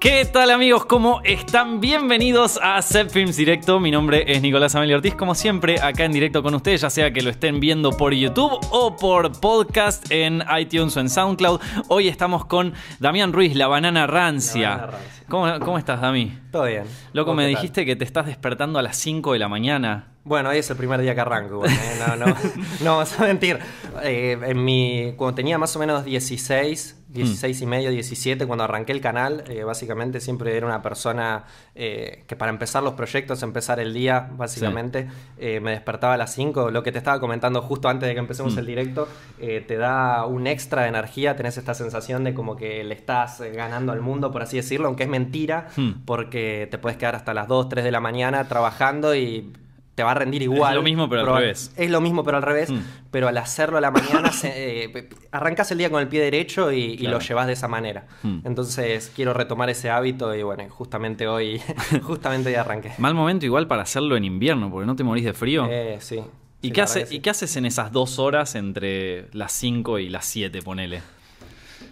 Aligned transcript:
¿Qué 0.00 0.24
tal 0.24 0.50
amigos? 0.50 0.86
¿Cómo 0.86 1.20
están? 1.24 1.78
Bienvenidos 1.78 2.58
a 2.62 2.80
Set 2.80 3.10
Films 3.10 3.36
Directo. 3.36 3.78
Mi 3.80 3.90
nombre 3.90 4.24
es 4.26 4.40
Nicolás 4.40 4.74
Amelio 4.74 4.96
Ortiz, 4.96 5.14
como 5.14 5.34
siempre, 5.34 5.78
acá 5.78 6.06
en 6.06 6.12
directo 6.12 6.42
con 6.42 6.54
ustedes, 6.54 6.80
ya 6.80 6.88
sea 6.88 7.12
que 7.12 7.20
lo 7.20 7.28
estén 7.28 7.60
viendo 7.60 7.90
por 7.90 8.14
YouTube 8.14 8.58
o 8.70 8.96
por 8.96 9.38
podcast 9.40 10.10
en 10.10 10.42
iTunes 10.58 10.96
o 10.96 11.00
en 11.00 11.10
SoundCloud. 11.10 11.60
Hoy 11.88 12.08
estamos 12.08 12.46
con 12.46 12.72
Damián 12.98 13.34
Ruiz, 13.34 13.54
la 13.54 13.68
banana 13.68 14.06
rancia. 14.06 14.70
La 14.70 14.76
banana 14.76 14.92
rancia. 14.92 15.26
¿Cómo, 15.28 15.60
cómo 15.60 15.76
estás, 15.76 16.00
Dami? 16.00 16.32
Todo 16.50 16.64
bien. 16.64 16.84
Loco, 17.12 17.32
¿Vos 17.32 17.36
me 17.36 17.46
dijiste 17.46 17.84
que 17.84 17.94
te 17.94 18.04
estás 18.04 18.24
despertando 18.24 18.78
a 18.78 18.82
las 18.82 18.96
5 18.96 19.34
de 19.34 19.38
la 19.38 19.48
mañana. 19.48 20.14
Bueno, 20.24 20.48
hoy 20.48 20.58
es 20.58 20.70
el 20.70 20.78
primer 20.78 21.02
día 21.02 21.14
que 21.14 21.20
arranco. 21.20 21.66
¿eh? 21.66 21.70
No, 21.98 22.16
no, 22.16 22.26
no 22.80 22.90
vamos 22.96 23.20
a 23.20 23.24
mentir. 23.24 23.58
Eh, 24.02 24.38
en 24.46 24.64
mi, 24.64 25.12
cuando 25.18 25.34
tenía 25.34 25.58
más 25.58 25.76
o 25.76 25.78
menos 25.78 26.06
16, 26.06 26.99
16 27.12 27.60
y 27.62 27.66
medio, 27.66 27.90
17, 27.90 28.46
cuando 28.46 28.64
arranqué 28.64 28.92
el 28.92 29.00
canal, 29.00 29.42
eh, 29.48 29.64
básicamente 29.64 30.20
siempre 30.20 30.56
era 30.56 30.66
una 30.66 30.80
persona 30.80 31.44
eh, 31.74 32.24
que 32.26 32.36
para 32.36 32.50
empezar 32.50 32.82
los 32.82 32.94
proyectos, 32.94 33.42
empezar 33.42 33.80
el 33.80 33.92
día, 33.92 34.30
básicamente, 34.36 35.08
eh, 35.38 35.60
me 35.60 35.72
despertaba 35.72 36.14
a 36.14 36.16
las 36.16 36.32
5. 36.34 36.70
Lo 36.70 36.82
que 36.82 36.92
te 36.92 36.98
estaba 36.98 37.18
comentando 37.20 37.62
justo 37.62 37.88
antes 37.88 38.08
de 38.08 38.14
que 38.14 38.20
empecemos 38.20 38.54
Mm. 38.54 38.58
el 38.60 38.66
directo, 38.66 39.08
te 39.38 39.76
da 39.76 40.24
un 40.26 40.46
extra 40.46 40.82
de 40.82 40.88
energía, 40.88 41.34
tenés 41.36 41.56
esta 41.58 41.74
sensación 41.74 42.22
de 42.24 42.32
como 42.34 42.56
que 42.56 42.84
le 42.84 42.94
estás 42.94 43.40
ganando 43.54 43.92
al 43.92 44.00
mundo, 44.00 44.30
por 44.30 44.42
así 44.42 44.56
decirlo, 44.56 44.86
aunque 44.86 45.02
es 45.04 45.08
mentira, 45.08 45.68
Mm. 45.76 45.90
porque 46.04 46.68
te 46.70 46.78
puedes 46.78 46.96
quedar 46.96 47.16
hasta 47.16 47.34
las 47.34 47.48
2, 47.48 47.68
3 47.68 47.84
de 47.84 47.90
la 47.90 48.00
mañana 48.00 48.46
trabajando 48.48 49.14
y 49.14 49.52
te 50.00 50.04
va 50.04 50.12
a 50.12 50.14
rendir 50.14 50.40
igual. 50.42 50.74
lo 50.74 50.82
mismo, 50.82 51.08
pero 51.10 51.20
al 51.22 51.40
revés. 51.42 51.72
Es 51.76 51.90
lo 51.90 52.00
mismo, 52.00 52.24
pero 52.24 52.38
al 52.38 52.42
revés. 52.42 52.70
Mm. 52.70 52.78
Pero 53.10 53.28
al 53.28 53.36
hacerlo 53.36 53.76
a 53.76 53.80
la 53.82 53.90
mañana, 53.90 54.32
se- 54.32 54.84
eh, 54.84 55.08
arrancas 55.30 55.70
el 55.72 55.78
día 55.78 55.90
con 55.90 56.00
el 56.00 56.08
pie 56.08 56.22
derecho 56.22 56.72
y, 56.72 56.96
lo 56.98 57.18
llevas 57.18 57.46
de 57.46 57.52
esa 57.52 57.68
manera. 57.68 58.06
Mm. 58.22 58.38
Entonces 58.44 59.12
quiero 59.14 59.34
retomar 59.34 59.68
ese 59.68 59.90
hábito 59.90 60.34
y 60.34 60.42
bueno, 60.42 60.64
justamente 60.70 61.28
hoy, 61.28 61.60
justamente 62.02 62.48
hoy 62.48 62.54
arranqué. 62.54 62.92
Mal 62.96 63.14
momento 63.14 63.44
igual 63.44 63.66
para 63.66 63.82
hacerlo 63.82 64.16
en 64.16 64.24
invierno, 64.24 64.70
porque 64.70 64.86
no 64.86 64.96
te 64.96 65.04
morís 65.04 65.24
de 65.26 65.34
frío. 65.34 65.66
Eh, 65.70 65.98
sí. 66.00 66.16
¿Y, 66.62 66.68
Sí, 66.68 66.72
qué 66.72 66.80
hace- 66.82 67.06
¿Y 67.10 67.20
qué 67.20 67.28
haces 67.30 67.56
en 67.56 67.66
esas 67.66 67.92
dos 67.92 68.18
horas 68.18 68.54
entre 68.54 69.26
las 69.32 69.52
5 69.52 69.98
y 69.98 70.08
las 70.08 70.24
7, 70.24 70.62
ponele? 70.62 71.02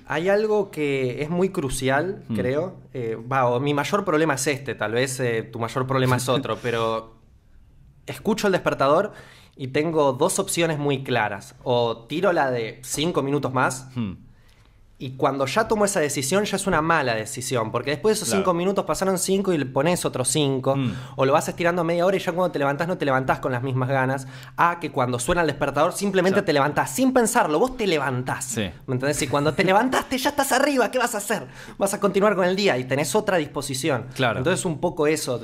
Hay 0.07 0.31
algo 0.31 0.71
que 0.71 1.21
es 1.23 1.29
muy 1.29 1.51
crucial, 1.51 2.23
Mm. 2.29 2.35
creo. 2.37 2.77
Eh, 2.95 3.19
va, 3.31 3.61
mi 3.61 3.75
mayor 3.75 4.05
problema 4.07 4.35
es 4.35 4.47
este, 4.47 4.75
tal 4.75 4.93
vez 4.93 5.21
eh, 5.21 5.43
tu 5.43 5.59
mayor 5.59 5.87
problema 5.87 6.17
es 6.17 6.29
otro, 6.31 6.57
pero 6.63 7.18
escucho 8.09 8.47
el 8.47 8.53
despertador 8.53 9.13
y 9.57 9.69
tengo 9.69 10.13
dos 10.13 10.39
opciones 10.39 10.79
muy 10.79 11.03
claras. 11.03 11.55
O 11.63 12.07
tiro 12.09 12.33
la 12.33 12.51
de 12.51 12.81
cinco 12.83 13.23
minutos 13.23 13.53
más, 13.53 13.89
Hmm. 13.95 14.13
Y 15.01 15.11
cuando 15.13 15.47
ya 15.47 15.69
tomo 15.69 15.85
esa 15.85 16.01
decisión 16.01 16.45
ya 16.45 16.57
es 16.57 16.67
una 16.67 16.83
mala 16.83 17.15
decisión, 17.15 17.71
porque 17.71 17.91
después 17.91 18.13
de 18.13 18.15
esos 18.17 18.29
Claro. 18.31 18.41
cinco 18.43 18.55
minutos 18.55 18.85
pasaron 18.85 19.17
cinco 19.19 19.53
y 19.53 19.59
le 19.59 19.65
pones 19.67 20.05
otros 20.05 20.27
cinco, 20.29 20.75
Mm. 20.75 20.93
o 21.15 21.25
lo 21.25 21.33
vas 21.33 21.49
estirando 21.49 21.85
media 21.85 22.05
hora 22.05 22.17
y 22.17 22.21
ya 22.21 22.33
cuando 22.33 22.51
te 22.51 22.59
levantás 22.59 22.89
no 22.89 22.99
te 22.99 23.05
levantás 23.05 23.39
con 23.39 23.53
las 23.53 23.63
mismas 23.63 23.89
ganas, 23.89 24.27
a 24.57 24.81
que 24.81 24.91
cuando 24.91 25.21
suena 25.21 25.43
el 25.43 25.47
despertador 25.47 25.93
simplemente 25.93 26.43
te 26.43 26.53
levantás 26.53 26.91
sin 26.91 27.13
pensarlo, 27.13 27.61
vos 27.61 27.77
te 27.77 27.87
levantás. 27.87 28.45
Sí. 28.45 28.69
¿Me 28.89 28.95
entendés? 28.95 29.23
Y 29.23 29.29
cuando 29.29 29.55
te 29.55 29.63
levantaste 29.73 30.19
ya 30.19 30.31
estás 30.31 30.51
arriba, 30.51 30.91
¿qué 30.91 30.99
vas 30.99 31.15
a 31.15 31.19
hacer? 31.19 31.47
Vas 31.79 31.95
a 31.95 32.01
continuar 32.01 32.35
con 32.35 32.45
el 32.45 32.57
día 32.57 32.77
y 32.77 32.83
tenés 32.85 33.15
otra 33.15 33.37
disposición. 33.37 34.07
Claro. 34.15 34.39
Entonces 34.39 34.65
un 34.65 34.81
poco 34.81 35.07
eso, 35.07 35.41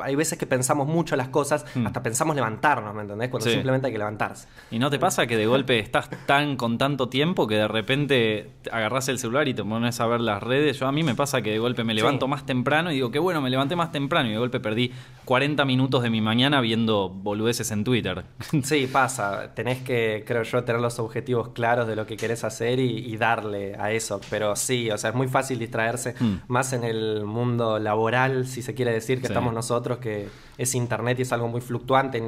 hay 0.00 0.16
veces 0.16 0.36
que 0.38 0.46
pensamos 0.46 0.86
mucho 0.86 1.16
las 1.16 1.28
cosas, 1.28 1.64
Mm. 1.74 1.86
hasta 1.86 2.02
pensamos 2.02 2.36
levantarnos, 2.36 2.94
¿me 2.94 3.02
entendés? 3.02 3.30
Cuando 3.30 3.46
Sí. 3.46 3.54
simplemente 3.54 3.86
hay 3.86 3.92
que 3.94 3.98
levantarse. 3.98 4.46
¿Y 4.70 4.78
no 4.78 4.90
te 4.90 4.98
pasa 4.98 5.26
que 5.26 5.36
de 5.38 5.46
golpe 5.54 5.78
estás 5.78 6.10
tan 6.26 6.56
con 6.56 6.76
tanto 6.76 7.08
tiempo 7.08 7.46
que 7.46 7.54
de 7.54 7.68
repente 7.68 8.50
agarrás 8.70 8.97
el 9.06 9.20
celular 9.20 9.46
y 9.46 9.54
te 9.54 9.62
pones 9.62 10.00
a 10.00 10.06
ver 10.08 10.20
las 10.20 10.42
redes? 10.42 10.78
Yo 10.80 10.88
a 10.88 10.92
mí 10.92 11.04
me 11.04 11.14
pasa 11.14 11.40
que 11.42 11.50
de 11.52 11.58
golpe 11.60 11.84
me 11.84 11.94
levanto 11.94 12.26
Sí. 12.26 12.30
más 12.30 12.44
temprano 12.46 12.90
y 12.90 12.94
digo, 12.94 13.12
qué 13.12 13.20
bueno, 13.20 13.40
me 13.40 13.50
levanté 13.50 13.76
más 13.76 13.92
temprano 13.92 14.28
y 14.28 14.32
de 14.32 14.38
golpe 14.38 14.58
perdí 14.58 14.90
40 15.24 15.64
minutos 15.64 16.02
de 16.02 16.10
mi 16.10 16.20
mañana 16.20 16.60
viendo 16.60 17.08
boludeces 17.08 17.70
en 17.70 17.84
Twitter. 17.84 18.24
Sí, 18.64 18.88
pasa. 18.90 19.54
Tenés 19.54 19.82
que, 19.82 20.24
creo 20.26 20.42
yo, 20.42 20.64
tener 20.64 20.80
los 20.80 20.98
objetivos 20.98 21.50
claros 21.50 21.86
de 21.86 21.94
lo 21.94 22.06
que 22.06 22.16
querés 22.16 22.42
hacer 22.42 22.80
y, 22.80 22.98
y 23.12 23.16
darle 23.16 23.76
a 23.78 23.92
eso. 23.92 24.20
Pero 24.30 24.56
sí, 24.56 24.90
o 24.90 24.98
sea, 24.98 25.10
es 25.10 25.16
muy 25.16 25.28
fácil 25.28 25.58
distraerse, 25.58 26.14
Mm. 26.18 26.34
más 26.48 26.72
en 26.72 26.82
el 26.84 27.24
mundo 27.24 27.78
laboral, 27.78 28.46
si 28.46 28.62
se 28.62 28.74
quiere 28.74 28.92
decir, 28.92 29.18
que 29.20 29.26
Sí. 29.28 29.32
estamos 29.32 29.52
nosotros, 29.52 29.98
que 29.98 30.28
es 30.56 30.74
internet 30.74 31.18
y 31.18 31.22
es 31.22 31.32
algo 31.32 31.46
muy 31.48 31.60
fluctuante. 31.60 32.18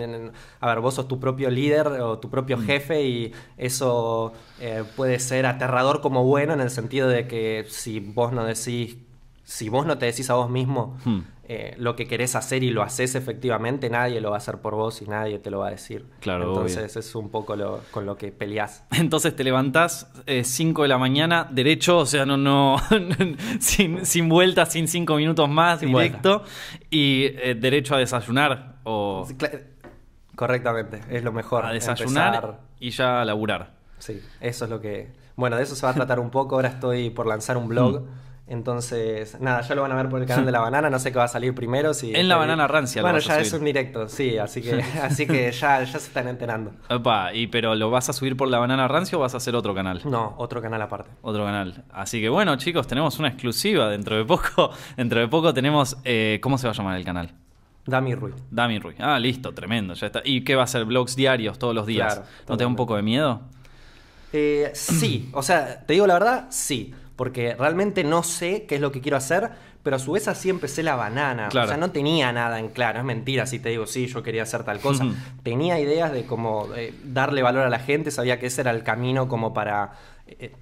A 0.60 0.66
ver, 0.68 0.80
vos 0.80 0.94
sos 0.94 1.08
tu 1.08 1.18
propio 1.18 1.50
líder 1.50 1.86
o 1.88 2.18
tu 2.18 2.28
propio 2.30 2.58
Mm. 2.58 2.62
jefe 2.66 3.02
y 3.02 3.32
eso 3.56 4.32
eh, 4.62 4.84
puede 4.94 5.18
ser 5.20 5.46
aterrador 5.46 6.02
como 6.02 6.22
bueno 6.24 6.52
en 6.60 6.66
el 6.66 6.70
sentido 6.70 7.08
de 7.08 7.26
que 7.26 7.64
si 7.68 8.00
vos 8.00 8.32
no 8.32 8.44
decís, 8.44 8.96
si 9.44 9.68
vos 9.68 9.84
no 9.86 9.98
te 9.98 10.06
decís 10.06 10.30
a 10.30 10.34
vos 10.34 10.48
mismo 10.50 10.96
Hmm. 11.04 11.20
eh, 11.52 11.74
lo 11.78 11.96
que 11.96 12.06
querés 12.06 12.36
hacer 12.36 12.62
y 12.62 12.70
lo 12.70 12.82
haces 12.84 13.16
efectivamente, 13.16 13.90
nadie 13.90 14.20
lo 14.20 14.30
va 14.30 14.36
a 14.36 14.38
hacer 14.38 14.58
por 14.58 14.76
vos 14.76 15.02
y 15.02 15.06
nadie 15.06 15.40
te 15.40 15.50
lo 15.50 15.58
va 15.58 15.66
a 15.66 15.70
decir. 15.72 16.06
Claro, 16.20 16.46
Entonces 16.50 16.94
es 16.96 17.14
un 17.16 17.28
poco 17.30 17.56
lo, 17.56 17.80
con 17.90 18.06
lo 18.06 18.16
que 18.16 18.30
peleás. 18.30 18.84
Entonces 18.92 19.34
te 19.34 19.42
levantás 19.42 20.06
5 20.44 20.82
de 20.82 20.88
la 20.88 20.98
mañana, 20.98 21.48
derecho, 21.50 21.98
o 21.98 22.06
sea, 22.06 22.24
no, 22.24 22.36
no, 22.36 22.76
sin, 23.58 24.06
sin 24.06 24.28
vuelta, 24.28 24.64
sin 24.66 24.86
5 24.86 25.16
minutos 25.16 25.48
más, 25.48 25.80
Sin 25.80 25.88
directo, 25.88 26.44
y 26.88 27.24
eh, 27.24 27.56
derecho 27.58 27.96
a 27.96 27.98
desayunar 27.98 28.76
o 28.84 29.26
Correctamente, 30.36 31.00
es 31.10 31.22
lo 31.24 31.32
mejor. 31.32 31.66
a 31.66 31.72
desayunar 31.72 32.34
empezar- 32.34 32.60
y 32.78 32.90
ya 32.90 33.20
a 33.20 33.24
laburar. 33.24 33.72
Sí, 33.98 34.22
eso 34.40 34.64
es 34.64 34.70
lo 34.70 34.80
que... 34.80 35.08
Bueno, 35.40 35.56
de 35.56 35.62
eso 35.64 35.74
se 35.74 35.84
va 35.84 35.90
a 35.90 35.94
tratar 35.94 36.20
un 36.20 36.30
poco. 36.30 36.54
Ahora 36.54 36.68
estoy 36.68 37.10
por 37.10 37.26
lanzar 37.26 37.56
un 37.56 37.66
blog. 37.66 38.02
Mm. 38.02 38.06
Entonces, 38.46 39.40
nada, 39.40 39.60
ya 39.60 39.76
lo 39.76 39.82
van 39.82 39.92
a 39.92 39.94
ver 39.94 40.08
por 40.08 40.20
el 40.20 40.26
canal 40.26 40.44
de 40.44 40.50
La 40.50 40.58
Banana. 40.58 40.90
No 40.90 40.98
sé 40.98 41.12
qué 41.12 41.18
va 41.18 41.24
a 41.24 41.28
salir 41.28 41.54
primero. 41.54 41.94
Si 41.94 42.12
En 42.14 42.28
La 42.28 42.36
Banana 42.36 42.66
Rancia 42.66 43.00
Bueno, 43.00 43.20
ya 43.20 43.38
es 43.38 43.52
un 43.52 43.64
directo, 43.64 44.08
sí. 44.08 44.38
Así 44.38 44.60
que, 44.60 44.82
así 45.02 45.24
que 45.26 45.52
ya, 45.52 45.84
ya 45.84 45.86
se 45.86 45.98
están 45.98 46.26
enterando. 46.26 46.72
Opa, 46.90 47.32
y 47.32 47.46
pero 47.46 47.76
lo 47.76 47.90
vas 47.90 48.08
a 48.08 48.12
subir 48.12 48.36
por 48.36 48.48
la 48.48 48.58
banana 48.58 48.88
rancio 48.88 49.18
o 49.18 49.20
vas 49.20 49.34
a 49.34 49.36
hacer 49.36 49.54
otro 49.54 49.72
canal? 49.72 50.02
No, 50.04 50.34
otro 50.36 50.60
canal 50.60 50.82
aparte. 50.82 51.10
Otro 51.22 51.44
canal. 51.44 51.84
Así 51.92 52.20
que 52.20 52.28
bueno, 52.28 52.56
chicos, 52.56 52.88
tenemos 52.88 53.20
una 53.20 53.28
exclusiva. 53.28 53.88
Dentro 53.88 54.16
de 54.16 54.24
poco, 54.24 54.70
dentro 54.96 55.20
de 55.20 55.28
poco 55.28 55.54
tenemos. 55.54 55.96
eh, 56.04 56.40
¿Cómo 56.42 56.58
se 56.58 56.66
va 56.66 56.72
a 56.72 56.76
llamar 56.76 56.96
el 56.96 57.04
canal? 57.04 57.32
Dami 57.86 58.16
Ruiz. 58.16 58.34
Dami 58.50 58.80
Ruiz. 58.80 58.96
Ah, 58.98 59.18
listo, 59.20 59.54
tremendo, 59.54 59.94
ya 59.94 60.06
está. 60.06 60.22
¿Y 60.24 60.42
qué 60.42 60.56
va 60.56 60.64
a 60.64 60.66
ser? 60.66 60.84
¿Blogs 60.86 61.14
diarios 61.14 61.58
todos 61.58 61.74
los 61.74 61.86
días? 61.86 62.14
Claro, 62.14 62.28
¿No 62.48 62.56
te 62.56 62.64
da 62.64 62.68
un 62.68 62.76
poco 62.76 62.96
de 62.96 63.02
miedo? 63.02 63.42
Eh, 64.32 64.70
sí, 64.74 65.28
o 65.34 65.42
sea, 65.42 65.80
te 65.86 65.94
digo 65.94 66.06
la 66.06 66.14
verdad, 66.14 66.46
sí. 66.50 66.94
Porque 67.16 67.54
realmente 67.54 68.02
no 68.02 68.22
sé 68.22 68.64
qué 68.64 68.76
es 68.76 68.80
lo 68.80 68.90
que 68.90 69.02
quiero 69.02 69.18
hacer, 69.18 69.50
pero 69.82 69.96
a 69.96 69.98
su 69.98 70.12
vez 70.12 70.26
así 70.26 70.48
empecé 70.48 70.82
la 70.82 70.96
banana. 70.96 71.48
Claro. 71.50 71.66
O 71.66 71.68
sea, 71.68 71.76
no 71.76 71.90
tenía 71.90 72.32
nada 72.32 72.58
en 72.58 72.68
claro. 72.68 72.98
Es 72.98 73.04
mentira 73.04 73.44
si 73.44 73.58
te 73.58 73.68
digo, 73.68 73.86
sí, 73.86 74.06
yo 74.06 74.22
quería 74.22 74.44
hacer 74.44 74.64
tal 74.64 74.80
cosa. 74.80 75.04
Tenía 75.42 75.78
ideas 75.78 76.12
de 76.12 76.24
cómo 76.24 76.68
eh, 76.74 76.94
darle 77.04 77.42
valor 77.42 77.64
a 77.64 77.68
la 77.68 77.78
gente, 77.78 78.10
sabía 78.10 78.38
que 78.40 78.46
ese 78.46 78.62
era 78.62 78.70
el 78.70 78.82
camino 78.82 79.28
como 79.28 79.52
para... 79.52 79.92
eh, 80.26 80.52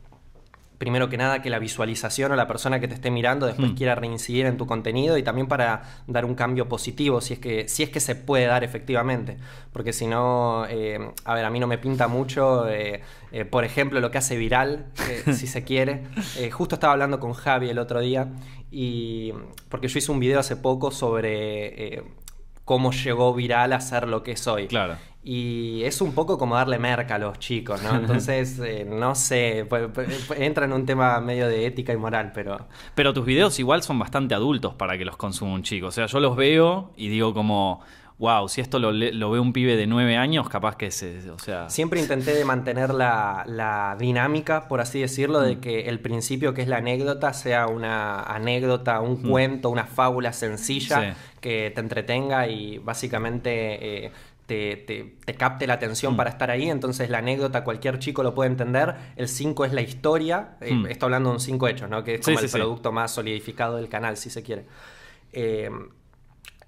primero 0.78 1.08
que 1.08 1.16
nada, 1.16 1.42
que 1.42 1.50
la 1.50 1.58
visualización 1.58 2.30
o 2.32 2.36
la 2.36 2.46
persona 2.46 2.78
que 2.78 2.86
te 2.88 2.94
esté 2.94 3.10
mirando 3.10 3.46
después 3.46 3.72
Mm. 3.72 3.74
quiera 3.74 3.94
reincidir 3.96 4.46
en 4.46 4.56
tu 4.56 4.66
contenido 4.66 5.18
y 5.18 5.22
también 5.24 5.48
para 5.48 5.82
dar 6.06 6.24
un 6.24 6.34
cambio 6.36 6.68
positivo, 6.68 7.20
si 7.20 7.34
es 7.34 7.40
que, 7.40 7.68
si 7.68 7.82
es 7.82 7.90
que 7.90 7.98
se 8.00 8.14
puede 8.14 8.46
dar 8.46 8.62
efectivamente. 8.62 9.36
Porque 9.72 9.92
si 9.92 10.06
no, 10.06 10.66
eh, 10.68 10.98
a 11.24 11.34
ver, 11.34 11.44
a 11.44 11.50
mí 11.50 11.58
no 11.58 11.66
me 11.66 11.78
pinta 11.78 12.06
mucho, 12.06 12.68
eh, 12.68 13.02
eh, 13.32 13.44
por 13.44 13.64
ejemplo, 13.64 14.00
lo 14.00 14.10
que 14.10 14.18
hace 14.18 14.36
viral, 14.36 14.86
si 15.32 15.46
se 15.48 15.64
quiere. 15.64 16.04
Justo 16.52 16.76
estaba 16.76 16.92
hablando 16.92 17.18
con 17.18 17.32
Javi 17.32 17.68
el 17.68 17.78
otro 17.78 18.00
día, 18.00 18.28
y 18.70 19.32
porque 19.68 19.88
yo 19.88 19.98
hice 19.98 20.12
un 20.12 20.20
video 20.20 20.38
hace 20.40 20.54
poco 20.56 20.90
sobre 20.92 22.04
cómo 22.68 22.92
llegó 22.92 23.32
viral 23.32 23.72
a 23.72 23.80
ser 23.80 24.06
lo 24.06 24.22
que 24.22 24.36
soy. 24.36 24.66
Claro. 24.68 24.96
Y 25.24 25.82
es 25.84 26.00
un 26.00 26.12
poco 26.12 26.36
como 26.38 26.54
darle 26.54 26.78
merca 26.78 27.14
a 27.14 27.18
los 27.18 27.38
chicos, 27.38 27.82
¿no? 27.82 27.90
Entonces, 27.96 28.58
eh, 28.60 28.86
no 28.88 29.14
sé, 29.14 29.66
pu- 29.68 29.90
pu- 29.92 30.34
entra 30.38 30.66
en 30.66 30.72
un 30.74 30.84
tema 30.86 31.18
medio 31.20 31.48
de 31.48 31.64
ética 31.66 31.92
y 31.92 31.96
moral, 31.96 32.32
pero... 32.34 32.68
Pero 32.94 33.12
tus 33.14 33.24
videos 33.24 33.58
igual 33.58 33.82
son 33.82 33.98
bastante 33.98 34.34
adultos 34.34 34.74
para 34.74 34.98
que 34.98 35.04
los 35.06 35.16
consuma 35.16 35.54
un 35.54 35.62
chico. 35.62 35.86
O 35.86 35.90
sea, 35.90 36.06
yo 36.06 36.20
los 36.20 36.36
veo 36.36 36.92
y 36.96 37.08
digo 37.08 37.34
como, 37.34 37.80
wow, 38.18 38.48
si 38.48 38.60
esto 38.60 38.78
lo, 38.78 38.90
lo 38.92 39.30
ve 39.30 39.38
un 39.40 39.52
pibe 39.52 39.76
de 39.76 39.86
nueve 39.86 40.16
años, 40.16 40.48
capaz 40.48 40.76
que 40.76 40.90
se, 40.90 41.30
o 41.30 41.38
sea... 41.38 41.68
Siempre 41.68 42.00
intenté 42.00 42.32
de 42.34 42.44
mantener 42.44 42.92
la, 42.94 43.44
la 43.46 43.96
dinámica, 43.98 44.66
por 44.68 44.80
así 44.80 45.00
decirlo, 45.00 45.40
Mm. 45.40 45.44
de 45.44 45.58
que 45.60 45.80
el 45.88 46.00
principio 46.00 46.52
que 46.54 46.62
es 46.62 46.68
la 46.68 46.78
anécdota 46.78 47.32
sea 47.32 47.66
una 47.66 48.22
anécdota, 48.22 49.00
un 49.00 49.22
Mm. 49.22 49.30
cuento, 49.30 49.68
una 49.70 49.84
fábula 49.84 50.32
sencilla 50.32 51.00
Sí. 51.12 51.18
Que 51.40 51.70
te 51.74 51.80
entretenga 51.80 52.46
y 52.48 52.78
básicamente 52.78 54.06
eh, 54.06 54.12
te, 54.46 54.76
te- 54.76 55.14
te 55.24 55.34
capte 55.34 55.66
la 55.66 55.74
atención 55.74 56.14
Mm. 56.14 56.16
para 56.16 56.30
estar 56.30 56.50
ahí. 56.50 56.70
Entonces 56.70 57.10
la 57.10 57.18
anécdota 57.18 57.64
cualquier 57.64 57.98
chico 57.98 58.22
lo 58.22 58.34
puede 58.34 58.50
entender. 58.50 58.94
El 59.16 59.28
5 59.28 59.64
es 59.66 59.72
la 59.72 59.82
historia. 59.82 60.56
Eh, 60.60 60.72
Mm. 60.74 60.86
Esto 60.86 61.06
hablando 61.06 61.28
de 61.30 61.34
un 61.34 61.40
5 61.40 61.68
hechos, 61.68 61.88
¿no? 61.90 62.02
Que 62.04 62.14
es 62.14 62.20
como 62.24 62.38
sí, 62.38 62.44
el 62.44 62.50
sí. 62.50 62.56
producto 62.56 62.90
más 62.92 63.10
solidificado 63.12 63.76
del 63.76 63.88
canal, 63.88 64.16
si 64.16 64.30
se 64.30 64.42
quiere. 64.42 64.64
Eh, 65.32 65.70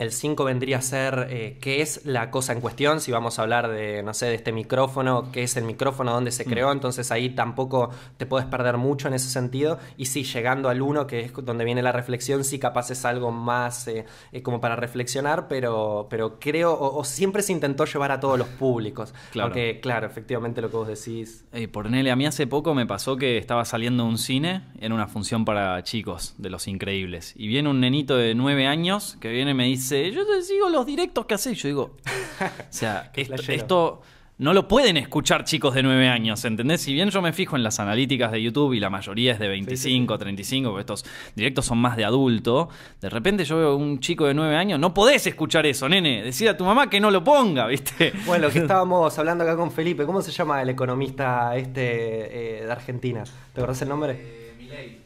El 0.00 0.12
5 0.12 0.44
vendría 0.44 0.78
a 0.78 0.80
ser 0.80 1.26
eh, 1.28 1.58
qué 1.60 1.82
es 1.82 2.06
la 2.06 2.30
cosa 2.30 2.54
en 2.54 2.62
cuestión, 2.62 3.02
si 3.02 3.12
vamos 3.12 3.38
a 3.38 3.42
hablar 3.42 3.68
de, 3.68 4.02
no 4.02 4.14
sé, 4.14 4.24
de 4.26 4.34
este 4.34 4.50
micrófono, 4.50 5.30
qué 5.30 5.42
es 5.42 5.58
el 5.58 5.64
micrófono, 5.64 6.14
dónde 6.14 6.30
se 6.30 6.46
creó, 6.46 6.72
entonces 6.72 7.12
ahí 7.12 7.28
tampoco 7.28 7.90
te 8.16 8.24
puedes 8.24 8.46
perder 8.46 8.78
mucho 8.78 9.08
en 9.08 9.14
ese 9.14 9.28
sentido. 9.28 9.78
Y 9.98 10.06
sí, 10.06 10.24
llegando 10.24 10.70
al 10.70 10.80
1, 10.80 11.06
que 11.06 11.20
es 11.20 11.34
donde 11.34 11.66
viene 11.66 11.82
la 11.82 11.92
reflexión, 11.92 12.44
sí 12.44 12.58
capaz 12.58 12.90
es 12.90 13.04
algo 13.04 13.30
más 13.30 13.88
eh, 13.88 14.06
eh, 14.32 14.42
como 14.42 14.58
para 14.58 14.74
reflexionar, 14.74 15.48
pero, 15.48 16.06
pero 16.08 16.40
creo, 16.40 16.72
o, 16.72 16.98
o 16.98 17.04
siempre 17.04 17.42
se 17.42 17.52
intentó 17.52 17.84
llevar 17.84 18.10
a 18.10 18.20
todos 18.20 18.38
los 18.38 18.48
públicos. 18.48 19.12
Claro. 19.32 19.48
Aunque, 19.48 19.80
claro, 19.80 20.06
efectivamente 20.06 20.62
lo 20.62 20.70
que 20.70 20.76
vos 20.78 20.88
decís. 20.88 21.44
Por 21.72 21.90
Nele, 21.90 22.10
a 22.10 22.16
mí 22.16 22.24
hace 22.24 22.46
poco 22.46 22.74
me 22.74 22.86
pasó 22.86 23.18
que 23.18 23.36
estaba 23.36 23.66
saliendo 23.66 24.06
un 24.06 24.16
cine 24.16 24.62
en 24.80 24.92
una 24.92 25.08
función 25.08 25.44
para 25.44 25.82
chicos 25.82 26.36
de 26.38 26.48
Los 26.48 26.68
Increíbles. 26.68 27.34
Y 27.36 27.48
viene 27.48 27.68
un 27.68 27.80
nenito 27.80 28.16
de 28.16 28.34
nueve 28.34 28.66
años 28.66 29.18
que 29.20 29.28
viene 29.28 29.50
y 29.50 29.54
me 29.54 29.64
dice, 29.66 29.89
yo 29.90 30.26
te 30.26 30.42
sigo 30.42 30.68
los 30.68 30.86
directos 30.86 31.26
que 31.26 31.34
haces. 31.34 31.60
Yo 31.62 31.68
digo, 31.68 31.96
o 32.00 32.72
sea, 32.72 33.10
esto, 33.14 34.02
no 34.40 34.54
lo 34.54 34.66
pueden 34.66 34.96
escuchar 34.96 35.44
chicos 35.44 35.74
de 35.74 35.82
nueve 35.82 36.08
años, 36.08 36.42
¿entendés? 36.46 36.80
Si 36.80 36.94
bien 36.94 37.10
yo 37.10 37.20
me 37.20 37.34
fijo 37.34 37.56
en 37.56 37.62
las 37.62 37.78
analíticas 37.78 38.32
de 38.32 38.42
YouTube 38.42 38.72
y 38.72 38.80
la 38.80 38.88
mayoría 38.88 39.32
es 39.32 39.38
de 39.38 39.48
25, 39.48 40.16
35, 40.16 40.70
porque 40.70 40.80
estos 40.80 41.04
directos 41.36 41.66
son 41.66 41.76
más 41.76 41.94
de 41.96 42.06
adulto, 42.06 42.70
de 43.02 43.10
repente 43.10 43.44
yo 43.44 43.58
veo 43.58 43.76
un 43.76 44.00
chico 44.00 44.26
de 44.26 44.32
nueve 44.32 44.56
años, 44.56 44.80
no 44.80 44.94
podés 44.94 45.26
escuchar 45.26 45.66
eso, 45.66 45.90
nene. 45.90 46.22
Decir 46.22 46.48
a 46.48 46.56
tu 46.56 46.64
mamá 46.64 46.88
que 46.88 47.00
no 47.00 47.10
lo 47.10 47.22
ponga, 47.22 47.66
¿viste? 47.66 48.14
Bueno, 48.24 48.46
lo 48.46 48.52
que 48.52 48.60
estábamos 48.60 49.18
hablando 49.18 49.44
acá 49.44 49.56
con 49.56 49.70
Felipe, 49.70 50.06
¿cómo 50.06 50.22
se 50.22 50.30
llama 50.30 50.62
el 50.62 50.70
economista 50.70 51.54
este 51.56 52.60
eh, 52.60 52.64
de 52.64 52.72
Argentina? 52.72 53.24
¿Te 53.52 53.60
acordás 53.60 53.82
el 53.82 53.88
nombre? 53.90 54.12
Eh, 54.18 54.54
Milei. 54.56 54.99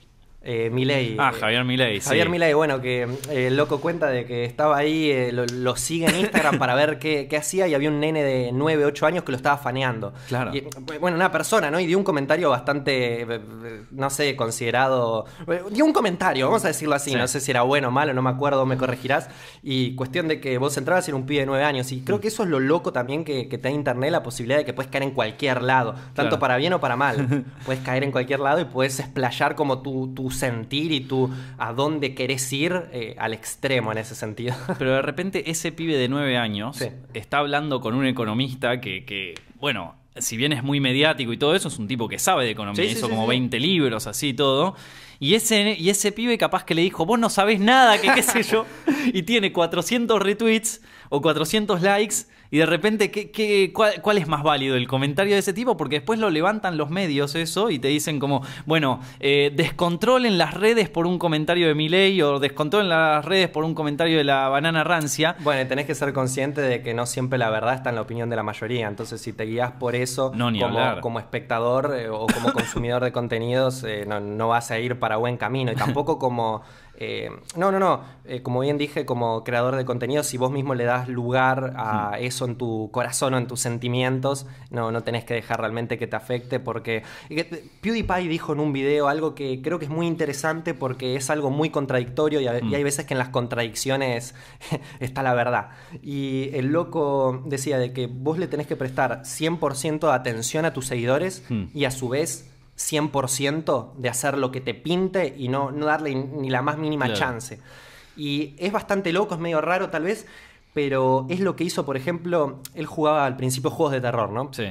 Ah, 0.47 0.51
Eh, 1.33 1.39
Javier 1.41 1.65
Milei, 1.65 2.01
sí. 2.01 2.07
Javier 2.09 2.29
Milei, 2.29 2.53
bueno, 2.53 2.81
que 2.81 3.03
eh, 3.31 3.47
el 3.47 3.57
loco 3.57 3.81
cuenta 3.81 4.09
de 4.09 4.27
que 4.27 4.45
estaba 4.45 4.77
ahí, 4.77 5.11
eh, 5.11 5.33
lo, 5.33 5.47
lo 5.47 5.75
sigue 5.77 6.07
en 6.07 6.17
Instagram 6.17 6.59
para 6.59 6.75
ver 6.75 6.99
qué, 6.99 7.27
qué 7.29 7.37
hacía 7.39 7.67
y 7.67 7.75
había 7.75 7.89
un 7.89 7.99
nene 8.01 8.23
de 8.23 8.51
9, 8.53 8.85
8 8.85 9.07
años 9.07 9.25
que 9.25 9.33
lo 9.33 9.37
estaba 9.37 9.57
faneando. 9.57 10.13
Claro. 10.29 10.55
Y, 10.55 10.63
bueno, 11.01 11.17
una 11.17 11.33
persona, 11.33 11.71
¿no? 11.71 11.81
Y 11.81 11.87
dio 11.87 11.97
un 11.97 12.05
comentario 12.05 12.51
bastante, 12.51 13.27
no 13.91 14.11
sé, 14.11 14.37
considerado... 14.37 15.25
Dio 15.71 15.85
un 15.85 15.93
comentario, 15.93 16.47
vamos 16.47 16.65
a 16.65 16.69
decirlo 16.69 16.95
así, 16.95 17.11
Sí. 17.13 17.17
no 17.17 17.27
sé 17.29 17.41
si 17.41 17.51
era 17.51 17.63
bueno 17.63 17.89
o 17.89 17.91
malo, 17.91 18.13
no 18.15 18.23
me 18.23 18.31
acuerdo, 18.31 18.65
me 18.67 18.77
corregirás. 18.77 19.29
Y 19.63 19.95
cuestión 19.95 20.29
de 20.29 20.41
que 20.41 20.59
vos 20.59 20.77
entrabas 20.77 21.07
y 21.09 21.11
era 21.11 21.17
un 21.17 21.27
pibe 21.27 21.41
de 21.41 21.47
9 21.47 21.65
años. 21.65 21.91
Y 21.93 21.97
Mm. 21.97 22.05
creo 22.05 22.21
que 22.21 22.29
eso 22.29 22.43
es 22.43 22.49
lo 22.49 22.61
loco 22.61 22.93
también 22.93 23.25
que, 23.25 23.49
que 23.49 23.57
te 23.59 23.69
da 23.69 23.71
Internet, 23.75 24.11
la 24.11 24.23
posibilidad 24.23 24.59
de 24.59 24.65
que 24.65 24.73
puedes 24.75 24.91
caer 24.91 25.05
en 25.05 25.11
cualquier 25.13 25.63
lado, 25.63 25.93
tanto 26.15 26.15
Claro. 26.31 26.39
para 26.39 26.57
bien 26.57 26.73
o 26.75 26.81
para 26.81 26.97
mal. 26.97 27.45
puedes 27.67 27.83
caer 27.83 28.05
en 28.05 28.13
cualquier 28.13 28.41
lado 28.41 28.61
y 28.61 28.65
puedes 28.67 28.99
explayar 29.01 29.55
como 29.55 29.81
tu, 29.83 30.13
tu 30.15 30.31
sentir 30.35 30.93
y 30.93 31.01
tu 31.01 31.31
a 31.59 31.73
dónde 31.73 32.15
querés 32.15 32.53
ir 32.53 32.83
eh, 32.93 33.15
al 33.19 33.33
extremo 33.33 33.93
en 33.93 33.99
ese 33.99 34.15
sentido. 34.15 34.55
Pero 34.79 34.93
de 34.95 35.03
repente 35.03 35.51
ese 35.51 35.73
pibe 35.73 35.97
de 35.97 36.09
nueve 36.09 36.37
años 36.37 36.77
Sí. 36.77 36.87
está 37.15 37.39
hablando 37.39 37.81
con 37.81 37.95
un 37.95 38.05
economista 38.07 38.81
que, 38.81 39.05
que, 39.05 39.35
bueno, 39.61 39.95
si 40.17 40.37
bien 40.37 40.53
es 40.53 40.63
muy 40.63 40.79
mediático 40.81 41.33
y 41.33 41.37
todo 41.37 41.55
eso, 41.57 41.69
es 41.69 41.79
un 41.79 41.89
tipo 41.89 42.09
que 42.09 42.19
sabe 42.19 42.45
de 42.45 42.51
economía, 42.53 42.85
Sí, 42.85 42.91
hizo 42.91 43.07
sí, 43.07 43.11
como 43.11 43.23
sí. 43.25 43.31
20 43.31 43.59
libros, 43.61 44.07
así 44.07 44.29
y 44.29 44.35
todo. 44.35 44.77
Y 45.19 45.35
ese, 45.35 45.77
y 45.79 45.91
ese 45.91 46.13
pibe 46.13 46.37
capaz 46.39 46.65
que 46.65 46.75
le 46.75 46.83
dijo, 46.83 47.07
vos 47.07 47.19
no 47.19 47.31
sabés 47.31 47.59
nada, 47.61 48.01
que 48.01 48.09
qué 48.15 48.23
sé 48.23 48.43
yo, 48.43 48.67
y 49.13 49.23
tiene 49.23 49.53
400 49.53 50.21
retweets 50.21 50.83
o 51.09 51.21
400 51.23 51.83
likes, 51.83 52.15
y 52.55 52.59
de 52.59 52.67
repente, 52.67 53.11
¿qué, 53.11 53.33
qué- 53.33 53.73
cuál, 53.73 54.01
cuál 54.01 54.17
es 54.19 54.29
más 54.29 54.45
válido? 54.45 54.77
¿El 54.77 54.87
comentario 54.87 55.33
de 55.35 55.41
ese 55.41 55.53
tipo? 55.53 55.77
Porque 55.77 55.97
después 55.97 56.21
lo 56.21 56.31
levantan 56.31 56.77
los 56.77 56.89
medios 56.89 57.35
eso 57.35 57.69
y 57.69 57.81
te 57.81 57.89
dicen 57.89 58.21
como, 58.21 58.43
bueno, 58.65 59.01
eh, 59.19 59.51
descontrolen 59.57 60.39
las 60.39 60.55
redes 60.55 60.89
por 60.89 61.09
un 61.09 61.19
comentario 61.19 61.67
de 61.67 61.75
Milei 61.75 62.23
o 62.23 62.39
descontrolen 62.39 62.89
las 62.89 63.25
redes 63.25 63.49
por 63.49 63.65
un 63.65 63.75
comentario 63.75 64.17
de 64.19 64.23
la 64.23 64.49
banana 64.49 64.85
rancia. 64.85 65.35
Bueno, 65.41 65.67
tenés 65.69 65.87
que 65.87 65.97
ser 65.97 66.13
consciente 66.13 66.61
de 66.61 66.81
que 66.81 66.95
no 66.95 67.07
siempre 67.07 67.39
la 67.41 67.51
verdad 67.51 67.75
está 67.75 67.89
en 67.91 67.97
la 67.97 68.03
opinión 68.03 68.31
de 68.31 68.37
la 68.37 68.45
mayoría. 68.45 68.87
Entonces, 68.87 69.21
si 69.21 69.33
te 69.33 69.45
guías 69.47 69.73
por 69.73 69.97
eso 69.97 70.31
No, 70.33 71.01
como 71.01 71.19
espectador 71.19 71.97
eh, 71.99 72.09
o 72.09 72.27
como 72.27 72.53
consumidor 72.53 73.03
de 73.03 73.11
contenidos, 73.21 73.83
eh, 73.83 74.05
no, 74.07 74.21
no 74.21 74.47
vas 74.47 74.71
a 74.71 74.79
ir 74.79 75.01
para 75.01 75.17
buen 75.17 75.37
camino. 75.37 75.73
Y 75.73 75.75
tampoco 75.75 76.21
como. 76.21 76.63
Eh, 76.99 77.31
no, 77.57 77.73
no, 77.73 77.79
no. 77.79 78.03
Eh, 78.25 78.43
como 78.43 78.61
bien 78.61 78.79
dije, 78.79 79.05
como 79.05 79.43
creador 79.45 79.77
de 79.77 79.85
contenidos, 79.85 80.27
si 80.27 80.37
vos 80.39 80.51
mismo 80.51 80.75
le 80.75 80.85
das 80.85 81.09
lugar 81.09 81.73
a 81.77 82.19
eso 82.21 82.45
en 82.47 82.57
tu 82.57 82.91
corazón 82.93 83.35
o 83.35 83.39
en 83.39 83.47
tus 83.47 83.61
sentimientos, 83.61 84.47
no, 84.71 84.91
no 84.93 85.03
tenés 85.03 85.25
que 85.25 85.35
dejar 85.35 85.61
realmente 85.61 85.99
que 85.99 86.07
te 86.07 86.17
afecte. 86.17 86.61
Porque 86.61 87.03
PewDiePie 87.81 88.29
dijo 88.29 88.53
en 88.53 88.61
un 88.61 88.73
video 88.73 89.09
algo 89.09 89.35
que 89.35 89.61
creo 89.63 89.79
que 89.79 89.87
es 89.87 89.91
muy 89.91 90.07
interesante 90.07 90.75
porque 90.75 91.17
es 91.17 91.31
algo 91.31 91.51
muy 91.51 91.71
contradictorio 91.71 92.41
y, 92.41 92.47
a- 92.47 92.61
y 92.63 92.75
hay 92.75 92.83
veces 92.85 93.05
que 93.07 93.15
en 93.15 93.19
las 93.19 93.29
contradicciones 93.31 94.35
está 95.01 95.23
la 95.23 95.35
verdad. 95.35 95.71
Y 96.03 96.51
el 96.55 96.67
loco 96.73 97.43
decía 97.47 97.79
de 97.79 97.93
que 97.93 98.07
vos 98.07 98.39
le 98.39 98.47
tenés 98.49 98.67
que 98.67 98.77
prestar 98.77 99.23
100% 99.25 100.01
de 100.09 100.13
atención 100.13 100.65
a 100.65 100.73
tus 100.73 100.87
seguidores 100.87 101.43
Hmm. 101.49 101.65
y 101.75 101.85
a 101.85 101.91
su 101.91 102.09
vez 102.09 102.51
100% 102.77 103.93
de 103.97 104.09
hacer 104.09 104.39
lo 104.39 104.51
que 104.51 104.61
te 104.61 104.75
pinte 104.75 105.35
y 105.37 105.49
no, 105.49 105.71
no 105.71 105.87
darle 105.87 106.15
ni 106.15 106.51
la 106.51 106.63
más 106.63 106.79
mínima 106.79 107.07
Claro. 107.07 107.19
chance. 107.21 107.61
Y 108.17 108.55
es 108.59 108.73
bastante 108.73 109.13
loco, 109.13 109.35
es 109.35 109.41
medio 109.41 109.61
raro 109.61 109.91
tal 109.91 110.05
vez, 110.05 110.27
pero 110.73 111.27
es 111.29 111.41
lo 111.41 111.57
que 111.57 111.65
hizo, 111.65 111.85
por 111.87 111.97
ejemplo, 111.97 112.61
él 112.75 112.87
jugaba 112.87 113.27
al 113.27 113.37
principio 113.37 113.71
juegos 113.71 113.93
de 113.93 114.01
terror, 114.01 114.31
¿no? 114.31 114.53
Sí. 114.53 114.67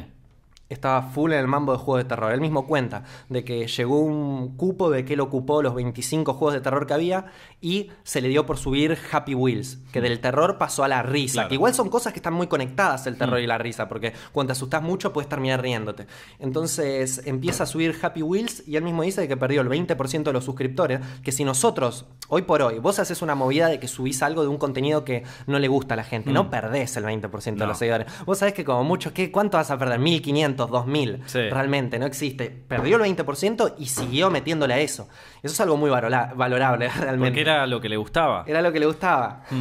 Estaba 0.69 1.01
full 1.03 1.31
en 1.33 1.39
el 1.39 1.47
mambo 1.47 1.71
de 1.73 1.77
juegos 1.77 2.03
de 2.03 2.09
terror. 2.09 2.31
Él 2.31 2.41
mismo 2.41 2.65
cuenta 2.67 3.03
de 3.29 3.43
que 3.43 3.67
llegó 3.67 3.99
un 3.99 4.57
cupo 4.57 4.89
de 4.89 5.05
que 5.05 5.13
él 5.13 5.19
ocupó 5.19 5.61
los 5.61 5.75
25 5.75 6.33
juegos 6.33 6.53
de 6.53 6.61
terror 6.61 6.87
que 6.87 6.93
había 6.93 7.25
y 7.61 7.91
se 8.03 8.21
le 8.21 8.29
dio 8.29 8.45
por 8.45 8.57
subir 8.57 8.97
Happy 9.11 9.35
Wheels, 9.35 9.79
que 9.91 10.01
del 10.01 10.19
terror 10.19 10.57
pasó 10.57 10.83
a 10.83 10.87
la 10.87 11.03
risa. 11.03 11.33
Claro. 11.33 11.49
Que 11.49 11.55
igual 11.55 11.73
son 11.73 11.89
cosas 11.89 12.13
que 12.13 12.19
están 12.19 12.33
muy 12.33 12.47
conectadas 12.47 13.07
el 13.07 13.17
terror 13.17 13.39
y 13.39 13.47
la 13.47 13.57
risa, 13.57 13.87
porque 13.87 14.13
cuando 14.31 14.49
te 14.49 14.53
asustas 14.53 14.81
mucho 14.81 15.13
puedes 15.13 15.29
terminar 15.29 15.61
riéndote. 15.61 16.07
Entonces 16.39 17.21
empieza 17.25 17.63
a 17.63 17.67
subir 17.67 17.95
Happy 18.01 18.21
Wheels 18.21 18.67
y 18.67 18.75
él 18.75 18.83
mismo 18.83 19.03
dice 19.03 19.27
que 19.27 19.37
perdió 19.37 19.61
el 19.61 19.69
20% 19.69 20.23
de 20.23 20.33
los 20.33 20.43
suscriptores, 20.43 20.99
que 21.23 21.31
si 21.31 21.43
nosotros, 21.43 22.05
hoy 22.27 22.43
por 22.43 22.61
hoy, 22.61 22.79
vos 22.79 22.99
haces 22.99 23.21
una 23.21 23.35
movida 23.35 23.67
de 23.67 23.79
que 23.79 23.87
subís 23.87 24.23
algo 24.23 24.41
de 24.41 24.47
un 24.47 24.57
contenido 24.57 25.03
que 25.05 25.23
no 25.47 25.59
le 25.59 25.67
gusta 25.67 25.93
a 25.93 25.97
la 25.97 26.03
gente, 26.03 26.31
no 26.31 26.49
perdés 26.49 26.97
el 26.97 27.05
20% 27.05 27.55
de 27.55 27.67
los 27.67 27.77
seguidores. 27.77 28.07
Vos 28.25 28.39
sabés 28.39 28.53
que 28.53 28.65
como 28.65 28.83
mucho, 28.83 29.13
¿qué, 29.13 29.31
¿cuánto 29.31 29.57
vas 29.57 29.71
a 29.71 29.77
perder? 29.77 29.99
1500, 29.99 30.52
2000. 30.55 31.23
Sí. 31.25 31.49
Realmente, 31.49 31.99
no 31.99 32.05
existe. 32.05 32.49
Perdió 32.49 32.97
el 32.97 33.15
20% 33.15 33.75
y 33.77 33.85
siguió 33.87 34.29
metiéndole 34.29 34.73
a 34.73 34.79
eso. 34.79 35.07
Eso 35.41 35.53
es 35.53 35.61
algo 35.61 35.77
muy 35.77 35.89
valorable, 35.89 36.89
realmente. 36.99 37.29
Porque 37.31 37.41
era 37.41 37.67
lo 37.67 37.81
que 37.81 37.89
le 37.89 37.97
gustaba. 37.97 38.43
Era 38.47 38.61
lo 38.61 38.71
que 38.71 38.79
le 38.79 38.85
gustaba. 38.85 39.43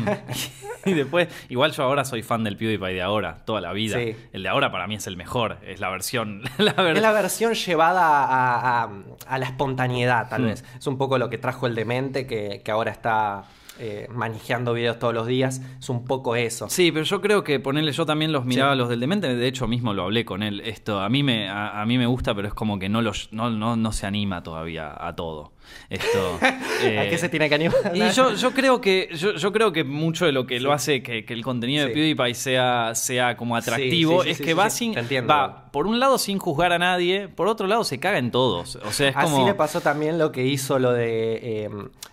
Y 0.85 0.94
después, 0.94 1.29
igual 1.49 1.71
yo 1.71 1.85
ahora 1.85 2.05
soy 2.05 2.25
fan 2.25 2.43
del 2.43 2.56
PewDiePie 2.56 2.94
de 2.94 3.03
ahora, 3.03 3.37
toda 3.44 3.61
la 3.61 3.73
vida. 3.73 3.99
Sí. 3.99 4.17
El 4.33 4.43
de 4.43 4.49
ahora 4.49 4.73
para 4.73 4.89
mí 4.89 4.97
es 4.97 5.06
el 5.06 5.17
mejor, 5.17 5.59
es 5.65 5.79
la 5.79 5.89
versión. 5.91 6.43
La 6.59 6.73
ver- 6.73 6.97
Es 6.97 7.03
la 7.03 7.12
versión 7.12 7.55
llevada 7.55 8.03
a, 8.25 8.83
a- 8.83 8.91
a 9.29 9.38
la 9.38 9.47
espontaneidad, 9.47 10.29
tal 10.29 10.43
Hmm. 10.43 10.47
vez. 10.47 10.65
Es 10.77 10.87
un 10.88 10.99
poco 10.99 11.19
lo 11.19 11.31
que 11.31 11.38
trajo 11.38 11.69
el 11.69 11.76
demente, 11.76 12.26
que, 12.26 12.62
que 12.64 12.71
ahora 12.73 12.90
está 12.90 13.45
eh, 13.79 14.07
manejando 14.11 14.75
videos 14.75 14.99
todos 14.99 15.14
los 15.14 15.26
días. 15.26 15.61
Es 15.79 15.88
un 15.88 16.05
poco 16.05 16.37
eso. 16.37 16.69
Sí, 16.69 16.93
pero 16.93 17.05
yo 17.05 17.21
creo 17.21 17.43
que 17.45 17.61
ponerle, 17.61 17.93
yo 17.93 18.07
también 18.07 18.33
los 18.33 18.45
miraba 18.45 18.75
los 18.75 18.88
del 18.88 19.00
demente, 19.00 19.35
de 19.35 19.47
hecho 19.47 19.67
mismo 19.67 19.95
lo 19.95 20.05
hablé 20.05 20.25
con 20.25 20.43
él. 20.43 20.61
Esto 20.61 21.00
a 21.00 21.09
mí 21.09 21.23
me, 21.23 21.49
a, 21.49 21.81
a 21.81 21.87
mí 21.87 21.99
me 21.99 22.07
gusta, 22.07 22.35
pero 22.35 22.49
es 22.49 22.55
como 22.55 22.79
que 22.79 22.88
no, 22.88 23.02
los, 23.02 23.33
no, 23.33 23.50
no, 23.50 23.76
no 23.76 23.93
se 23.93 24.07
anima 24.07 24.43
todavía 24.43 24.95
a 24.99 25.14
todo. 25.17 25.52
Esto. 25.90 26.38
¿A 26.42 26.59
eh, 26.83 27.07
qué 27.11 27.19
se 27.19 27.28
tiene 27.28 27.49
que 27.49 27.54
animar? 27.54 27.92
Y 27.95 28.11
yo, 28.11 28.35
yo 28.35 28.52
creo 28.52 28.81
que 28.81 29.09
yo, 29.14 29.35
yo 29.35 29.52
creo 29.52 29.73
que 29.73 29.85
mucho 29.85 30.26
de 30.26 30.33
lo 30.33 30.47
que 30.47 30.59
lo 30.61 30.73
hace 30.73 31.02
que, 31.02 31.25
que 31.25 31.35
el 31.35 31.42
contenido 31.42 31.87
de 31.87 31.92
Sí. 31.92 31.95
PewDiePie 31.95 32.35
sea, 32.35 32.95
sea 32.95 33.37
como 33.37 33.57
atractivo 33.57 34.23
sí, 34.23 34.31
es 34.31 34.40
que 34.40 34.54
va 34.54 34.71
sin 34.71 34.95
va 34.95 35.71
por 35.71 35.87
un 35.87 36.00
lado 36.00 36.19
sin 36.19 36.38
juzgar 36.38 36.73
a 36.73 36.78
nadie, 36.78 37.28
por 37.28 37.49
otro 37.49 37.66
lado 37.66 37.85
se 37.85 37.99
caga 38.00 38.19
en 38.19 38.31
todos. 38.31 38.76
O 38.76 38.92
sea, 38.92 39.09
es 39.09 39.16
Así 39.16 39.31
como 39.31 39.47
le 39.47 39.54
pasó 39.54 39.81
también 39.81 40.19
lo 40.19 40.33
que 40.33 40.45
hizo 40.47 40.78
lo 40.78 40.92
de 40.92 41.64
eh, 41.64 41.71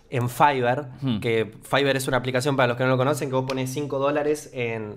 en 0.10 0.30
Fiverr, 0.30 0.88
Hmm. 1.02 1.20
que 1.20 1.52
Fiverr 1.64 1.98
es 1.98 2.08
una 2.08 2.18
aplicación 2.18 2.56
para 2.56 2.68
los 2.68 2.78
que 2.78 2.84
no 2.84 2.90
lo 2.90 2.98
conocen, 2.98 3.30
que 3.30 3.36
vos 3.36 3.46
pones 3.48 3.72
5 3.72 4.00
dólares 4.00 4.50
en... 4.54 4.96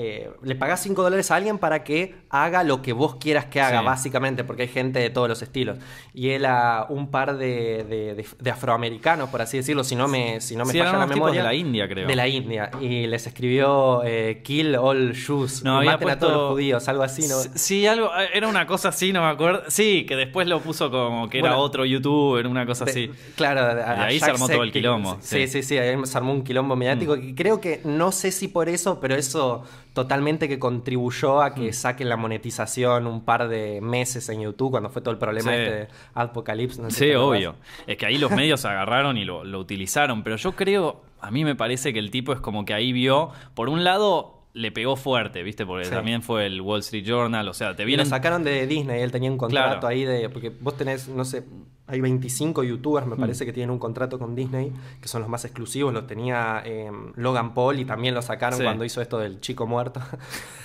eh, 0.00 0.30
le 0.44 0.54
pagás 0.54 0.80
5 0.82 1.02
dólares 1.02 1.28
a 1.32 1.34
alguien 1.36 1.58
para 1.58 1.82
que 1.82 2.14
haga 2.30 2.62
lo 2.62 2.82
que 2.82 2.92
vos 2.92 3.16
quieras 3.16 3.46
que 3.46 3.60
haga, 3.60 3.80
Sí. 3.80 3.84
básicamente, 3.86 4.44
porque 4.44 4.62
hay 4.62 4.68
gente 4.68 5.00
de 5.00 5.10
todos 5.10 5.28
los 5.28 5.42
estilos. 5.42 5.76
Y 6.14 6.30
él 6.30 6.44
a 6.46 6.86
un 6.88 7.10
par 7.10 7.36
de, 7.36 7.82
de- 7.82 8.14
de- 8.14 8.26
de 8.38 8.50
afroamericanos, 8.50 9.28
por 9.28 9.42
así 9.42 9.56
decirlo, 9.56 9.82
si 9.82 9.96
no 9.96 10.06
me, 10.06 10.40
si 10.40 10.54
no 10.54 10.64
me 10.64 10.72
Sí, 10.72 10.78
falla 10.78 10.92
la 10.98 11.06
memoria. 11.06 11.40
de 11.42 11.48
la 11.48 11.52
India, 11.54 11.88
creo. 11.88 12.06
De 12.06 12.14
la 12.14 12.28
India. 12.28 12.70
Y 12.80 13.08
les 13.08 13.26
escribió 13.26 14.02
eh, 14.04 14.40
Kill 14.44 14.76
all 14.76 15.14
Jews. 15.16 15.64
No, 15.64 15.78
había 15.78 15.92
maten 15.92 16.10
a 16.10 16.18
todos 16.20 16.32
puesto- 16.32 16.42
los 16.44 16.52
judíos, 16.52 16.88
algo 16.88 17.02
así, 17.02 17.26
¿no? 17.26 17.34
Sí, 17.56 17.84
algo, 17.88 18.10
era 18.32 18.46
una 18.46 18.66
cosa 18.68 18.90
así, 18.90 19.12
no 19.12 19.22
me 19.22 19.30
acuerdo. 19.30 19.64
Sí, 19.66 20.06
que 20.06 20.14
después 20.14 20.46
lo 20.46 20.60
puso 20.60 20.92
como 20.92 21.28
que 21.28 21.38
era 21.40 21.48
Bueno, 21.50 21.62
otro 21.64 21.84
youtuber, 21.84 22.46
una 22.46 22.64
cosa 22.66 22.84
así. 22.84 23.10
Claro, 23.34 23.62
a, 23.62 23.72
Y 23.74 23.80
a 23.80 24.04
ahí 24.04 24.20
se 24.20 24.30
armó 24.30 24.48
todo 24.48 24.62
el 24.62 24.70
quilombo. 24.70 25.16
Sí, 25.20 25.48
sí, 25.48 25.64
sí, 25.64 25.76
ahí 25.76 25.96
se 26.04 26.16
armó 26.16 26.32
un 26.32 26.44
quilombo 26.44 26.76
mediático. 26.76 27.16
Mm. 27.16 27.28
Y 27.30 27.34
creo 27.34 27.60
que, 27.60 27.80
no 27.84 28.12
sé 28.12 28.30
si 28.30 28.46
por 28.46 28.68
eso, 28.68 29.00
pero 29.00 29.16
eso 29.16 29.64
totalmente 30.02 30.48
que 30.48 30.58
contribuyó 30.58 31.42
a 31.42 31.50
Mm. 31.50 31.54
que 31.54 31.72
saquen 31.72 32.08
la 32.08 32.16
monetización 32.16 33.06
un 33.06 33.24
par 33.24 33.48
de 33.48 33.80
meses 33.80 34.28
en 34.28 34.40
YouTube 34.42 34.70
cuando 34.70 34.90
fue 34.90 35.02
todo 35.02 35.10
el 35.12 35.18
problema 35.18 35.50
Sí. 35.50 35.56
este 35.58 35.70
de 35.74 35.88
Apocalypse. 36.14 36.80
no 36.80 36.90
sé 36.90 37.06
Sí, 37.10 37.14
obvio. 37.14 37.56
Es 37.86 37.96
que 37.96 38.06
ahí 38.06 38.18
los 38.18 38.30
medios 38.30 38.64
agarraron 38.64 39.16
y 39.18 39.24
lo, 39.24 39.44
lo 39.44 39.58
utilizaron. 39.58 40.22
Pero 40.22 40.36
yo 40.36 40.52
creo, 40.52 41.02
a 41.20 41.30
mí 41.30 41.44
me 41.44 41.54
parece 41.56 41.92
que 41.92 41.98
el 41.98 42.10
tipo 42.10 42.32
es 42.32 42.40
como 42.40 42.64
que 42.64 42.74
ahí 42.74 42.92
vio, 42.92 43.30
por 43.54 43.68
un 43.68 43.82
lado, 43.84 44.34
le 44.54 44.72
pegó 44.72 44.96
fuerte, 44.96 45.42
¿viste? 45.42 45.66
Porque 45.66 45.84
Sí. 45.86 45.90
también 45.90 46.22
fue 46.22 46.46
el 46.46 46.60
Wall 46.60 46.80
Street 46.80 47.04
Journal, 47.04 47.46
o 47.48 47.54
sea, 47.54 47.74
te 47.76 47.82
Y 47.82 47.84
lo 47.84 47.88
vienen... 47.88 48.06
sacaron 48.06 48.42
de 48.44 48.66
Disney, 48.66 49.02
él 49.02 49.10
tenía 49.12 49.30
un 49.30 49.38
contrato 49.38 49.80
Claro. 49.80 49.86
ahí 49.88 50.04
de. 50.04 50.28
Porque 50.30 50.50
vos 50.50 50.76
tenés, 50.76 51.08
no 51.08 51.24
sé, 51.24 51.44
hay 51.88 52.00
25 52.00 52.62
youtubers, 52.64 53.06
me 53.06 53.16
parece, 53.16 53.46
que 53.46 53.52
tienen 53.52 53.70
un 53.70 53.78
contrato 53.78 54.18
con 54.18 54.34
Disney, 54.34 54.72
que 55.00 55.08
son 55.08 55.22
los 55.22 55.30
más 55.30 55.44
exclusivos. 55.44 55.92
Lo 55.92 56.04
tenía 56.04 56.62
eh, 56.64 56.90
Logan 57.16 57.54
Paul 57.54 57.78
y 57.80 57.84
también 57.84 58.14
lo 58.14 58.22
sacaron 58.22 58.58
Sí. 58.58 58.64
cuando 58.64 58.84
hizo 58.84 59.00
esto 59.00 59.18
del 59.18 59.40
chico 59.40 59.66
muerto. 59.66 60.00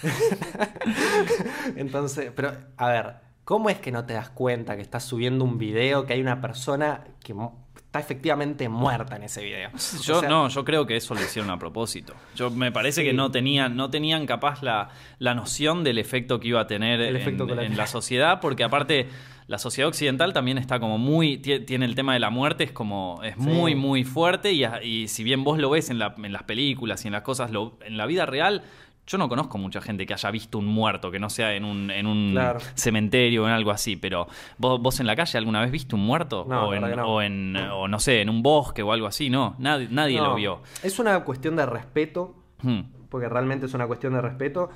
Entonces, 1.76 2.32
pero, 2.36 2.54
a 2.78 2.88
ver, 2.90 3.14
¿cómo 3.44 3.70
es 3.70 3.80
que 3.80 3.92
no 3.92 4.06
te 4.06 4.14
das 4.14 4.30
cuenta 4.30 4.76
que 4.76 4.82
estás 4.82 5.04
subiendo 5.04 5.44
un 5.46 5.58
video 5.58 6.06
que 6.06 6.14
hay 6.14 6.22
una 6.22 6.42
persona 6.42 7.04
que 7.24 7.34
está 7.76 8.00
efectivamente 8.00 8.68
muerta 8.70 9.16
en 9.16 9.24
ese 9.24 9.44
video? 9.44 9.70
Yo 10.02 10.18
O 10.18 10.20
sea, 10.20 10.30
no, 10.30 10.48
yo 10.50 10.66
creo 10.66 10.86
que 10.86 10.96
eso 10.98 11.14
lo 11.14 11.22
hicieron 11.22 11.50
a 11.52 11.60
propósito. 11.60 12.14
Yo 12.36 12.50
me 12.52 12.72
parece 12.72 13.02
Sí. 13.02 13.08
que 13.08 13.14
no 13.14 13.32
tenían, 13.32 13.76
no 13.76 13.90
tenían 13.90 14.26
capaz 14.26 14.62
la, 14.62 14.90
la 15.20 15.34
noción 15.36 15.84
del 15.84 15.98
efecto 15.98 16.40
que 16.40 16.50
iba 16.50 16.62
a 16.62 16.68
tener 16.68 17.02
en 17.02 17.78
la 17.78 17.88
sociedad, 17.88 18.40
porque 18.40 18.64
aparte 18.64 19.08
la 19.48 19.58
sociedad 19.58 19.88
occidental 19.90 20.34
también 20.34 20.58
está 20.58 20.80
como 20.80 20.98
muy, 20.98 21.38
tie- 21.42 21.66
tiene 21.66 21.86
el 21.86 21.96
tema 21.96 22.14
de 22.14 22.20
la 22.20 22.30
muerte, 22.30 22.64
es 22.64 22.72
como, 22.72 23.20
es 23.24 23.36
Sí. 23.36 23.42
muy, 23.42 23.76
muy 23.76 24.04
fuerte 24.04 24.52
y, 24.54 25.08
si 25.08 25.24
bien 25.24 25.44
vos 25.44 25.60
lo 25.60 25.70
ves 25.70 25.90
en, 25.90 26.00
la- 26.00 26.16
en 26.18 26.32
las 26.34 26.44
películas 26.44 27.04
y 27.06 27.08
en 27.10 27.14
las 27.14 27.22
cosas, 27.24 27.52
lo- 27.52 27.78
en 27.86 27.98
la 27.98 28.06
vida 28.06 28.26
real, 28.26 28.64
yo 29.06 29.18
no 29.18 29.28
conozco 29.28 29.58
mucha 29.58 29.82
gente 29.82 30.06
que 30.06 30.14
haya 30.14 30.32
visto 30.32 30.58
un 30.58 30.66
muerto, 30.66 31.12
que 31.12 31.20
no 31.20 31.30
sea 31.30 31.54
en 31.56 31.66
un, 31.66 31.92
en 31.92 32.08
un 32.08 32.30
Claro. 32.32 32.60
cementerio 32.74 33.44
o 33.44 33.48
en 33.48 33.52
algo 33.52 33.72
así, 33.72 33.98
pero 33.98 34.28
¿vos, 34.58 34.80
vos 34.82 35.00
en 35.02 35.08
la 35.08 35.16
calle 35.18 35.38
alguna 35.38 35.60
vez 35.60 35.72
viste 35.72 35.94
un 35.96 36.06
muerto? 36.06 36.46
No, 36.48 36.70
o, 36.70 36.74
en, 36.74 36.96
no. 36.96 37.06
o 37.06 37.22
en, 37.22 37.58
o 37.58 37.88
no 37.90 38.00
sé, 38.00 38.22
en 38.22 38.30
un 38.30 38.42
bosque 38.42 38.82
o 38.82 38.94
algo 38.94 39.06
así, 39.08 39.30
no, 39.30 39.56
nadie, 39.60 39.90
nadie 39.92 40.18
no. 40.20 40.28
lo 40.30 40.36
vio. 40.36 40.62
Es 40.84 41.00
una 41.00 41.20
cuestión 41.26 41.58
de 41.58 41.66
respeto 41.66 42.36
Hmm. 42.62 42.84
porque 43.10 43.28
realmente 43.28 43.66
es 43.66 43.74
una 43.74 43.88
cuestión 43.88 44.14
de 44.14 44.22
respeto. 44.22 44.70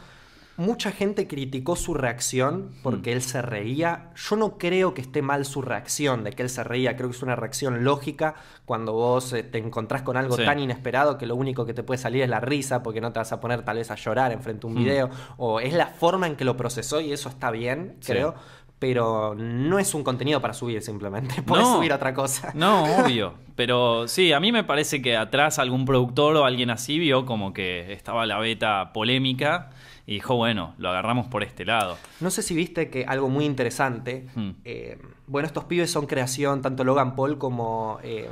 Mucha 0.58 0.92
gente 0.92 1.28
criticó 1.28 1.76
su 1.76 1.94
reacción 1.94 2.72
porque 2.82 3.14
él 3.14 3.22
se 3.22 3.44
reía. 3.44 4.10
Yo 4.16 4.36
no 4.36 4.58
creo 4.58 4.96
que 4.96 5.02
esté 5.02 5.22
mal 5.22 5.46
su 5.46 5.62
reacción 5.62 6.24
de 6.24 6.32
que 6.34 6.42
él 6.42 6.50
se 6.50 6.64
reía. 6.64 6.96
Creo 6.98 7.10
que 7.10 7.16
es 7.16 7.22
una 7.22 7.36
reacción 7.36 7.84
lógica 7.84 8.34
cuando 8.66 8.94
vos 8.94 9.32
eh, 9.34 9.44
te 9.44 9.60
encontrás 9.60 10.02
con 10.02 10.18
algo 10.18 10.36
Sí. 10.36 10.44
tan 10.46 10.58
inesperado 10.60 11.18
que 11.20 11.28
lo 11.28 11.36
único 11.36 11.66
que 11.68 11.76
te 11.76 11.84
puede 11.84 12.00
salir 12.00 12.24
es 12.24 12.30
la 12.30 12.40
risa 12.40 12.82
porque 12.82 13.02
no 13.02 13.12
te 13.14 13.20
vas 13.20 13.32
a 13.32 13.40
poner 13.40 13.62
tal 13.64 13.78
vez 13.78 13.92
a 13.92 13.96
llorar 13.96 14.32
enfrente 14.32 14.62
de 14.62 14.74
un 14.74 14.80
Mm. 14.82 14.84
video. 14.84 15.10
O 15.38 15.60
es 15.60 15.74
la 15.74 15.88
forma 15.88 16.26
en 16.26 16.36
que 16.36 16.44
lo 16.44 16.58
procesó 16.58 17.02
y 17.02 17.12
eso 17.14 17.30
está 17.30 17.52
bien, 17.52 17.96
Sí. 18.00 18.14
creo. 18.14 18.34
Pero 18.80 19.34
no 19.36 19.80
es 19.80 19.94
un 19.96 20.04
contenido 20.04 20.40
para 20.42 20.54
subir 20.54 20.82
simplemente. 20.84 21.42
Puedes 21.44 21.66
No. 21.68 21.76
subir 21.78 21.94
otra 21.94 22.14
cosa. 22.14 22.52
No, 22.56 22.84
obvio. 23.06 23.34
Pero 23.56 24.08
sí, 24.08 24.34
a 24.34 24.40
mí 24.40 24.52
me 24.52 24.64
parece 24.64 25.02
que 25.02 25.18
atrás 25.18 25.58
algún 25.60 25.86
productor 25.86 26.36
o 26.36 26.46
alguien 26.46 26.70
así 26.72 26.98
vio 27.00 27.26
como 27.26 27.54
que 27.54 27.92
estaba 27.94 28.26
la 28.28 28.38
beta 28.40 28.92
polémica 28.94 29.70
y 30.08 30.14
dijo, 30.16 30.36
bueno, 30.36 30.74
lo 30.80 30.90
agarramos 30.90 31.28
por 31.28 31.44
este 31.44 31.66
lado. 31.66 31.98
No 32.22 32.32
sé 32.32 32.42
si 32.42 32.56
viste 32.56 32.90
que 32.90 33.06
algo 33.06 33.30
muy 33.30 33.46
interesante. 33.46 34.26
Hmm. 34.34 34.52
eh, 34.66 34.98
bueno, 35.28 35.46
estos 35.46 35.66
pibes 35.66 35.92
son 35.92 36.08
creación, 36.08 36.62
tanto 36.64 36.84
Logan 36.84 37.16
Paul 37.16 37.38
como 37.38 38.00
eh, 38.02 38.30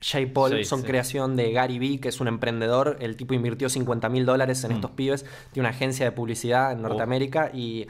Jay 0.00 0.26
Paul 0.26 0.56
Sí, 0.56 0.64
son 0.64 0.80
sí. 0.80 0.86
creación 0.86 1.36
de 1.36 1.52
Gary 1.52 1.78
Vee, 1.78 2.00
que 2.00 2.08
es 2.08 2.20
un 2.20 2.28
emprendedor. 2.28 2.96
El 3.00 3.16
tipo 3.16 3.34
invirtió 3.34 3.68
50 3.68 4.08
mil 4.08 4.24
dólares 4.24 4.64
en 4.64 4.70
Hmm. 4.72 4.74
estos 4.76 4.90
pibes. 4.92 5.26
Tiene 5.52 5.68
una 5.68 5.76
agencia 5.76 6.06
de 6.06 6.12
publicidad 6.12 6.72
en 6.72 6.82
Norteamérica 6.82 7.50
y. 7.52 7.86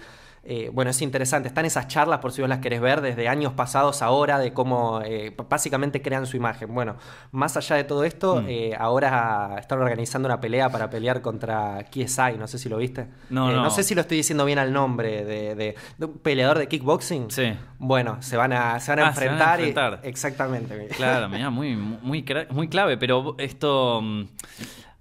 eh, 0.51 0.71
bueno, 0.73 0.91
es 0.91 1.03
interesante. 1.03 1.47
Están 1.49 1.67
esas 1.67 1.89
charlas, 1.89 2.21
por 2.21 2.33
si 2.33 2.41
vos 2.41 2.49
las 2.49 2.61
querés 2.61 2.81
ver, 2.81 3.03
desde 3.03 3.29
años 3.29 3.53
pasados 3.53 4.01
ahora, 4.01 4.39
de 4.39 4.55
cómo 4.55 5.03
eh, 5.05 5.37
básicamente 5.49 6.01
crean 6.01 6.27
su 6.27 6.37
imagen. 6.39 6.73
Bueno, 6.75 6.97
más 7.33 7.57
allá 7.59 7.77
de 7.77 7.85
todo 7.85 8.05
esto, 8.05 8.41
Mm. 8.43 8.47
eh, 8.49 8.77
ahora 8.79 9.57
están 9.61 9.81
organizando 9.81 10.27
una 10.27 10.41
pelea 10.41 10.71
para 10.71 10.89
pelear 10.89 11.21
contra 11.21 11.85
KSI. 11.91 12.39
No 12.39 12.47
sé 12.47 12.59
si 12.59 12.69
lo 12.69 12.79
viste. 12.79 13.07
No, 13.31 13.53
no. 13.53 13.63
no 13.63 13.71
sé 13.71 13.83
si 13.83 13.95
lo 13.95 14.01
estoy 14.01 14.17
diciendo 14.17 14.45
bien 14.47 14.59
al 14.59 14.73
nombre 14.73 15.25
de, 15.25 15.55
de- 15.55 15.75
de 15.99 16.07
un 16.07 16.19
peleador 16.19 16.59
de 16.59 16.67
kickboxing. 16.69 17.31
Sí. 17.31 17.53
Bueno, 17.79 18.17
se 18.23 18.37
van 18.37 18.53
a, 18.55 18.81
se 18.81 18.91
van 18.93 19.01
a 19.01 19.09
Ah, 19.09 19.13
se 19.13 19.21
van 19.21 19.29
a 19.29 19.33
enfrentar. 19.35 19.61
y- 19.61 19.69
enfrentar. 19.69 20.01
exactamente. 20.03 20.89
Claro, 20.97 21.29
mira, 21.31 21.51
muy, 21.51 21.77
muy, 21.77 22.25
muy 22.51 22.69
clave, 22.69 22.97
pero 22.97 23.35
esto... 23.39 24.01
mm, 24.03 24.23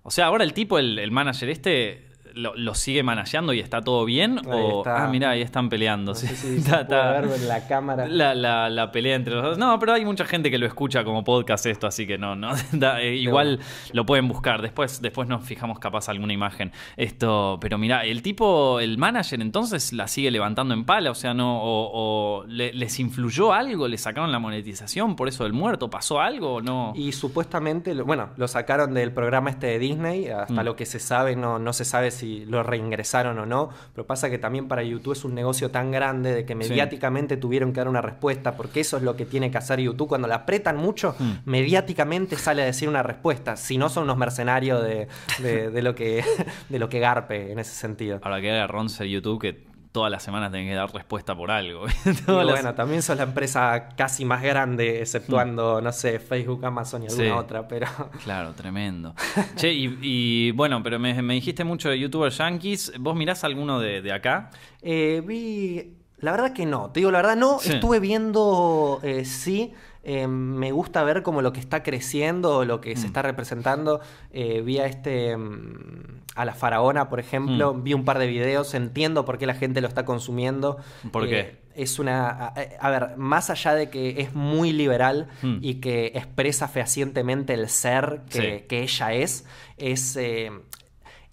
O 0.03 0.11
sea, 0.11 0.27
ahora 0.27 0.43
el 0.45 0.53
tipo, 0.53 0.79
el, 0.79 0.99
el 0.99 1.11
manager 1.11 1.49
este, 1.49 2.06
lo, 2.37 2.55
lo 2.55 2.73
sigue 2.75 3.03
manageando 3.03 3.51
y 3.53 3.59
está 3.59 3.81
todo 3.81 4.05
bien? 4.05 4.37
Ahí 4.39 4.43
o, 4.47 4.77
está. 4.79 5.03
ah, 5.03 5.07
mira, 5.09 5.31
ahí 5.31 5.41
están 5.41 5.69
peleando. 5.69 6.11
No 6.11 6.15
sí. 6.15 6.27
sé 6.27 6.35
si 6.35 6.47
se 6.47 6.57
Está- 6.59 6.87
puede 6.87 6.99
está- 7.01 7.21
ver 7.21 7.41
en 7.41 7.47
la 7.47 7.67
cámara. 7.67 8.07
La, 8.07 8.33
la- 8.35 8.69
la 8.69 8.91
pelea 8.91 9.15
entre 9.15 9.33
los 9.35 9.43
dos. 9.43 9.57
No, 9.57 9.77
pero 9.79 9.93
hay 9.93 10.05
mucha 10.05 10.25
gente 10.25 10.49
que 10.51 10.57
lo 10.57 10.65
escucha 10.65 11.03
como 11.03 11.23
podcast 11.23 11.65
esto, 11.65 11.87
así 11.87 12.07
que 12.07 12.17
no, 12.17 12.35
no. 12.35 12.51
da- 12.71 13.01
eh, 13.01 13.15
igual 13.15 13.59
lo 13.93 14.05
pueden 14.05 14.27
buscar. 14.27 14.61
Después, 14.61 15.01
después 15.01 15.27
nos 15.27 15.43
fijamos 15.43 15.79
capaz 15.79 16.09
alguna 16.09 16.33
imagen. 16.33 16.71
Esto, 16.95 17.57
pero 17.61 17.77
mira, 17.77 18.03
el 18.03 18.21
tipo, 18.21 18.79
el 18.79 18.97
manager 18.97 19.41
entonces 19.41 19.93
la 19.93 20.07
sigue 20.07 20.31
levantando 20.31 20.73
en 20.73 20.85
pala, 20.85 21.11
o 21.11 21.15
sea, 21.15 21.33
no, 21.33 21.61
o, 21.61 22.41
o 22.41 22.43
le- 22.47 22.73
les 22.73 22.99
influyó 22.99 23.53
algo, 23.53 23.87
le 23.87 23.97
sacaron 23.97 24.31
la 24.31 24.39
monetización 24.39 25.15
por 25.15 25.27
eso 25.27 25.43
del 25.43 25.53
muerto, 25.53 25.89
pasó 25.89 26.19
algo 26.19 26.55
o 26.55 26.61
no. 26.61 26.93
Y 26.95 27.11
supuestamente, 27.11 27.93
bueno, 28.01 28.29
lo 28.37 28.47
sacaron 28.47 28.93
del 28.93 29.11
programa 29.11 29.49
este 29.49 29.67
de 29.67 29.79
Disney, 29.79 30.27
hasta 30.27 30.61
Mm. 30.61 30.65
lo 30.65 30.75
que 30.75 30.85
se 30.85 30.99
sabe, 30.99 31.35
no, 31.35 31.59
no 31.59 31.71
se 31.73 31.85
sabe 31.85 32.11
si 32.11 32.26
lo 32.47 32.63
reingresaron 32.63 33.37
o 33.39 33.45
no, 33.45 33.69
pero 33.93 34.05
pasa 34.07 34.29
que 34.29 34.37
también 34.37 34.67
para 34.67 34.83
YouTube 34.83 35.13
es 35.13 35.25
un 35.25 35.33
negocio 35.35 35.71
tan 35.71 35.91
grande 35.91 36.33
de 36.33 36.45
que 36.45 36.55
mediáticamente 36.55 37.37
tuvieron 37.37 37.73
que 37.73 37.79
dar 37.79 37.87
una 37.87 38.01
respuesta, 38.01 38.53
porque 38.55 38.79
eso 38.81 38.97
es 38.97 39.03
lo 39.03 39.15
que 39.15 39.25
tiene 39.25 39.51
que 39.51 39.57
hacer 39.57 39.79
YouTube, 39.79 40.07
cuando 40.07 40.27
la 40.27 40.35
apretan 40.35 40.77
mucho, 40.77 41.15
Mm. 41.19 41.31
mediáticamente 41.45 42.35
sale 42.37 42.61
a 42.61 42.65
decir 42.65 42.87
una 42.89 43.03
respuesta, 43.03 43.55
si 43.57 43.77
no 43.77 43.89
son 43.89 44.03
unos 44.03 44.17
mercenarios 44.17 44.81
de, 44.83 45.07
de- 45.39 45.69
de 45.71 45.81
lo, 45.81 45.95
que, 45.95 46.23
de 46.69 46.79
lo 46.79 46.89
que 46.89 46.99
garpe 46.99 47.51
en 47.51 47.59
ese 47.59 47.73
sentido. 47.75 48.19
Ahora 48.23 48.39
que 48.41 48.65
Ronce 48.67 49.09
YouTube 49.09 49.41
que 49.41 49.66
todas 49.97 50.11
las 50.11 50.21
semanas 50.21 50.51
tienen 50.51 50.69
que 50.69 50.75
dar 50.75 50.93
respuesta 50.93 51.35
por 51.35 51.49
algo. 51.49 51.87
Las- 52.05 52.25
bueno, 52.27 52.75
también 52.75 53.01
sos 53.01 53.17
la 53.17 53.23
empresa 53.23 53.89
casi 53.97 54.25
más 54.25 54.43
grande, 54.43 55.01
exceptuando, 55.01 55.81
no 55.81 55.91
sé, 55.91 56.19
Facebook, 56.19 56.63
Amazon 56.63 57.01
y 57.01 57.07
alguna 57.07 57.23
Sí. 57.25 57.31
otra, 57.31 57.67
pero... 57.67 57.87
Claro, 58.23 58.53
tremendo. 58.53 59.15
Che, 59.55 59.73
y, 59.73 59.97
y, 60.03 60.51
bueno, 60.51 60.83
pero 60.83 60.99
me, 60.99 61.19
me 61.23 61.33
dijiste 61.33 61.63
mucho 61.63 61.89
de 61.89 61.97
youtubers 61.97 62.37
yankees. 62.37 62.93
¿Vos 62.99 63.15
mirás 63.15 63.43
alguno 63.43 63.79
de, 63.79 64.03
de 64.03 64.13
acá? 64.13 64.51
Eh, 64.83 65.23
vi. 65.25 65.95
La 66.19 66.29
verdad 66.29 66.53
que 66.53 66.67
no. 66.67 66.91
Te 66.91 66.99
digo 66.99 67.09
la 67.09 67.17
verdad, 67.17 67.35
no. 67.35 67.57
Sí. 67.59 67.73
Estuve 67.73 67.99
viendo, 67.99 68.99
eh, 69.01 69.25
sí. 69.25 69.73
Eh, 70.09 70.25
me 70.27 70.71
gusta 70.71 71.03
ver 71.03 71.21
como 71.21 71.41
lo 71.41 71.51
que 71.51 71.59
está 71.59 71.83
creciendo, 71.83 72.63
lo 72.65 72.79
que 72.79 72.95
se 72.95 73.03
Mm. 73.03 73.05
está 73.07 73.21
representando. 73.21 73.99
Eh, 74.31 74.61
vi 74.61 74.79
a 74.79 74.85
este. 74.87 75.35
mm, 75.35 76.21
a 76.35 76.45
la 76.45 76.53
faraona, 76.53 77.09
por 77.09 77.19
ejemplo. 77.19 77.73
Mm. 77.73 77.83
Vi 77.83 77.93
un 77.93 78.05
par 78.05 78.17
de 78.19 78.27
videos. 78.27 78.73
Entiendo 78.73 79.25
por 79.25 79.37
qué 79.37 79.45
la 79.45 79.53
gente 79.55 79.81
lo 79.81 79.87
está 79.87 80.05
consumiendo. 80.05 80.77
¿Por 81.11 81.25
Eh, 81.25 81.29
qué? 81.29 81.57
Es 81.83 81.99
una. 81.99 82.29
A, 82.29 82.53
a 82.79 82.89
ver, 82.89 83.17
más 83.17 83.49
allá 83.49 83.75
de 83.75 83.89
que 83.89 84.21
es 84.21 84.33
muy 84.33 84.71
liberal 84.71 85.27
Mm. 85.41 85.57
y 85.61 85.75
que 85.75 86.07
expresa 86.15 86.67
fehacientemente 86.67 87.53
el 87.53 87.67
ser 87.69 88.21
que, 88.29 88.41
Sí. 88.59 88.65
que 88.67 88.81
ella 88.83 89.13
es, 89.13 89.45
es. 89.77 90.15
eh, 90.15 90.51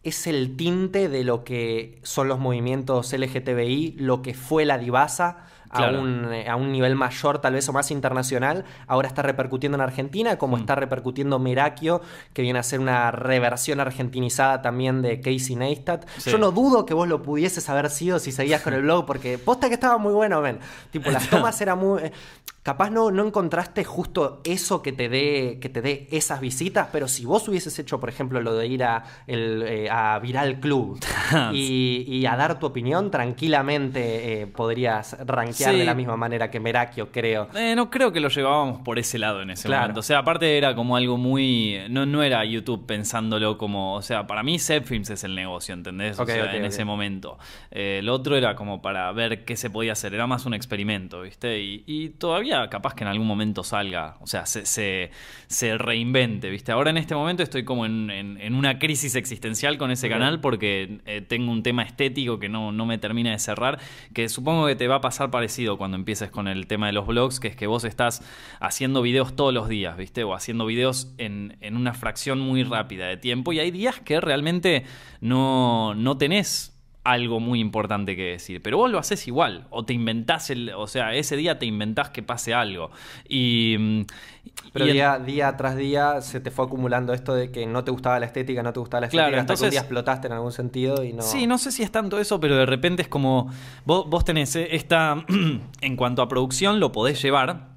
es 0.02 0.26
el 0.26 0.54
tinte 0.56 1.08
de 1.08 1.24
lo 1.24 1.44
que 1.44 1.98
son 2.02 2.28
los 2.28 2.38
movimientos 2.38 3.12
LGTBI, 3.14 3.94
lo 3.98 4.20
que 4.20 4.34
fue 4.34 4.64
la 4.66 4.76
divasa. 4.78 5.46
Claro. 5.74 5.98
A, 5.98 6.00
un, 6.00 6.32
eh, 6.32 6.48
a 6.48 6.56
un 6.56 6.72
nivel 6.72 6.94
mayor, 6.94 7.38
tal 7.40 7.54
vez 7.54 7.68
o 7.68 7.72
más 7.72 7.90
internacional, 7.90 8.64
ahora 8.86 9.08
está 9.08 9.22
repercutiendo 9.22 9.76
en 9.76 9.82
Argentina, 9.82 10.36
como 10.38 10.56
Mm. 10.56 10.60
está 10.60 10.74
repercutiendo 10.76 11.38
Merakio, 11.38 12.00
que 12.32 12.42
viene 12.42 12.58
a 12.58 12.62
ser 12.62 12.80
una 12.80 13.10
reversión 13.10 13.80
argentinizada 13.80 14.62
también 14.62 15.02
de 15.02 15.20
Casey 15.20 15.56
Neistat. 15.56 16.06
Sí. 16.18 16.30
Yo 16.30 16.38
no 16.38 16.50
dudo 16.52 16.86
que 16.86 16.94
vos 16.94 17.08
lo 17.08 17.22
pudieses 17.22 17.68
haber 17.68 17.90
sido 17.90 18.18
si 18.18 18.32
seguías 18.32 18.62
con 18.62 18.72
el 18.74 18.82
blog, 18.86 19.04
porque 19.06 19.38
posta 19.38 19.68
que 19.68 19.74
estaba 19.74 19.98
muy 19.98 20.12
bueno, 20.12 20.40
ven. 20.40 20.58
Tipo, 20.90 21.10
las 21.10 21.28
tomas 21.28 21.60
eran 21.60 21.78
muy. 21.78 22.02
eh, 22.02 22.12
Capaz 22.62 22.88
no, 22.88 23.10
no 23.10 23.26
encontraste 23.26 23.84
justo 23.84 24.40
eso 24.42 24.80
que 24.80 24.90
te 24.92 25.10
dé 25.10 25.58
que 25.60 25.68
te 25.68 25.82
dé 25.82 26.08
esas 26.10 26.40
visitas, 26.40 26.88
pero 26.90 27.08
si 27.08 27.26
vos 27.26 27.46
hubieses 27.46 27.78
hecho, 27.78 28.00
por 28.00 28.08
ejemplo, 28.08 28.40
lo 28.40 28.54
de 28.54 28.66
ir 28.66 28.84
a, 28.84 29.04
el, 29.26 29.62
eh, 29.66 29.90
a 29.90 30.18
Viral 30.18 30.60
Club 30.60 30.98
y, 31.52 32.06
y 32.08 32.24
a 32.24 32.36
dar 32.36 32.58
tu 32.58 32.64
opinión, 32.64 33.10
tranquilamente 33.10 34.42
eh, 34.42 34.46
podrías 34.46 35.14
rankear 35.26 35.63
Sí. 35.72 35.78
de 35.78 35.84
la 35.84 35.94
misma 35.94 36.16
manera 36.16 36.50
que 36.50 36.60
Merakio, 36.60 37.10
creo. 37.10 37.48
Eh, 37.54 37.74
no 37.76 37.90
creo 37.90 38.12
que 38.12 38.20
lo 38.20 38.28
llevábamos 38.28 38.80
por 38.82 38.98
ese 38.98 39.18
lado 39.18 39.42
en 39.42 39.50
ese 39.50 39.66
Claro. 39.68 39.82
momento. 39.82 40.00
O 40.00 40.02
sea, 40.02 40.18
aparte 40.18 40.56
era 40.58 40.74
como 40.74 40.96
algo 40.96 41.16
muy. 41.16 41.78
No, 41.90 42.06
no 42.06 42.22
era 42.22 42.44
YouTube 42.44 42.86
pensándolo 42.86 43.58
como. 43.58 43.94
O 43.94 44.02
sea, 44.02 44.26
para 44.26 44.42
mí 44.42 44.58
Zepfilms 44.58 45.10
es 45.10 45.24
el 45.24 45.34
negocio, 45.34 45.74
¿entendés? 45.74 46.18
O 46.18 46.26
sea, 46.26 46.54
en 46.54 46.64
ese 46.64 46.84
momento. 46.84 47.38
Eh, 47.70 47.98
el 48.00 48.08
otro 48.08 48.36
era 48.36 48.54
como 48.56 48.82
para 48.82 49.10
ver 49.12 49.44
qué 49.44 49.56
se 49.56 49.70
podía 49.70 49.92
hacer. 49.92 50.14
Era 50.14 50.26
más 50.26 50.46
un 50.46 50.54
experimento, 50.54 51.22
¿viste? 51.22 51.60
Y, 51.62 51.84
y 51.86 52.08
todavía 52.10 52.68
capaz 52.68 52.94
que 52.94 53.04
en 53.04 53.08
algún 53.08 53.26
momento 53.26 53.62
salga. 53.64 54.16
O 54.20 54.26
sea, 54.26 54.46
se, 54.46 54.66
se, 54.66 55.10
se 55.46 55.78
reinvente, 55.78 56.50
¿viste? 56.50 56.72
Ahora 56.72 56.90
en 56.90 56.96
este 56.96 57.14
momento 57.14 57.42
estoy 57.42 57.64
como 57.64 57.86
en, 57.86 58.10
en- 58.10 58.40
en 58.40 58.54
una 58.54 58.78
crisis 58.78 59.14
existencial 59.14 59.78
con 59.78 59.90
ese 59.90 60.08
canal 60.08 60.40
porque 60.40 60.98
eh, 61.06 61.20
tengo 61.20 61.50
un 61.52 61.62
tema 61.62 61.82
estético 61.82 62.38
que 62.38 62.48
no, 62.48 62.72
no 62.72 62.86
me 62.86 62.98
termina 62.98 63.30
de 63.30 63.38
cerrar, 63.38 63.78
que 64.12 64.28
supongo 64.28 64.66
que 64.66 64.76
te 64.76 64.88
va 64.88 64.96
a 64.96 65.00
pasar 65.00 65.30
parecido 65.54 65.78
cuando 65.78 65.96
empieces 65.96 66.30
con 66.30 66.48
el 66.48 66.66
tema 66.66 66.88
de 66.88 66.92
los 66.92 67.06
blogs, 67.06 67.38
que 67.38 67.46
es 67.46 67.54
que 67.54 67.68
vos 67.68 67.84
estás 67.84 68.22
haciendo 68.58 69.02
videos 69.02 69.36
todos 69.36 69.54
los 69.54 69.68
días, 69.68 69.96
¿viste? 69.96 70.24
O 70.24 70.34
haciendo 70.34 70.66
videos 70.66 71.14
en, 71.16 71.56
en 71.60 71.76
una 71.76 71.94
fracción 71.94 72.40
muy 72.40 72.64
rápida 72.64 73.06
de 73.06 73.16
tiempo 73.16 73.52
y 73.52 73.60
hay 73.60 73.70
días 73.70 74.00
que 74.00 74.20
realmente 74.20 74.84
no, 75.20 75.94
no 75.94 76.18
tenés 76.18 76.74
algo 77.04 77.38
muy 77.38 77.60
importante 77.60 78.16
que 78.16 78.30
decir, 78.30 78.62
pero 78.62 78.78
vos 78.78 78.90
lo 78.90 78.98
haces 78.98 79.28
igual, 79.28 79.66
o 79.70 79.84
te 79.84 79.92
inventás 79.92 80.50
el, 80.50 80.70
o 80.70 80.86
sea, 80.86 81.14
ese 81.14 81.36
día 81.36 81.58
te 81.58 81.66
inventás 81.66 82.10
que 82.10 82.22
pase 82.22 82.54
algo. 82.54 82.90
Y, 83.28 83.76
mm, 83.78 84.02
Pero 84.72 84.86
y 84.86 84.98
en- 85.00 85.24
día, 85.24 85.56
tras 85.56 85.76
día 85.76 86.20
se 86.20 86.40
te 86.40 86.50
fue 86.50 86.64
acumulando 86.64 87.12
esto 87.12 87.34
de 87.34 87.50
que 87.52 87.66
no 87.66 87.84
te 87.84 87.90
gustaba 87.90 88.18
la 88.18 88.26
estética, 88.26 88.62
no 88.62 88.72
te 88.72 88.80
gustaba 88.80 89.02
la 89.02 89.08
Claro, 89.08 89.28
estética, 89.28 89.40
hasta 89.52 89.54
que 89.62 89.64
un 89.66 89.70
día 89.70 89.80
explotaste 89.80 90.26
en 90.26 90.32
algún 90.32 90.52
sentido 90.52 91.04
y 91.04 91.12
no... 91.12 91.22
Sí, 91.22 91.46
no 91.46 91.58
sé 91.58 91.70
si 91.70 91.82
es 91.82 91.92
tanto 91.92 92.18
eso, 92.18 92.40
pero 92.40 92.56
de 92.56 92.66
repente 92.66 93.02
es 93.02 93.08
como. 93.08 93.50
Vos, 93.84 94.08
vos 94.08 94.24
tenés 94.24 94.54
eh, 94.56 94.68
esta. 94.74 95.24
en 95.80 95.96
cuanto 95.96 96.22
a 96.22 96.28
producción, 96.28 96.80
lo 96.80 96.90
podés 96.92 97.20
llevar. 97.22 97.73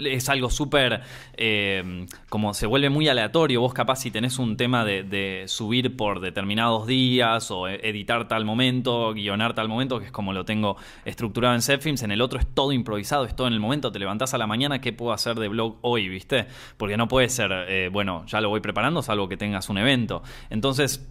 Es 0.00 0.28
algo 0.28 0.50
súper. 0.50 1.02
eh, 1.34 2.06
como 2.28 2.54
se 2.54 2.66
vuelve 2.66 2.90
muy 2.90 3.08
aleatorio. 3.08 3.60
Vos, 3.60 3.74
capaz, 3.74 3.96
si 3.96 4.10
tenés 4.10 4.38
un 4.38 4.56
tema 4.56 4.84
de, 4.84 5.44
subir 5.46 5.96
por 5.96 6.20
determinados 6.20 6.86
días 6.86 7.50
o 7.50 7.68
e- 7.68 7.80
editar 7.88 8.28
tal 8.28 8.44
momento, 8.44 9.12
guionar 9.14 9.54
tal 9.54 9.68
momento, 9.68 9.98
que 9.98 10.06
es 10.06 10.12
como 10.12 10.32
lo 10.32 10.44
tengo 10.44 10.76
estructurado 11.04 11.54
en 11.54 11.62
Zepfilms. 11.62 12.02
En 12.02 12.12
el 12.12 12.20
otro 12.20 12.38
es 12.38 12.46
todo 12.46 12.72
improvisado, 12.72 13.24
es 13.24 13.34
todo 13.36 13.46
en 13.46 13.52
el 13.52 13.60
momento. 13.60 13.92
Te 13.92 13.98
levantás 13.98 14.34
a 14.34 14.38
la 14.38 14.46
mañana, 14.46 14.80
¿qué 14.80 14.92
puedo 14.92 15.12
hacer 15.12 15.38
de 15.38 15.48
blog 15.48 15.76
hoy, 15.82 16.08
viste? 16.08 16.46
Porque 16.76 16.96
no 16.96 17.08
puede 17.08 17.28
ser, 17.28 17.50
eh, 17.68 17.88
bueno, 17.92 18.24
ya 18.26 18.40
lo 18.40 18.48
voy 18.48 18.60
preparando, 18.60 19.02
salvo 19.02 19.28
que 19.28 19.36
tengas 19.36 19.68
un 19.68 19.78
evento. 19.78 20.22
Entonces. 20.50 21.06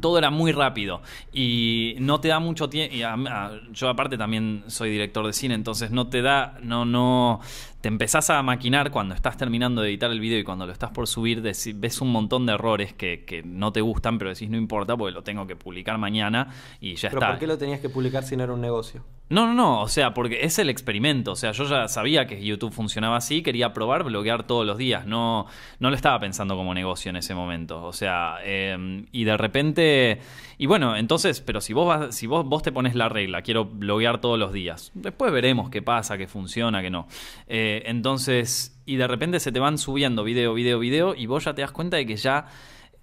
Todo 0.00 0.18
era 0.18 0.30
muy 0.30 0.50
rápido 0.50 1.00
y 1.32 1.94
no 2.00 2.18
te 2.18 2.26
da 2.26 2.40
mucho 2.40 2.68
tiempo. 2.68 2.92
Yo 3.70 3.88
aparte 3.88 4.18
también 4.18 4.64
soy 4.66 4.90
director 4.90 5.24
de 5.24 5.32
cine, 5.32 5.54
entonces 5.54 5.92
no 5.92 6.08
te 6.08 6.22
da, 6.22 6.58
no, 6.60 6.84
no, 6.84 7.38
te 7.86 7.88
empezás 7.88 8.30
a 8.30 8.42
maquinar 8.42 8.90
cuando 8.90 9.14
estás 9.14 9.36
terminando 9.36 9.80
de 9.80 9.90
editar 9.90 10.10
el 10.10 10.18
video 10.18 10.40
y 10.40 10.42
cuando 10.42 10.66
lo 10.66 10.72
estás 10.72 10.90
por 10.90 11.06
subir, 11.06 11.40
ves 11.40 12.00
un 12.00 12.10
montón 12.10 12.44
de 12.44 12.54
errores 12.54 12.92
que, 12.92 13.24
que 13.24 13.44
no 13.44 13.70
te 13.70 13.80
gustan, 13.80 14.18
pero 14.18 14.28
decís 14.30 14.50
no 14.50 14.56
importa 14.56 14.96
porque 14.96 15.14
lo 15.14 15.22
tengo 15.22 15.46
que 15.46 15.54
publicar 15.54 15.96
mañana 15.96 16.52
y 16.80 16.96
ya 16.96 17.10
Pero 17.10 17.20
está. 17.20 17.30
¿por 17.30 17.38
qué 17.38 17.46
lo 17.46 17.58
tenías 17.58 17.78
que 17.78 17.88
publicar 17.88 18.24
si 18.24 18.36
no 18.36 18.42
era 18.42 18.54
un 18.54 18.60
negocio? 18.60 19.04
No, 19.28 19.44
no, 19.48 19.54
no, 19.54 19.82
o 19.82 19.88
sea, 19.88 20.14
porque 20.14 20.44
es 20.44 20.56
el 20.60 20.70
experimento, 20.70 21.32
o 21.32 21.36
sea, 21.36 21.50
yo 21.50 21.64
ya 21.64 21.88
sabía 21.88 22.28
que 22.28 22.44
YouTube 22.44 22.72
funcionaba 22.72 23.16
así, 23.16 23.42
quería 23.42 23.72
probar 23.72 24.04
bloguear 24.04 24.46
todos 24.46 24.64
los 24.64 24.78
días, 24.78 25.04
no, 25.04 25.46
no 25.80 25.90
lo 25.90 25.96
estaba 25.96 26.20
pensando 26.20 26.54
como 26.54 26.72
negocio 26.74 27.10
en 27.10 27.16
ese 27.16 27.34
momento, 27.34 27.82
o 27.82 27.92
sea, 27.92 28.36
eh, 28.44 29.04
y 29.10 29.24
de 29.24 29.36
repente, 29.36 30.20
y 30.58 30.66
bueno, 30.66 30.96
entonces, 30.96 31.40
pero 31.40 31.60
si 31.60 31.72
vos 31.72 31.88
vas, 31.88 32.14
si 32.14 32.28
vos, 32.28 32.46
vos 32.46 32.62
te 32.62 32.70
pones 32.70 32.94
la 32.94 33.08
regla, 33.08 33.42
quiero 33.42 33.64
bloguear 33.64 34.20
todos 34.20 34.38
los 34.38 34.52
días, 34.52 34.92
después 34.94 35.32
veremos 35.32 35.70
qué 35.70 35.82
pasa, 35.82 36.16
qué 36.16 36.28
funciona, 36.28 36.80
qué 36.80 36.90
no. 36.90 37.08
Eh, 37.48 37.75
entonces, 37.86 38.80
y 38.86 38.96
de 38.96 39.06
repente 39.06 39.40
se 39.40 39.52
te 39.52 39.60
van 39.60 39.78
subiendo 39.78 40.24
video, 40.24 40.54
video, 40.54 40.78
video, 40.78 41.14
y 41.14 41.26
vos 41.26 41.44
ya 41.44 41.54
te 41.54 41.62
das 41.62 41.72
cuenta 41.72 41.96
de 41.96 42.06
que 42.06 42.16
ya... 42.16 42.46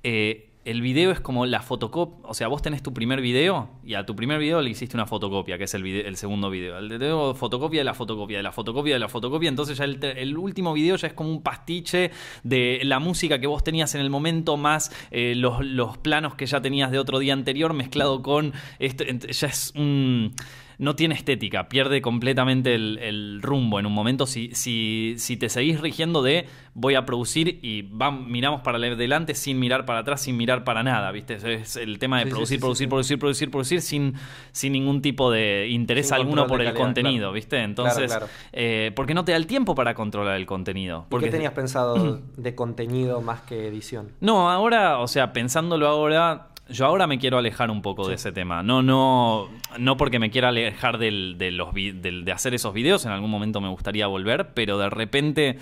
eh, 0.03 0.49
el 0.65 0.81
video 0.81 1.11
es 1.11 1.19
como 1.19 1.45
la 1.45 1.61
fotocopia. 1.61 2.19
O 2.23 2.33
sea, 2.33 2.47
vos 2.47 2.61
tenés 2.61 2.81
tu 2.81 2.93
primer 2.93 3.19
video 3.21 3.69
y 3.83 3.95
a 3.95 4.05
tu 4.05 4.15
primer 4.15 4.39
video 4.39 4.61
le 4.61 4.69
hiciste 4.69 4.95
una 4.95 5.05
fotocopia, 5.05 5.57
que 5.57 5.65
es 5.65 5.73
el, 5.73 5.83
vide- 5.83 6.07
el 6.07 6.15
segundo 6.15 6.49
video. 6.49 6.77
El 6.77 6.87
de 6.87 6.99
luego 6.99 7.35
fotocopia 7.35 7.81
de 7.81 7.83
la 7.83 7.93
fotocopia, 7.93 8.37
de 8.37 8.43
la 8.43 8.51
fotocopia, 8.51 8.93
de 8.93 8.99
la 8.99 9.09
fotocopia. 9.09 9.49
Entonces 9.49 9.77
ya 9.77 9.83
el, 9.83 10.37
último 10.37 10.73
video 10.73 10.95
ya 10.95 11.07
es 11.07 11.13
como 11.13 11.31
un 11.31 11.43
pastiche 11.43 12.11
de 12.43 12.79
la 12.83 12.99
música 12.99 13.39
que 13.39 13.47
vos 13.47 13.63
tenías 13.63 13.93
en 13.95 14.01
el 14.01 14.09
momento, 14.09 14.55
más 14.55 14.91
eh, 15.11 15.33
los, 15.35 15.65
los 15.65 15.97
planos 15.97 16.35
que 16.35 16.45
ya 16.45 16.61
tenías 16.61 16.91
de 16.91 16.99
otro 16.99 17.19
día 17.19 17.33
anterior, 17.33 17.73
mezclado 17.73 18.21
con. 18.21 18.53
Este, 18.79 19.17
ya 19.17 19.47
es 19.47 19.73
un 19.75 20.33
no 20.77 20.95
tiene 20.95 21.15
estética, 21.15 21.69
pierde 21.69 22.01
completamente 22.01 22.75
el, 22.75 22.97
el 22.99 23.41
rumbo 23.41 23.79
en 23.79 23.85
un 23.85 23.93
momento. 23.93 24.25
Si, 24.25 24.49
si, 24.53 25.15
si 25.17 25.37
te 25.37 25.49
seguís 25.49 25.79
rigiendo 25.81 26.21
de 26.23 26.45
voy 26.73 26.95
a 26.95 27.05
producir 27.05 27.59
y 27.61 27.83
vam- 27.83 28.25
miramos 28.25 28.61
para 28.61 28.77
adelante 28.77 29.35
sin 29.35 29.59
mirar 29.59 29.85
para 29.85 29.99
atrás, 29.99 30.21
sin 30.21 30.35
mirar 30.37 30.63
para 30.63 30.81
nada, 30.83 31.11
¿viste? 31.11 31.35
Es- 31.35 31.75
el 31.75 31.99
tema 31.99 32.17
de 32.19 32.23
Sí, 32.25 32.29
producir, 32.31 32.47
sí, 32.47 32.55
sí, 32.55 32.59
producir, 32.61 32.89
producir, 32.89 33.19
producir, 33.19 33.51
producir, 33.51 33.81
sin, 33.81 34.13
sin 34.51 34.73
ningún 34.73 35.01
tipo 35.01 35.29
de 35.31 35.67
interés 35.69 36.07
Sin 36.07 36.15
alguno 36.15 36.47
por 36.47 36.61
el 36.61 36.67
calidad, 36.67 36.83
contenido, 36.83 37.17
claro. 37.19 37.33
¿viste? 37.33 37.57
Entonces, 37.61 38.07
claro. 38.07 38.27
eh, 38.51 38.91
porque 38.95 39.13
no 39.13 39.23
te 39.25 39.31
da 39.33 39.37
el 39.37 39.45
tiempo 39.47 39.75
para 39.75 39.93
controlar 39.93 40.35
el 40.37 40.45
contenido. 40.45 41.03
¿Y 41.07 41.11
Porque 41.11 41.25
qué 41.27 41.31
tenías 41.31 41.53
pensado 41.53 42.21
de 42.37 42.55
contenido 42.55 43.21
más 43.21 43.41
que 43.41 43.67
edición? 43.67 44.11
no, 44.19 44.49
ahora, 44.49 44.99
o 44.99 45.07
sea, 45.07 45.33
pensándolo 45.33 45.87
ahora, 45.87 46.47
yo 46.69 46.85
ahora 46.85 47.07
me 47.07 47.19
quiero 47.19 47.37
alejar 47.37 47.69
un 47.71 47.81
poco 47.81 48.07
de 48.07 48.15
ese 48.15 48.31
tema. 48.31 48.63
No, 48.63 48.81
no, 48.81 49.49
no 49.77 49.97
porque 49.97 50.19
me 50.19 50.29
quiera 50.31 50.49
alejar 50.49 50.97
del- 50.97 51.35
de, 51.37 51.51
los, 51.51 51.73
del- 51.73 52.25
de 52.25 52.31
hacer 52.31 52.53
esos 52.53 52.73
videos, 52.73 53.05
en 53.05 53.11
algún 53.11 53.29
momento 53.29 53.61
me 53.61 53.69
gustaría 53.69 54.07
volver, 54.07 54.53
pero 54.53 54.77
de 54.77 54.89
repente... 54.89 55.57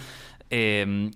eh, 0.50 1.10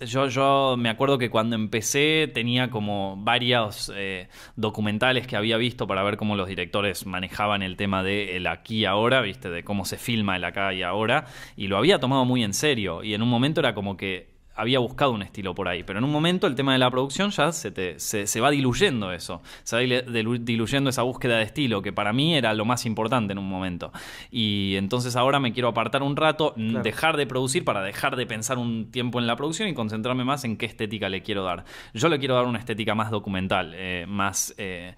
yo, 0.00 0.28
yo 0.28 0.74
me 0.78 0.90
acuerdo 0.90 1.16
que 1.16 1.30
cuando 1.30 1.56
empecé 1.56 2.30
tenía 2.34 2.68
como 2.68 3.16
varios 3.16 3.90
eh, 3.96 4.28
documentales 4.56 5.26
que 5.26 5.36
había 5.36 5.56
visto 5.56 5.86
para 5.86 6.02
ver 6.02 6.18
cómo 6.18 6.36
los 6.36 6.48
directores 6.48 7.06
manejaban 7.06 7.62
el 7.62 7.76
tema 7.78 8.02
de 8.02 8.36
el 8.36 8.46
aquí 8.46 8.80
y 8.80 8.84
ahora, 8.84 9.22
viste, 9.22 9.48
de 9.48 9.64
cómo 9.64 9.86
se 9.86 9.96
filma 9.96 10.36
el 10.36 10.44
acá 10.44 10.74
y 10.74 10.82
ahora, 10.82 11.24
y 11.56 11.68
lo 11.68 11.78
había 11.78 11.98
tomado 11.98 12.26
muy 12.26 12.44
en 12.44 12.52
serio. 12.52 13.02
Y 13.02 13.14
en 13.14 13.22
un 13.22 13.30
momento 13.30 13.60
era 13.60 13.74
como 13.74 13.96
que 13.96 14.33
había 14.56 14.78
buscado 14.78 15.10
un 15.12 15.22
estilo 15.22 15.54
por 15.54 15.68
ahí, 15.68 15.82
pero 15.82 15.98
en 15.98 16.04
un 16.04 16.12
momento 16.12 16.46
el 16.46 16.54
tema 16.54 16.72
de 16.72 16.78
la 16.78 16.90
producción 16.90 17.30
ya 17.30 17.50
se, 17.52 17.70
te- 17.70 17.98
se, 17.98 18.26
se 18.26 18.40
va 18.40 18.50
diluyendo 18.50 19.12
eso, 19.12 19.42
se 19.64 19.76
va 19.76 20.02
diluyendo 20.38 20.90
esa 20.90 21.02
búsqueda 21.02 21.38
de 21.38 21.42
estilo, 21.44 21.82
que 21.82 21.92
para 21.92 22.12
mí 22.12 22.34
era 22.36 22.54
lo 22.54 22.64
más 22.64 22.86
importante 22.86 23.32
en 23.32 23.38
un 23.38 23.48
momento. 23.48 23.92
Y 24.30 24.74
entonces 24.76 25.16
ahora 25.16 25.40
me 25.40 25.52
quiero 25.52 25.68
apartar 25.68 26.02
un 26.02 26.16
rato, 26.16 26.54
Claro. 26.54 26.82
dejar 26.82 27.16
de 27.16 27.26
producir 27.26 27.64
para 27.64 27.82
dejar 27.82 28.16
de 28.16 28.26
pensar 28.26 28.58
un 28.58 28.90
tiempo 28.90 29.18
en 29.18 29.26
la 29.26 29.36
producción 29.36 29.68
y 29.68 29.74
concentrarme 29.74 30.24
más 30.24 30.44
en 30.44 30.56
qué 30.56 30.66
estética 30.66 31.08
le 31.08 31.22
quiero 31.22 31.42
dar. 31.44 31.64
Yo 31.92 32.08
le 32.08 32.18
quiero 32.18 32.34
dar 32.36 32.46
una 32.46 32.58
estética 32.58 32.94
más 32.94 33.10
documental, 33.10 33.72
eh, 33.74 34.04
más... 34.08 34.54
eh, 34.58 34.94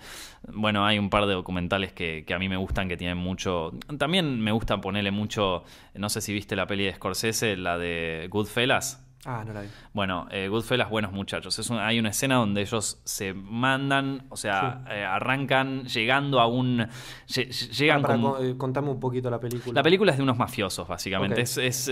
bueno, 0.52 0.86
hay 0.86 0.98
un 0.98 1.10
par 1.10 1.26
de 1.26 1.32
documentales 1.32 1.92
que, 1.92 2.24
que 2.24 2.32
a 2.34 2.38
mí 2.38 2.48
me 2.48 2.56
gustan, 2.56 2.88
que 2.88 2.96
tienen 2.96 3.16
mucho... 3.18 3.72
También 3.98 4.38
me 4.40 4.52
gusta 4.52 4.80
ponerle 4.80 5.10
mucho... 5.10 5.64
No 5.94 6.08
sé 6.08 6.20
si 6.20 6.32
viste 6.32 6.54
la 6.54 6.66
peli 6.66 6.84
de 6.84 6.94
Scorsese, 6.94 7.56
la 7.56 7.78
de 7.78 8.28
Goodfellas. 8.30 9.02
Ah, 9.24 9.42
no 9.44 9.52
la 9.52 9.62
vi. 9.62 9.68
Bueno, 9.92 10.28
eh, 10.30 10.46
Goodfellas, 10.46 10.88
buenos 10.88 11.10
muchachos. 11.10 11.58
Es 11.58 11.68
un- 11.68 11.78
hay 11.80 11.98
una 11.98 12.10
escena 12.10 12.36
donde 12.36 12.60
ellos 12.60 13.00
se 13.04 13.34
mandan, 13.34 14.24
o 14.28 14.36
sea, 14.36 14.84
eh, 14.88 15.02
arrancan 15.04 15.84
llegando 15.86 16.38
a 16.38 16.46
un. 16.46 16.78
lle- 16.78 17.48
lle- 17.48 17.70
llegan 17.72 18.02
Para, 18.02 18.20
con- 18.20 18.46
eh, 18.46 18.54
contame 18.56 18.88
un 18.90 19.00
poquito 19.00 19.28
la 19.28 19.40
película. 19.40 19.74
La 19.74 19.82
película 19.82 20.12
es 20.12 20.18
de 20.18 20.22
unos 20.22 20.36
mafiosos, 20.38 20.86
básicamente. 20.86 21.40
Es, 21.40 21.58
es, 21.58 21.90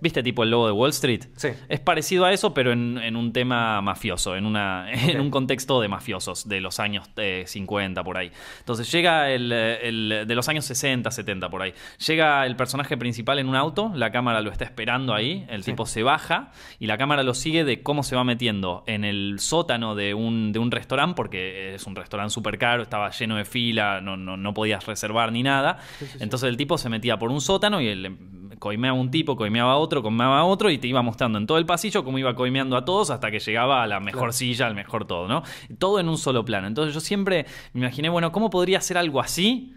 ¿Viste 0.00 0.22
tipo 0.22 0.44
el 0.44 0.50
lobo 0.50 0.66
de 0.66 0.72
Wall 0.72 0.90
Street? 0.90 1.24
Sí. 1.34 1.48
Es 1.68 1.80
parecido 1.80 2.26
a 2.26 2.32
eso, 2.32 2.54
pero 2.54 2.70
en, 2.70 2.96
en 2.98 3.16
un 3.16 3.32
tema 3.32 3.80
mafioso, 3.80 4.36
en, 4.36 4.46
una, 4.46 4.86
en 4.92 5.20
un 5.20 5.30
contexto 5.30 5.80
de 5.80 5.88
mafiosos 5.88 6.48
de 6.48 6.60
los 6.60 6.78
años 6.78 7.10
eh, 7.16 7.42
50 7.46 8.04
por 8.04 8.18
ahí. 8.18 8.30
Entonces 8.60 8.90
llega 8.92 9.30
el, 9.30 9.50
el- 9.50 10.24
de 10.28 10.34
los 10.36 10.48
años 10.48 10.64
60, 10.66 11.10
70 11.10 11.50
por 11.50 11.62
ahí. 11.62 11.74
Llega 12.06 12.46
el 12.46 12.54
personaje 12.54 12.96
principal 12.96 13.40
en 13.40 13.48
un 13.48 13.56
auto, 13.56 13.90
la 13.96 14.12
cámara 14.12 14.40
lo 14.42 14.52
está 14.52 14.64
esperando 14.64 15.12
ahí, 15.12 15.44
el 15.48 15.64
Sí. 15.64 15.72
tipo 15.72 15.86
se 15.86 16.04
baja 16.04 16.50
y 16.78 16.86
la 16.86 16.98
cámara 16.98 17.22
lo 17.22 17.34
sigue 17.34 17.64
de 17.64 17.82
cómo 17.82 18.02
se 18.02 18.16
va 18.16 18.24
metiendo 18.24 18.84
en 18.86 19.04
el 19.04 19.36
sótano 19.40 19.94
de 19.94 20.14
un, 20.14 20.52
de 20.52 20.58
un 20.58 20.70
restaurante, 20.70 21.14
porque 21.14 21.74
es 21.74 21.86
un 21.86 21.94
restaurante 21.96 22.32
súper 22.32 22.58
caro, 22.58 22.82
estaba 22.82 23.10
lleno 23.10 23.36
de 23.36 23.44
fila, 23.44 24.00
no, 24.00 24.16
no, 24.16 24.36
no 24.36 24.54
podías 24.54 24.86
reservar 24.86 25.32
ni 25.32 25.42
nada. 25.42 25.78
Sí, 25.98 26.06
sí, 26.06 26.12
sí. 26.12 26.18
Entonces 26.24 26.48
el 26.48 26.56
tipo 26.56 26.78
se 26.78 26.88
metía 26.88 27.18
por 27.18 27.30
un 27.30 27.40
sótano 27.40 27.80
y 27.80 27.88
él 27.88 28.06
em, 28.06 28.18
coimeaba 28.58 28.96
un 28.98 29.10
tipo, 29.10 29.34
coimeaba 29.36 29.72
a 29.72 29.76
otro, 29.76 30.02
coimeaba 30.02 30.38
a 30.40 30.44
otro 30.44 30.70
y 30.70 30.78
te 30.78 30.86
iba 30.86 31.02
mostrando 31.02 31.38
en 31.38 31.46
todo 31.46 31.58
el 31.58 31.66
pasillo 31.66 32.04
cómo 32.04 32.18
iba 32.18 32.34
coimeando 32.34 32.76
a 32.76 32.84
todos 32.84 33.10
hasta 33.10 33.30
que 33.30 33.40
llegaba 33.40 33.82
a 33.82 33.86
la 33.86 33.98
mejor 34.00 34.20
Claro. 34.20 34.32
silla, 34.32 34.66
al 34.66 34.74
mejor 34.74 35.04
todo, 35.06 35.26
¿no? 35.26 35.42
Todo 35.78 35.98
en 36.00 36.08
un 36.08 36.16
solo 36.18 36.44
plano. 36.44 36.66
Entonces 36.68 36.94
yo 36.94 37.00
siempre 37.00 37.46
me 37.72 37.80
imaginé, 37.80 38.08
bueno, 38.08 38.30
¿cómo 38.30 38.50
podría 38.50 38.80
ser 38.80 38.98
algo 38.98 39.20
así? 39.20 39.74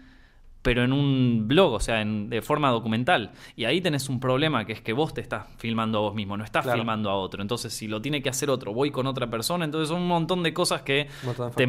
Pero 0.66 0.82
en 0.82 0.92
un 0.92 1.44
blog, 1.46 1.74
o 1.74 1.78
sea, 1.80 2.00
en- 2.00 2.28
de 2.28 2.42
forma 2.42 2.70
documental. 2.70 3.30
Y 3.54 3.66
ahí 3.66 3.80
tenés 3.80 4.08
un 4.08 4.18
problema, 4.18 4.64
que 4.64 4.72
es 4.72 4.80
que 4.80 4.92
vos 4.92 5.14
te 5.14 5.20
estás 5.20 5.44
filmando 5.58 5.98
a 5.98 6.00
vos 6.00 6.14
mismo, 6.16 6.36
no 6.36 6.42
estás 6.42 6.64
Claro. 6.64 6.78
filmando 6.80 7.08
a 7.08 7.14
otro. 7.14 7.40
Entonces, 7.40 7.72
si 7.72 7.86
lo 7.86 8.02
tiene 8.02 8.20
que 8.20 8.30
hacer 8.30 8.50
otro, 8.50 8.72
voy 8.74 8.90
con 8.90 9.06
otra 9.06 9.30
persona. 9.30 9.64
Entonces, 9.64 9.88
son 9.90 10.02
un 10.02 10.08
montón 10.08 10.42
de 10.42 10.52
cosas 10.52 10.82
que 10.82 11.06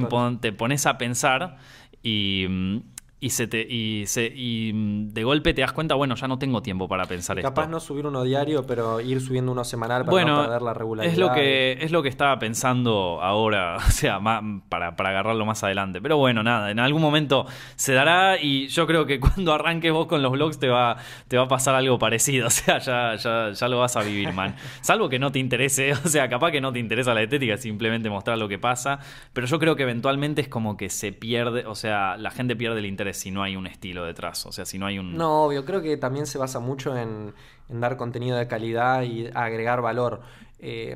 pon- 0.10 0.40
te 0.42 0.52
pones 0.52 0.88
a 0.88 0.98
pensar 0.98 1.58
y, 2.02 2.48
mm, 2.50 2.78
y 3.20 3.32
se 3.32 3.48
te 3.48 3.62
y 3.62 4.06
se 4.06 4.28
y 4.28 4.72
mm, 4.74 5.10
de 5.10 5.24
golpe 5.24 5.54
te 5.56 5.62
das 5.62 5.72
cuenta 5.74 5.96
bueno 5.96 6.14
ya 6.14 6.28
no 6.28 6.38
tengo 6.38 6.62
tiempo 6.62 6.88
para 6.88 7.06
pensar 7.06 7.42
Capaz 7.42 7.64
esto 7.64 7.72
no 7.72 7.80
subir 7.80 8.06
uno 8.06 8.24
diario, 8.24 8.64
pero 8.68 9.02
ir 9.02 9.20
subiendo 9.22 9.52
uno 9.52 9.64
semanal 9.64 10.02
para 10.04 10.12
bueno 10.12 10.36
no 10.38 10.44
perder 10.44 10.62
la 10.62 10.76
regularidad. 10.76 11.12
es 11.14 11.18
lo 11.18 11.32
que 11.34 11.78
es 11.82 11.92
lo 11.92 12.04
que 12.04 12.10
estaba 12.10 12.38
pensando 12.38 13.20
ahora 13.24 13.78
o 13.88 13.90
sea 13.90 14.20
ma- 14.20 14.62
para, 14.70 14.96
para 14.96 15.10
agarrarlo 15.10 15.48
más 15.48 15.64
adelante 15.64 16.00
pero 16.00 16.18
bueno 16.18 16.44
nada 16.44 16.70
en 16.70 16.78
algún 16.78 17.02
momento 17.02 17.48
se 17.76 17.94
dará 17.94 18.40
y 18.40 18.68
yo 18.68 18.86
creo 18.86 19.08
que 19.08 19.20
cuando 19.20 19.52
arranques 19.52 19.92
vos 19.92 20.06
con 20.06 20.22
los 20.22 20.32
vlogs 20.32 20.60
te 20.60 20.68
va 20.68 20.98
te 21.28 21.38
va 21.38 21.46
a 21.46 21.48
pasar 21.48 21.74
algo 21.74 21.98
parecido 21.98 22.46
o 22.48 22.52
sea 22.52 22.78
ya 22.78 23.16
ya, 23.16 23.52
ya 23.52 23.68
lo 23.68 23.80
vas 23.80 23.96
a 23.96 24.04
vivir 24.04 24.32
man 24.32 24.56
salvo 24.82 25.10
que 25.10 25.18
no 25.18 25.32
te 25.32 25.40
interese 25.40 25.94
o 25.94 26.08
sea 26.08 26.30
capaz 26.30 26.52
que 26.52 26.62
no 26.62 26.72
te 26.72 26.78
interesa 26.78 27.16
la 27.16 27.24
estética 27.24 27.58
simplemente 27.58 28.12
mostrar 28.12 28.38
lo 28.38 28.48
que 28.48 28.60
pasa 28.60 29.00
pero 29.34 29.48
yo 29.48 29.58
creo 29.58 29.76
que 29.76 29.82
eventualmente 29.82 30.42
es 30.42 30.48
como 30.50 30.78
que 30.78 30.90
se 30.92 31.12
pierde 31.14 31.66
o 31.66 31.74
sea 31.74 32.16
la 32.18 32.30
gente 32.30 32.56
pierde 32.56 32.78
el 32.78 32.86
interés 32.86 33.07
si 33.14 33.32
no 33.32 33.44
hay 33.44 33.56
un 33.56 33.68
estilo 33.68 34.06
detrás 34.06 34.46
o 34.46 34.52
sea 34.52 34.66
si 34.66 34.78
no 34.78 34.86
hay 34.86 35.00
un 35.00 35.16
No, 35.18 35.44
obvio, 35.46 35.66
creo 35.66 35.82
que 35.82 35.98
también 35.98 36.26
se 36.26 36.38
basa 36.38 36.60
mucho 36.60 36.96
en, 36.98 37.34
en 37.70 37.80
dar 37.82 37.98
contenido 37.98 38.38
de 38.38 38.48
calidad 38.48 39.04
y 39.04 39.28
agregar 39.34 39.82
valor. 39.82 40.22
Eh, 40.60 40.96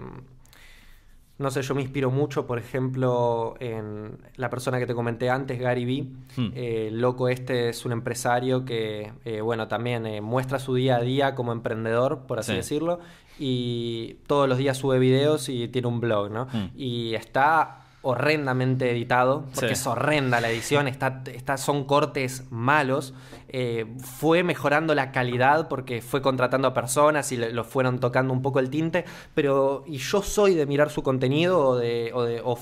no 1.38 1.50
sé, 1.50 1.64
yo 1.64 1.74
me 1.74 1.82
inspiro 1.82 2.12
mucho, 2.12 2.46
por 2.46 2.60
ejemplo, 2.60 3.56
en 3.60 4.20
la 4.36 4.50
persona 4.52 4.78
que 4.78 4.86
te 4.86 4.94
comenté 4.94 5.28
antes, 5.32 5.60
Gary 5.60 5.86
Vee. 5.86 6.04
Hmm. 6.38 6.52
Eh, 6.54 6.90
loco 6.92 7.30
este 7.30 7.70
es 7.70 7.84
un 7.84 7.94
empresario 7.94 8.64
que, 8.64 9.12
eh, 9.26 9.42
bueno, 9.42 9.68
también 9.68 10.06
eh, 10.06 10.22
muestra 10.22 10.60
su 10.60 10.76
día 10.76 10.98
a 10.98 11.02
día 11.02 11.34
como 11.34 11.52
emprendedor, 11.52 12.28
por 12.28 12.38
así 12.38 12.52
Sí. 12.52 12.58
decirlo, 12.58 13.00
y 13.40 14.18
todos 14.28 14.48
los 14.48 14.60
días 14.60 14.78
sube 14.78 15.00
videos 15.00 15.50
y 15.50 15.68
tiene 15.68 15.88
un 15.88 16.00
blog, 16.00 16.30
¿no? 16.30 16.46
Hmm. 16.52 16.70
Y 16.76 17.16
está 17.16 17.86
horrendamente 18.04 18.90
editado, 18.90 19.46
porque 19.54 19.68
Sí. 19.68 19.74
es 19.74 19.88
horrenda 19.88 20.42
la 20.42 20.50
edición, 20.50 20.88
está, 20.88 21.22
está- 21.34 21.58
son 21.58 21.86
cortes 21.86 22.46
malos. 22.50 23.14
Eh, 23.50 23.86
fue 24.00 24.44
mejorando 24.44 24.96
la 24.96 25.12
calidad 25.12 25.68
porque 25.68 26.02
fue 26.02 26.22
contratando 26.22 26.68
a 26.68 26.74
personas 26.74 27.32
y 27.32 27.38
le, 27.38 27.52
lo 27.54 27.64
fueron 27.64 28.00
tocando 28.00 28.34
un 28.34 28.42
poco 28.42 28.60
el 28.60 28.70
tinte, 28.70 29.06
pero 29.36 29.84
y 29.86 29.98
yo 29.98 30.22
soy 30.22 30.56
de 30.56 30.66
mirar 30.66 30.90
su 30.90 31.04
contenido 31.04 31.60
o 31.60 31.76
de... 31.76 32.12
o 32.14 32.24
de- 32.24 32.42
o 32.44 32.58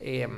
eh, 0.00 0.28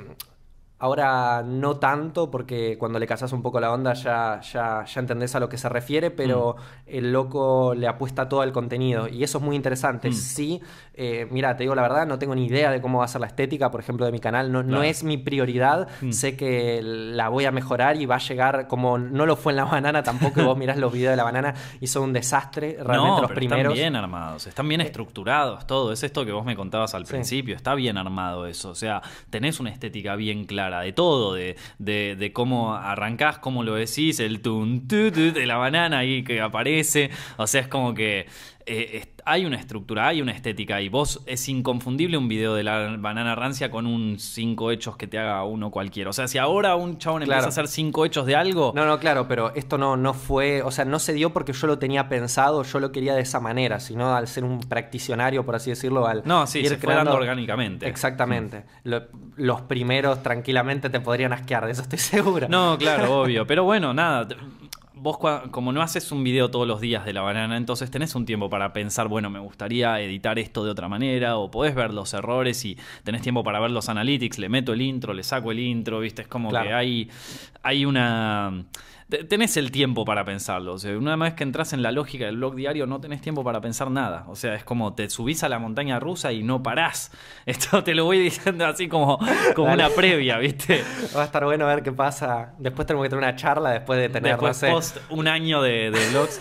Ahora 0.81 1.43
no 1.45 1.75
tanto, 1.75 2.31
porque 2.31 2.77
cuando 2.77 2.99
le 2.99 3.05
casas 3.07 3.33
un 3.33 3.41
poco 3.41 3.59
la 3.59 3.71
onda 3.73 3.93
ya, 3.93 4.39
ya, 4.41 4.85
ya 4.85 4.99
entendés 5.01 5.35
a 5.35 5.39
lo 5.41 5.49
que 5.49 5.57
se 5.57 5.67
refiere, 5.67 6.09
pero 6.09 6.55
el 6.87 7.11
loco 7.11 7.73
le 7.75 7.85
apuesta 7.85 8.29
todo 8.29 8.41
al 8.41 8.53
contenido 8.53 9.09
y 9.09 9.23
eso 9.23 9.39
es 9.39 9.43
muy 9.43 9.57
interesante. 9.57 10.09
Mm. 10.09 10.13
Sí, 10.13 10.61
eh, 10.93 11.27
mira, 11.31 11.57
te 11.57 11.63
digo 11.63 11.75
la 11.75 11.81
verdad, 11.81 12.07
no 12.07 12.17
tengo 12.17 12.33
ni 12.33 12.45
idea 12.45 12.71
de 12.71 12.79
cómo 12.81 12.99
va 12.99 13.05
a 13.05 13.07
ser 13.09 13.19
la 13.19 13.27
estética, 13.27 13.69
por 13.71 13.81
ejemplo, 13.81 14.05
de 14.05 14.13
mi 14.13 14.19
canal. 14.19 14.51
No, 14.53 14.63
no 14.63 14.81
es 14.81 15.03
mi 15.03 15.17
prioridad. 15.17 15.89
Mm. 16.01 16.11
Sé 16.11 16.37
que 16.37 16.79
la 16.81 17.27
voy 17.27 17.43
a 17.43 17.51
mejorar 17.51 17.97
y 17.97 18.05
va 18.05 18.15
a 18.15 18.19
llegar 18.19 18.67
como 18.69 18.97
no 18.97 19.25
lo 19.25 19.35
fue 19.35 19.51
en 19.51 19.57
la 19.57 19.65
banana 19.65 20.01
tampoco. 20.01 20.43
vos 20.45 20.57
mirás 20.57 20.77
los 20.77 20.93
videos 20.93 21.11
de 21.11 21.17
la 21.17 21.23
banana 21.25 21.53
y 21.81 21.87
son 21.87 22.03
un 22.03 22.13
desastre. 22.13 22.77
Realmente 22.81 23.07
no, 23.09 23.21
los 23.21 23.27
pero 23.27 23.35
primeros. 23.35 23.73
están 23.73 23.73
bien 23.73 23.95
armados, 23.97 24.47
están 24.47 24.67
bien 24.69 24.79
estructurados, 24.79 25.67
todo. 25.67 25.91
Es 25.91 26.03
esto 26.03 26.23
que 26.25 26.31
vos 26.31 26.45
me 26.45 26.55
contabas 26.55 26.95
al 26.95 27.05
Sí. 27.05 27.11
principio, 27.13 27.55
está 27.57 27.75
bien 27.75 27.97
armado 27.97 28.45
eso. 28.45 28.69
O 28.69 28.75
sea, 28.75 29.01
tenés 29.29 29.59
una 29.59 29.71
estética 29.71 30.15
bien 30.15 30.45
clara 30.45 30.68
de 30.81 30.93
todo, 30.93 31.33
de, 31.33 31.55
de, 31.79 32.31
cómo 32.33 32.75
arrancás, 32.75 33.39
cómo 33.39 33.63
lo 33.63 33.75
decís, 33.75 34.19
el 34.19 34.41
tun 34.41 34.87
tu, 34.87 35.11
tu 35.11 35.33
de 35.33 35.45
la 35.45 35.57
banana 35.57 35.99
ahí 35.99 36.23
que 36.23 36.41
aparece. 36.41 37.09
O 37.37 37.47
sea, 37.47 37.61
es 37.61 37.67
como 37.67 37.93
que 37.93 38.27
eh, 38.69 39.13
hay 39.25 39.45
una 39.45 39.57
estructura, 39.57 40.07
hay 40.07 40.21
una 40.21 40.31
estética 40.31 40.81
y 40.81 40.89
vos 40.89 41.21
es 41.25 41.47
inconfundible 41.49 42.17
un 42.17 42.27
video 42.27 42.53
de 42.55 42.63
la 42.63 42.95
banana 42.97 43.35
rancia 43.35 43.69
con 43.71 43.85
un 43.87 44.17
cinco 44.19 44.71
hechos 44.71 44.95
que 44.97 45.07
te 45.07 45.17
haga 45.19 45.43
uno 45.43 45.71
cualquiera. 45.71 46.09
O 46.09 46.13
sea, 46.13 46.27
si 46.27 46.37
ahora 46.37 46.75
un 46.75 46.97
chabón 46.97 47.23
Claro. 47.23 47.33
empieza 47.41 47.47
a 47.47 47.49
hacer 47.49 47.67
cinco 47.67 48.05
hechos 48.05 48.25
de 48.25 48.35
algo, 48.35 48.71
No, 48.75 48.85
no, 48.85 48.99
claro, 48.99 49.27
pero 49.27 49.53
esto 49.55 49.77
no, 49.77 49.97
no 49.97 50.13
fue, 50.13 50.61
o 50.61 50.71
sea, 50.71 50.85
no 50.85 50.99
se 50.99 51.13
dio 51.13 51.31
porque 51.33 51.53
yo 51.53 51.67
lo 51.67 51.79
tenía 51.79 52.09
pensado, 52.09 52.63
yo 52.63 52.79
lo 52.79 52.91
quería 52.91 53.13
de 53.15 53.21
esa 53.21 53.39
manera, 53.39 53.79
sino 53.79 54.15
al 54.15 54.27
ser 54.27 54.43
un 54.43 54.59
practicionario, 54.61 55.45
por 55.45 55.55
así 55.55 55.69
decirlo, 55.69 56.07
al 56.07 56.21
No, 56.25 56.45
sí, 56.47 56.65
se 56.65 56.77
fue 56.77 56.93
dando 56.93 57.13
orgánicamente. 57.15 57.87
Exactamente. 57.87 58.63
Lo- 58.83 59.07
los 59.35 59.61
primeros 59.61 60.21
tranquilamente 60.21 60.89
te 60.89 60.99
podrían 60.99 61.33
asquear, 61.33 61.65
de 61.65 61.71
eso 61.71 61.81
estoy 61.81 61.99
seguro. 61.99 62.47
No, 62.49 62.77
claro, 62.77 63.21
obvio. 63.21 63.47
Pero 63.47 63.63
bueno, 63.63 63.93
nada. 63.93 64.27
Vos, 65.01 65.17
como 65.51 65.71
no 65.71 65.81
haces 65.81 66.11
un 66.11 66.23
video 66.23 66.51
todos 66.51 66.67
los 66.67 66.81
días 66.81 67.05
de 67.05 67.13
la 67.13 67.21
banana, 67.21 67.55
entonces 67.55 67.89
tenés 67.89 68.15
un 68.15 68.25
tiempo 68.25 68.49
para 68.49 68.73
pensar, 68.73 69.07
bueno, 69.07 69.29
me 69.29 69.39
gustaría 69.39 69.99
editar 70.01 70.37
esto 70.39 70.65
de 70.65 70.71
otra 70.71 70.89
manera, 70.89 71.37
o 71.37 71.49
podés 71.49 71.73
ver 71.73 71.93
los 71.93 72.13
errores 72.13 72.65
y 72.65 72.77
tenés 73.03 73.21
tiempo 73.21 73.43
para 73.43 73.59
ver 73.61 73.71
los 73.71 73.87
analytics, 73.87 74.39
le 74.39 74.49
meto 74.49 74.73
el 74.73 74.81
intro, 74.81 75.13
le 75.13 75.23
saco 75.23 75.51
el 75.51 75.59
intro, 75.59 75.99
¿viste? 76.01 76.23
Es 76.23 76.27
como 76.27 76.49
Claro. 76.49 76.67
que 76.67 76.73
hay, 76.73 77.09
hay 77.63 77.85
una. 77.85 78.65
Te- 79.09 79.23
Tenés 79.23 79.57
el 79.57 79.71
tiempo 79.71 80.05
para 80.05 80.23
pensarlo. 80.25 80.73
O 80.73 80.77
sea, 80.77 80.97
una 80.97 81.15
vez 81.15 81.33
que 81.33 81.43
entras 81.43 81.73
en 81.73 81.81
la 81.81 81.91
lógica 81.91 82.25
del 82.25 82.37
blog 82.37 82.55
diario, 82.55 82.85
no 82.87 82.99
tenés 83.01 83.21
tiempo 83.21 83.43
para 83.43 83.59
pensar 83.61 83.89
nada. 83.91 84.25
O 84.27 84.35
sea, 84.35 84.55
es 84.55 84.63
como 84.63 84.93
te 84.93 85.09
subís 85.09 85.43
a 85.43 85.49
la 85.49 85.59
montaña 85.59 85.99
rusa 85.99 86.31
y 86.31 86.43
no 86.43 86.61
parás. 86.63 87.11
Esto 87.45 87.83
te 87.83 87.95
lo 87.95 88.05
voy 88.05 88.19
diciendo 88.19 88.65
así 88.65 88.87
como, 88.87 89.19
como 89.55 89.73
una 89.73 89.89
previa, 89.89 90.37
¿viste? 90.37 90.83
Va 91.15 91.23
a 91.23 91.25
estar 91.25 91.43
bueno 91.45 91.65
ver 91.65 91.83
qué 91.83 91.91
pasa. 91.91 92.53
Después 92.59 92.85
tenemos 92.87 93.05
que 93.05 93.09
tener 93.09 93.23
una 93.23 93.35
charla 93.35 93.71
después 93.71 93.99
de 93.99 94.09
tener, 94.09 94.31
Después 94.33 94.61
no 94.61 94.67
sé. 94.67 94.71
post 94.71 94.97
un 95.09 95.27
año 95.27 95.61
de, 95.61 95.91
de 95.91 96.09
vlogs. 96.11 96.39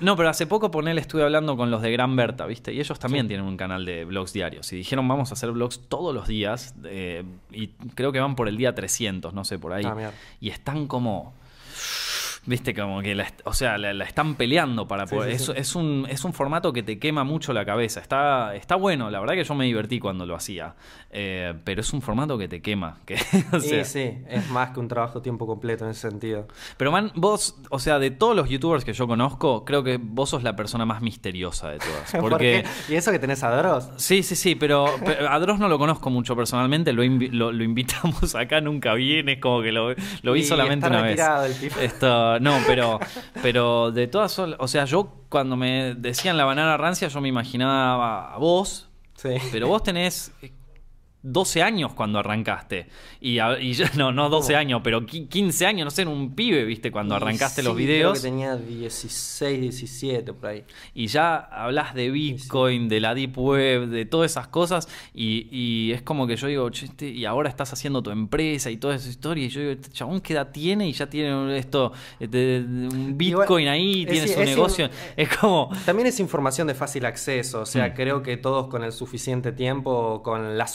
No, 0.00 0.16
pero 0.16 0.28
hace 0.28 0.46
poco 0.46 0.70
ponele, 0.70 1.00
estuve 1.00 1.22
hablando 1.22 1.56
con 1.56 1.70
los 1.70 1.82
de 1.82 1.90
Gran 1.92 2.14
Berta, 2.16 2.46
¿viste? 2.46 2.72
Y 2.72 2.80
ellos 2.80 2.98
también 2.98 3.28
tienen 3.28 3.46
un 3.46 3.56
canal 3.56 3.84
de 3.84 4.04
vlogs 4.04 4.32
diarios. 4.32 4.72
Y 4.72 4.76
dijeron, 4.76 5.06
vamos 5.08 5.30
a 5.30 5.34
hacer 5.34 5.50
vlogs 5.52 5.80
todos 5.88 6.14
los 6.14 6.26
días. 6.28 6.74
eh, 6.84 7.24
y 7.52 7.68
creo 7.94 8.10
que 8.12 8.20
van 8.20 8.34
por 8.36 8.48
el 8.48 8.56
día 8.56 8.74
300, 8.74 9.32
no 9.34 9.44
sé, 9.44 9.58
por 9.58 9.72
ahí. 9.72 9.84
Ah, 9.84 10.10
y 10.40 10.50
están 10.50 10.86
como... 10.86 11.34
Viste, 12.46 12.74
como 12.74 13.00
que 13.00 13.14
la, 13.14 13.26
o 13.44 13.52
sea, 13.54 13.78
la, 13.78 13.94
la 13.94 14.04
están 14.04 14.34
peleando 14.34 14.86
para 14.86 15.06
poder. 15.06 15.30
sí, 15.30 15.36
es, 15.36 15.44
sí. 15.46 15.52
es 15.56 15.74
un, 15.74 16.06
es 16.10 16.24
un 16.24 16.32
formato 16.34 16.72
que 16.72 16.82
te 16.82 16.98
quema 16.98 17.24
mucho 17.24 17.52
la 17.52 17.64
cabeza. 17.64 18.00
Está, 18.00 18.54
está 18.54 18.76
bueno, 18.76 19.10
la 19.10 19.18
verdad 19.20 19.34
que 19.34 19.44
yo 19.44 19.54
me 19.54 19.64
divertí 19.64 19.98
cuando 19.98 20.26
lo 20.26 20.34
hacía. 20.34 20.74
Eh, 21.10 21.54
pero 21.64 21.80
es 21.80 21.92
un 21.92 22.02
formato 22.02 22.36
que 22.36 22.46
te 22.48 22.60
quema. 22.60 22.98
Que, 23.06 23.14
o 23.52 23.60
Sí, 23.60 23.68
sea, 23.68 23.84
sí, 23.84 24.18
es 24.28 24.50
más 24.50 24.70
que 24.70 24.80
un 24.80 24.88
trabajo 24.88 25.22
tiempo 25.22 25.46
completo 25.46 25.84
en 25.84 25.92
ese 25.92 26.08
sentido. 26.10 26.46
pero 26.76 26.90
man, 26.92 27.12
vos, 27.14 27.56
o 27.70 27.78
sea, 27.78 27.98
de 27.98 28.10
todos 28.10 28.34
los 28.36 28.48
youtubers 28.50 28.84
que 28.84 28.92
yo 28.92 29.06
conozco, 29.06 29.64
creo 29.64 29.82
que 29.82 29.98
vos 29.98 30.28
sos 30.30 30.42
la 30.42 30.54
persona 30.56 30.84
más 30.84 31.00
misteriosa 31.02 31.70
de 31.70 31.78
todas. 31.78 32.12
¿Por 32.20 32.30
Porque... 32.30 32.64
¿Y 32.88 32.94
eso 32.94 33.10
que 33.10 33.18
tenés 33.18 33.42
a 33.42 33.56
Dross? 33.56 33.88
Sí, 33.96 34.22
sí, 34.22 34.36
sí, 34.36 34.54
pero, 34.54 34.86
pero 35.04 35.30
a 35.30 35.38
Dross 35.38 35.58
no 35.58 35.68
lo 35.68 35.78
conozco 35.78 36.10
mucho 36.10 36.36
personalmente, 36.36 36.92
lo, 36.92 37.02
invi- 37.04 37.30
lo, 37.30 37.52
lo 37.52 37.64
invitamos 37.64 38.34
acá, 38.34 38.60
nunca 38.60 38.92
viene, 38.94 39.32
es 39.32 39.40
como 39.40 39.62
que 39.62 39.72
lo, 39.72 39.94
lo 40.22 40.32
vi 40.32 40.44
solamente 40.44 40.86
está 40.86 40.98
una 40.98 41.02
vez. 41.02 41.20
el 41.54 41.60
tipo. 41.60 41.80
Esto, 41.80 42.33
no, 42.40 42.58
pero, 42.66 42.98
pero 43.42 43.90
de 43.92 44.06
todas, 44.06 44.38
o 44.38 44.68
sea, 44.68 44.84
yo 44.84 45.12
cuando 45.28 45.56
me 45.56 45.94
decían 45.94 46.36
la 46.36 46.44
banana 46.44 46.76
rancia, 46.76 47.08
yo 47.08 47.20
me 47.20 47.28
imaginaba 47.28 48.34
a 48.34 48.38
vos, 48.38 48.88
Sí. 49.16 49.30
pero 49.52 49.68
vos 49.68 49.82
tenés 49.82 50.32
12 51.24 51.62
años 51.62 51.94
cuando 51.94 52.18
arrancaste. 52.18 52.86
Y, 53.20 53.38
a- 53.38 53.58
y 53.58 53.72
yo, 53.72 53.86
no, 53.96 54.12
no 54.12 54.28
12 54.28 54.48
¿Cómo? 54.52 54.58
años, 54.60 54.80
pero 54.84 55.00
qui- 55.06 55.26
15 55.28 55.64
años, 55.66 55.86
no 55.86 55.90
sé, 55.90 56.02
en 56.02 56.08
un 56.08 56.34
pibe, 56.34 56.64
viste, 56.64 56.92
cuando 56.92 57.14
Y 57.14 57.16
arrancaste 57.16 57.62
sí, 57.62 57.66
los 57.66 57.74
creo 57.74 57.86
videos. 57.86 58.18
que 58.20 58.28
tenía 58.28 58.56
16, 58.56 59.60
17 59.60 60.32
por 60.34 60.50
ahí. 60.50 60.64
Y 60.94 61.06
ya 61.06 61.36
hablas 61.36 61.94
de 61.94 62.10
Bitcoin, 62.10 62.88
de 62.88 63.00
la 63.00 63.14
Deep 63.14 63.38
Web, 63.38 63.86
de 63.88 64.04
todas 64.04 64.30
esas 64.30 64.48
cosas. 64.48 64.88
Y, 65.14 65.48
y 65.50 65.92
es 65.92 66.02
como 66.02 66.26
que 66.26 66.36
yo 66.36 66.46
digo, 66.46 66.68
"Che, 66.70 66.84
este- 66.86 67.08
y 67.08 67.24
ahora 67.24 67.48
estás 67.48 67.72
haciendo 67.72 68.02
tu 68.02 68.10
empresa 68.10 68.70
y 68.70 68.76
toda 68.76 68.94
esa 68.94 69.08
historia. 69.08 69.46
Y 69.46 69.48
yo 69.48 69.60
digo, 69.60 69.72
este 69.72 69.88
chabón, 69.90 70.20
¿qué 70.20 70.34
edad 70.34 70.50
tiene? 70.52 70.86
Y 70.88 70.92
ya 70.92 71.06
tiene 71.08 71.56
esto, 71.56 71.92
de- 72.20 72.64
un 72.92 73.16
Bitcoin 73.16 73.68
ahí, 73.68 74.04
tiene 74.06 74.28
su 74.28 74.40
negocio. 74.40 74.84
un- 74.86 74.90
es 75.16 75.28
como. 75.36 75.70
También 75.86 76.06
es 76.08 76.20
información 76.20 76.66
de 76.66 76.74
fácil 76.74 77.06
acceso, 77.06 77.62
o 77.62 77.66
sea, 77.66 77.88
Mm. 77.88 77.94
creo 77.94 78.22
que 78.22 78.36
todos 78.36 78.66
con 78.68 78.84
el 78.84 78.92
suficiente 78.92 79.52
tiempo, 79.52 80.22
con 80.22 80.58
las 80.58 80.72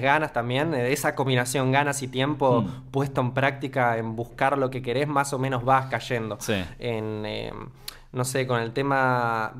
ganas 0.00 0.32
también, 0.32 0.72
eh, 0.74 0.92
esa 0.92 1.14
combinación 1.14 1.72
ganas 1.72 2.02
y 2.02 2.08
tiempo 2.08 2.62
Mm. 2.62 2.90
puesto 2.90 3.20
en 3.20 3.32
práctica 3.32 3.96
en 3.98 4.16
buscar 4.16 4.56
lo 4.58 4.70
que 4.70 4.80
querés, 4.82 5.06
más 5.08 5.32
o 5.32 5.38
menos 5.38 5.64
vas 5.64 5.86
cayendo. 5.86 6.36
Sí. 6.40 6.54
En, 6.78 7.24
eh, 7.26 7.52
no 8.12 8.24
sé, 8.24 8.46
con 8.46 8.60
el 8.60 8.72
tema... 8.72 9.54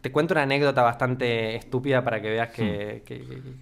Te, 0.00 0.10
cuento 0.10 0.34
una 0.34 0.42
anécdota 0.42 0.82
bastante 0.82 1.54
estúpida 1.56 2.02
para 2.02 2.20
que 2.20 2.30
veas 2.30 2.48
Mm. 2.50 2.52
que- 2.52 3.02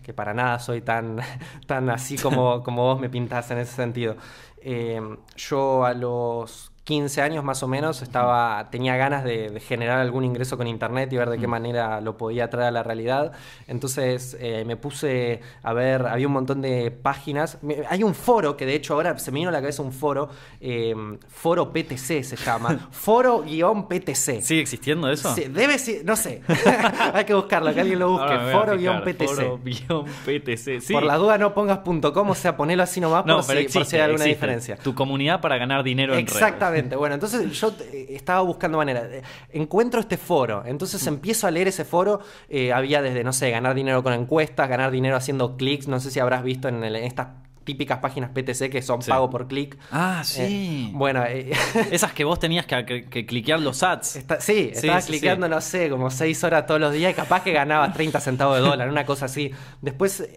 que 0.03 0.13
para 0.15 0.33
nada 0.35 0.59
soy 0.59 0.81
tan, 0.81 1.19
tan 1.67 1.91
así 1.91 2.17
como, 2.17 2.63
como 2.63 2.83
vos 2.85 3.01
me 3.01 3.09
pintás 3.11 3.51
en 3.51 3.59
ese 3.59 3.75
sentido. 3.75 4.17
Eh, 4.63 5.01
yo 5.37 5.85
a 5.85 5.93
los 5.93 6.73
15 6.85 7.23
años 7.23 7.45
más 7.45 7.63
o 7.63 7.69
menos, 7.69 8.03
estaba, 8.03 8.69
tenía 8.71 8.97
ganas 8.97 9.25
de, 9.25 9.49
de 9.49 9.61
generar 9.61 10.01
algún 10.01 10.25
ingreso 10.25 10.59
con 10.59 10.67
internet 10.67 11.11
y 11.13 11.17
ver 11.17 11.31
de 11.31 11.39
qué 11.39 11.47
manera 11.47 12.01
lo 12.03 12.17
podía 12.19 12.51
traer 12.51 12.69
a 12.69 12.71
la 12.71 12.83
realidad. 12.83 13.33
Entonces 13.67 14.37
eh, 14.39 14.65
me 14.67 14.77
puse 14.77 15.41
a 15.63 15.73
ver, 15.73 16.07
había 16.07 16.27
un 16.27 16.35
montón 16.35 16.61
de 16.61 16.91
páginas. 16.91 17.59
Hay 17.89 18.03
un 18.03 18.15
foro 18.15 18.57
que 18.57 18.67
de 18.67 18.75
hecho 18.75 18.95
ahora 18.95 19.19
se 19.19 19.31
me 19.31 19.41
vino 19.41 19.49
a 19.49 19.53
la 19.53 19.61
cabeza 19.61 19.83
un 19.83 19.93
foro, 19.93 20.29
eh, 20.61 20.95
foro 21.29 21.73
PTC 21.73 22.23
se 22.23 22.37
llama, 22.37 22.89
foro-PTC. 22.91 24.43
¿Sigue 24.43 24.61
existiendo 24.61 25.11
eso? 25.11 25.35
Sí, 25.35 25.45
debe 25.49 25.79
ser, 25.79 26.05
no 26.05 26.17
sé, 26.17 26.43
hay 27.15 27.25
que 27.25 27.35
buscarlo, 27.35 27.73
que 27.73 27.81
alguien 27.81 27.99
lo 27.99 28.11
busque, 28.11 28.37
foro-PTC. 28.53 29.87
Foro-PTC. 29.89 30.81
Sí. 30.81 30.93
Por 30.93 31.03
la 31.03 31.17
duda 31.17 31.39
no 31.39 31.55
pongas 31.55 31.79
.com, 31.79 32.31
o 32.31 32.35
sea, 32.35 32.57
ponelo 32.57 32.83
así 32.83 33.01
nomás 33.01 33.25
no, 33.25 33.39
por, 33.39 33.47
pero 33.47 33.61
si, 33.61 33.65
por 33.65 33.73
si 33.73 33.79
existe, 33.79 33.97
hay 33.97 34.03
alguna 34.03 34.25
existe. 34.25 34.37
diferencia. 34.37 34.77
Tu 34.77 34.95
comunidad 34.95 35.41
para 35.41 35.57
ganar 35.57 35.83
dinero 35.83 36.15
en 36.15 36.27
redes. 36.27 36.39
Exactamente. 36.77 36.97
Bueno, 36.97 37.15
entonces 37.15 37.51
yo 37.61 37.75
eh, 37.93 38.07
estaba 38.11 38.41
buscando 38.43 38.79
manera. 38.79 39.03
Eh, 39.11 39.23
Encuentro 39.53 40.01
este 40.01 40.17
foro. 40.17 40.63
Entonces 40.67 41.03
Mm. 41.05 41.09
empiezo 41.09 41.47
a 41.47 41.51
leer 41.51 41.69
ese 41.69 41.85
foro. 41.85 42.21
Eh, 42.49 42.73
había 42.73 43.03
desde, 43.03 43.25
no 43.25 43.33
sé, 43.33 43.51
ganar 43.51 43.75
dinero 43.75 44.03
con 44.03 44.13
encuestas, 44.13 44.69
ganar 44.69 44.91
dinero 44.91 45.17
haciendo 45.17 45.57
clics. 45.57 45.89
No 45.89 46.01
sé 46.01 46.11
si 46.11 46.21
habrás 46.21 46.43
visto 46.43 46.69
en, 46.69 46.83
el- 46.85 46.97
en 46.97 47.05
estas 47.05 47.29
típicas 47.65 47.99
páginas 48.01 48.29
PTC 48.31 48.69
que 48.69 48.83
son 48.83 49.01
Sí. 49.01 49.11
pago 49.11 49.31
por 49.31 49.49
clic. 49.49 49.79
Ah, 49.91 50.21
Eh, 50.21 50.25
sí. 50.27 50.91
bueno, 50.93 51.25
eh, 51.27 51.51
Esas 51.91 52.13
que 52.13 52.23
vos 52.25 52.39
tenías 52.39 52.67
que, 52.67 52.85
que- 52.85 53.05
que 53.07 53.25
cliquear 53.25 53.59
los 53.61 53.83
ads. 53.83 54.17
Está- 54.17 54.39
sí, 54.41 54.71
Sí, 54.75 54.87
estaba 54.87 55.01
sí, 55.01 55.13
clicando, 55.13 55.47
sí. 55.47 55.51
no 55.51 55.61
sé, 55.63 55.89
como 55.89 56.11
6 56.11 56.45
horas 56.45 56.67
todos 56.67 56.79
los 56.81 56.93
días 56.93 57.13
y 57.13 57.15
capaz 57.15 57.43
que 57.43 57.53
ganaba 57.53 57.91
30 57.93 58.21
centavos 58.21 58.57
de 58.57 58.63
dólar, 58.63 58.91
una 58.91 59.07
cosa 59.07 59.25
así. 59.25 59.51
Después, 59.81 60.29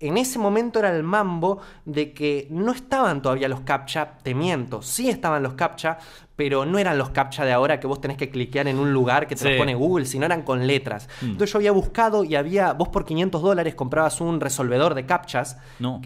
en 0.00 0.16
ese 0.16 0.38
momento 0.38 0.78
era 0.78 0.94
el 0.94 1.02
mambo 1.02 1.58
de 1.84 2.12
que 2.12 2.46
no 2.50 2.72
estaban 2.72 3.20
todavía 3.22 3.48
los 3.48 3.60
captcha, 3.62 4.18
te 4.22 4.34
miento, 4.34 4.82
sí 4.82 5.08
estaban 5.08 5.42
los 5.42 5.54
captcha, 5.54 5.98
pero 6.36 6.64
no 6.64 6.78
eran 6.78 6.98
los 6.98 7.10
captcha 7.10 7.44
de 7.44 7.52
ahora 7.52 7.80
que 7.80 7.88
vos 7.88 8.00
tenés 8.00 8.16
que 8.16 8.30
cliquear 8.30 8.68
en 8.68 8.78
un 8.78 8.92
lugar 8.92 9.26
que 9.26 9.34
te 9.34 9.42
Sí. 9.42 9.48
los 9.48 9.58
pone 9.58 9.74
Google, 9.74 10.06
sino 10.06 10.24
eran 10.24 10.42
con 10.42 10.66
letras. 10.68 11.08
Mm. 11.20 11.30
Entonces 11.30 11.52
yo 11.52 11.58
había 11.58 11.72
buscado 11.72 12.22
y 12.22 12.36
había, 12.36 12.72
vos 12.74 12.88
por 12.90 13.04
500 13.04 13.42
dólares 13.42 13.74
comprabas 13.74 14.20
un 14.20 14.40
resolvedor 14.40 14.94
de 14.94 15.04
captchas 15.04 15.56
No. 15.80 16.00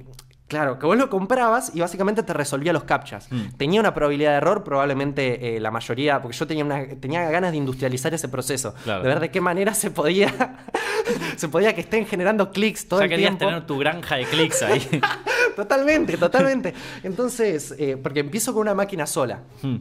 Claro, 0.53 0.79
que 0.79 0.85
vos 0.85 0.97
lo 0.99 1.09
comprabas 1.09 1.73
y 1.75 1.81
básicamente 1.81 2.23
te 2.23 2.35
resolvía 2.35 2.75
los 2.75 2.85
captchas. 2.85 3.27
Mm. 3.33 3.57
Tenía 3.57 3.81
una 3.81 3.95
probabilidad 3.95 4.33
de 4.33 4.37
error, 4.37 4.63
probablemente 4.63 5.57
eh, 5.57 5.61
la 5.61 5.71
mayoría, 5.71 6.21
porque 6.21 6.37
yo 6.37 6.47
tenía, 6.47 6.63
una, 6.65 6.87
tenía 7.01 7.29
ganas 7.31 7.53
de 7.53 7.57
industrializar 7.57 8.13
ese 8.13 8.29
proceso, 8.29 8.75
Claro. 8.85 9.03
de 9.03 9.09
ver 9.09 9.21
de 9.21 9.31
qué 9.31 9.41
manera 9.41 9.73
se 9.73 9.91
podía, 9.91 10.31
se 11.37 11.49
podía 11.49 11.75
que 11.75 11.81
estén 11.81 12.05
generando 12.07 12.51
clics 12.53 12.87
todo 12.87 13.01
ya 13.01 13.05
el 13.05 13.11
querías 13.11 13.31
tiempo. 13.31 13.47
tener 13.47 13.67
tu 13.67 13.79
granja 13.79 14.17
de 14.17 14.25
clics 14.27 14.63
ahí. 14.63 14.87
Totalmente, 15.57 16.17
totalmente. 16.17 16.73
Entonces, 17.03 17.75
eh, 17.79 17.97
porque 18.03 18.21
empiezo 18.21 18.53
con 18.53 18.63
una 18.63 18.75
máquina 18.75 19.07
sola. 19.07 19.41
Hmm. 19.63 19.77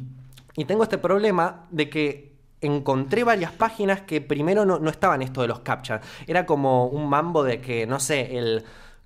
Y 0.55 0.65
tengo 0.65 0.83
este 0.83 0.97
problema 0.97 1.65
de 1.71 1.89
que 1.89 2.31
encontré 2.59 3.23
varias 3.23 3.51
páginas 3.53 4.01
que 4.01 4.21
primero 4.21 4.65
no, 4.65 4.79
no 4.79 4.89
estaban 4.89 5.21
esto 5.21 5.41
de 5.41 5.47
los 5.47 5.59
captcha. 5.59 6.01
Era 6.27 6.45
como 6.45 6.87
un 6.87 7.09
mambo 7.09 7.43
de 7.43 7.61
que, 7.61 7.87
no 7.87 7.99
sé, 7.99 8.37
el 8.37 8.63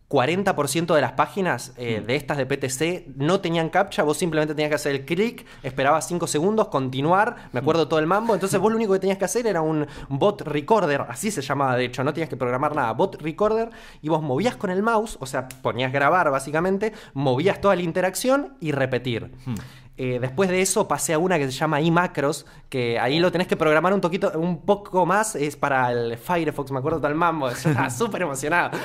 40% 0.09 0.93
de 0.93 1.01
las 1.01 1.13
páginas 1.13 1.73
eh, 1.77 1.99
Mm. 2.01 2.05
de 2.05 2.15
estas 2.15 2.37
de 2.37 2.45
PTC 2.45 3.07
no 3.15 3.41
tenían 3.41 3.69
captcha, 3.69 4.03
vos 4.03 4.17
simplemente 4.17 4.53
tenías 4.53 4.69
que 4.69 4.75
hacer 4.75 4.95
el 4.95 5.05
clic, 5.05 5.45
esperabas 5.63 6.07
5 6.07 6.27
segundos, 6.27 6.67
continuar, 6.67 7.49
me 7.51 7.59
acuerdo 7.59 7.87
todo 7.87 7.99
el 7.99 8.07
mambo, 8.07 8.33
entonces 8.33 8.59
vos 8.59 8.71
lo 8.71 8.77
único 8.77 8.93
que 8.93 8.99
tenías 8.99 9.17
que 9.17 9.25
hacer 9.25 9.47
era 9.47 9.61
un 9.61 9.87
bot 10.09 10.41
recorder, 10.41 11.01
así 11.09 11.31
se 11.31 11.41
llamaba 11.41 11.75
de 11.75 11.85
hecho, 11.85 12.03
no 12.03 12.13
tenías 12.13 12.29
que 12.29 12.37
programar 12.37 12.75
nada, 12.75 12.91
bot 12.93 13.21
recorder, 13.21 13.69
y 14.01 14.09
vos 14.09 14.21
movías 14.21 14.55
con 14.55 14.69
el 14.69 14.83
mouse, 14.83 15.17
o 15.19 15.25
sea, 15.25 15.47
ponías 15.47 15.91
grabar 15.91 16.29
básicamente, 16.29 16.93
movías 17.13 17.59
toda 17.59 17.75
la 17.75 17.81
interacción 17.81 18.55
y 18.59 18.71
repetir. 18.71 19.31
Hmm. 19.45 19.55
Eh, 19.97 20.19
después 20.19 20.49
de 20.49 20.61
eso 20.61 20.89
pasé 20.89 21.13
a 21.13 21.17
una 21.19 21.37
que 21.37 21.45
se 21.45 21.51
llama 21.51 21.79
iMacros, 21.79 22.45
que 22.67 22.99
ahí 22.99 23.17
lo 23.19 23.31
tenés 23.31 23.47
que 23.47 23.55
programar 23.55 23.93
un 23.93 24.01
poquito, 24.01 24.29
un 24.35 24.61
poco 24.65 25.05
más, 25.05 25.35
es 25.35 25.55
para 25.55 25.89
el 25.89 26.17
Firefox, 26.17 26.69
me 26.71 26.79
acuerdo 26.79 26.99
tal 26.99 27.15
mambo, 27.15 27.49
yo 27.63 27.69
estaba 27.69 27.89
súper 27.89 28.23
emocionado. 28.23 28.77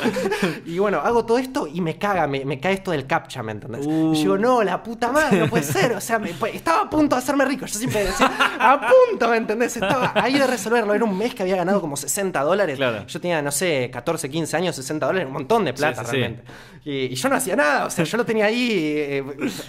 y 0.66 0.78
bueno, 0.78 1.00
hago 1.00 1.24
todo 1.26 1.38
esto 1.38 1.66
y 1.66 1.80
me 1.80 1.98
caga, 1.98 2.28
me, 2.28 2.44
me 2.44 2.60
cae 2.60 2.74
esto 2.74 2.92
del 2.92 3.08
captcha, 3.08 3.42
¿me 3.42 3.50
entendés? 3.52 3.84
Uh. 3.86 4.12
Y 4.14 4.18
digo, 4.18 4.38
no, 4.38 4.62
la 4.62 4.80
puta 4.84 5.10
madre, 5.10 5.40
no 5.40 5.48
puede 5.48 5.64
ser, 5.64 5.92
o 5.94 6.00
sea, 6.00 6.20
me- 6.20 6.28
pues, 6.34 6.54
estaba 6.54 6.82
a 6.82 6.90
punto 6.90 7.16
de 7.16 7.22
hacerme 7.22 7.44
rico, 7.44 7.66
yo 7.66 7.74
siempre 7.76 8.04
decía, 8.04 8.30
a 8.60 8.80
punto, 8.80 9.28
¿me 9.30 9.36
entendés? 9.38 9.76
Estaba 9.76 10.12
ahí 10.14 10.38
de 10.38 10.46
resolverlo, 10.46 10.94
era 10.94 11.04
un 11.04 11.18
mes 11.18 11.34
que 11.34 11.42
había 11.42 11.56
ganado 11.56 11.80
como 11.80 11.96
60 11.96 12.40
dólares, 12.42 12.76
Claro. 12.76 13.04
yo 13.08 13.20
tenía, 13.20 13.42
no 13.42 13.50
sé, 13.50 13.90
14, 13.92 14.30
15 14.30 14.56
años, 14.56 14.76
60 14.76 15.06
dólares, 15.06 15.26
un 15.26 15.32
montón 15.32 15.64
de 15.64 15.72
plata 15.74 16.04
Sí, 16.04 16.06
sí, 16.06 16.10
sí. 16.12 16.16
realmente. 16.18 16.44
Y, 16.84 16.90
y 17.06 17.14
yo 17.14 17.28
no 17.28 17.34
hacía 17.36 17.56
nada, 17.56 17.86
o 17.86 17.90
sea, 17.90 18.04
yo 18.04 18.16
lo 18.16 18.24
tenía 18.24 18.46
ahí, 18.46 18.68
eh, 18.72 19.24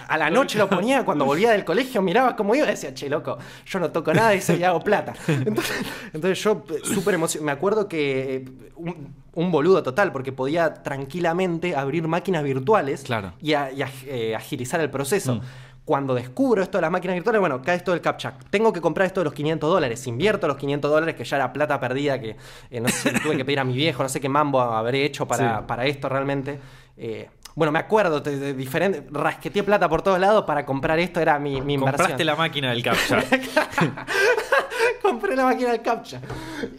a 0.08 0.16
la 0.16 0.30
noche 0.30 0.56
lo 0.56 0.68
ponía, 0.68 1.04
cuando 1.04 1.26
volvía 1.32 1.50
del 1.52 1.64
colegio 1.64 2.00
miraba 2.02 2.36
cómo 2.36 2.54
iba 2.54 2.66
y 2.66 2.70
decía, 2.70 2.92
che, 2.94 3.08
loco, 3.08 3.38
yo 3.66 3.78
no 3.80 3.90
toco 3.90 4.12
nada 4.14 4.34
y 4.34 4.38
eso 4.38 4.54
y 4.54 4.62
hago 4.64 4.80
plata. 4.80 5.14
Entonces, 5.28 5.76
entonces 6.12 6.42
yo 6.42 6.64
eh, 6.70 6.80
súper 6.84 7.14
emocionado, 7.14 7.46
me 7.46 7.52
acuerdo 7.52 7.88
que 7.88 8.36
eh, 8.36 8.44
un, 8.76 9.14
un 9.34 9.50
boludo 9.50 9.82
total, 9.82 10.12
porque 10.12 10.32
podía 10.32 10.74
tranquilamente 10.74 11.74
abrir 11.76 12.06
máquinas 12.08 12.42
virtuales 12.44 13.02
Claro. 13.02 13.32
y, 13.40 13.54
a- 13.54 13.70
y 13.72 13.82
a- 13.82 13.90
eh, 14.06 14.34
agilizar 14.36 14.80
el 14.80 14.90
proceso. 14.90 15.36
Mm. 15.36 15.40
Cuando 15.84 16.14
descubro 16.14 16.62
esto 16.62 16.78
de 16.78 16.82
las 16.82 16.92
máquinas 16.92 17.14
virtuales, 17.14 17.40
bueno, 17.40 17.60
cae 17.60 17.74
esto 17.76 17.90
del 17.90 18.00
CAPTCHA. 18.00 18.34
Tengo 18.50 18.72
que 18.72 18.80
comprar 18.80 19.04
esto 19.06 19.18
de 19.20 19.24
los 19.24 19.34
500 19.34 19.68
dólares. 19.68 20.06
Invierto 20.06 20.46
los 20.46 20.56
500 20.56 20.88
dólares, 20.88 21.16
que 21.16 21.24
ya 21.24 21.36
era 21.36 21.52
plata 21.52 21.80
perdida, 21.80 22.20
que 22.20 22.36
eh, 22.70 22.80
no 22.80 22.88
sé, 22.88 23.10
tuve 23.22 23.36
que 23.36 23.44
pedir 23.44 23.58
a 23.58 23.64
mi 23.64 23.74
viejo, 23.74 24.00
no 24.02 24.08
sé 24.08 24.20
qué 24.20 24.28
mambo 24.28 24.60
habré 24.60 25.04
hecho 25.04 25.26
para, 25.26 25.58
Sí. 25.58 25.64
para 25.66 25.86
esto 25.86 26.08
realmente. 26.08 26.60
Eh, 26.96 27.28
bueno, 27.54 27.72
me 27.72 27.78
acuerdo 27.78 28.20
de, 28.20 28.38
de 28.38 28.54
diferente, 28.54 29.06
rasqueteé 29.10 29.62
plata 29.62 29.88
por 29.88 30.02
todos 30.02 30.18
lados 30.18 30.44
para 30.44 30.64
comprar 30.64 30.98
esto, 30.98 31.20
era 31.20 31.38
mi, 31.38 31.60
mi 31.60 31.74
inversión. 31.74 31.96
Compraste 31.98 32.24
la 32.24 32.36
máquina 32.36 32.70
del 32.70 32.82
captcha. 32.82 33.22
Compré 35.02 35.36
la 35.36 35.44
máquina 35.44 35.72
del 35.72 35.82
CAPTCHA 35.82 36.20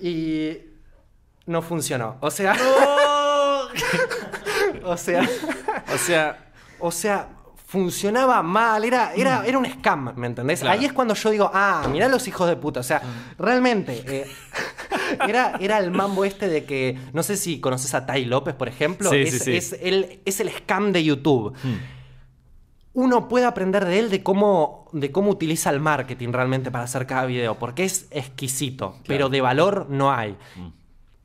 y 0.01 0.57
no 1.45 1.61
funcionó. 1.61 2.17
O 2.21 2.31
sea, 2.31 2.53
o 4.83 4.97
sea, 4.97 5.29
o 5.93 5.97
sea, 5.97 6.37
o 6.79 6.91
sea, 6.91 7.27
funcionaba 7.73 8.43
mal, 8.43 8.85
era, 8.85 9.13
era, 9.15 9.43
era 9.47 9.57
un 9.57 9.65
scam, 9.65 10.13
¿me 10.15 10.27
entendés? 10.27 10.59
Claro. 10.59 10.77
Ahí 10.79 10.85
es 10.85 10.93
cuando 10.93 11.15
yo 11.15 11.31
digo, 11.31 11.49
ah, 11.51 11.87
mirá 11.91 12.07
los 12.07 12.27
hijos 12.27 12.47
de 12.47 12.55
puta. 12.55 12.81
O 12.81 12.83
sea, 12.83 13.01
realmente, 13.39 14.03
eh, 14.05 14.27
era, 15.27 15.57
era 15.59 15.79
el 15.79 15.89
mambo 15.89 16.23
este 16.23 16.47
de 16.49 16.65
que, 16.65 16.99
no 17.13 17.23
sé 17.23 17.35
si 17.35 17.59
conoces 17.59 17.95
a 17.95 18.05
Tai 18.05 18.25
López, 18.25 18.53
por 18.53 18.67
ejemplo, 18.67 19.09
Sí, 19.09 19.21
es, 19.21 19.31
sí, 19.31 19.39
sí. 19.39 19.55
es 19.55 19.73
el, 19.81 20.21
es 20.23 20.39
el 20.39 20.51
scam 20.51 20.91
de 20.91 21.03
YouTube. 21.03 21.55
hmm. 21.63 21.77
Uno 22.93 23.27
puede 23.27 23.45
aprender 23.45 23.85
de 23.85 23.97
él 23.97 24.11
de 24.11 24.21
cómo, 24.21 24.87
de 24.91 25.11
cómo 25.11 25.31
utiliza 25.31 25.71
el 25.71 25.79
marketing 25.79 26.29
realmente 26.31 26.69
para 26.69 26.83
hacer 26.83 27.07
cada 27.07 27.25
video, 27.25 27.57
porque 27.57 27.85
es 27.85 28.05
exquisito, 28.11 28.97
pero 29.07 29.29
de 29.29 29.41
valor 29.41 29.87
no 29.89 30.13
hay. 30.13 30.33
Mm. 30.55 30.67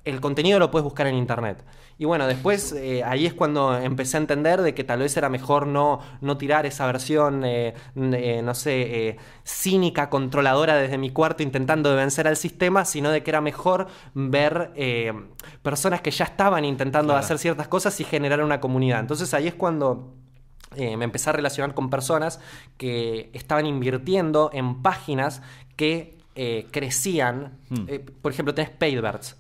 El 0.07 0.21
contenido 0.23 0.59
lo 0.59 0.71
puedes 0.71 0.85
buscar 0.85 1.09
en 1.09 1.17
internet. 1.17 1.63
Y 2.01 2.05
bueno, 2.05 2.29
después 2.29 2.73
eh, 2.73 3.03
ahí 3.05 3.27
es 3.27 3.35
cuando 3.35 3.77
empecé 3.77 4.17
a 4.17 4.21
entender 4.21 4.63
de 4.63 4.73
que 4.73 4.85
tal 4.85 5.01
vez 5.01 5.17
era 5.17 5.29
mejor 5.29 5.67
no, 5.67 5.99
no 6.21 6.39
tirar 6.39 6.65
esa 6.65 6.87
versión, 6.87 7.45
eh, 7.45 7.75
eh, 7.97 8.41
no 8.43 8.55
sé, 8.55 9.17
cínica, 9.45 10.09
controladora 10.09 10.77
desde 10.77 10.97
mi 10.97 11.11
cuarto 11.11 11.43
intentando 11.43 11.91
de 11.91 11.97
vencer 11.97 12.29
al 12.29 12.37
sistema, 12.37 12.85
sino 12.85 13.11
de 13.11 13.25
que 13.25 13.31
era 13.31 13.41
mejor 13.41 13.89
ver 14.15 14.71
personas 15.63 16.01
que 16.01 16.13
ya 16.13 16.25
estaban 16.25 16.65
intentando 16.65 17.13
Claro. 17.13 17.25
hacer 17.25 17.39
ciertas 17.39 17.67
cosas 17.69 17.99
y 18.01 18.05
generar 18.05 18.43
una 18.45 18.61
comunidad. 18.61 19.01
Entonces 19.01 19.35
ahí 19.35 19.49
es 19.49 19.55
cuando 19.55 20.15
eh, 20.77 20.97
me 20.97 21.05
empecé 21.05 21.31
a 21.31 21.33
relacionar 21.33 21.75
con 21.75 21.91
personas 21.91 22.41
que 22.77 23.31
estaban 23.33 23.67
invirtiendo 23.67 24.51
en 24.53 24.83
páginas 24.83 25.43
que 25.77 26.19
eh, 26.37 26.67
crecían. 26.71 27.59
Hmm. 27.71 27.85
Eh, 27.89 28.05
por 28.23 28.31
ejemplo, 28.33 28.55
tenés 28.55 28.71
Paidbirds. 28.71 29.37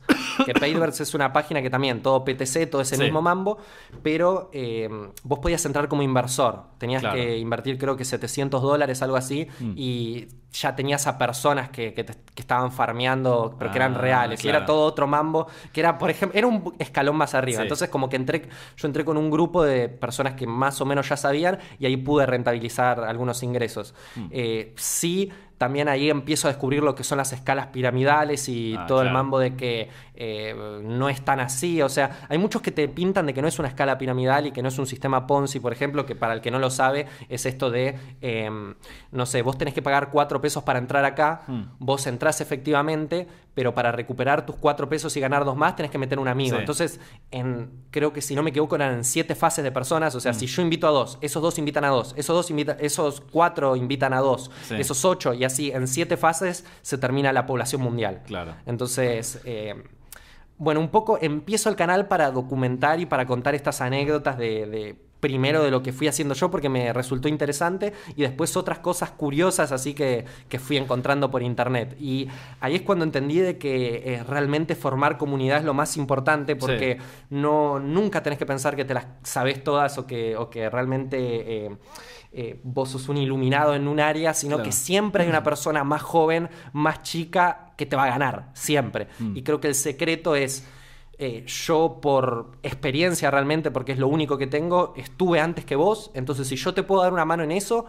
Que 0.46 0.52
Paidbirds 0.54 1.00
es 1.00 1.14
una 1.14 1.32
página 1.32 1.62
que 1.62 1.70
también, 1.70 2.02
todo 2.02 2.24
PTC, 2.24 2.66
todo 2.70 2.80
ese 2.82 2.96
Sí. 2.96 3.02
mismo 3.02 3.20
mambo, 3.22 3.58
pero 4.02 4.50
eh, 4.52 4.88
vos 5.22 5.38
podías 5.40 5.64
entrar 5.66 5.88
como 5.88 6.02
inversor. 6.02 6.62
Tenías 6.78 7.00
Claro. 7.02 7.16
que 7.16 7.36
invertir 7.38 7.78
creo 7.78 7.96
que 7.96 8.04
700 8.04 8.62
dólares, 8.62 9.02
algo 9.02 9.16
así, 9.16 9.46
Hmm. 9.60 9.72
y 9.76 10.28
ya 10.52 10.74
tenías 10.74 11.06
a 11.06 11.18
personas 11.18 11.68
que, 11.68 11.92
que 11.92 12.04
te- 12.04 12.14
que 12.34 12.40
estaban 12.42 12.72
farmeando, 12.72 13.54
pero 13.58 13.70
que 13.70 13.76
eran 13.78 13.94
Ah, 13.94 13.98
reales. 13.98 14.42
Y 14.44 14.48
era 14.48 14.64
todo 14.64 14.84
otro 14.86 15.06
mambo, 15.06 15.46
que 15.72 15.80
era, 15.80 15.98
por 15.98 16.10
ejemplo, 16.10 16.38
era 16.38 16.46
un 16.46 16.74
escalón 16.78 17.16
más 17.16 17.34
arriba. 17.34 17.58
Sí. 17.58 17.62
Entonces, 17.62 17.88
como 17.90 18.08
que 18.08 18.16
entré, 18.16 18.48
yo 18.76 18.86
entré 18.88 19.04
con 19.04 19.16
un 19.18 19.30
grupo 19.30 19.62
de 19.62 19.88
personas 19.90 20.34
que 20.34 20.46
más 20.46 20.80
o 20.80 20.86
menos 20.86 21.08
ya 21.08 21.16
sabían 21.16 21.58
y 21.78 21.86
ahí 21.86 21.96
pude 21.98 22.24
rentabilizar 22.26 23.00
algunos 23.00 23.42
ingresos. 23.42 23.94
Mm. 24.16 24.26
Eh, 24.30 24.72
sí, 24.76 25.30
también 25.58 25.88
ahí 25.88 26.08
empiezo 26.08 26.46
a 26.48 26.52
descubrir 26.52 26.82
lo 26.82 26.94
que 26.94 27.02
son 27.04 27.18
las 27.18 27.32
escalas 27.32 27.66
piramidales 27.66 28.48
y 28.48 28.76
Ah, 28.78 28.86
todo 28.86 29.02
el 29.02 29.10
mambo 29.10 29.38
de 29.40 29.56
que 29.56 29.88
eh, 30.14 30.54
no 30.84 31.08
es 31.08 31.20
tan 31.24 31.40
así. 31.40 31.82
O 31.82 31.88
sea, 31.88 32.20
hay 32.28 32.38
muchos 32.38 32.62
que 32.62 32.70
te 32.70 32.88
pintan 32.88 33.26
de 33.26 33.34
que 33.34 33.42
no 33.42 33.48
es 33.48 33.58
una 33.58 33.68
escala 33.68 33.98
piramidal 33.98 34.46
y 34.46 34.52
que 34.52 34.62
no 34.62 34.68
es 34.68 34.78
un 34.78 34.86
sistema 34.86 35.26
Ponzi, 35.26 35.58
por 35.60 35.72
ejemplo, 35.72 36.06
que 36.06 36.14
para 36.14 36.32
el 36.34 36.40
que 36.40 36.50
no 36.50 36.58
lo 36.58 36.70
sabe 36.70 37.06
es 37.28 37.44
esto 37.46 37.70
de, 37.70 37.96
eh, 38.22 38.50
no 39.12 39.26
sé, 39.26 39.42
vos 39.42 39.58
tenés 39.58 39.74
que 39.74 39.82
pagar 39.82 40.10
cuatro 40.10 40.40
pesos 40.40 40.62
para 40.62 40.78
entrar 40.78 41.04
acá, 41.04 41.42
Hmm. 41.48 41.62
vos 41.78 42.06
entrás 42.06 42.40
efectivamente, 42.40 43.26
pero 43.58 43.74
para 43.74 43.90
recuperar 43.90 44.46
tus 44.46 44.54
cuatro 44.54 44.88
pesos 44.88 45.16
y 45.16 45.20
ganar 45.20 45.44
dos 45.44 45.56
más 45.56 45.74
tenés 45.74 45.90
que 45.90 45.98
meter 45.98 46.20
un 46.20 46.28
amigo. 46.28 46.54
Sí. 46.54 46.60
Entonces, 46.60 47.00
en, 47.32 47.68
creo 47.90 48.12
que 48.12 48.22
si 48.22 48.36
no 48.36 48.44
me 48.44 48.50
equivoco 48.50 48.76
eran 48.76 49.02
siete 49.02 49.34
fases 49.34 49.64
de 49.64 49.72
personas, 49.72 50.14
o 50.14 50.20
sea, 50.20 50.30
Hmm. 50.30 50.34
si 50.36 50.46
yo 50.46 50.62
invito 50.62 50.86
a 50.86 50.90
dos, 50.92 51.18
esos 51.22 51.42
dos 51.42 51.58
invitan 51.58 51.82
a 51.84 51.88
dos, 51.88 52.14
esos, 52.16 52.36
dos 52.36 52.50
invita- 52.52 52.76
esos 52.78 53.20
cuatro 53.20 53.74
invitan 53.74 54.12
a 54.12 54.20
dos, 54.20 54.52
Sí. 54.68 54.76
esos 54.76 55.04
ocho, 55.04 55.34
y 55.34 55.42
así 55.42 55.72
en 55.72 55.88
siete 55.88 56.16
fases 56.16 56.64
se 56.82 56.98
termina 56.98 57.32
la 57.32 57.46
población 57.46 57.82
mundial. 57.82 58.22
Claro. 58.28 58.54
Entonces, 58.64 59.40
eh, 59.44 59.74
bueno, 60.56 60.78
un 60.78 60.90
poco 60.90 61.18
empiezo 61.20 61.68
el 61.68 61.74
canal 61.74 62.06
para 62.06 62.30
documentar 62.30 63.00
y 63.00 63.06
para 63.06 63.26
contar 63.26 63.56
estas 63.56 63.80
anécdotas 63.80 64.38
de, 64.38 64.66
de- 64.66 65.07
primero 65.20 65.64
de 65.64 65.70
lo 65.70 65.82
que 65.82 65.92
fui 65.92 66.06
haciendo 66.08 66.34
yo 66.34 66.50
porque 66.50 66.68
me 66.68 66.92
resultó 66.92 67.28
interesante 67.28 67.92
y 68.14 68.22
después 68.22 68.56
otras 68.56 68.78
cosas 68.78 69.10
curiosas 69.10 69.72
así 69.72 69.94
que, 69.94 70.24
que 70.48 70.58
fui 70.58 70.76
encontrando 70.76 71.30
por 71.30 71.42
internet. 71.42 71.96
Y 72.00 72.28
ahí 72.60 72.76
es 72.76 72.82
cuando 72.82 73.04
entendí 73.04 73.38
de 73.38 73.58
que 73.58 74.02
eh, 74.14 74.22
realmente 74.24 74.74
formar 74.76 75.18
comunidad 75.18 75.58
es 75.58 75.64
lo 75.64 75.74
más 75.74 75.96
importante 75.96 76.56
porque 76.56 76.98
no, 77.30 77.78
nunca 77.80 78.22
tenés 78.22 78.38
que 78.38 78.46
pensar 78.46 78.76
que 78.76 78.84
te 78.84 78.94
las 78.94 79.06
sabes 79.22 79.62
todas 79.64 79.98
o 79.98 80.06
que, 80.06 80.36
o 80.36 80.48
que 80.50 80.70
realmente... 80.70 81.16
eh, 81.66 81.76
eh, 82.30 82.60
vos 82.62 82.90
sos 82.90 83.08
un 83.08 83.16
iluminado 83.16 83.74
en 83.74 83.88
un 83.88 83.98
área, 84.00 84.34
sino 84.34 84.56
Claro. 84.56 84.64
que 84.68 84.72
siempre 84.72 85.22
hay 85.22 85.30
una 85.30 85.42
persona 85.42 85.82
más 85.82 86.02
joven, 86.02 86.50
más 86.74 87.02
chica, 87.02 87.72
que 87.74 87.86
te 87.86 87.96
va 87.96 88.04
a 88.04 88.08
ganar, 88.08 88.50
siempre. 88.52 89.08
Mm. 89.18 89.36
Y 89.38 89.42
creo 89.42 89.60
que 89.60 89.68
el 89.68 89.74
secreto 89.74 90.36
es, 90.36 90.66
eh, 91.18 91.44
yo 91.46 91.98
por 92.00 92.52
experiencia 92.62 93.30
realmente, 93.30 93.70
porque 93.70 93.92
es 93.92 93.98
lo 93.98 94.08
único 94.08 94.38
que 94.38 94.46
tengo, 94.46 94.94
estuve 94.96 95.40
antes 95.40 95.64
que 95.64 95.76
vos, 95.76 96.10
entonces 96.14 96.46
si 96.48 96.56
yo 96.56 96.74
te 96.74 96.82
puedo 96.82 97.02
dar 97.02 97.12
una 97.12 97.24
mano 97.24 97.42
en 97.42 97.50
eso, 97.52 97.86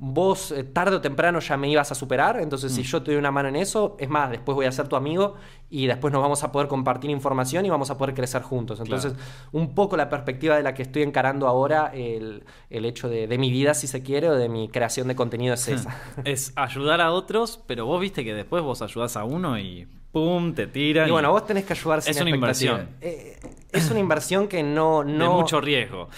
vos 0.00 0.52
eh, 0.52 0.62
tarde 0.62 0.94
o 0.94 1.00
temprano 1.00 1.40
ya 1.40 1.56
me 1.56 1.68
ibas 1.68 1.90
a 1.90 1.96
superar, 1.96 2.38
entonces 2.40 2.70
Mm. 2.70 2.74
si 2.76 2.82
yo 2.84 3.02
te 3.02 3.10
doy 3.10 3.18
una 3.18 3.32
mano 3.32 3.48
en 3.48 3.56
eso, 3.56 3.96
es 3.98 4.08
más, 4.08 4.30
después 4.30 4.54
voy 4.54 4.66
a 4.66 4.70
ser 4.70 4.86
tu 4.86 4.94
amigo 4.94 5.34
y 5.70 5.88
después 5.88 6.12
nos 6.12 6.22
vamos 6.22 6.44
a 6.44 6.52
poder 6.52 6.68
compartir 6.68 7.10
información 7.10 7.66
y 7.66 7.70
vamos 7.70 7.90
a 7.90 7.98
poder 7.98 8.14
crecer 8.14 8.42
juntos. 8.42 8.78
Entonces, 8.78 9.14
un 9.50 9.74
poco 9.74 9.96
la 9.96 10.08
perspectiva 10.08 10.56
de 10.56 10.62
la 10.62 10.72
que 10.72 10.82
estoy 10.82 11.02
encarando 11.02 11.48
ahora, 11.48 11.90
el, 11.92 12.44
el 12.70 12.84
hecho 12.84 13.08
de, 13.08 13.26
de 13.26 13.38
mi 13.38 13.50
vida, 13.50 13.74
si 13.74 13.88
se 13.88 14.04
quiere, 14.04 14.28
o 14.30 14.36
de 14.36 14.48
mi 14.48 14.68
creación 14.68 15.08
de 15.08 15.16
contenido 15.16 15.54
es 15.54 15.66
esa. 15.68 15.96
Es 16.24 16.52
ayudar 16.54 17.00
a 17.00 17.10
otros, 17.10 17.60
pero 17.66 17.84
vos 17.84 18.00
viste 18.00 18.24
que 18.24 18.34
después 18.34 18.62
vos 18.62 18.82
ayudás 18.82 19.16
a 19.16 19.24
uno 19.24 19.58
y 19.58 19.88
¡pum! 20.12 20.54
te 20.54 20.66
tiran. 20.66 21.08
Y 21.08 21.10
bueno, 21.10 21.30
vos 21.30 21.46
tenés 21.46 21.64
que 21.64 21.72
ayudar 21.72 22.02
sin 22.02 22.10
Es 22.10 22.20
una 22.20 22.30
inversión. 22.30 22.88
Eh, 23.00 23.38
es 23.72 23.90
una 23.90 24.00
inversión 24.00 24.48
que 24.48 24.62
no... 24.62 25.04
de 25.04 25.12
no 25.12 25.34
mucho 25.34 25.60
riesgo. 25.60 26.08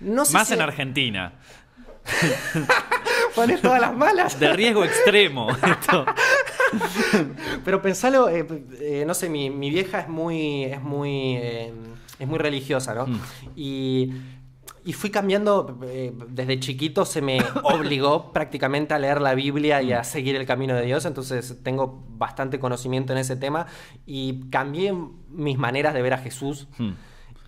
no 0.00 0.24
sé 0.24 0.32
Más 0.32 0.48
si- 0.48 0.54
en 0.54 0.60
Argentina. 0.62 1.32
Pones 3.34 3.60
todas 3.60 3.80
las 3.80 3.94
malas. 3.94 4.38
De 4.38 4.52
riesgo 4.52 4.84
extremo. 4.84 5.48
Esto. 5.62 6.06
Pero 7.64 7.82
pensalo, 7.82 8.28
eh, 8.28 8.46
eh, 8.80 9.04
no 9.06 9.14
sé, 9.14 9.28
mi, 9.28 9.50
mi 9.50 9.70
vieja 9.70 10.00
es 10.00 10.08
muy, 10.08 10.64
es 10.64 10.80
muy, 10.82 11.36
eh, 11.36 11.72
es 12.18 12.28
muy 12.28 12.38
religiosa, 12.38 12.94
¿no? 12.94 13.06
Mm. 13.06 13.20
Y, 13.56 14.12
y 14.86 14.92
fui 14.92 15.10
cambiando, 15.10 15.80
eh, 15.82 16.12
desde 16.28 16.60
chiquito 16.60 17.04
se 17.04 17.20
me 17.20 17.40
obligó 17.64 18.32
prácticamente 18.32 18.94
a 18.94 19.00
leer 19.00 19.20
la 19.20 19.34
Biblia 19.34 19.82
y 19.82 19.92
a 19.92 20.04
seguir 20.04 20.36
el 20.36 20.46
camino 20.46 20.76
de 20.76 20.82
Dios, 20.82 21.04
entonces 21.04 21.58
tengo 21.64 22.04
bastante 22.10 22.60
conocimiento 22.60 23.12
en 23.12 23.18
ese 23.18 23.34
tema 23.34 23.66
y 24.06 24.48
cambié 24.48 24.94
mis 25.28 25.58
maneras 25.58 25.92
de 25.92 26.02
ver 26.02 26.14
a 26.14 26.18
Jesús. 26.18 26.68
Hmm. 26.78 26.92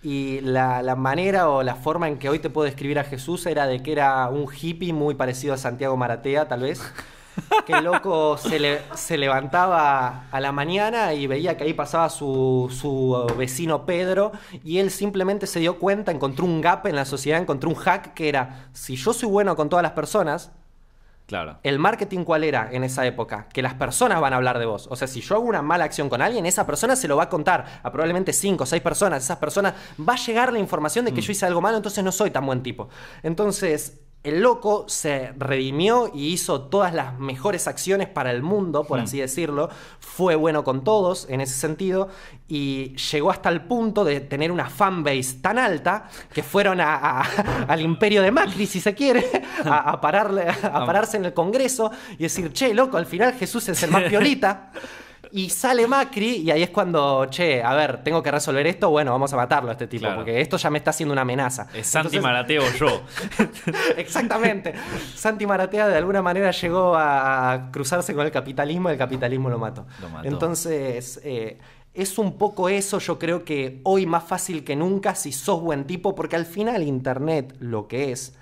Y 0.03 0.41
la, 0.41 0.81
la 0.81 0.97
manera 0.97 1.49
o 1.49 1.63
la 1.63 1.75
forma 1.75 2.09
en 2.09 2.19
que 2.19 2.27
hoy 2.27 2.39
te 2.39 2.49
puedo 2.49 2.65
describir 2.65 2.99
a 2.99 3.05
Jesús 3.05 3.45
era 3.45 3.67
de 3.67 3.81
que 3.81 3.93
era 3.93 4.27
un 4.27 4.45
hippie 4.53 4.91
muy 4.91 5.15
parecido 5.15 5.53
a 5.53 5.57
Santiago 5.57 5.95
Maratea, 5.95 6.49
tal 6.49 6.61
vez. 6.61 6.81
Que 7.65 7.73
el 7.73 7.83
loco 7.85 8.37
se, 8.37 8.59
le- 8.59 8.81
se 8.95 9.17
levantaba 9.17 10.25
a 10.31 10.39
la 10.39 10.51
mañana 10.51 11.13
y 11.13 11.27
veía 11.27 11.55
que 11.57 11.63
ahí 11.63 11.73
pasaba 11.73 12.09
su, 12.09 12.67
su 12.75 13.25
vecino 13.37 13.85
Pedro 13.85 14.31
y 14.63 14.79
él 14.79 14.91
simplemente 14.91 15.47
se 15.47 15.59
dio 15.59 15.79
cuenta, 15.79 16.11
encontró 16.11 16.45
un 16.45 16.61
gap 16.61 16.85
en 16.87 16.95
la 16.95 17.05
sociedad, 17.05 17.39
encontró 17.41 17.69
un 17.69 17.75
hack 17.75 18.13
que 18.13 18.29
era, 18.29 18.67
si 18.73 18.95
yo 18.95 19.13
soy 19.13 19.29
bueno 19.29 19.55
con 19.55 19.69
todas 19.69 19.83
las 19.83 19.93
personas, 19.93 20.51
Claro. 21.27 21.59
el 21.61 21.77
marketing 21.77 22.23
cuál 22.23 22.43
era 22.43 22.69
en 22.71 22.83
esa 22.83 23.05
época? 23.05 23.47
Que 23.53 23.61
las 23.61 23.75
personas 23.75 24.19
van 24.19 24.33
a 24.33 24.37
hablar 24.37 24.57
de 24.57 24.65
vos. 24.65 24.87
O 24.89 24.95
sea, 24.95 25.07
si 25.07 25.21
yo 25.21 25.35
hago 25.35 25.45
una 25.45 25.61
mala 25.61 25.83
acción 25.83 26.09
con 26.09 26.23
alguien, 26.23 26.47
esa 26.47 26.65
persona 26.65 26.95
se 26.95 27.07
lo 27.07 27.17
va 27.17 27.25
a 27.25 27.29
contar 27.29 27.81
a 27.83 27.91
probablemente 27.91 28.33
cinco 28.33 28.63
o 28.63 28.65
seis 28.65 28.81
personas. 28.81 29.23
Esas 29.23 29.37
personas 29.37 29.75
va 30.01 30.13
a 30.13 30.17
llegar 30.17 30.51
la 30.51 30.57
información 30.57 31.05
de 31.05 31.13
que 31.13 31.21
yo 31.21 31.31
hice 31.31 31.45
algo 31.45 31.61
malo, 31.61 31.77
entonces 31.77 32.03
no 32.03 32.11
soy 32.11 32.31
tan 32.31 32.47
buen 32.47 32.63
tipo. 32.63 32.89
Entonces, 33.21 33.99
el 34.21 34.41
loco 34.41 34.83
se 34.89 35.31
redimió 35.37 36.11
y 36.13 36.27
hizo 36.27 36.63
todas 36.63 36.93
las 36.93 37.17
mejores 37.19 37.67
acciones 37.67 38.07
para 38.09 38.31
el 38.31 38.43
mundo, 38.43 38.83
por 38.83 38.99
Mm. 38.99 39.03
así 39.03 39.19
decirlo. 39.19 39.69
Fue 39.99 40.35
bueno 40.35 40.63
con 40.65 40.83
todos 40.83 41.25
en 41.29 41.39
ese 41.39 41.53
sentido 41.53 42.09
y 42.47 42.95
llegó 42.97 43.31
hasta 43.31 43.47
el 43.49 43.61
punto 43.61 44.03
de 44.03 44.19
tener 44.19 44.51
una 44.51 44.69
fanbase 44.69 45.35
tan 45.41 45.57
alta 45.57 46.09
que 46.33 46.43
fueron 46.43 46.81
a- 46.81 47.21
a- 47.21 47.21
al 47.69 47.79
imperio 47.81 48.21
de 48.21 48.31
Macri, 48.31 48.65
si 48.67 48.81
se 48.81 48.93
quiere, 48.93 49.25
a, 49.63 49.91
a 49.91 50.01
pararle, 50.01 50.49
a 50.49 50.85
pararse 50.85 51.15
en 51.15 51.23
el 51.25 51.33
Congreso 51.33 51.89
y 52.17 52.23
decir, 52.23 52.51
che, 52.51 52.73
loco, 52.73 52.97
al 52.97 53.05
final 53.05 53.33
Jesús 53.35 53.69
es 53.69 53.81
el 53.83 53.91
más 53.91 54.03
piolita. 54.09 54.71
Y 55.31 55.49
sale 55.51 55.85
Macri 55.87 56.37
y 56.37 56.49
ahí 56.49 56.63
es 56.63 56.71
cuando, 56.71 57.25
che, 57.29 57.61
a 57.61 57.75
ver, 57.75 58.03
tengo 58.03 58.23
que 58.23 58.31
resolver 58.31 58.65
esto, 58.65 58.89
bueno, 58.89 59.11
vamos 59.11 59.31
a 59.31 59.35
matarlo 59.35 59.69
a 59.69 59.73
este 59.73 59.85
tipo, 59.85 60.01
Claro. 60.01 60.15
porque 60.17 60.41
esto 60.41 60.57
ya 60.57 60.71
me 60.71 60.79
está 60.79 60.89
haciendo 60.89 61.13
una 61.13 61.21
amenaza. 61.21 61.67
Es 61.73 61.85
Santi 61.87 62.17
Entonces- 62.17 62.21
Marateo 62.23 62.63
yo. 62.79 63.01
Exactamente. 63.97 64.73
Santi 65.15 65.45
Maratea 65.45 65.87
de 65.87 65.97
alguna 65.97 66.21
manera 66.21 66.51
llegó 66.51 66.95
a 66.97 67.69
cruzarse 67.71 68.13
con 68.15 68.25
el 68.25 68.31
capitalismo 68.31 68.89
y 68.89 68.93
el 68.93 68.97
capitalismo 68.97 69.49
lo 69.49 69.59
mató. 69.59 69.85
Lo 70.01 70.09
mató. 70.09 70.27
Entonces, 70.27 71.19
eh, 71.23 71.59
es 71.93 72.17
un 72.17 72.37
poco 72.37 72.69
eso, 72.69 72.99
yo 72.99 73.19
creo 73.19 73.43
que 73.43 73.81
hoy 73.83 74.05
más 74.05 74.23
fácil 74.23 74.63
que 74.63 74.75
nunca 74.75 75.15
si 75.15 75.31
sos 75.31 75.61
buen 75.61 75.85
tipo, 75.85 76.15
porque 76.15 76.35
al 76.37 76.45
final 76.45 76.81
Internet 76.83 77.55
lo 77.59 77.87
que 77.87 78.11
es, 78.11 78.35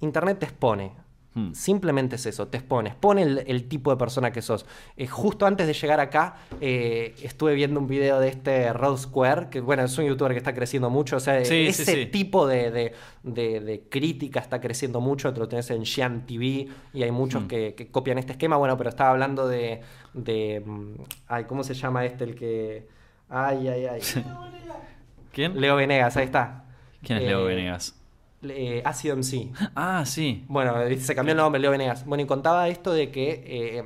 Internet 0.00 0.38
te 0.40 0.46
expone. 0.46 0.92
Hmm. 1.36 1.52
Simplemente 1.52 2.14
es 2.14 2.26
eso, 2.26 2.46
te 2.46 2.58
expone, 2.58 2.90
expone 2.90 3.22
el, 3.22 3.44
el 3.48 3.64
tipo 3.66 3.90
de 3.90 3.96
persona 3.96 4.30
que 4.30 4.40
sos. 4.40 4.66
Eh, 4.96 5.08
justo 5.08 5.46
antes 5.46 5.66
de 5.66 5.72
llegar 5.72 5.98
acá, 5.98 6.36
eh, 6.60 7.12
estuve 7.22 7.54
viendo 7.54 7.80
un 7.80 7.88
video 7.88 8.20
de 8.20 8.28
este 8.28 8.72
Rod 8.72 8.96
Square, 8.98 9.48
que 9.50 9.60
bueno, 9.60 9.82
es 9.82 9.98
un 9.98 10.04
youtuber 10.04 10.30
que 10.30 10.38
está 10.38 10.54
creciendo 10.54 10.90
mucho. 10.90 11.16
O 11.16 11.20
sea, 11.20 11.44
Sí, 11.44 11.66
ese 11.66 11.84
sí, 11.84 11.92
sí. 11.92 12.06
tipo 12.06 12.46
de, 12.46 12.70
de- 12.70 12.94
de- 13.24 13.58
de 13.58 13.80
crítica 13.88 14.38
está 14.38 14.60
creciendo 14.60 15.00
mucho. 15.00 15.32
Te 15.34 15.40
lo 15.40 15.48
tenés 15.48 15.68
en 15.70 15.84
Xian 15.84 16.24
TV 16.24 16.68
y 16.92 17.02
hay 17.02 17.10
muchos 17.10 17.42
Mm. 17.42 17.48
que, 17.48 17.74
que 17.74 17.88
copian 17.90 18.18
este 18.18 18.30
esquema. 18.32 18.56
Bueno, 18.56 18.76
pero 18.76 18.90
estaba 18.90 19.10
hablando 19.10 19.48
de. 19.48 19.80
de 20.12 20.62
mm, 20.64 20.92
ay, 21.26 21.44
¿cómo 21.46 21.64
se 21.64 21.74
llama 21.74 22.04
este? 22.04 22.22
El 22.22 22.36
que. 22.36 22.86
Ay, 23.28 23.66
ay, 23.66 23.86
ay. 23.86 24.00
¿Quién? 25.32 25.60
Leo 25.60 25.74
Venegas, 25.76 26.16
ahí 26.16 26.26
está. 26.26 26.64
¿Quién 27.02 27.18
es 27.18 27.24
Leo 27.24 27.48
Eh, 27.48 27.54
Venegas? 27.56 28.00
Eh, 28.50 28.82
Ácido 28.84 29.14
MC. 29.16 29.50
Ah, 29.74 30.04
sí. 30.06 30.44
Bueno, 30.48 30.74
se 30.98 31.14
cambió 31.14 31.32
el 31.32 31.38
nombre, 31.38 31.60
Leo 31.60 31.70
Venegas. 31.70 32.04
Bueno, 32.06 32.22
y 32.22 32.26
contaba 32.26 32.68
esto 32.68 32.92
de 32.92 33.10
que 33.10 33.42
eh, 33.46 33.84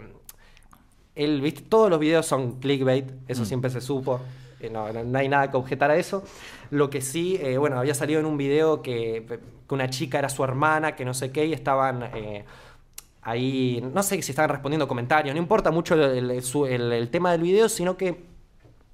él, 1.14 1.40
viste, 1.40 1.62
todos 1.62 1.90
los 1.90 1.98
videos 1.98 2.26
son 2.26 2.60
clickbait, 2.60 3.10
eso 3.28 3.42
Mm. 3.42 3.46
siempre 3.46 3.70
se 3.70 3.80
supo. 3.80 4.20
eh, 4.60 4.70
no, 4.70 4.86
hay 5.18 5.28
nada 5.28 5.50
que 5.50 5.56
objetar 5.56 5.90
a 5.92 5.96
eso. 5.96 6.24
Lo 6.70 6.90
que 6.90 7.00
sí, 7.00 7.38
eh, 7.40 7.58
bueno, 7.58 7.78
había 7.78 7.94
salido 7.94 8.18
en 8.20 8.26
un 8.26 8.36
video 8.36 8.82
que, 8.82 9.24
que 9.68 9.74
una 9.74 9.88
chica 9.88 10.18
era 10.18 10.28
su 10.28 10.42
hermana, 10.42 10.96
que 10.96 11.04
no 11.04 11.14
sé 11.14 11.30
qué, 11.30 11.46
y 11.46 11.52
estaban 11.52 12.02
ahí, 13.22 13.80
no 13.94 14.02
sé 14.02 14.20
si 14.22 14.32
estaban 14.32 14.50
respondiendo 14.50 14.88
comentarios, 14.88 15.34
no 15.34 15.40
importa 15.40 15.70
mucho 15.70 15.94
el, 15.94 16.30
el- 16.30 16.42
su- 16.42 16.66
el- 16.66 16.92
el 16.92 17.08
tema 17.10 17.32
del 17.32 17.42
video, 17.42 17.68
sino 17.68 17.96
que 17.96 18.24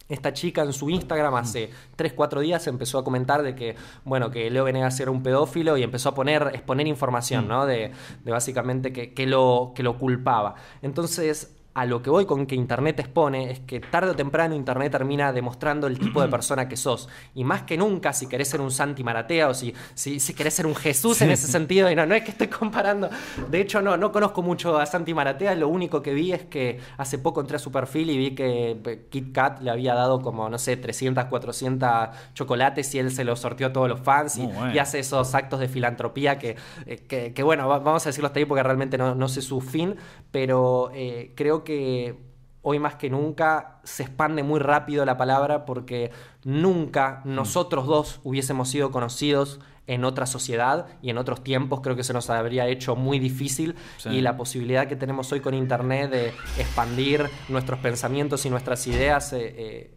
esta 0.09 0.33
chica 0.33 0.63
en 0.63 0.73
su 0.73 0.91
Instagram 0.91 1.35
hace 1.35 1.71
3, 1.97 2.13
4 2.13 2.41
días 2.41 2.67
empezó 2.67 2.99
a 2.99 3.05
comentar 3.05 3.43
de 3.43 3.55
que, 3.55 3.77
bueno, 4.05 4.31
que 4.31 4.51
Leo 4.51 4.65
Venegas 4.65 4.99
era 5.01 5.11
un 5.11 5.23
pedófilo 5.23 5.77
y 5.77 5.83
empezó 5.83 6.11
a 6.11 6.15
poner, 6.15 6.51
exponer 6.53 6.87
información, 6.87 7.49
¿no? 7.49 7.67
De, 7.67 7.93
de 8.25 8.31
básicamente 8.31 8.93
que, 8.93 9.15
que 9.15 9.27
lo, 9.27 9.73
que 9.75 9.83
lo 9.83 9.99
culpaba. 9.99 10.57
Entonces, 10.83 11.57
a 11.75 11.87
lo 11.87 12.01
que 12.03 12.09
voy 12.11 12.25
con 12.25 12.47
que 12.47 12.55
Internet 12.55 13.01
expone 13.01 13.51
es 13.51 13.59
que 13.61 13.81
tarde 13.81 14.11
o 14.13 14.15
temprano 14.15 14.55
Internet 14.55 14.93
termina 14.93 15.33
demostrando 15.33 15.89
el 15.89 15.99
tipo 15.99 16.23
de 16.23 16.29
persona 16.31 16.69
que 16.69 16.77
sos. 16.77 17.09
Y 17.35 17.43
más 17.43 17.63
que 17.65 17.77
nunca, 17.77 18.13
si 18.13 18.29
querés 18.29 18.49
ser 18.49 18.61
un 18.61 18.71
Santi 18.71 19.03
Maratea 19.03 19.49
o 19.49 19.55
si, 19.55 19.75
si, 19.95 20.21
si 20.21 20.35
querés 20.35 20.55
ser 20.55 20.67
un 20.67 20.77
Jesús 20.77 21.21
en 21.23 21.31
ese 21.33 21.49
sentido, 21.49 21.91
y 21.91 21.97
no, 21.97 22.07
no 22.07 22.15
es 22.15 22.23
que 22.23 22.31
estoy 22.31 22.47
comparando. 22.47 23.11
De 23.51 23.61
hecho, 23.61 23.83
no, 23.83 23.97
no 23.97 24.13
conozco 24.13 24.41
mucho 24.41 24.79
a 24.79 24.87
Santi 24.87 25.13
Maratea. 25.15 25.55
Lo 25.57 25.67
único 25.69 26.01
que 26.01 26.15
vi 26.15 26.33
es 26.33 26.45
que 26.45 26.79
hace 26.97 27.19
poco 27.19 27.41
entré 27.41 27.57
a 27.57 27.59
su 27.59 27.73
perfil 27.73 28.09
y 28.11 28.19
vi 28.19 28.35
que 28.37 28.79
eh, 28.85 29.07
Kit 29.11 29.33
Kat 29.33 29.61
le 29.61 29.71
había 29.71 29.95
dado 29.95 30.21
como, 30.21 30.49
no 30.49 30.59
sé, 30.59 30.77
300, 30.77 31.25
400 31.25 32.09
chocolates 32.35 32.95
y 32.95 33.01
él 33.01 33.11
se 33.11 33.25
los 33.25 33.41
sorteó 33.41 33.67
a 33.67 33.73
todos 33.73 33.89
los 33.89 34.01
fans 34.01 34.37
y, 34.39 34.43
Muy 34.43 34.53
bueno. 34.53 34.75
y 34.75 34.79
hace 34.79 35.01
esos 35.01 35.35
actos 35.35 35.59
de 35.59 35.67
filantropía 35.69 36.39
que, 36.39 36.55
eh, 36.87 36.99
que, 37.09 37.33
que, 37.35 37.43
bueno, 37.43 37.67
va- 37.67 37.81
vamos 37.81 38.07
a 38.07 38.11
decirlo 38.11 38.29
hasta 38.29 38.39
ahí 38.39 38.45
porque 38.45 38.63
realmente 38.63 38.97
no, 38.97 39.15
no 39.17 39.27
sé 39.29 39.43
su 39.43 39.61
fin, 39.61 39.97
pero 40.31 40.91
eh, 40.95 41.33
creo 41.35 41.64
que 41.64 41.64
hoy 42.63 42.79
más 42.79 42.95
que 42.95 43.11
nunca 43.11 43.81
se 43.85 44.03
expande 44.05 44.43
muy 44.43 44.59
rápido 44.61 45.05
la 45.05 45.17
palabra 45.19 45.65
porque 45.67 46.11
nunca 46.45 47.21
Mm. 47.25 47.35
nosotros 47.35 47.87
dos 47.87 48.21
hubiésemos 48.25 48.69
sido 48.71 48.91
conocidos 48.91 49.61
en 49.87 50.05
otra 50.05 50.25
sociedad 50.25 50.87
y 51.03 51.11
en 51.11 51.19
otros 51.19 51.45
tiempos 51.45 51.81
creo 51.83 51.95
que 51.95 52.05
se 52.05 52.15
nos 52.15 52.31
habría 52.31 52.67
hecho 52.69 52.97
muy 52.97 53.19
difícil 53.19 53.75
Sí. 53.99 54.09
y 54.09 54.21
la 54.23 54.37
posibilidad 54.39 54.87
que 54.89 54.97
tenemos 54.97 55.31
hoy 55.33 55.41
con 55.41 55.53
internet 55.53 56.11
de 56.11 56.29
expandir 56.59 57.29
nuestros 57.51 57.79
pensamientos 57.81 58.47
y 58.47 58.51
nuestras 58.51 58.87
ideas 58.87 59.35
eh, 59.35 59.55
eh, 59.59 59.95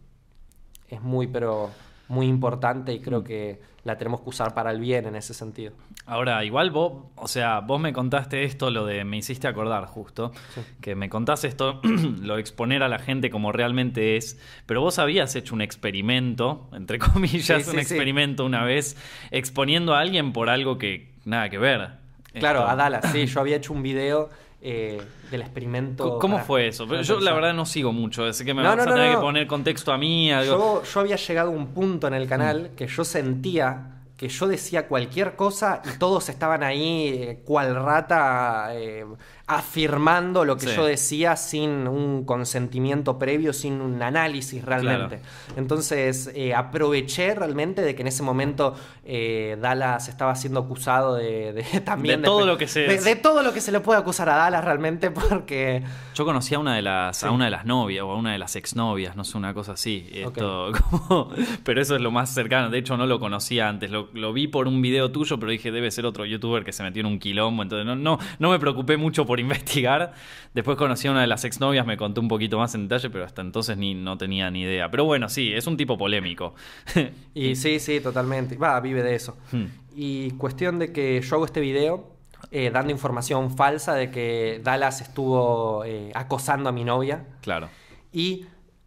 es 0.88 1.00
muy 1.00 1.26
pero 1.26 1.70
muy 2.08 2.26
importante 2.26 2.92
y 2.92 2.98
Mm. 3.00 3.02
creo 3.02 3.24
que 3.24 3.60
la 3.84 3.96
tenemos 3.96 4.20
que 4.20 4.28
usar 4.30 4.52
para 4.54 4.70
el 4.70 4.80
bien 4.80 5.06
en 5.06 5.14
ese 5.16 5.32
sentido. 5.32 5.72
Ahora, 6.04 6.44
igual 6.44 6.70
vos, 6.70 7.04
o 7.16 7.28
sea, 7.28 7.60
vos 7.60 7.80
me 7.80 7.92
contaste 7.92 8.42
esto, 8.44 8.70
lo 8.70 8.84
de, 8.84 9.04
me 9.04 9.16
hiciste 9.18 9.46
acordar 9.48 9.84
justo, 9.86 10.32
que 10.80 10.94
me 10.94 11.08
contaste 11.08 11.48
esto, 11.48 11.80
lo 12.22 12.34
de 12.34 12.40
exponer 12.40 12.82
a 12.82 12.88
la 12.88 12.98
gente 12.98 13.30
como 13.30 13.52
realmente 13.52 14.16
es, 14.16 14.38
pero 14.66 14.80
vos 14.82 14.98
habías 14.98 15.34
hecho 15.36 15.54
un 15.54 15.62
experimento, 15.62 16.68
entre 16.72 16.98
comillas, 16.98 17.62
Sí, 17.64 17.70
un 17.70 17.76
sí, 17.76 17.80
experimento 17.80 18.44
una 18.44 18.64
vez, 18.64 18.96
exponiendo 19.30 19.94
a 19.94 20.00
alguien 20.00 20.32
por 20.32 20.48
algo 20.50 20.76
que 20.78 21.12
nada 21.24 21.48
que 21.48 21.58
ver. 21.58 21.90
Claro, 22.34 22.60
Esto- 22.60 22.70
a 22.70 22.76
Dallas, 22.76 23.10
sí, 23.12 23.26
yo 23.26 23.40
había 23.40 23.56
hecho 23.56 23.72
un 23.72 23.82
video 23.82 24.30
eh, 24.60 25.00
del 25.30 25.40
experimento. 25.42 26.18
¿Cómo 26.18 26.34
para- 26.36 26.46
fue 26.46 26.68
eso? 26.68 26.86
Yo 27.02 27.20
la 27.20 27.32
verdad 27.32 27.54
no 27.54 27.64
sigo 27.66 27.92
mucho, 27.92 28.24
así 28.24 28.44
que 28.44 28.54
me 28.54 28.62
No, 28.62 28.70
vas 28.70 28.76
no, 28.78 28.82
a 28.92 28.94
tener 28.94 29.10
que 29.14 29.18
poner 29.18 29.46
contexto 29.46 29.92
a 29.92 29.98
mí. 29.98 30.32
Algo. 30.32 30.82
Yo, 30.82 30.82
yo 30.84 31.00
había 31.00 31.16
llegado 31.16 31.50
a 31.50 31.52
un 31.52 31.68
punto 31.68 32.06
en 32.08 32.14
el 32.14 32.26
Mm. 32.26 32.28
canal 32.28 32.70
que 32.76 32.86
yo 32.86 33.04
sentía 33.04 33.94
que 34.16 34.28
yo 34.28 34.48
decía 34.48 34.88
cualquier 34.88 35.36
cosa 35.36 35.80
y 35.94 35.96
todos 35.96 36.28
estaban 36.28 36.64
ahí 36.64 37.06
eh, 37.22 37.42
cual 37.44 37.76
rata 37.76 38.70
eh, 38.74 39.06
afirmando 39.48 40.44
lo 40.44 40.56
que 40.56 40.66
Sí. 40.66 40.76
yo 40.76 40.84
decía 40.84 41.34
sin 41.36 41.88
un 41.88 42.24
consentimiento 42.24 43.18
previo, 43.18 43.52
sin 43.52 43.80
un 43.80 44.02
análisis 44.02 44.64
realmente. 44.64 45.20
Entonces 45.56 46.30
eh, 46.34 46.54
aproveché 46.54 47.34
realmente 47.34 47.82
de 47.82 47.94
que 47.94 48.02
en 48.02 48.08
ese 48.08 48.22
momento 48.22 48.74
eh, 49.04 49.56
Dallas 49.60 50.08
estaba 50.08 50.34
siendo 50.36 50.60
acusado 50.60 51.14
de, 51.14 51.52
de- 51.54 51.80
también 51.84 52.20
De 52.20 52.26
todo 52.26 52.44
lo 52.46 52.58
que 52.58 52.68
se- 52.68 52.80
de, 52.80 52.98
de 53.00 53.16
todo 53.16 53.42
lo 53.42 53.52
que 53.54 53.60
se 53.60 53.72
le 53.72 53.80
puede 53.80 53.98
acusar 53.98 54.28
a 54.28 54.36
Dallas 54.36 54.64
realmente 54.64 55.10
porque 55.28 55.82
Yo 56.14 56.24
conocí 56.24 56.54
a 56.54 56.58
una 56.58 56.76
de 56.76 56.82
las, 56.82 57.16
Sí. 57.16 57.26
a 57.26 57.30
una 57.30 57.46
de 57.46 57.50
las 57.50 57.64
novias 57.64 58.04
o 58.04 58.10
a 58.12 58.16
una 58.16 58.32
de 58.32 58.38
las 58.38 58.54
exnovias, 58.54 59.16
no 59.16 59.24
sé, 59.24 59.38
una 59.38 59.54
cosa 59.54 59.72
así. 59.72 60.08
Esto, 60.12 60.72
como- 60.90 61.30
pero 61.64 61.80
eso 61.80 61.96
es 61.96 62.02
lo 62.02 62.10
más 62.10 62.30
cercano. 62.34 62.68
De 62.70 62.78
hecho, 62.78 62.96
no 62.96 63.06
lo 63.06 63.18
conocía 63.18 63.68
antes. 63.68 63.90
Lo, 63.90 64.08
lo 64.12 64.32
vi 64.32 64.46
por 64.46 64.68
un 64.68 64.82
video 64.82 65.10
tuyo, 65.10 65.38
pero 65.40 65.50
dije, 65.50 65.70
debe 65.72 65.90
ser 65.90 66.04
otro 66.06 66.24
youtuber 66.26 66.64
que 66.64 66.72
se 66.72 66.82
metió 66.82 67.00
en 67.00 67.06
un 67.06 67.18
quilombo. 67.18 67.62
Entonces, 67.62 67.86
no, 67.86 67.96
no, 67.96 68.18
no 68.38 68.50
me 68.50 68.58
preocupé 68.58 68.96
mucho 68.98 69.24
por 69.26 69.37
investigar. 69.40 70.12
Después 70.54 70.76
conocí 70.76 71.06
a 71.08 71.12
una 71.12 71.20
de 71.20 71.26
las 71.26 71.44
exnovias, 71.44 71.86
me 71.86 71.96
contó 71.96 72.20
un 72.20 72.28
poquito 72.28 72.58
más 72.58 72.74
en 72.74 72.88
detalle, 72.88 73.10
pero 73.10 73.24
hasta 73.24 73.42
entonces 73.42 73.76
ni, 73.76 73.94
no 73.94 74.18
tenía 74.18 74.50
ni 74.50 74.62
idea. 74.62 74.90
Pero 74.90 75.04
bueno, 75.04 75.28
sí, 75.28 75.52
es 75.52 75.66
un 75.66 75.76
tipo 75.76 75.96
polémico. 75.98 76.54
Y 77.34 77.54
sí, 77.56 77.78
sí, 77.78 78.00
totalmente. 78.00 78.56
Va, 78.56 78.80
vive 78.80 79.02
de 79.02 79.14
eso. 79.14 79.36
Hmm. 79.52 79.66
Y 79.94 80.30
cuestión 80.32 80.78
de 80.78 80.92
que 80.92 81.20
yo 81.20 81.36
hago 81.36 81.44
este 81.44 81.60
video 81.60 82.10
eh, 82.50 82.70
dando 82.70 82.90
información 82.92 83.56
falsa 83.56 83.94
de 83.94 84.10
que 84.10 84.60
Dallas 84.64 85.00
estuvo 85.00 85.84
eh, 85.84 86.10
acosando 86.14 86.68
a 86.68 86.72
mi 86.72 86.84
novia. 86.84 87.24
claro. 87.42 87.68
Y 88.12 88.46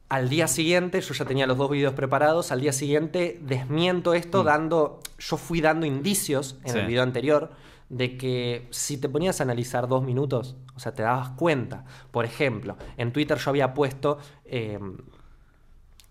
al 0.09 0.27
día 0.29 0.47
siguiente, 0.47 0.99
yo 0.99 1.13
ya 1.13 1.23
tenía 1.25 1.47
los 1.47 1.57
dos 1.57 1.69
videos 1.69 1.93
preparados, 1.93 2.51
al 2.51 2.59
día 2.59 2.73
siguiente 2.73 3.39
desmiento 3.43 4.13
esto 4.13 4.43
dando, 4.43 4.99
yo 5.19 5.37
fui 5.37 5.61
dando 5.61 5.85
indicios 5.85 6.57
en 6.65 6.73
Sí. 6.73 6.79
el 6.79 6.87
video 6.87 7.03
anterior 7.03 7.51
de 7.91 8.17
que 8.17 8.67
si 8.71 8.97
te 8.97 9.09
ponías 9.09 9.41
a 9.41 9.43
analizar 9.43 9.85
dos 9.89 10.01
minutos, 10.01 10.55
o 10.75 10.79
sea, 10.79 10.93
te 10.93 11.03
dabas 11.03 11.31
cuenta. 11.31 11.83
Por 12.11 12.23
ejemplo, 12.23 12.77
en 12.95 13.11
Twitter 13.11 13.37
yo 13.37 13.49
había 13.49 13.73
puesto 13.73 14.17
eh, 14.45 14.79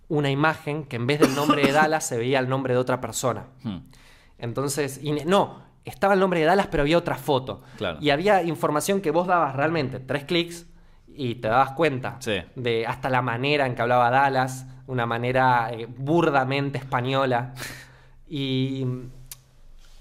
una 0.08 0.30
imagen 0.30 0.84
que 0.84 0.96
en 0.96 1.06
vez 1.06 1.20
del 1.20 1.34
nombre 1.34 1.62
de 1.62 1.72
Dallas 1.72 2.06
se 2.06 2.18
veía 2.18 2.38
el 2.38 2.50
nombre 2.50 2.74
de 2.74 2.80
otra 2.80 3.00
persona. 3.00 3.46
Hmm. 3.62 3.78
Entonces, 4.38 5.00
y 5.02 5.12
no, 5.12 5.60
estaba 5.84 6.14
el 6.14 6.20
nombre 6.20 6.40
de 6.40 6.46
Dallas, 6.46 6.68
pero 6.70 6.82
había 6.82 6.96
otra 6.98 7.16
foto. 7.16 7.62
Claro. 7.76 7.98
Y 8.00 8.08
había 8.10 8.42
información 8.42 9.00
que 9.02 9.10
vos 9.10 9.26
dabas 9.26 9.54
realmente 9.54 10.00
tres 10.00 10.24
clics 10.24 10.66
y 11.08 11.34
te 11.36 11.48
dabas 11.48 11.72
cuenta 11.72 12.16
Sí. 12.20 12.38
de 12.56 12.86
hasta 12.86 13.10
la 13.10 13.20
manera 13.20 13.66
en 13.66 13.74
que 13.74 13.82
hablaba 13.82 14.08
Dallas, 14.10 14.66
una 14.86 15.04
manera 15.06 15.70
eh, 15.72 15.86
burdamente 15.86 16.78
española. 16.78 17.52
Y 18.28 18.86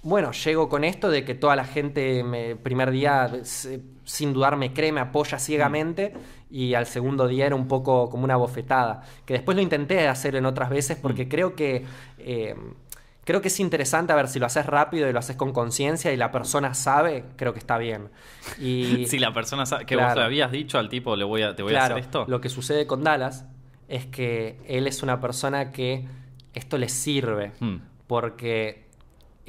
bueno, 0.01 0.31
llego 0.31 0.69
con 0.69 0.83
esto 0.83 1.09
de 1.09 1.25
que 1.25 1.35
toda 1.35 1.55
la 1.55 1.65
gente, 1.65 2.23
me, 2.23 2.55
primer 2.55 2.91
día, 2.91 3.29
se- 3.43 3.81
sin 4.05 4.33
dudar, 4.33 4.55
me 4.57 4.73
cree, 4.73 4.91
me 4.91 5.01
apoya 5.01 5.37
ciegamente. 5.39 6.13
Y 6.51 6.73
al 6.73 6.85
segundo 6.87 7.27
día 7.27 7.45
era 7.45 7.55
un 7.55 7.67
poco 7.67 8.09
como 8.09 8.23
una 8.23 8.35
bofetada. 8.35 9.01
Que 9.25 9.33
después 9.33 9.55
lo 9.55 9.61
intenté 9.61 10.07
hacer 10.07 10.35
en 10.35 10.45
otras 10.45 10.69
veces 10.69 10.97
porque 11.01 11.27
creo 11.27 11.55
que. 11.55 11.85
eh, 12.19 12.55
Creo 13.25 13.41
que 13.41 13.49
es 13.49 13.59
interesante 13.59 14.11
a 14.11 14.15
ver 14.15 14.27
si 14.27 14.39
lo 14.39 14.47
haces 14.47 14.65
rápido 14.65 15.07
y 15.07 15.13
lo 15.13 15.19
haces 15.19 15.35
con 15.35 15.53
conciencia 15.53 16.11
y 16.11 16.17
la 16.17 16.31
persona 16.31 16.73
sabe, 16.73 17.25
creo 17.35 17.53
que 17.53 17.59
está 17.59 17.77
bien. 17.77 18.09
Y 18.59 19.05
Si 19.07 19.19
la 19.19 19.31
persona 19.31 19.67
sabe 19.67 19.85
que 19.85 19.95
vos 19.95 20.15
le 20.15 20.23
habías 20.23 20.51
dicho 20.51 20.79
al 20.79 20.89
tipo, 20.89 21.15
le 21.15 21.25
voy 21.25 21.43
a, 21.43 21.55
te 21.55 21.61
voy 21.61 21.75
a 21.75 21.83
hacer 21.85 21.99
esto. 21.99 22.25
lo 22.27 22.41
que 22.41 22.49
sucede 22.49 22.87
con 22.87 23.03
Dallas 23.03 23.45
es 23.87 24.07
que 24.07 24.57
él 24.65 24.87
es 24.87 25.03
una 25.03 25.21
persona 25.21 25.71
que 25.71 26.07
esto 26.55 26.79
le 26.79 26.89
sirve 26.89 27.51
Hmm. 27.59 27.75
porque 28.07 28.87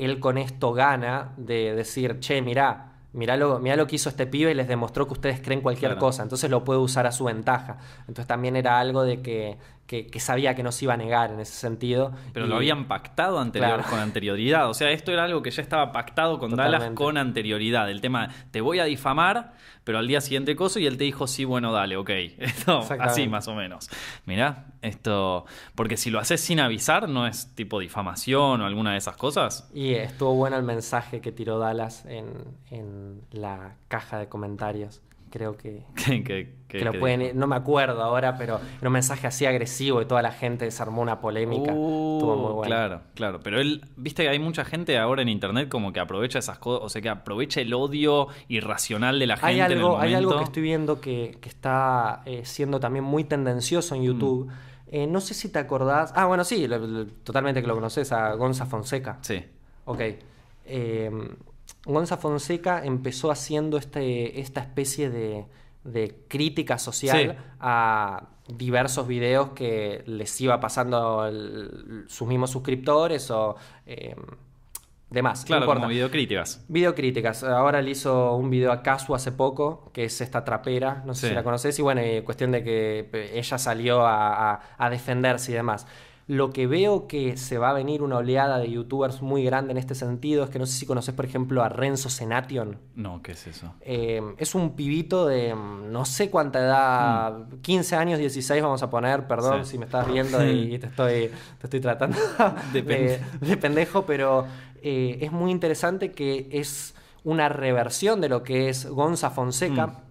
él 0.05 0.21
con 0.21 0.39
esto 0.39 0.73
gana 0.73 1.33
de 1.37 1.75
decir, 1.75 2.19
che, 2.21 2.43
mirá, 2.43 2.93
mirá 3.13 3.37
lo, 3.37 3.59
mirá 3.59 3.77
lo 3.77 3.87
que 3.87 3.97
hizo 3.97 4.09
este 4.09 4.27
pibe 4.27 4.51
y 4.51 4.55
les 4.55 4.69
demostró 4.69 5.07
que 5.07 5.15
ustedes 5.15 5.41
creen 5.41 5.61
cualquier 5.61 5.93
Claro. 5.93 6.01
cosa, 6.07 6.23
entonces 6.23 6.51
lo 6.51 6.65
puede 6.65 6.79
usar 6.81 7.07
a 7.07 7.13
su 7.13 7.25
ventaja. 7.25 7.79
Entonces 8.01 8.27
también 8.27 8.57
era 8.57 8.79
algo 8.79 9.03
de 9.03 9.21
que, 9.21 9.59
que- 9.91 10.07
que 10.07 10.21
sabía 10.21 10.55
que 10.55 10.63
no 10.63 10.71
se 10.71 10.85
iba 10.85 10.95
a 10.95 10.97
negar 10.97 11.33
en 11.33 11.41
ese 11.41 11.53
sentido. 11.55 12.13
Pero 12.33 12.47
Y- 12.47 12.49
lo 12.49 12.55
habían 12.55 12.87
pactado 12.87 13.41
anterior, 13.41 13.75
Claro. 13.79 13.91
con 13.91 13.99
anterioridad. 13.99 14.71
O 14.71 14.75
sea, 14.75 14.93
esto 14.93 15.11
era 15.11 15.25
algo 15.25 15.43
que 15.43 15.51
ya 15.51 15.63
estaba 15.63 15.91
pactado 15.91 16.39
con 16.39 16.55
Dallas 16.55 16.91
con 16.95 17.19
anterioridad. 17.19 17.91
El 17.91 18.01
tema, 18.01 18.29
te 18.53 18.61
voy 18.61 18.79
a 18.79 18.85
difamar, 18.85 19.55
pero 19.83 19.99
al 19.99 20.07
día 20.07 20.21
siguiente 20.21 20.55
coso 20.55 20.79
y 20.79 20.87
él 20.87 20.97
te 20.97 21.03
dijo, 21.03 21.27
sí, 21.27 21.45
bueno, 21.45 21.73
dale, 21.73 21.97
ok. 21.97 22.11
Esto, 22.39 22.87
así 23.01 23.27
más 23.27 23.49
o 23.49 23.55
menos. 23.57 23.91
Mirá, 24.27 24.67
esto. 24.81 25.45
Porque 25.75 25.97
si 25.97 26.11
lo 26.11 26.21
haces 26.21 26.41
sin 26.41 26.61
avisar, 26.61 27.09
no 27.09 27.27
es 27.27 27.53
tipo 27.57 27.81
difamación 27.81 28.61
o 28.61 28.67
alguna 28.67 28.93
de 28.93 28.99
esas 28.99 29.17
cosas. 29.17 29.69
Y 29.75 29.95
estuvo 29.95 30.35
bueno 30.37 30.57
el 30.57 30.63
mensaje 30.63 31.21
que 31.21 31.33
tiró 31.33 31.59
Dallas 31.59 32.05
en, 32.07 32.27
en 32.71 33.23
la 33.33 33.75
caja 33.89 34.19
de 34.21 34.29
comentarios. 34.29 35.01
Creo 35.31 35.57
que, 35.57 35.85
Que, 35.95 36.23
que- 36.25 36.55
que- 36.69 36.79
que 36.79 36.85
lo 36.85 36.93
pueden, 36.99 37.21
dijo. 37.21 37.33
no 37.35 37.47
me 37.49 37.57
acuerdo 37.57 38.03
ahora, 38.03 38.37
pero 38.37 38.61
era 38.79 38.89
un 38.89 38.93
mensaje 38.93 39.27
así 39.27 39.45
agresivo 39.47 40.01
y 40.03 40.07
toda 40.07 40.23
la 40.23 40.31
gente 40.33 40.65
desarmó 40.65 41.03
una 41.03 41.21
polémica. 41.21 41.73
Uh, 41.73 42.17
Estuvo 42.19 42.37
muy 42.37 42.53
bueno. 42.53 42.63
Claro, 42.63 43.01
claro. 43.15 43.41
Pero 43.43 43.61
él, 43.61 43.85
viste 43.97 44.23
que 44.23 44.29
hay 44.29 44.39
mucha 44.39 44.65
gente 44.65 44.97
ahora 44.99 45.23
en 45.23 45.29
internet 45.29 45.69
como 45.69 45.93
que 45.93 45.99
aprovecha 46.01 46.39
esas 46.39 46.59
cosas, 46.59 46.85
o 46.85 46.89
sea, 46.89 47.01
que 47.03 47.09
aprovecha 47.09 47.61
el 47.61 47.73
odio 47.75 48.29
irracional 48.49 49.19
de 49.19 49.27
la 49.27 49.37
gente. 49.37 49.47
Hay 49.49 49.61
en 49.61 49.65
el 49.67 49.79
algo, 49.79 49.99
hay 49.99 50.15
algo 50.15 50.31
momento. 50.31 50.39
que 50.39 50.45
estoy 50.51 50.63
viendo 50.63 51.01
que, 51.01 51.37
que 51.41 51.49
está 51.49 52.23
eh, 52.27 52.43
siendo 52.45 52.79
también 52.79 53.05
muy 53.05 53.25
tendencioso 53.25 53.95
en 53.97 54.03
YouTube. 54.03 54.47
Mm. 54.47 54.51
Eh, 54.93 55.07
no 55.07 55.21
sé 55.21 55.35
si 55.35 55.49
te 55.49 55.59
acordás. 55.59 56.13
Ah, 56.17 56.27
bueno, 56.27 56.45
sí, 56.45 56.67
lo- 56.69 56.79
lo- 56.79 57.07
totalmente 57.07 57.61
que 57.63 57.67
lo 57.69 57.75
conoces, 57.75 58.11
a 58.13 58.35
Gonza 58.35 58.67
Fonseca. 58.67 59.19
Sí. 59.23 59.43
Ok. 59.87 60.01
Eh, 60.67 61.11
Gonza 61.85 62.17
Fonseca 62.17 62.85
empezó 62.85 63.31
haciendo 63.31 63.77
este, 63.79 64.41
esta 64.41 64.61
especie 64.61 65.11
de, 65.11 65.47
de 65.85 66.25
crítica 66.29 66.79
social 66.79 67.33
Sí. 67.39 67.45
a 67.61 68.29
diversos 68.49 69.07
videos 69.07 69.51
que 69.51 70.03
les 70.07 70.41
iba 70.41 70.59
pasando 70.61 71.27
el- 71.27 72.05
sus 72.09 72.27
mismos 72.29 72.51
suscriptores 72.51 73.31
o 73.31 73.57
eh, 73.87 74.15
demás. 75.09 75.41
No 75.43 75.47
Claro, 75.47 75.63
importa. 75.65 75.81
como 75.81 75.89
videocríticas. 75.91 76.65
Videocríticas. 76.69 77.43
Ahora 77.45 77.81
le 77.83 77.91
hizo 77.93 78.35
un 78.37 78.51
video 78.51 78.73
a 78.73 78.83
Casu 78.83 79.15
hace 79.15 79.33
poco, 79.33 79.91
que 79.93 80.05
es 80.05 80.21
esta 80.21 80.45
trapera, 80.45 81.03
no 81.07 81.15
sé 81.15 81.23
Sí. 81.23 81.29
si 81.29 81.35
la 81.35 81.43
conoces, 81.45 81.79
y 81.79 81.83
bueno, 81.83 82.01
cuestión 82.25 82.53
de 82.53 82.63
que 82.63 83.09
eh, 83.13 83.31
ella 83.35 83.59
salió 83.59 84.05
a, 84.07 84.53
a- 84.53 84.61
a 84.79 84.91
defenderse 84.91 85.51
y 85.53 85.55
demás. 85.55 85.87
Lo 86.31 86.51
que 86.51 86.69
veo 86.69 87.09
que 87.09 87.37
se 87.37 87.59
va 87.59 87.71
a 87.71 87.73
venir 87.73 88.03
una 88.03 88.19
oleada 88.19 88.61
de 88.61 88.71
youtubers 88.71 89.21
muy 89.21 89.43
grande 89.43 89.73
en 89.73 89.79
este 89.79 89.97
sentido 89.97 90.45
es 90.45 90.51
que 90.51 90.61
no 90.61 90.67
sé 90.67 90.79
si 90.79 90.87
conoces, 90.87 91.13
por 91.13 91.25
ejemplo, 91.25 91.65
a 91.65 91.69
Renzo 91.69 92.09
Senation. 92.09 92.79
No, 92.95 93.21
¿qué 93.21 93.33
es 93.33 93.49
eso? 93.49 93.75
Eh, 93.81 94.23
es 94.39 94.55
un 94.55 94.77
pibito 94.77 95.27
de 95.27 95.53
mm, 95.53 95.91
no 95.91 96.05
sé 96.05 96.31
cuánta 96.31 96.61
edad, 96.61 97.49
15 97.63 97.97
años, 97.97 98.21
16 98.21 98.63
vamos 98.63 98.81
a 98.85 98.91
poner, 98.91 99.27
perdón. 99.27 99.65
Sí. 99.65 99.73
si 99.73 99.79
me 99.79 99.87
estás 99.87 100.07
viendo 100.07 100.47
y 100.47 100.79
te 100.79 100.87
estoy, 100.87 101.33
te 101.59 101.67
estoy 101.67 101.81
tratando 101.81 102.17
De 102.73 103.21
de 103.41 103.57
pendejo, 103.57 104.07
pero 104.07 104.47
eh, 104.85 105.19
es 105.23 105.33
muy 105.33 105.51
interesante 105.51 106.13
que 106.13 106.47
es 106.53 106.95
una 107.25 107.49
reversión 107.49 108.21
de 108.21 108.29
lo 108.29 108.45
que 108.45 108.69
es 108.69 108.87
Gonza 108.87 109.31
Fonseca. 109.31 109.89
Mm. 109.89 110.10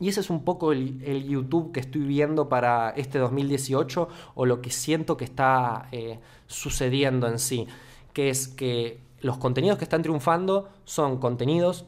Y 0.00 0.08
ese 0.08 0.20
es 0.20 0.30
un 0.30 0.44
poco 0.44 0.72
el, 0.72 1.00
el 1.04 1.28
YouTube 1.28 1.72
que 1.72 1.80
estoy 1.80 2.00
viendo 2.00 2.48
para 2.48 2.90
este 2.90 3.18
2018 3.18 4.08
o 4.34 4.46
lo 4.46 4.60
que 4.62 4.70
siento 4.70 5.16
que 5.16 5.24
está 5.24 5.88
eh, 5.92 6.18
sucediendo 6.46 7.28
en 7.28 7.38
sí. 7.38 7.68
Que 8.12 8.30
es 8.30 8.48
que 8.48 8.98
los 9.20 9.36
contenidos 9.36 9.78
que 9.78 9.84
están 9.84 10.02
triunfando 10.02 10.70
son 10.84 11.18
contenidos 11.18 11.84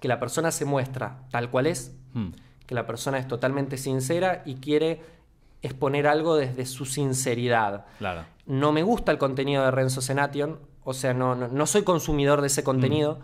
que 0.00 0.08
la 0.08 0.18
persona 0.18 0.50
se 0.50 0.64
muestra 0.64 1.22
tal 1.30 1.50
cual 1.50 1.66
es, 1.66 1.94
Hmm. 2.12 2.30
que 2.66 2.74
la 2.74 2.86
persona 2.86 3.18
es 3.18 3.28
totalmente 3.28 3.76
sincera 3.76 4.42
y 4.44 4.56
quiere 4.56 5.00
exponer 5.62 6.06
algo 6.06 6.36
desde 6.36 6.66
su 6.66 6.84
sinceridad. 6.86 7.84
Claro. 7.98 8.24
No 8.46 8.72
me 8.72 8.82
gusta 8.82 9.12
el 9.12 9.18
contenido 9.18 9.64
de 9.64 9.70
Renzo 9.70 10.00
Senation, 10.00 10.58
o 10.84 10.94
sea, 10.94 11.14
no, 11.14 11.34
no, 11.34 11.48
no 11.48 11.66
soy 11.66 11.82
consumidor 11.82 12.40
de 12.40 12.46
ese 12.48 12.64
contenido, 12.64 13.20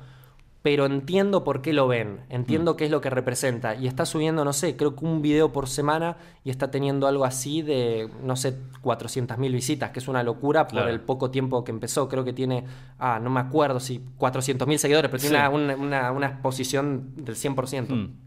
pero 0.63 0.87
entiendo 0.87 1.45
por 1.45 1.63
qué 1.63 1.73
lo 1.73 1.87
ven, 1.87 2.21
entiendo 2.29 2.77
qué 2.77 2.87
es 2.87 2.91
lo 2.91 3.01
que 3.01 3.09
representa. 3.09 3.75
Y 3.77 3.87
está 3.87 4.05
subiendo, 4.05 4.45
no 4.45 4.53
sé, 4.53 4.77
creo 4.77 4.97
que 4.97 5.05
un 5.05 5.23
video 5.23 5.53
por 5.53 5.69
semana 5.69 6.17
y 6.43 6.51
está 6.51 6.71
teniendo 6.73 7.07
algo 7.07 7.25
así 7.25 7.63
de, 7.63 8.11
no 8.23 8.35
sé, 8.35 8.57
400.000 8.83 9.53
visitas, 9.53 9.91
que 9.91 10.01
es 10.01 10.09
una 10.09 10.23
locura 10.25 10.65
por 10.67 10.73
Claro. 10.79 10.91
el 10.91 11.01
poco 11.01 11.31
tiempo 11.31 11.63
que 11.63 11.71
empezó. 11.71 12.09
Creo 12.09 12.25
que 12.25 12.33
tiene, 12.33 12.65
ah, 12.99 13.21
no 13.23 13.31
me 13.31 13.39
acuerdo 13.41 13.79
si 13.79 14.01
400.000 14.19 14.79
seguidores, 14.79 15.09
pero 15.11 15.21
tiene 15.21 15.39
Sí. 15.39 15.55
una- 15.55 15.77
una- 15.77 16.11
una 16.13 16.27
exposición 16.27 17.13
del 17.17 17.37
100%. 17.37 17.95
Mm. 17.95 18.26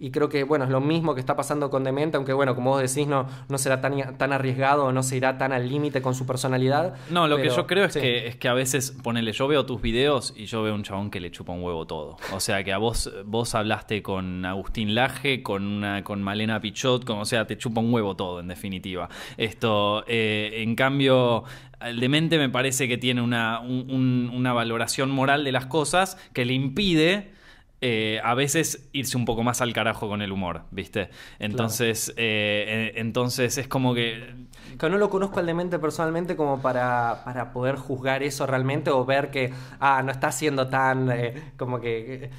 Y 0.00 0.12
creo 0.12 0.28
que, 0.28 0.44
bueno, 0.44 0.64
es 0.64 0.70
lo 0.70 0.80
mismo 0.80 1.12
que 1.14 1.20
está 1.20 1.34
pasando 1.34 1.70
con 1.70 1.82
Demente, 1.82 2.16
aunque, 2.16 2.32
bueno, 2.32 2.54
como 2.54 2.70
vos 2.70 2.80
decís, 2.80 3.08
no, 3.08 3.26
no 3.48 3.58
será 3.58 3.80
tan, 3.80 4.16
tan 4.16 4.32
arriesgado 4.32 4.84
o 4.84 4.92
no 4.92 5.02
se 5.02 5.16
irá 5.16 5.38
tan 5.38 5.52
al 5.52 5.68
límite 5.68 6.00
con 6.00 6.14
su 6.14 6.24
personalidad. 6.24 6.94
No, 7.10 7.26
lo 7.26 7.36
que 7.36 7.48
yo 7.48 7.66
creo 7.66 7.84
es, 7.86 7.94
sí. 7.94 8.00
que, 8.00 8.28
es 8.28 8.36
que 8.36 8.46
a 8.46 8.54
veces, 8.54 8.92
ponele, 9.02 9.32
yo 9.32 9.48
veo 9.48 9.66
tus 9.66 9.82
videos 9.82 10.32
y 10.36 10.44
yo 10.46 10.62
veo 10.62 10.76
un 10.76 10.84
chabón 10.84 11.10
que 11.10 11.18
le 11.18 11.32
chupa 11.32 11.52
un 11.52 11.64
huevo 11.64 11.84
todo. 11.88 12.16
O 12.32 12.38
sea, 12.38 12.62
que 12.62 12.72
a 12.72 12.78
vos, 12.78 13.12
vos 13.24 13.56
hablaste 13.56 14.00
con 14.00 14.44
Agustín 14.44 14.94
Laje, 14.94 15.42
con, 15.42 15.66
una, 15.66 16.04
con 16.04 16.22
Malena 16.22 16.60
Pichot, 16.60 17.04
con, 17.04 17.18
o 17.18 17.24
sea, 17.24 17.48
te 17.48 17.58
chupa 17.58 17.80
un 17.80 17.92
huevo 17.92 18.14
todo, 18.14 18.38
en 18.38 18.46
definitiva. 18.46 19.08
Esto, 19.36 20.04
eh, 20.06 20.62
en 20.62 20.76
cambio, 20.76 21.42
el 21.80 21.98
demente 21.98 22.38
me 22.38 22.48
parece 22.48 22.86
que 22.86 22.98
tiene 22.98 23.20
una, 23.20 23.58
un- 23.58 23.90
un- 23.90 24.30
una 24.32 24.52
valoración 24.52 25.10
moral 25.10 25.42
de 25.42 25.50
las 25.50 25.66
cosas 25.66 26.16
que 26.32 26.44
le 26.44 26.52
impide... 26.52 27.36
eh, 27.80 28.20
a 28.24 28.34
veces 28.34 28.88
irse 28.92 29.16
un 29.16 29.24
poco 29.24 29.42
más 29.42 29.60
al 29.60 29.72
carajo 29.72 30.08
con 30.08 30.20
el 30.22 30.32
humor, 30.32 30.62
¿viste? 30.70 31.10
Entonces, 31.38 32.10
eh, 32.10 32.14
eh, 32.16 32.92
entonces 32.96 33.56
es 33.58 33.68
como 33.68 33.94
que 33.94 34.34
Que 34.78 34.88
no 34.90 34.98
lo 34.98 35.08
conozco 35.10 35.38
al 35.40 35.46
demente 35.46 35.78
personalmente 35.78 36.34
como 36.36 36.60
para, 36.60 37.22
para 37.24 37.52
poder 37.52 37.76
juzgar 37.76 38.22
eso 38.22 38.46
realmente 38.46 38.90
o 38.90 39.04
ver 39.04 39.30
que, 39.30 39.52
ah, 39.80 40.02
no 40.04 40.10
está 40.10 40.32
siendo 40.32 40.68
tan, 40.68 41.10
eh, 41.10 41.52
como 41.56 41.80
que... 41.80 42.30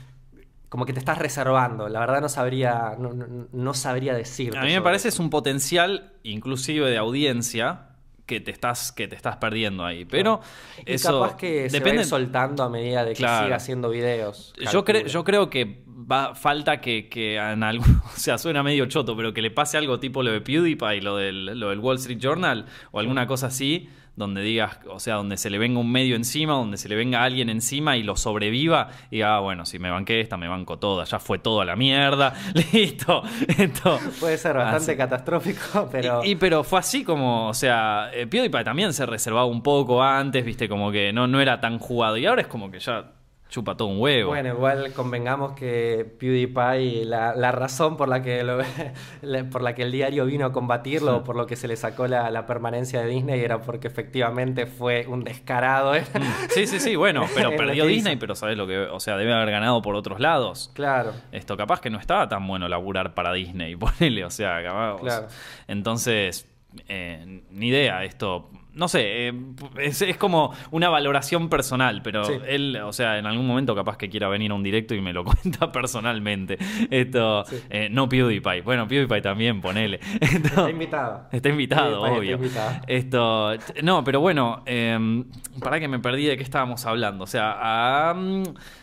Como 0.70 0.86
que 0.86 0.94
te 0.94 1.00
estás 1.00 1.18
reservando. 1.18 1.90
La 1.90 2.00
verdad 2.00 2.22
no 2.22 2.30
sabría, 2.30 2.96
no, 3.00 3.12
no- 3.14 3.48
no 3.52 3.74
sabría 3.74 4.14
decirte. 4.14 4.56
A 4.56 4.62
mí 4.62 4.68
me 4.68 4.74
sobre 4.76 4.84
parece 4.84 5.08
es 5.08 5.18
un 5.20 5.32
potencial, 5.32 6.14
inclusive 6.22 6.92
de 6.92 6.98
audiencia, 7.00 7.89
que 8.30 8.40
te 8.40 8.52
estás, 8.52 8.92
que 8.92 9.08
te 9.08 9.16
estás 9.16 9.36
perdiendo 9.38 9.84
ahí. 9.84 10.06
Pero 10.06 10.40
Y 10.86 10.94
eso 10.94 11.20
capaz 11.22 11.36
que 11.36 11.70
se 11.70 11.78
va 11.80 11.82
a 11.82 11.84
depende. 11.84 12.02
ir 12.04 12.08
soltando 12.08 12.64
a 12.64 12.70
medida 12.70 13.04
de 13.04 13.12
que 13.14 13.18
Claro. 13.18 13.46
siga 13.48 13.56
haciendo 13.58 13.90
videos. 13.90 14.54
yo, 14.72 14.86
creo, 14.86 15.02
calculo. 15.02 15.08
yo 15.14 15.24
creo 15.24 15.50
que 15.50 15.80
va, 15.88 16.36
falta 16.36 16.80
que, 16.80 17.10
que 17.10 17.36
en 17.38 17.64
algún, 17.64 18.02
o 18.06 18.18
sea, 18.18 18.38
suena 18.38 18.62
medio 18.64 18.86
choto, 18.86 19.18
pero 19.18 19.34
que 19.34 19.42
le 19.42 19.52
pase 19.52 19.78
algo 19.78 20.00
tipo 20.00 20.22
lo 20.24 20.32
de 20.32 20.42
PewDiePie, 20.42 21.02
lo 21.02 21.18
del, 21.18 21.60
lo 21.60 21.70
del 21.70 21.80
Wall 21.80 21.98
Street 21.98 22.20
Journal, 22.20 22.66
o 22.92 23.00
alguna 23.00 23.26
cosa 23.28 23.48
así, 23.48 23.90
donde 24.20 24.42
digas, 24.42 24.80
o 24.90 25.00
sea, 25.00 25.16
donde 25.16 25.38
se 25.38 25.50
le 25.50 25.58
venga 25.58 25.80
un 25.80 25.90
medio 25.90 26.18
encima, 26.18 26.54
donde 26.54 26.78
se 26.78 26.90
le 26.90 26.96
venga 26.96 27.24
alguien 27.24 27.50
encima 27.50 27.96
y 27.96 28.04
lo 28.04 28.18
sobreviva, 28.18 28.90
y 29.10 29.16
diga, 29.16 29.38
ah, 29.38 29.40
bueno, 29.40 29.66
si 29.66 29.80
me 29.80 29.90
banqué 29.90 30.20
esta, 30.20 30.36
me 30.36 30.50
banco 30.50 30.78
toda, 30.78 31.06
ya 31.06 31.20
fue 31.20 31.40
todo 31.40 31.62
a 31.62 31.66
la 31.66 31.78
mierda, 31.78 32.34
listo. 32.74 33.24
Esto. 33.48 33.98
Puede 34.20 34.38
ser 34.38 34.58
bastante 34.58 34.92
Así. 34.92 34.98
catastrófico, 34.98 35.88
pero... 35.92 36.22
Y, 36.24 36.32
y 36.32 36.36
pero 36.36 36.66
fue 36.66 36.80
así 36.80 37.06
como, 37.06 37.48
o 37.48 37.54
sea, 37.54 38.12
eh, 38.14 38.28
PewDiePie 38.28 38.66
también 38.66 38.94
se 38.94 39.06
reservaba 39.06 39.46
un 39.46 39.64
poco 39.64 40.04
antes, 40.04 40.44
viste, 40.44 40.68
como 40.68 40.92
que 40.92 41.14
no, 41.14 41.26
no 41.26 41.40
era 41.40 41.62
tan 41.62 41.80
jugado. 41.80 42.18
Y 42.18 42.26
ahora 42.26 42.42
es 42.42 42.48
como 42.48 42.70
que 42.70 42.80
ya 42.80 43.06
chupa 43.50 43.76
todo 43.76 43.88
un 43.88 44.00
huevo. 44.00 44.30
Bueno, 44.30 44.50
igual 44.50 44.94
convengamos 44.94 45.54
que 45.54 46.06
PewDiePie, 46.20 47.04
la, 47.06 47.36
la 47.36 47.52
razón 47.52 47.98
por 47.98 48.08
la, 48.08 48.22
que 48.22 48.44
lo- 48.44 48.60
por 49.52 49.62
la 49.64 49.74
que 49.74 49.82
el 49.82 49.92
diario 49.92 50.26
vino 50.28 50.46
a 50.46 50.52
combatirlo, 50.52 51.18
o 51.18 51.24
por 51.24 51.36
lo 51.36 51.48
que 51.48 51.56
se 51.56 51.68
le 51.68 51.76
sacó 51.76 52.08
la, 52.08 52.30
la 52.30 52.46
permanencia 52.46 53.02
de 53.02 53.08
Disney, 53.08 53.40
era 53.42 53.60
porque 53.62 53.88
efectivamente 53.88 54.68
fue 54.68 55.08
un 55.08 55.24
descarado. 55.24 55.96
¿eh? 55.96 56.04
Sí, 56.50 56.68
sí, 56.68 56.80
sí, 56.80 56.96
bueno, 56.96 57.26
pero 57.36 57.56
perdió 57.56 57.86
Disney, 57.88 58.18
pero 58.18 58.36
sabes 58.36 58.56
lo 58.56 58.68
que, 58.68 58.78
o 58.78 59.00
sea, 59.00 59.18
debe 59.18 59.34
haber 59.34 59.50
ganado 59.52 59.82
por 59.82 59.96
otros 59.96 60.20
lados. 60.20 60.70
Claro. 60.76 61.14
Esto 61.32 61.58
capaz 61.58 61.82
que 61.82 61.90
no 61.90 61.98
estaba 62.00 62.30
tan 62.30 62.46
bueno 62.48 62.68
laburar 62.68 63.16
para 63.16 63.34
Disney, 63.34 63.76
ponele, 63.78 64.26
o 64.26 64.30
sea, 64.30 64.62
capaz. 64.64 65.02
Claro. 65.02 65.28
Entonces, 65.68 66.48
eh, 66.88 67.42
ni 67.50 67.68
idea, 67.70 68.04
esto. 68.04 68.50
No 68.80 68.88
sé, 68.88 69.28
eh, 69.28 69.34
es, 69.78 70.02
es 70.02 70.18
como 70.18 70.54
una 70.72 70.90
valoración 70.90 71.50
personal, 71.50 72.02
pero 72.02 72.24
Sí. 72.24 72.34
él, 72.48 72.78
o 72.84 72.94
sea, 72.94 73.18
en 73.20 73.26
algún 73.28 73.46
momento 73.46 73.76
capaz 73.76 73.98
que 73.98 74.10
quiera 74.10 74.28
venir 74.30 74.52
a 74.52 74.56
un 74.56 74.64
directo 74.64 74.96
y 74.96 75.02
me 75.02 75.14
lo 75.14 75.24
cuenta 75.26 75.72
personalmente. 75.72 76.58
Esto, 76.90 77.44
Sí. 77.46 77.58
eh, 77.70 77.90
no 77.92 78.10
PewDiePie. 78.10 78.62
Bueno, 78.62 78.88
PewDiePie 78.88 79.22
también, 79.22 79.62
ponele. 79.62 80.00
Esto- 80.22 80.48
Está 80.48 80.70
invitado. 80.72 81.28
Está 81.32 81.50
invitado, 81.50 82.02
PewDiePie 82.04 82.08
está 82.08 82.18
obvio. 82.20 82.36
invitado. 82.38 82.82
Esto, 82.88 83.84
no, 83.84 84.04
pero 84.04 84.20
bueno, 84.22 84.64
eh, 84.66 85.24
para 85.62 85.80
que 85.80 85.88
me 85.88 86.00
perdí 86.00 86.26
de 86.26 86.38
qué 86.38 86.44
estábamos 86.44 86.86
hablando. 86.86 87.26
O 87.26 87.28
sea, 87.28 88.14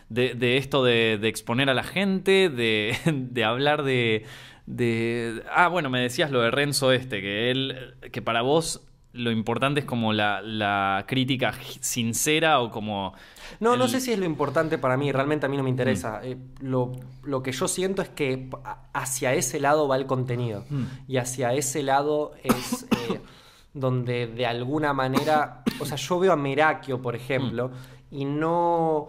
de, 0.09 0.35
de 0.35 0.57
esto 0.59 0.85
de, 0.85 1.19
de 1.21 1.29
exponer 1.29 1.71
a 1.71 1.75
la 1.75 1.83
gente, 1.83 2.49
de, 2.49 2.97
de 3.13 3.45
hablar 3.45 3.83
de, 3.83 4.25
de. 4.67 5.43
Ah, 5.55 5.69
bueno, 5.69 5.91
me 5.91 6.01
decías 6.01 6.31
lo 6.31 6.41
de 6.43 6.51
Renzo 6.51 6.93
este, 6.93 7.21
que 7.21 7.51
él, 7.51 7.95
que 8.13 8.23
para 8.23 8.43
vos 8.43 8.86
lo 9.17 9.31
importante 9.31 9.81
es 9.81 9.87
como 9.87 10.13
la, 10.13 10.41
la 10.43 11.05
crítica 11.07 11.53
sincera 11.81 12.61
o 12.61 12.71
como. 12.71 13.15
No, 13.61 13.77
no 13.77 13.89
sé 13.89 14.01
si 14.01 14.13
es 14.13 14.19
lo 14.19 14.25
importante 14.25 14.79
para 14.79 14.97
mí, 14.97 15.13
realmente 15.13 15.47
a 15.47 15.49
mí 15.49 15.57
no 15.57 15.63
me 15.63 15.71
interesa. 15.71 16.21
Mm. 16.23 16.27
Eh, 16.27 16.37
lo, 16.61 16.93
lo 17.25 17.43
que 17.43 17.53
yo 17.53 17.69
siento 17.69 18.03
es 18.03 18.09
que 18.11 18.49
hacia 18.93 19.35
ese 19.35 19.61
lado 19.61 19.89
va 19.89 19.97
el 19.97 20.07
contenido. 20.07 20.65
Mm. 20.69 20.85
Y 21.09 21.17
hacia 21.17 21.53
ese 21.55 21.83
lado 21.83 22.33
es 22.43 22.85
eh, 23.11 23.21
donde 23.75 24.27
de 24.27 24.47
alguna 24.47 24.93
manera. 24.93 25.63
O 25.81 25.85
sea, 25.87 25.97
yo 25.97 26.19
veo 26.19 26.33
a 26.33 26.37
Merakio, 26.37 27.01
por 27.01 27.17
ejemplo, 27.17 27.69
Mm. 27.69 28.17
y 28.17 28.25
no. 28.25 29.09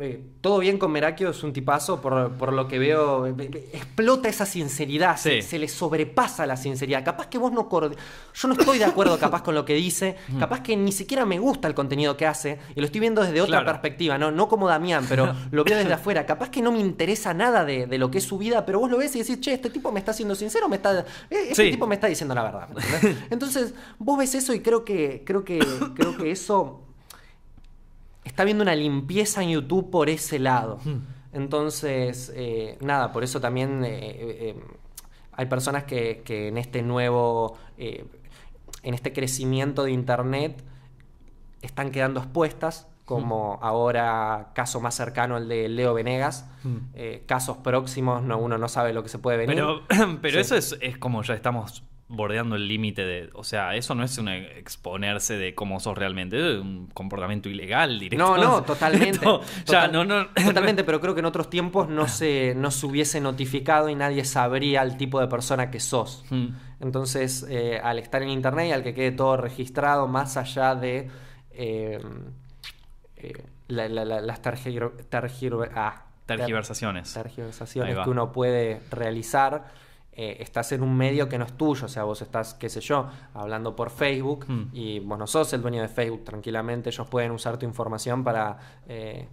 Eh, 0.00 0.20
todo 0.40 0.58
bien 0.58 0.76
con 0.78 0.90
Merakio, 0.90 1.30
es 1.30 1.42
un 1.44 1.52
tipazo, 1.52 2.00
por, 2.00 2.32
por 2.32 2.52
lo 2.52 2.66
que 2.66 2.80
veo, 2.80 3.28
eh, 3.28 3.70
explota 3.72 4.28
esa 4.28 4.44
sinceridad, 4.44 5.16
se, 5.16 5.40
Sí. 5.40 5.42
se 5.42 5.58
le 5.60 5.68
sobrepasa 5.68 6.46
la 6.46 6.56
sinceridad. 6.56 7.04
Capaz 7.04 7.28
que 7.28 7.38
vos 7.38 7.52
no... 7.52 7.68
Yo 7.70 8.48
no 8.48 8.54
estoy 8.54 8.78
de 8.78 8.84
acuerdo 8.86 9.16
capaz 9.20 9.42
con 9.42 9.54
lo 9.54 9.64
que 9.64 9.74
dice, 9.74 10.16
capaz 10.40 10.62
que 10.62 10.76
ni 10.76 10.90
siquiera 10.90 11.24
me 11.24 11.38
gusta 11.38 11.68
el 11.68 11.74
contenido 11.74 12.16
que 12.16 12.26
hace, 12.26 12.58
y 12.74 12.80
lo 12.80 12.86
estoy 12.86 13.00
viendo 13.00 13.22
desde 13.22 13.40
otra 13.40 13.58
Claro. 13.60 13.66
perspectiva, 13.66 14.18
¿no? 14.18 14.32
no 14.32 14.48
como 14.48 14.66
Damián, 14.68 15.06
pero 15.08 15.32
lo 15.52 15.62
veo 15.62 15.76
desde 15.78 15.92
afuera. 15.92 16.26
Capaz 16.26 16.50
que 16.50 16.60
no 16.60 16.72
me 16.72 16.80
interesa 16.80 17.32
nada 17.32 17.64
de, 17.64 17.86
de 17.86 17.98
lo 17.98 18.10
que 18.10 18.18
es 18.18 18.24
su 18.24 18.36
vida, 18.36 18.66
pero 18.66 18.80
vos 18.80 18.90
lo 18.90 18.98
ves 18.98 19.14
y 19.14 19.20
decís, 19.20 19.38
che, 19.40 19.52
este 19.52 19.70
tipo 19.70 19.92
me 19.92 20.00
está 20.00 20.12
siendo 20.12 20.34
sincero, 20.34 20.68
me 20.68 20.74
está, 20.76 20.98
eh, 21.00 21.04
este 21.50 21.66
Sí. 21.66 21.70
tipo 21.70 21.86
me 21.86 21.94
está 21.94 22.08
diciendo 22.08 22.34
la 22.34 22.42
verdad. 22.42 22.68
¿me 22.68 22.80
entendés? 22.80 23.16
Entonces, 23.30 23.74
vos 24.00 24.18
ves 24.18 24.34
eso 24.34 24.52
y 24.52 24.58
creo 24.60 24.84
que, 24.84 25.22
creo 25.24 25.44
que, 25.44 25.60
creo 25.94 26.16
que 26.16 26.32
eso 26.32 26.80
está 28.34 28.42
viendo 28.42 28.62
una 28.64 28.74
limpieza 28.74 29.44
en 29.44 29.50
YouTube 29.50 29.90
por 29.92 30.08
ese 30.08 30.40
lado. 30.40 30.80
Entonces, 31.32 32.32
eh, 32.34 32.76
nada, 32.80 33.12
por 33.12 33.22
eso 33.22 33.40
también 33.40 33.84
eh, 33.84 33.90
eh, 33.94 34.56
hay 35.30 35.46
personas 35.46 35.84
que, 35.84 36.22
que 36.24 36.48
en 36.48 36.58
este 36.58 36.82
nuevo, 36.82 37.56
eh, 37.78 38.04
en 38.82 38.92
este 38.94 39.12
crecimiento 39.12 39.84
de 39.84 39.92
Internet, 39.92 40.64
están 41.62 41.92
quedando 41.92 42.18
expuestas, 42.18 42.88
como 43.04 43.60
ahora 43.62 44.50
caso 44.52 44.80
más 44.80 44.96
cercano 44.96 45.36
el 45.36 45.48
de 45.48 45.68
Leo 45.68 45.94
Venegas, 45.94 46.44
eh, 46.94 47.22
casos 47.26 47.58
próximos, 47.58 48.20
no, 48.24 48.38
uno 48.38 48.58
no 48.58 48.66
sabe 48.68 48.92
lo 48.92 49.04
que 49.04 49.08
se 49.08 49.18
puede 49.20 49.36
venir. 49.38 49.54
Pero, 49.54 49.82
pero 50.22 50.34
Sí. 50.34 50.40
eso 50.40 50.56
es, 50.56 50.76
es 50.80 50.98
como 50.98 51.22
ya 51.22 51.34
estamos 51.34 51.84
bordeando 52.06 52.56
el 52.56 52.68
límite 52.68 53.04
de. 53.04 53.30
O 53.32 53.44
sea, 53.44 53.74
eso 53.74 53.94
no 53.94 54.04
es 54.04 54.18
un 54.18 54.28
exponerse 54.28 55.36
de 55.38 55.54
cómo 55.54 55.80
sos 55.80 55.96
realmente, 55.96 56.36
es 56.36 56.60
un 56.60 56.86
comportamiento 56.88 57.48
ilegal 57.48 57.98
directo. 57.98 58.24
No, 58.24 58.36
no, 58.36 58.62
totalmente. 58.64 59.18
Ya, 59.24 59.40
Total- 59.64 59.92
no, 59.92 60.04
no. 60.04 60.26
Totalmente, 60.28 60.84
pero 60.84 61.00
creo 61.00 61.14
que 61.14 61.20
en 61.20 61.26
otros 61.26 61.48
tiempos 61.50 61.88
no 61.88 62.06
se, 62.08 62.54
no 62.56 62.70
se 62.70 62.86
hubiese 62.86 63.20
notificado 63.20 63.88
y 63.88 63.94
nadie 63.94 64.24
sabría 64.24 64.82
el 64.82 64.96
tipo 64.96 65.18
de 65.20 65.28
persona 65.28 65.70
que 65.70 65.80
sos. 65.80 66.24
Mm. 66.30 66.48
Entonces, 66.80 67.46
eh, 67.48 67.80
al 67.82 67.98
estar 67.98 68.22
en 68.22 68.28
internet 68.28 68.68
y 68.68 68.72
al 68.72 68.82
que 68.82 68.92
quede 68.94 69.12
todo 69.12 69.36
registrado, 69.38 70.06
más 70.06 70.36
allá 70.36 70.74
de 70.74 71.08
eh, 71.52 71.98
eh, 73.16 73.32
la- 73.68 73.88
la- 73.88 74.04
la- 74.04 74.20
las 74.20 74.40
ah, 75.74 76.04
ter- 76.26 76.38
Tergiversaciones. 77.12 77.12
Que 78.04 78.10
uno 78.10 78.32
puede 78.32 78.80
realizar, 78.90 79.72
eh, 80.16 80.36
estás 80.40 80.70
en 80.72 80.82
un 80.82 80.96
medio 80.96 81.28
que 81.28 81.38
no 81.38 81.44
es 81.44 81.52
tuyo, 81.52 81.86
o 81.86 81.88
sea, 81.88 82.04
vos 82.04 82.22
estás, 82.22 82.54
qué 82.54 82.68
sé 82.68 82.80
yo, 82.80 83.08
hablando 83.34 83.74
por 83.74 83.90
Facebook 83.90 84.44
Mm. 84.48 84.62
y 84.72 85.00
vos 85.00 85.18
no 85.18 85.26
sos 85.26 85.52
el 85.52 85.62
dueño 85.62 85.82
de 85.82 85.88
Facebook, 85.88 86.24
tranquilamente 86.24 86.90
ellos 86.90 87.06
pueden 87.08 87.32
usar 87.32 87.58
tu 87.58 87.66
información 87.66 88.22
para... 88.24 88.56
eh, 88.88 89.26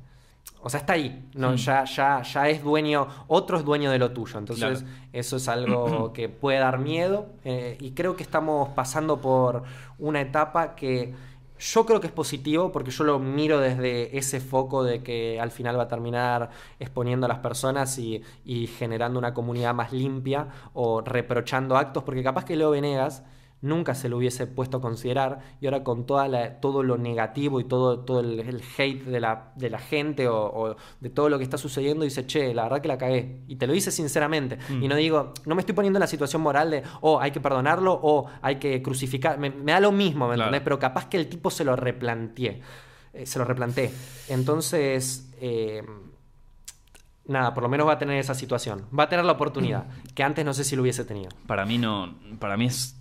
o 0.63 0.69
sea, 0.69 0.79
está 0.79 0.93
ahí, 0.93 1.29
no, 1.35 1.51
Mm. 1.51 1.55
ya, 1.55 1.83
ya, 1.85 2.21
ya 2.23 2.49
es 2.49 2.63
dueño, 2.63 3.07
otro 3.27 3.57
es 3.57 3.63
dueño 3.65 3.89
de 3.91 3.99
lo 3.99 4.11
tuyo, 4.11 4.37
entonces 4.39 4.81
Claro. 4.81 4.95
eso 5.13 5.37
es 5.37 5.47
algo 5.47 6.11
que 6.13 6.29
puede 6.29 6.59
dar 6.59 6.77
miedo 6.79 7.27
eh, 7.43 7.77
y 7.79 7.91
creo 7.91 8.15
que 8.15 8.23
estamos 8.23 8.69
pasando 8.69 9.21
por 9.21 9.63
una 9.99 10.21
etapa 10.21 10.75
que 10.75 11.13
Yo 11.61 11.85
creo 11.85 11.99
que 12.01 12.07
es 12.07 12.13
positivo 12.13 12.71
porque 12.71 12.89
yo 12.89 13.03
lo 13.03 13.19
miro 13.19 13.59
desde 13.59 14.17
ese 14.17 14.39
foco 14.39 14.83
de 14.83 15.03
que 15.03 15.39
al 15.39 15.51
final 15.51 15.77
va 15.77 15.83
a 15.83 15.87
terminar 15.87 16.49
exponiendo 16.79 17.27
a 17.27 17.29
las 17.29 17.37
personas 17.37 17.99
y, 17.99 18.23
y 18.43 18.65
generando 18.65 19.19
una 19.19 19.35
comunidad 19.35 19.75
más 19.75 19.93
limpia 19.93 20.47
o 20.73 21.01
reprochando 21.01 21.77
actos, 21.77 22.03
porque 22.03 22.23
capaz 22.23 22.45
que 22.45 22.55
Leo 22.55 22.71
Venegas 22.71 23.23
nunca 23.61 23.93
se 23.95 24.09
lo 24.09 24.17
hubiese 24.17 24.47
puesto 24.47 24.77
a 24.77 24.81
considerar 24.81 25.39
y 25.61 25.67
ahora 25.67 25.83
con 25.83 26.05
toda 26.05 26.27
la, 26.27 26.59
todo 26.59 26.81
lo 26.83 26.97
negativo 26.97 27.59
y 27.59 27.63
todo, 27.63 27.99
todo 27.99 28.19
el, 28.21 28.39
el 28.39 28.61
hate 28.77 29.03
de 29.05 29.19
la, 29.19 29.51
de 29.55 29.69
la 29.69 29.77
gente 29.79 30.27
o, 30.27 30.35
o 30.45 30.75
de 30.99 31.09
todo 31.09 31.29
lo 31.29 31.37
que 31.37 31.43
está 31.43 31.57
sucediendo 31.57 32.03
dice, 32.03 32.25
che, 32.25 32.53
la 32.53 32.63
verdad 32.63 32.81
que 32.81 32.87
la 32.87 32.97
cagué. 32.97 33.43
Y 33.47 33.57
te 33.57 33.67
lo 33.67 33.73
dice 33.73 33.91
sinceramente. 33.91 34.57
Mm. 34.69 34.83
Y 34.83 34.87
no 34.87 34.95
digo, 34.95 35.33
no 35.45 35.53
me 35.55 35.61
estoy 35.61 35.75
poniendo 35.75 35.97
en 35.97 36.01
la 36.01 36.07
situación 36.07 36.41
moral 36.41 36.71
de, 36.71 36.83
oh, 37.01 37.19
hay 37.19 37.31
que 37.31 37.39
perdonarlo 37.39 37.99
o 38.01 38.25
hay 38.41 38.55
que 38.55 38.81
crucificar. 38.81 39.37
Me, 39.37 39.49
me 39.51 39.71
da 39.73 39.79
lo 39.79 39.91
mismo, 39.91 40.27
¿me 40.27 40.35
Claro. 40.35 40.49
entendés? 40.49 40.63
Pero 40.63 40.79
capaz 40.79 41.05
que 41.07 41.17
el 41.17 41.27
tipo 41.27 41.51
se 41.51 41.63
lo 41.63 41.75
replanteé. 41.75 42.61
Eh, 43.13 43.25
se 43.25 43.37
lo 43.39 43.45
replanteé. 43.45 43.91
Entonces... 44.29 45.29
eh, 45.39 45.83
Nada, 47.27 47.53
por 47.53 47.61
lo 47.63 47.69
menos 47.69 47.87
va 47.87 47.93
a 47.93 47.97
tener 47.97 48.17
esa 48.17 48.33
situación. 48.33 48.87
Va 48.97 49.03
a 49.03 49.09
tener 49.09 49.23
la 49.23 49.33
oportunidad, 49.33 49.85
que 50.15 50.23
antes 50.23 50.43
no 50.43 50.53
sé 50.53 50.63
si 50.63 50.75
lo 50.75 50.81
hubiese 50.81 51.05
tenido. 51.05 51.29
Para 51.47 51.65
mí 51.65 51.77
no. 51.77 52.15
Para 52.39 52.57
mí 52.57 52.65
es 52.65 52.97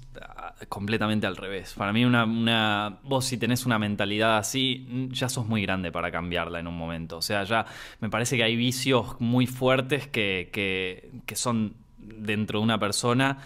completamente 0.69 1.27
al 1.27 1.37
revés. 1.37 1.75
Para 1.77 1.93
mí, 1.93 2.05
una, 2.05 2.25
una. 2.25 2.99
Vos, 3.03 3.25
si 3.25 3.39
tenés 3.39 3.67
una 3.67 3.79
mentalidad 3.79 4.39
así, 4.39 5.09
ya 5.11 5.29
sos 5.29 5.47
muy 5.47 5.63
grande 5.63 5.93
para 5.93 6.11
cambiarla 6.11 6.61
en 6.61 6.67
un 6.67 6.77
momento. 6.77 7.19
O 7.19 7.23
sea, 7.23 7.45
ya 7.45 7.67
me 8.01 8.11
parece 8.11 8.37
que 8.37 8.45
hay 8.45 8.57
vicios 8.57 9.21
muy 9.21 9.47
fuertes 9.47 10.07
que, 10.07 10.51
que, 10.53 11.11
que 11.27 11.37
son 11.37 11.75
dentro 11.99 12.59
de 12.59 12.65
una 12.65 12.79
persona 12.79 13.39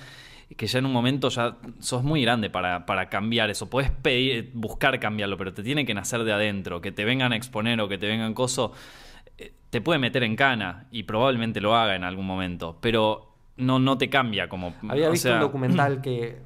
que 0.57 0.67
ya 0.67 0.79
en 0.79 0.87
un 0.87 0.93
momento 0.93 1.29
ya 1.31 1.57
sos 1.81 2.03
muy 2.03 2.23
grande 2.23 2.51
para, 2.51 2.87
para 2.87 3.09
cambiar 3.09 3.51
eso. 3.51 3.69
Podés 3.69 3.91
pedir, 3.91 4.51
buscar 4.55 4.99
cambiarlo, 5.01 5.37
pero 5.37 5.53
te 5.53 5.63
tiene 5.63 5.85
que 5.85 5.95
nacer 5.95 6.25
de 6.25 6.33
adentro. 6.33 6.81
Que 6.81 6.93
te 6.93 7.05
vengan 7.05 7.33
a 7.33 7.37
exponer 7.37 7.81
o 7.81 7.89
que 7.89 7.99
te 7.99 8.07
vengan 8.07 8.35
coso, 8.35 8.73
eh, 9.39 9.53
te 9.71 9.81
puede 9.81 9.99
meter 9.99 10.23
en 10.23 10.37
cana 10.37 10.87
y 10.91 11.05
probablemente 11.05 11.61
lo 11.61 11.75
haga 11.75 11.97
en 11.97 12.05
algún 12.05 12.27
momento, 12.27 12.79
pero 12.81 13.35
no, 13.57 13.79
no 13.79 13.99
te 13.99 14.09
cambia 14.09 14.49
como... 14.49 14.75
Había 14.89 15.09
o 15.09 15.13
visto 15.13 15.29
sea, 15.29 15.37
un 15.37 15.41
documental 15.41 16.01
que 16.03 16.39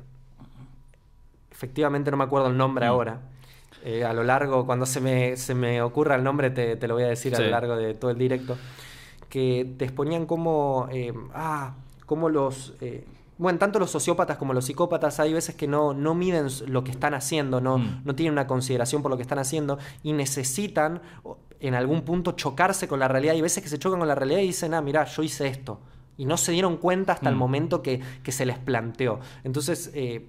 efectivamente 1.58 2.10
no 2.12 2.16
me 2.16 2.22
acuerdo 2.24 2.46
el 2.48 2.56
nombre 2.56 2.86
Mm. 2.86 2.88
ahora. 2.88 3.20
Eh, 3.84 4.04
a 4.04 4.12
lo 4.12 4.22
largo, 4.22 4.64
cuando 4.64 4.86
se 4.86 5.00
me, 5.00 5.36
se 5.36 5.54
me 5.54 5.82
ocurra 5.82 6.14
el 6.14 6.22
nombre, 6.22 6.50
te, 6.50 6.76
te 6.76 6.86
lo 6.88 6.94
voy 6.94 7.02
a 7.02 7.08
decir 7.08 7.34
a 7.34 7.40
lo 7.40 7.50
largo 7.50 7.76
de 7.76 7.94
todo 7.94 8.10
el 8.12 8.18
directo. 8.18 8.56
Que 9.28 9.74
te 9.76 9.84
exponían 9.84 10.24
como. 10.26 10.88
eh, 10.90 11.12
ah, 11.34 11.74
como 12.06 12.28
los. 12.28 12.74
eh, 12.80 13.04
bueno, 13.38 13.58
tanto 13.58 13.78
los 13.78 13.90
sociópatas 13.90 14.36
como 14.36 14.52
los 14.52 14.64
psicópatas 14.64 15.20
hay 15.20 15.32
veces 15.32 15.54
que 15.54 15.68
no, 15.68 15.94
no 15.94 16.14
miden 16.14 16.46
lo 16.66 16.82
que 16.82 16.90
están 16.90 17.14
haciendo, 17.14 17.60
no, 17.60 17.78
Mm. 17.78 18.00
no 18.04 18.14
tienen 18.16 18.32
una 18.32 18.46
consideración 18.48 19.00
por 19.02 19.10
lo 19.12 19.16
que 19.16 19.22
están 19.22 19.38
haciendo 19.38 19.78
y 20.02 20.12
necesitan 20.12 21.00
en 21.60 21.74
algún 21.74 22.02
punto 22.02 22.32
chocarse 22.32 22.86
con 22.88 22.98
la 23.00 23.06
realidad. 23.08 23.34
Y 23.34 23.40
veces 23.42 23.62
que 23.62 23.68
se 23.68 23.78
chocan 23.78 23.98
con 24.00 24.08
la 24.08 24.14
realidad 24.16 24.40
y 24.40 24.46
dicen, 24.46 24.74
ah, 24.74 24.80
mira, 24.80 25.04
yo 25.04 25.22
hice 25.22 25.46
esto. 25.48 25.80
Y 26.16 26.24
no 26.24 26.36
se 26.36 26.50
dieron 26.50 26.78
cuenta 26.78 27.12
hasta 27.12 27.28
el 27.28 27.36
Mm. 27.36 27.38
momento 27.38 27.82
que, 27.82 28.00
que 28.24 28.32
se 28.32 28.44
les 28.44 28.58
planteó. 28.58 29.20
Entonces, 29.44 29.90
eh, 29.94 30.28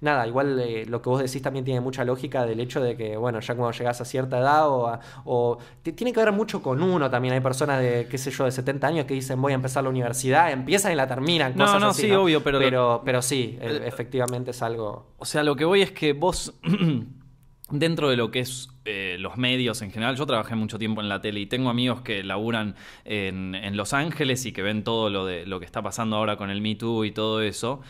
nada, 0.00 0.26
igual 0.26 0.58
eh, 0.60 0.84
lo 0.86 1.02
que 1.02 1.08
vos 1.08 1.20
decís 1.22 1.42
también 1.42 1.64
tiene 1.64 1.80
mucha 1.80 2.04
lógica 2.04 2.46
del 2.46 2.60
hecho 2.60 2.80
de 2.80 2.96
que, 2.96 3.16
bueno, 3.16 3.40
ya 3.40 3.54
cuando 3.54 3.76
llegas 3.76 4.00
a 4.00 4.04
cierta 4.04 4.38
edad 4.38 4.68
o, 4.68 4.86
a- 4.88 5.00
o 5.24 5.58
te- 5.82 5.92
tiene 5.92 6.12
que 6.12 6.20
ver 6.20 6.32
mucho 6.32 6.62
con 6.62 6.82
uno 6.82 7.10
también. 7.10 7.34
Hay 7.34 7.40
personas 7.40 7.80
de, 7.80 8.06
qué 8.10 8.18
sé 8.18 8.30
yo, 8.30 8.44
de 8.44 8.52
70 8.52 8.86
años 8.86 9.06
que 9.06 9.14
dicen 9.14 9.40
voy 9.40 9.52
a 9.52 9.54
empezar 9.56 9.82
la 9.84 9.90
universidad, 9.90 10.50
empiezan 10.52 10.92
y 10.92 10.94
la 10.94 11.06
terminan. 11.06 11.52
No, 11.56 11.64
cosas 11.64 11.80
no, 11.80 11.88
así, 11.88 12.02
sí, 12.02 12.10
obvio, 12.12 12.42
pero- 12.42 12.58
Pero, 12.58 13.02
pero 13.04 13.22
sí, 13.22 13.58
e- 13.60 13.82
efectivamente 13.86 14.50
es 14.52 14.62
algo... 14.62 15.14
O 15.18 15.24
sea, 15.24 15.42
lo 15.42 15.56
que 15.56 15.64
voy 15.64 15.82
es 15.82 15.92
que 15.92 16.12
vos, 16.12 16.54
dentro 17.70 18.08
de 18.08 18.16
lo 18.16 18.30
que 18.30 18.40
es 18.40 18.68
eh, 18.86 19.16
los 19.18 19.36
medios 19.36 19.82
en 19.82 19.90
general, 19.90 20.16
yo 20.16 20.24
trabajé 20.24 20.54
mucho 20.54 20.78
tiempo 20.78 21.02
en 21.02 21.08
la 21.10 21.20
tele 21.20 21.40
y 21.40 21.46
tengo 21.46 21.68
amigos 21.68 22.00
que 22.00 22.22
laburan 22.22 22.74
en, 23.04 23.54
en 23.54 23.76
Los 23.76 23.92
Ángeles 23.92 24.46
y 24.46 24.52
que 24.52 24.62
ven 24.62 24.82
todo 24.84 25.10
lo, 25.10 25.26
de, 25.26 25.44
lo 25.44 25.60
que 25.60 25.66
está 25.66 25.82
pasando 25.82 26.16
ahora 26.16 26.36
con 26.38 26.48
el 26.48 26.62
Me 26.62 26.74
Too 26.76 27.04
y 27.04 27.10
todo 27.10 27.42
eso. 27.42 27.80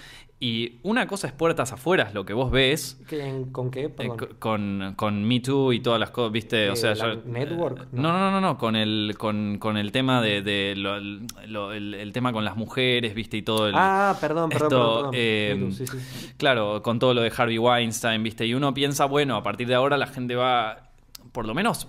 Y 0.40 0.74
una 0.84 1.08
cosa 1.08 1.26
es 1.26 1.32
puertas 1.32 1.72
afuera, 1.72 2.12
lo 2.14 2.24
que 2.24 2.32
vos 2.32 2.52
ves. 2.52 3.00
¿Qué- 3.08 3.26
en- 3.26 3.46
¿Con 3.50 3.72
qué? 3.72 3.86
eh, 3.98 4.10
con, 4.38 4.94
con 4.96 5.24
Me 5.24 5.40
Too 5.40 5.72
y 5.72 5.80
todas 5.80 5.98
las 5.98 6.10
cosas, 6.10 6.30
¿viste? 6.30 6.70
O 6.70 6.76
sea, 6.76 6.94
la 6.94 7.14
yo- 7.14 7.22
network, 7.24 7.80
eh, 7.82 7.86
no. 7.90 8.02
No, 8.12 8.18
no, 8.20 8.30
no, 8.30 8.40
no, 8.40 8.56
con 8.56 8.76
el, 8.76 9.16
con, 9.18 9.58
con 9.58 9.76
el 9.76 9.90
tema 9.90 10.22
de, 10.22 10.42
de 10.42 10.74
lo- 10.76 11.00
lo- 11.00 11.72
el, 11.72 11.92
el 11.94 12.12
tema 12.12 12.32
con 12.32 12.44
las 12.44 12.56
mujeres, 12.56 13.14
¿viste? 13.16 13.36
Y 13.36 13.42
todo 13.42 13.66
el. 13.66 13.74
ah, 13.76 14.16
perdón, 14.20 14.48
perdón, 14.50 14.66
esto, 14.68 14.78
perdón. 14.78 15.10
perdón. 15.10 15.10
eh, 15.14 15.54
Me 15.58 15.66
too, 15.66 15.72
sí, 15.72 15.86
sí, 15.88 15.98
sí. 15.98 16.32
Claro, 16.36 16.82
con 16.84 17.00
todo 17.00 17.14
lo 17.14 17.22
de 17.22 17.32
Harvey 17.36 17.58
Weinstein, 17.58 18.22
¿viste? 18.22 18.46
Y 18.46 18.54
uno 18.54 18.72
piensa, 18.72 19.06
bueno, 19.06 19.34
a 19.34 19.42
partir 19.42 19.66
de 19.66 19.74
ahora 19.74 19.96
la 19.96 20.06
gente 20.06 20.36
va, 20.36 20.88
por 21.32 21.46
lo 21.48 21.54
menos, 21.54 21.88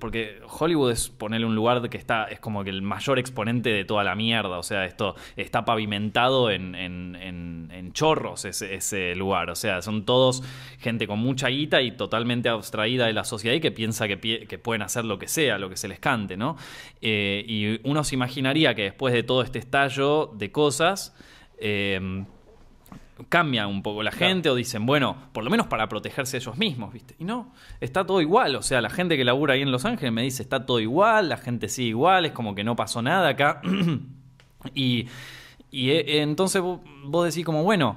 porque 0.00 0.40
Hollywood 0.58 0.90
es 0.90 1.08
ponerle 1.08 1.46
un 1.46 1.54
lugar 1.54 1.88
que 1.88 1.96
está, 1.96 2.24
es 2.24 2.40
como 2.40 2.64
que 2.64 2.70
el 2.70 2.82
mayor 2.82 3.18
exponente 3.18 3.70
de 3.70 3.84
toda 3.84 4.02
la 4.04 4.14
mierda, 4.14 4.58
o 4.58 4.62
sea, 4.62 4.84
esto 4.84 5.14
está 5.36 5.64
pavimentado 5.64 6.50
en, 6.50 6.74
en- 6.74 7.16
en- 7.16 7.92
chorros 7.94 8.44
ese, 8.44 8.74
ese 8.74 9.14
lugar, 9.14 9.50
o 9.50 9.54
sea, 9.54 9.80
son 9.80 10.04
todos 10.04 10.42
gente 10.80 11.06
con 11.06 11.20
mucha 11.20 11.46
guita 11.46 11.80
y 11.80 11.92
totalmente 11.92 12.48
abstraída 12.48 13.06
de 13.06 13.12
la 13.12 13.22
sociedad 13.22 13.54
y 13.54 13.60
que 13.60 13.70
piensa 13.70 14.08
que, 14.08 14.18
que 14.48 14.58
pueden 14.58 14.82
hacer 14.82 15.04
lo 15.04 15.16
que 15.20 15.28
sea, 15.28 15.58
lo 15.58 15.68
que 15.70 15.76
se 15.76 15.86
les 15.86 16.00
cante, 16.00 16.36
¿no? 16.36 16.56
Eh, 17.00 17.44
y 17.46 17.78
uno 17.88 18.02
se 18.02 18.16
imaginaría 18.16 18.74
que 18.74 18.82
después 18.82 19.14
de 19.14 19.22
todo 19.22 19.42
este 19.42 19.60
estallo 19.60 20.26
de 20.34 20.50
cosas, 20.50 21.14
eh, 21.58 22.24
cambia 23.28 23.66
un 23.66 23.82
poco 23.82 24.02
la 24.02 24.10
Claro. 24.10 24.26
gente 24.26 24.50
o 24.50 24.54
dicen, 24.54 24.86
bueno, 24.86 25.16
por 25.32 25.44
lo 25.44 25.50
menos 25.50 25.66
para 25.68 25.88
protegerse 25.88 26.36
ellos 26.38 26.56
mismos, 26.56 26.92
¿viste? 26.92 27.14
Y 27.18 27.24
no, 27.24 27.52
está 27.80 28.04
todo 28.04 28.20
igual, 28.20 28.56
o 28.56 28.62
sea, 28.62 28.80
la 28.80 28.90
gente 28.90 29.16
que 29.16 29.24
labura 29.24 29.54
ahí 29.54 29.62
en 29.62 29.70
Los 29.70 29.84
Ángeles 29.84 30.12
me 30.12 30.22
dice, 30.22 30.42
está 30.42 30.66
todo 30.66 30.80
igual, 30.80 31.28
la 31.28 31.36
gente 31.36 31.68
sigue 31.68 31.88
igual, 31.90 32.24
es 32.26 32.32
como 32.32 32.54
que 32.54 32.64
no 32.64 32.74
pasó 32.76 33.02
nada 33.02 33.28
acá. 33.28 33.60
y 34.74 35.06
y 35.70 35.90
eh, 35.90 36.22
entonces 36.22 36.62
vos, 36.62 36.80
vos 37.04 37.26
decís 37.26 37.44
como, 37.44 37.62
bueno, 37.64 37.96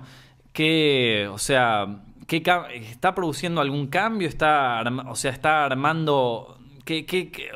que, 0.54 1.28
o 1.32 1.38
sea, 1.38 1.86
¿qué 2.26 2.42
ca- 2.42 2.68
¿está 2.74 3.14
produciendo 3.14 3.62
algún 3.62 3.88
cambio? 3.88 4.28
¿Está, 4.28 4.84
o 5.08 5.16
sea, 5.16 5.32
está 5.32 5.66
armando... 5.66 6.58
¿qué, 6.86 7.06
qué- 7.06 7.30
qué- 7.32 7.50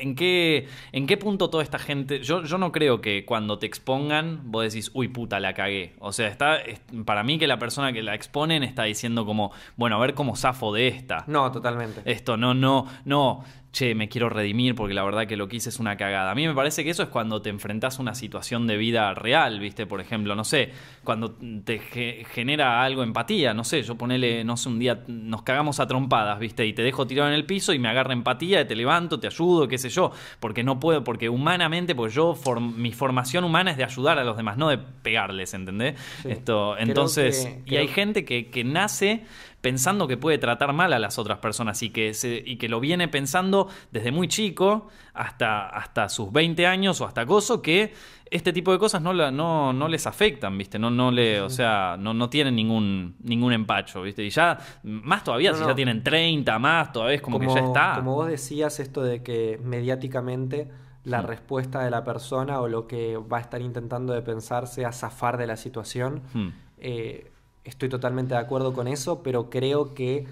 en, 0.00 0.14
qué, 0.14 0.66
¿En 0.92 1.06
qué 1.06 1.16
punto 1.16 1.50
toda 1.50 1.62
esta 1.62 1.78
gente... 1.78 2.22
Yo, 2.22 2.42
yo 2.44 2.58
no 2.58 2.72
creo 2.72 3.00
que 3.00 3.24
cuando 3.24 3.58
te 3.58 3.66
expongan 3.66 4.40
vos 4.50 4.64
decís, 4.64 4.90
uy, 4.94 5.08
puta, 5.08 5.40
la 5.40 5.54
cagué. 5.54 5.94
O 5.98 6.12
sea, 6.12 6.28
está 6.28 6.56
es- 6.56 6.80
para 7.04 7.22
mí 7.22 7.38
que 7.38 7.46
la 7.46 7.58
persona 7.58 7.92
que 7.92 8.02
la 8.02 8.14
exponen 8.14 8.62
está 8.62 8.84
diciendo 8.84 9.24
como, 9.26 9.52
bueno, 9.76 9.96
a 9.96 10.00
ver 10.00 10.14
cómo 10.14 10.36
zafo 10.36 10.72
de 10.72 10.88
esta. 10.88 11.24
No, 11.26 11.50
totalmente. 11.52 12.00
Esto, 12.04 12.36
no, 12.36 12.54
no, 12.54 12.86
no, 13.04 13.44
che, 13.72 13.94
me 13.94 14.08
quiero 14.08 14.28
redimir 14.28 14.74
porque 14.74 14.94
la 14.94 15.04
verdad 15.04 15.26
que 15.26 15.36
lo 15.36 15.46
que 15.48 15.56
hice 15.56 15.68
es 15.68 15.78
una 15.78 15.96
cagada. 15.96 16.30
A 16.30 16.34
mí 16.34 16.46
me 16.46 16.54
parece 16.54 16.82
que 16.82 16.90
eso 16.90 17.02
es 17.04 17.08
cuando 17.08 17.40
te 17.40 17.50
enfrentas 17.50 17.98
a 17.98 18.02
una 18.02 18.14
situación 18.14 18.66
de 18.66 18.76
vida 18.76 19.14
real, 19.14 19.60
¿viste? 19.60 19.86
Por 19.86 20.00
ejemplo, 20.00 20.34
no 20.34 20.42
sé, 20.44 20.70
cuando 21.04 21.36
te 21.64 21.78
ge- 21.78 22.26
genera 22.32 22.82
algo 22.82 23.02
empatía, 23.04 23.54
no 23.54 23.62
sé, 23.62 23.82
yo 23.82 23.94
ponele, 23.96 24.42
no 24.44 24.56
sé, 24.56 24.68
un 24.68 24.78
día 24.80 25.04
nos 25.06 25.42
cagamos 25.42 25.78
a 25.78 25.86
trompadas, 25.86 26.38
¿viste? 26.40 26.66
Y 26.66 26.72
te 26.72 26.82
dejo 26.82 27.06
tirado 27.06 27.28
en 27.28 27.34
el 27.34 27.46
piso 27.46 27.72
y 27.72 27.78
me 27.78 27.88
agarra 27.88 28.12
empatía, 28.12 28.66
te 28.66 28.74
levanto, 28.74 29.20
te 29.20 29.28
ayudo, 29.28 29.68
qué 29.68 29.78
sé 29.78 29.88
yo, 29.88 30.10
porque 30.40 30.64
no 30.64 30.80
puedo, 30.80 31.04
porque 31.04 31.28
humanamente, 31.28 31.94
pues 31.94 32.12
yo, 32.12 32.34
form- 32.34 32.74
mi 32.74 32.92
formación 32.92 33.44
humana 33.44 33.70
es 33.70 33.76
de 33.76 33.84
ayudar 33.84 34.18
a 34.18 34.24
los 34.24 34.36
demás, 34.36 34.56
no 34.56 34.68
de 34.68 34.78
pegarles, 34.78 35.54
¿entendés? 35.54 35.98
Sí. 36.22 36.30
Esto, 36.30 36.76
entonces, 36.76 37.44
que- 37.46 37.60
y 37.60 37.62
creo- 37.68 37.80
hay 37.82 37.88
gente 37.88 38.24
que, 38.24 38.50
que 38.50 38.64
nace 38.64 39.24
pensando 39.60 40.08
que 40.08 40.16
puede 40.16 40.38
tratar 40.38 40.72
mal 40.72 40.92
a 40.92 40.98
las 40.98 41.18
otras 41.18 41.38
personas 41.38 41.82
y 41.82 41.90
que, 41.90 42.14
se- 42.14 42.42
y 42.44 42.56
que 42.56 42.68
lo 42.68 42.80
viene 42.80 43.08
pensando 43.08 43.68
desde 43.92 44.10
muy 44.12 44.26
chico 44.28 44.88
hasta, 45.12 45.68
hasta 45.68 46.08
sus 46.08 46.32
20 46.32 46.66
años 46.66 47.00
o 47.00 47.06
hasta 47.06 47.24
gozo 47.24 47.60
que 47.60 47.92
este 48.30 48.52
tipo 48.52 48.72
de 48.72 48.78
cosas 48.78 49.02
no, 49.02 49.12
la- 49.12 49.30
no, 49.30 49.72
no 49.72 49.88
les 49.88 50.06
afectan, 50.06 50.56
¿viste? 50.56 50.78
No, 50.78 50.88
no 50.90 51.10
le, 51.10 51.40
o 51.40 51.50
sea, 51.50 51.96
no, 51.98 52.14
no 52.14 52.30
tienen 52.30 52.54
ningún, 52.56 53.16
ningún 53.22 53.52
empacho, 53.52 54.02
¿viste? 54.02 54.24
Y 54.24 54.30
ya, 54.30 54.56
más 54.84 55.24
todavía, 55.24 55.50
No, 55.50 55.56
si 55.56 55.62
no. 55.64 55.68
ya 55.70 55.74
tienen 55.74 56.02
30 56.02 56.58
más, 56.58 56.92
todavía 56.92 57.16
es 57.16 57.22
como, 57.22 57.38
que 57.40 57.46
ya 57.48 57.58
está. 57.60 57.94
Como 57.96 58.14
vos 58.14 58.28
decías, 58.28 58.78
esto 58.80 59.02
de 59.02 59.22
que 59.22 59.60
mediáticamente 59.62 60.70
la 61.04 61.22
Mm. 61.22 61.26
respuesta 61.26 61.82
de 61.82 61.90
la 61.90 62.04
persona 62.04 62.60
o 62.60 62.68
lo 62.68 62.86
que 62.86 63.16
va 63.16 63.38
a 63.38 63.40
estar 63.40 63.60
intentando 63.62 64.12
de 64.12 64.22
pensar 64.22 64.66
sea 64.66 64.92
zafar 64.92 65.36
de 65.36 65.46
la 65.46 65.56
situación. 65.56 66.22
Hmm. 66.32 66.48
Eh, 66.78 67.30
estoy 67.70 67.88
totalmente 67.88 68.34
de 68.34 68.40
acuerdo 68.40 68.72
con 68.72 68.86
eso, 68.88 69.22
pero 69.22 69.48
creo 69.50 69.94
que 69.94 70.26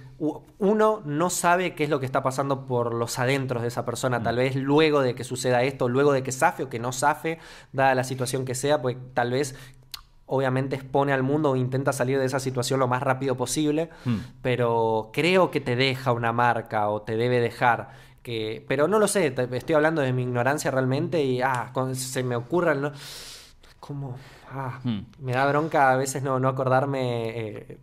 uno 0.58 1.02
no 1.04 1.30
sabe 1.30 1.74
qué 1.74 1.84
es 1.84 1.90
lo 1.90 2.00
que 2.00 2.06
está 2.06 2.22
pasando 2.22 2.66
por 2.66 2.92
los 2.94 3.18
adentros 3.18 3.62
de 3.62 3.68
esa 3.68 3.84
persona. 3.84 4.18
Mm. 4.18 4.22
Tal 4.24 4.36
vez 4.36 4.56
luego 4.56 5.00
de 5.00 5.14
que 5.14 5.24
suceda 5.24 5.62
esto, 5.62 5.88
luego 5.88 6.12
de 6.12 6.22
que 6.22 6.32
zafe 6.32 6.64
o 6.64 6.68
que 6.68 6.78
no 6.78 6.92
zafe, 6.92 7.38
dada 7.72 7.94
la 7.94 8.04
situación 8.04 8.44
que 8.44 8.54
sea, 8.54 8.82
pues 8.82 8.96
tal 9.14 9.30
vez 9.30 9.54
obviamente 10.26 10.76
expone 10.76 11.14
al 11.14 11.22
mundo 11.22 11.52
o 11.52 11.56
intenta 11.56 11.92
salir 11.94 12.18
de 12.18 12.26
esa 12.26 12.38
situación 12.38 12.78
lo 12.80 12.86
más 12.88 13.02
rápido 13.02 13.34
posible, 13.36 13.88
Hmm. 14.04 14.18
pero 14.42 15.08
creo 15.12 15.50
que 15.50 15.60
te 15.60 15.74
deja 15.74 16.12
una 16.12 16.32
marca 16.32 16.88
o 16.90 17.00
te 17.02 17.16
debe 17.16 17.40
dejar. 17.40 18.06
Que, 18.22 18.62
pero 18.68 18.88
no 18.88 18.98
lo 18.98 19.08
sé, 19.08 19.30
te- 19.30 19.48
estoy 19.56 19.74
hablando 19.74 20.02
de 20.02 20.12
mi 20.12 20.22
ignorancia 20.22 20.70
realmente 20.70 21.24
y 21.24 21.40
ah, 21.40 21.70
con- 21.72 21.96
se 21.96 22.22
me 22.22 22.36
ocurre 22.36 22.72
el 22.72 22.82
no. 22.82 22.92
¿Cómo? 23.80 24.16
Ah, 24.50 24.80
Hmm. 24.82 25.00
me 25.20 25.32
da 25.32 25.46
bronca 25.46 25.92
a 25.92 25.96
veces 25.96 26.22
no, 26.22 26.38
no 26.40 26.48
acordarme 26.48 27.38
eh, 27.38 27.78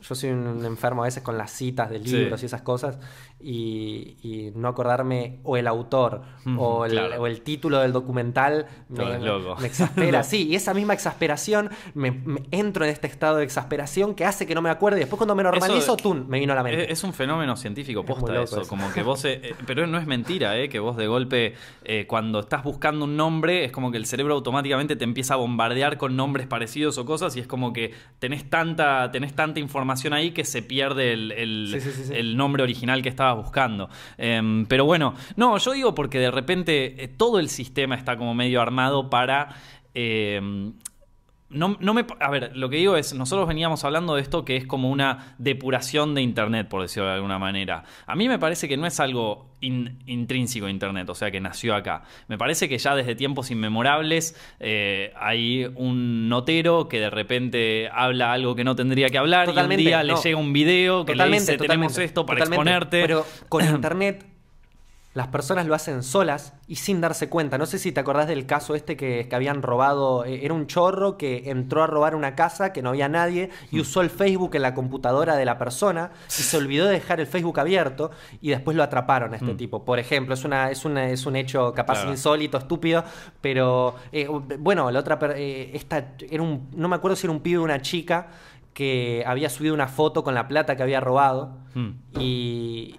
yo 0.00 0.14
soy 0.14 0.30
un 0.30 0.64
enfermo 0.64 1.02
a 1.02 1.06
veces 1.06 1.22
con 1.22 1.36
las 1.38 1.50
citas 1.50 1.90
de 1.90 1.98
Sí. 1.98 2.04
libros 2.16 2.42
y 2.42 2.46
esas 2.46 2.62
cosas, 2.62 2.98
y, 3.44 4.16
y 4.22 4.52
no 4.54 4.68
acordarme 4.68 5.38
o 5.44 5.56
el 5.56 5.66
autor 5.66 6.22
o, 6.58 6.84
el, 6.86 6.92
claro. 6.92 7.22
o 7.22 7.26
el 7.26 7.42
título 7.42 7.78
del 7.80 7.92
documental 7.92 8.66
me, 8.88 9.66
exaspera. 9.66 10.22
Sí, 10.24 10.48
y 10.48 10.54
esa 10.54 10.72
misma 10.74 10.94
exasperación, 10.94 11.70
me, 11.94 12.10
me 12.10 12.42
entro 12.50 12.84
en 12.84 12.90
este 12.90 13.06
estado 13.06 13.36
de 13.36 13.44
exasperación 13.44 14.14
que 14.14 14.24
hace 14.24 14.46
que 14.46 14.54
no 14.54 14.62
me 14.62 14.70
acuerde. 14.70 14.98
Y 14.98 15.00
después 15.00 15.18
cuando 15.18 15.34
me 15.34 15.42
normalizo, 15.42 15.96
tum, 15.96 16.26
me 16.28 16.38
vino 16.40 16.52
a 16.52 16.56
la 16.56 16.62
mente. 16.62 16.84
Es, 16.84 16.98
es 16.98 17.04
un 17.04 17.12
fenómeno 17.12 17.56
científico, 17.56 18.00
Es 18.00 18.06
posta 18.06 18.32
loco 18.32 18.44
eso. 18.44 18.60
eso. 18.62 18.68
Como 18.68 18.90
que 18.92 19.02
vos. 19.04 19.24
eh, 19.24 19.40
eh, 19.42 19.54
pero 19.66 19.86
no 19.86 19.98
es 19.98 20.06
mentira, 20.06 20.58
¿eh? 20.58 20.68
Que 20.68 20.78
vos 20.78 20.96
de 20.96 21.06
golpe, 21.06 21.54
eh, 21.84 22.06
cuando 22.06 22.40
estás 22.40 22.64
buscando 22.64 23.04
un 23.04 23.16
nombre, 23.16 23.64
es 23.64 23.72
como 23.72 23.90
que 23.90 23.98
el 23.98 24.06
cerebro 24.06 24.34
automáticamente 24.34 24.96
te 24.96 25.04
empieza 25.04 25.34
a 25.34 25.36
bombardear 25.36 25.98
con 25.98 26.16
nombres 26.16 26.46
parecidos 26.46 26.96
o 26.98 27.04
cosas, 27.04 27.36
y 27.36 27.40
es 27.40 27.46
como 27.46 27.72
que 27.72 27.92
tenés 28.18 28.48
tanta, 28.48 29.10
tenés 29.10 29.34
tanta 29.34 29.60
información 29.60 30.12
ahí 30.14 30.30
que 30.32 30.44
se 30.44 30.62
pierde 30.62 31.12
el, 31.12 31.32
el- 31.32 31.68
Sí, 31.74 31.80
sí, 31.80 31.90
sí, 31.92 32.04
sí. 32.04 32.12
el 32.14 32.36
nombre 32.36 32.62
original 32.62 33.02
que 33.02 33.08
buscando. 33.34 33.88
Em, 34.18 34.66
pero 34.66 34.84
bueno, 34.84 35.14
no, 35.36 35.56
yo 35.58 35.72
digo 35.72 35.94
porque 35.94 36.18
de 36.18 36.30
repente 36.30 37.04
eh, 37.04 37.08
todo 37.08 37.38
el 37.38 37.48
sistema 37.48 37.94
está 37.94 38.16
como 38.16 38.34
medio 38.34 38.60
armado 38.60 39.10
para. 39.10 39.56
em, 39.94 40.74
no, 41.50 41.76
no 41.78 41.94
me, 41.94 42.04
a 42.20 42.30
ver, 42.30 42.50
lo 42.56 42.68
que 42.68 42.78
digo 42.78 42.96
es, 42.96 43.14
nosotros 43.14 43.46
veníamos 43.46 43.84
hablando 43.84 44.16
de 44.16 44.22
esto 44.22 44.44
que 44.44 44.56
es 44.56 44.66
como 44.66 44.90
una 44.90 45.34
depuración 45.38 46.14
de 46.14 46.22
Internet, 46.22 46.68
por 46.68 46.82
decirlo 46.82 47.08
de 47.08 47.14
alguna 47.14 47.38
manera. 47.38 47.84
A 48.06 48.16
mí 48.16 48.28
me 48.28 48.38
parece 48.40 48.66
que 48.68 48.76
no 48.76 48.86
es 48.86 48.98
algo 48.98 49.50
in- 49.60 49.98
intrínseco 50.06 50.66
de 50.66 50.72
Internet, 50.72 51.08
o 51.10 51.14
sea, 51.14 51.30
que 51.30 51.40
nació 51.40 51.76
acá. 51.76 52.02
Me 52.26 52.36
parece 52.38 52.68
que 52.68 52.78
ya 52.78 52.96
desde 52.96 53.14
tiempos 53.14 53.50
inmemorables 53.52 54.36
eh, 54.58 55.12
hay 55.16 55.66
un 55.76 56.28
notero 56.28 56.88
que 56.88 56.98
de 56.98 57.10
repente 57.10 57.88
habla 57.92 58.32
algo 58.32 58.56
que 58.56 58.64
no 58.64 58.74
tendría 58.74 59.08
que 59.10 59.18
hablar 59.18 59.46
Totalmente, 59.46 59.82
y 59.82 59.86
un 59.86 59.90
día 59.90 60.02
no. 60.02 60.14
le 60.16 60.20
llega 60.22 60.36
un 60.38 60.52
video 60.52 61.04
que 61.04 61.12
Totalmente, 61.12 61.52
le 61.52 61.58
dice 61.58 61.68
tenemos 61.68 61.98
esto 61.98 62.26
para 62.26 62.40
exponerte. 62.40 63.02
Pero 63.02 63.24
con 63.48 63.64
internet 63.74 64.26
las 65.14 65.28
personas 65.28 65.66
lo 65.66 65.74
hacen 65.76 66.02
solas 66.02 66.54
y 66.66 66.74
sin 66.76 67.00
darse 67.00 67.28
cuenta. 67.28 67.56
No 67.56 67.66
sé 67.66 67.78
si 67.78 67.92
te 67.92 68.00
acordás 68.00 68.26
del 68.26 68.46
caso 68.46 68.74
este 68.74 68.96
que, 68.96 69.28
que 69.28 69.36
habían 69.36 69.62
robado. 69.62 70.24
eh, 70.24 70.44
Era 70.44 70.54
un 70.54 70.66
chorro 70.66 71.16
que 71.16 71.50
entró 71.50 71.84
a 71.84 71.86
robar 71.86 72.16
una 72.16 72.34
casa 72.34 72.72
que 72.72 72.82
no 72.82 72.88
había 72.88 73.08
nadie 73.08 73.50
Mm. 73.70 73.76
y 73.76 73.80
usó 73.80 74.00
el 74.00 74.10
Facebook 74.10 74.56
en 74.56 74.62
la 74.62 74.74
computadora 74.74 75.36
de 75.36 75.44
la 75.44 75.56
persona 75.56 76.10
y 76.28 76.32
se 76.42 76.56
olvidó 76.56 76.86
de 76.86 76.92
dejar 76.94 77.20
el 77.20 77.28
Facebook 77.28 77.60
abierto 77.60 78.10
y 78.40 78.50
después 78.50 78.76
lo 78.76 78.82
atraparon 78.82 79.32
a 79.34 79.36
este 79.36 79.52
Mm. 79.54 79.56
tipo. 79.56 79.84
Por 79.84 80.00
ejemplo, 80.00 80.34
es, 80.34 80.44
una, 80.44 80.70
es, 80.72 80.84
una, 80.84 81.08
es 81.08 81.24
un 81.26 81.36
hecho 81.36 81.72
capaz 81.74 81.94
Claro. 81.98 82.10
insólito, 82.10 82.58
estúpido, 82.58 83.04
pero 83.40 83.94
eh, 84.10 84.26
bueno, 84.58 84.90
la 84.90 84.98
otra, 84.98 85.16
eh, 85.36 85.70
esta, 85.74 86.14
era 86.28 86.42
un, 86.42 86.68
no 86.74 86.88
me 86.88 86.96
acuerdo 86.96 87.14
si 87.14 87.26
era 87.26 87.32
un 87.32 87.40
pibe 87.40 87.58
o 87.58 87.62
una 87.62 87.80
chica 87.80 88.28
que 88.72 89.22
había 89.24 89.48
subido 89.48 89.72
una 89.74 89.86
foto 89.86 90.24
con 90.24 90.34
la 90.34 90.48
plata 90.48 90.74
que 90.76 90.82
había 90.82 90.98
robado 90.98 91.58
Mm. 91.74 91.90
y 92.18 92.96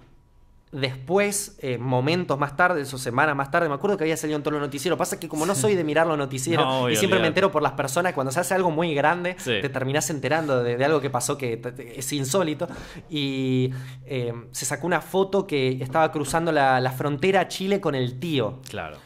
después, 0.72 1.56
eh, 1.62 1.78
momentos 1.78 2.38
más 2.38 2.56
tarde, 2.56 2.82
eso 2.82 2.98
semanas 2.98 3.34
más 3.36 3.50
tarde, 3.50 3.68
me 3.68 3.74
acuerdo 3.74 3.96
que 3.96 4.04
había 4.04 4.16
salido 4.16 4.36
en 4.36 4.42
todos 4.42 4.54
los 4.54 4.60
noticieros. 4.62 4.98
Pasa 4.98 5.18
que 5.18 5.28
como 5.28 5.46
no 5.46 5.54
soy 5.54 5.74
de 5.74 5.84
mirar 5.84 6.06
los 6.06 6.18
noticieros 6.18 6.66
No, 6.66 6.90
y 6.90 6.96
siempre 6.96 7.18
me 7.20 7.28
entero 7.28 7.50
por 7.52 7.62
las 7.62 7.72
personas, 7.72 8.12
cuando 8.12 8.30
se 8.32 8.40
hace 8.40 8.54
algo 8.54 8.70
muy 8.70 8.94
grande, 8.94 9.36
Sí. 9.38 9.52
te 9.62 9.68
terminás 9.68 10.10
enterando 10.10 10.62
de, 10.62 10.76
de 10.76 10.84
algo 10.84 11.00
que 11.00 11.08
pasó 11.10 11.38
que 11.38 11.60
es 11.96 12.12
insólito. 12.12 12.68
Y 13.08 13.70
eh, 14.04 14.32
se 14.50 14.64
sacó 14.66 14.86
una 14.86 15.00
foto 15.00 15.46
que 15.46 15.82
estaba 15.82 16.10
cruzando 16.12 16.52
la, 16.52 16.80
la 16.80 16.90
frontera 16.92 17.42
a 17.42 17.48
Chile 17.48 17.80
con 17.80 17.94
el 17.94 18.18
tío. 18.18 18.60
Claro. 18.68 18.98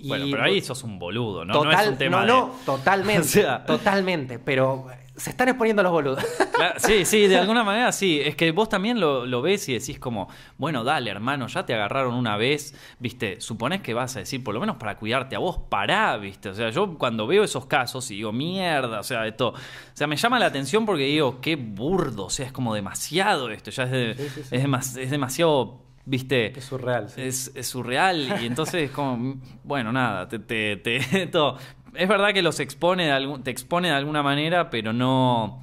Y- 0.00 0.08
bueno, 0.08 0.26
pero 0.30 0.44
ahí 0.44 0.60
sos 0.60 0.84
un 0.84 0.98
boludo, 1.00 1.44
¿no? 1.44 1.52
no 1.54 1.62
Total, 1.64 1.84
es 1.86 1.90
un 1.90 1.98
tema 1.98 2.18
no, 2.18 2.22
de- 2.24 2.28
no, 2.30 2.54
totalmente, 2.64 3.22
O 3.22 3.24
sea- 3.24 3.66
totalmente, 3.66 4.38
pero 4.38 4.86
se 5.18 5.30
están 5.30 5.48
exponiendo 5.48 5.82
los 5.82 5.92
boludos. 5.92 6.24
Claro, 6.54 6.74
sí, 6.78 7.04
sí, 7.04 7.26
de 7.26 7.36
alguna 7.40 7.64
manera 7.64 7.92
sí. 7.92 8.20
Es 8.24 8.36
que 8.36 8.50
vos 8.52 8.68
también 8.68 8.98
lo, 9.00 9.26
lo 9.26 9.42
ves 9.42 9.68
y 9.68 9.74
decís 9.74 9.98
como, 9.98 10.28
bueno, 10.56 10.84
dale, 10.84 11.10
hermano, 11.10 11.46
ya 11.48 11.66
te 11.66 11.74
agarraron 11.74 12.14
una 12.14 12.36
vez, 12.36 12.74
viste, 12.98 13.40
suponés 13.40 13.80
que 13.82 13.94
vas 13.94 14.16
a 14.16 14.20
decir, 14.20 14.42
por 14.42 14.54
lo 14.54 14.60
menos 14.60 14.76
para 14.76 14.96
cuidarte 14.96 15.36
a 15.36 15.40
vos, 15.40 15.58
pará, 15.68 16.16
viste. 16.16 16.48
O 16.48 16.54
sea, 16.54 16.70
yo 16.70 16.96
cuando 16.96 17.26
veo 17.26 17.44
esos 17.44 17.66
casos 17.66 18.10
y 18.10 18.16
digo, 18.16 18.32
mierda, 18.32 19.00
o 19.00 19.04
sea, 19.04 19.26
esto, 19.26 19.48
o 19.48 19.54
sea, 19.92 20.06
me 20.06 20.16
llama 20.16 20.38
la 20.38 20.46
atención 20.46 20.86
porque 20.86 21.04
digo, 21.04 21.40
qué 21.40 21.56
burdo, 21.56 22.26
o 22.26 22.30
sea, 22.30 22.46
es 22.46 22.52
como 22.52 22.74
demasiado 22.74 23.50
esto, 23.50 23.70
ya 23.70 23.82
es, 23.84 23.90
de- 23.90 24.14
Sí, 24.16 24.28
sí, 24.28 24.42
sí. 24.48 24.56
Es, 24.56 24.62
demas- 24.62 24.96
es 24.96 25.10
demasiado, 25.10 25.82
viste. 26.04 26.58
Es 26.58 26.64
surreal. 26.64 27.10
sí. 27.10 27.20
Es, 27.22 27.52
es 27.54 27.66
surreal 27.66 28.38
y 28.40 28.46
entonces 28.46 28.84
es 28.84 28.90
como, 28.90 29.36
bueno, 29.64 29.92
nada, 29.92 30.26
te, 30.28 30.38
te- 30.38 30.76
te- 30.76 31.26
todo. 31.32 31.58
Es 31.98 32.08
verdad 32.08 32.32
que 32.32 32.42
los 32.42 32.60
expone 32.60 33.06
de 33.06 33.12
algún, 33.12 33.42
te 33.42 33.50
expone 33.50 33.88
de 33.88 33.94
alguna 33.94 34.22
manera, 34.22 34.70
pero 34.70 34.92
no... 34.92 35.62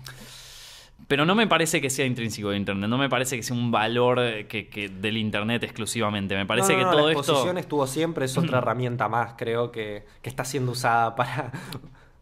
Pero 1.07 1.23
no 1.25 1.35
me 1.35 1.45
parece 1.45 1.81
que 1.81 1.89
sea 1.91 2.05
intrínseco 2.05 2.49
de 2.49 2.57
Internet, 2.57 2.89
no 2.89 2.97
me 2.97 3.09
parece 3.09 3.35
que 3.35 3.43
sea 3.43 3.55
un 3.55 3.69
valor 3.69 4.19
que, 4.47 4.67
que 4.69 4.89
del 4.89 5.17
Internet 5.17 5.63
exclusivamente. 5.63 6.35
Me 6.35 6.47
parece 6.47 6.73
No, 6.73 6.79
no, 6.79 6.79
que 6.79 6.85
no, 6.85 6.91
todo 6.91 7.05
la 7.05 7.11
esto... 7.11 7.21
exposición 7.21 7.57
estuvo 7.59 7.85
siempre, 7.87 8.25
es 8.25 8.37
otra 8.37 8.57
herramienta 8.59 9.07
más, 9.07 9.33
creo, 9.37 9.71
que, 9.71 10.05
que 10.21 10.29
está 10.29 10.43
siendo 10.45 10.71
usada 10.71 11.15
para... 11.15 11.51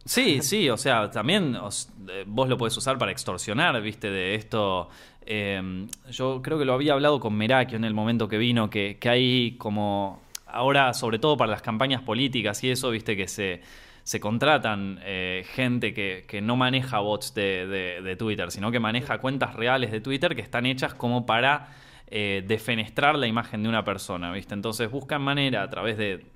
Sí, 0.06 0.42
sí, 0.42 0.68
o 0.68 0.76
sea, 0.76 1.10
también 1.10 1.56
os- 1.56 1.88
eh, 2.10 2.24
vos 2.26 2.46
lo 2.46 2.58
podés 2.58 2.76
usar 2.76 2.98
para 2.98 3.10
extorsionar, 3.10 3.80
viste, 3.80 4.10
de 4.10 4.34
esto. 4.34 4.90
eh, 5.24 5.86
yo 6.10 6.42
creo 6.42 6.58
que 6.58 6.66
lo 6.66 6.74
había 6.74 6.92
hablado 6.92 7.18
con 7.20 7.32
Merakio 7.34 7.78
en 7.78 7.84
el 7.84 7.94
momento 7.94 8.28
que 8.28 8.36
vino, 8.36 8.68
que, 8.68 8.98
que 9.00 9.08
hay 9.08 9.56
como, 9.56 10.20
ahora, 10.46 10.92
sobre 10.92 11.18
todo 11.18 11.38
para 11.38 11.50
las 11.52 11.62
campañas 11.62 12.02
políticas 12.02 12.62
y 12.64 12.70
eso, 12.70 12.90
viste, 12.90 13.16
que 13.16 13.26
se, 13.28 13.62
se 14.04 14.20
contratan 14.20 15.00
eh, 15.02 15.44
gente 15.54 15.92
que, 15.92 16.24
que 16.28 16.40
no 16.40 16.56
maneja 16.56 17.00
bots 17.00 17.34
de, 17.34 17.66
de- 17.66 18.00
de 18.02 18.16
Twitter, 18.16 18.50
sino 18.52 18.70
que 18.70 18.78
maneja 18.78 19.18
cuentas 19.18 19.54
reales 19.56 19.90
de 19.90 20.00
Twitter 20.00 20.36
que 20.36 20.42
están 20.42 20.66
hechas 20.66 20.94
como 20.94 21.26
para 21.26 21.70
eh, 22.08 22.44
defenestrar 22.46 23.16
la 23.16 23.26
imagen 23.26 23.62
de 23.62 23.68
una 23.68 23.82
persona, 23.82 24.30
viste. 24.30 24.54
Entonces 24.54 24.90
buscan 24.90 25.22
manera 25.22 25.62
a 25.62 25.70
través 25.70 25.96
de 25.98 26.26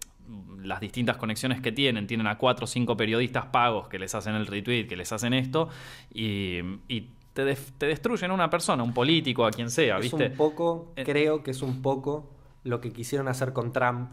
las 0.62 0.80
distintas 0.80 1.16
conexiones 1.18 1.60
que 1.60 1.70
tienen, 1.72 2.06
tienen 2.06 2.26
a 2.26 2.36
cuatro 2.36 2.64
o 2.64 2.66
cinco 2.66 2.96
periodistas 2.96 3.46
pagos 3.46 3.88
que 3.88 3.98
les 3.98 4.14
hacen 4.14 4.34
el 4.34 4.46
retweet, 4.46 4.86
que 4.86 4.96
les 4.96 5.10
hacen 5.12 5.32
esto, 5.32 5.68
y, 6.12 6.58
y 6.88 7.10
te, 7.32 7.44
destruyen 7.44 8.30
a 8.30 8.34
una 8.34 8.50
persona, 8.50 8.82
un 8.82 8.92
político, 8.92 9.46
a 9.46 9.50
quien 9.50 9.70
sea, 9.70 9.96
Es 9.98 10.02
¿viste? 10.02 10.26
un 10.28 10.36
poco, 10.36 10.92
Eh. 10.96 11.04
creo 11.04 11.42
que 11.42 11.50
es 11.52 11.62
un 11.62 11.80
poco 11.82 12.28
lo 12.64 12.80
que 12.80 12.92
quisieron 12.92 13.28
hacer 13.28 13.52
con 13.52 13.72
Trump. 13.72 14.10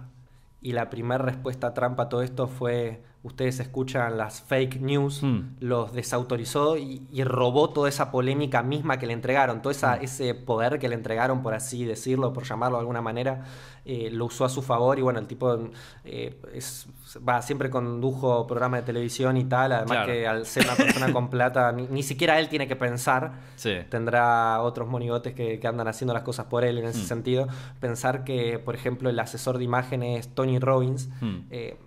Y 0.61 0.71
la 0.73 0.89
primera 0.89 1.23
respuesta 1.23 1.67
a 1.67 1.73
Trump 1.73 1.99
a 1.99 2.09
todo 2.09 2.21
esto 2.21 2.47
fue, 2.47 3.01
ustedes 3.25 3.59
escuchan 3.59 4.17
las 4.17 4.41
fake 4.41 4.79
news, 4.81 5.21
Hmm. 5.23 5.55
los 5.59 5.91
desautorizó 5.93 6.77
y, 6.77 7.07
y 7.11 7.23
robó 7.23 7.69
toda 7.71 7.89
esa 7.89 8.11
polémica 8.11 8.63
misma 8.63 8.97
que 8.99 9.07
le 9.07 9.13
entregaron, 9.13 9.61
todo 9.61 9.71
Hmm. 9.71 9.75
esa, 9.77 9.95
ese 9.97 10.35
poder 10.35 10.79
que 10.79 10.87
le 10.87 10.95
entregaron, 10.95 11.41
por 11.43 11.53
así 11.53 11.85
decirlo, 11.85 12.31
por 12.33 12.43
llamarlo 12.45 12.77
de 12.77 12.81
alguna 12.81 13.01
manera, 13.01 13.43
eh, 13.83 14.09
lo 14.11 14.25
usó 14.25 14.45
a 14.45 14.49
su 14.49 14.61
favor 14.63 14.97
y 14.97 15.01
bueno, 15.03 15.19
el 15.19 15.27
tipo 15.27 15.57
eh, 16.05 16.39
es, 16.53 16.87
va, 17.27 17.41
siempre 17.41 17.69
condujo 17.69 18.47
programa 18.47 18.77
de 18.77 18.83
televisión 18.83 19.37
y 19.37 19.43
tal, 19.43 19.71
además 19.73 19.91
Claro. 19.97 20.11
que 20.11 20.27
al 20.27 20.45
ser 20.45 20.63
una 20.65 20.75
persona 20.75 21.13
con 21.13 21.29
plata, 21.29 21.71
ni, 21.71 21.87
ni 21.87 22.01
siquiera 22.03 22.39
él 22.39 22.47
tiene 22.49 22.67
que 22.67 22.75
pensar, 22.75 23.33
Sí. 23.55 23.73
tendrá 23.89 24.61
otros 24.61 24.87
monigotes 24.87 25.33
que, 25.33 25.59
que 25.59 25.67
andan 25.67 25.87
haciendo 25.87 26.13
las 26.13 26.23
cosas 26.23 26.45
por 26.47 26.63
él 26.63 26.77
en 26.79 26.85
ese 26.85 26.99
Mm. 27.01 27.05
sentido. 27.05 27.47
Pensar 27.79 28.23
que, 28.23 28.57
por 28.59 28.73
ejemplo, 28.75 29.09
el 29.09 29.19
asesor 29.19 29.57
de 29.57 29.63
imágenes 29.65 30.29
Tony 30.33 30.57
Robbins, 30.59 31.09
Mm. 31.21 31.35
eh, 31.51 31.77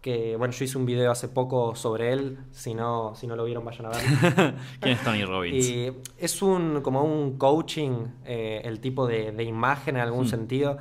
que 0.00 0.34
bueno, 0.36 0.52
yo 0.54 0.64
hice 0.64 0.78
un 0.78 0.86
video 0.86 1.10
hace 1.10 1.28
poco 1.28 1.74
sobre 1.74 2.12
él, 2.12 2.38
si 2.52 2.72
no, 2.74 3.14
si 3.14 3.26
no 3.26 3.36
lo 3.36 3.44
vieron 3.44 3.64
vayan 3.64 3.86
a 3.86 3.88
verlo. 3.90 4.56
¿Quién 4.80 4.94
es 4.96 5.04
Tony 5.04 5.24
Robbins? 5.24 5.66
y 5.68 5.92
es 6.18 6.40
un 6.42 6.80
como 6.82 7.04
un 7.04 7.36
coaching, 7.36 8.06
eh, 8.24 8.62
el 8.64 8.80
tipo 8.80 9.06
de, 9.06 9.32
de 9.32 9.44
imagen 9.44 9.96
en 9.96 10.02
algún 10.02 10.24
Mm. 10.24 10.28
sentido. 10.28 10.78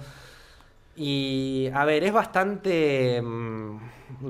Y 0.95 1.69
a 1.73 1.85
ver, 1.85 2.03
es 2.03 2.11
bastante 2.11 3.21
mm, 3.21 3.77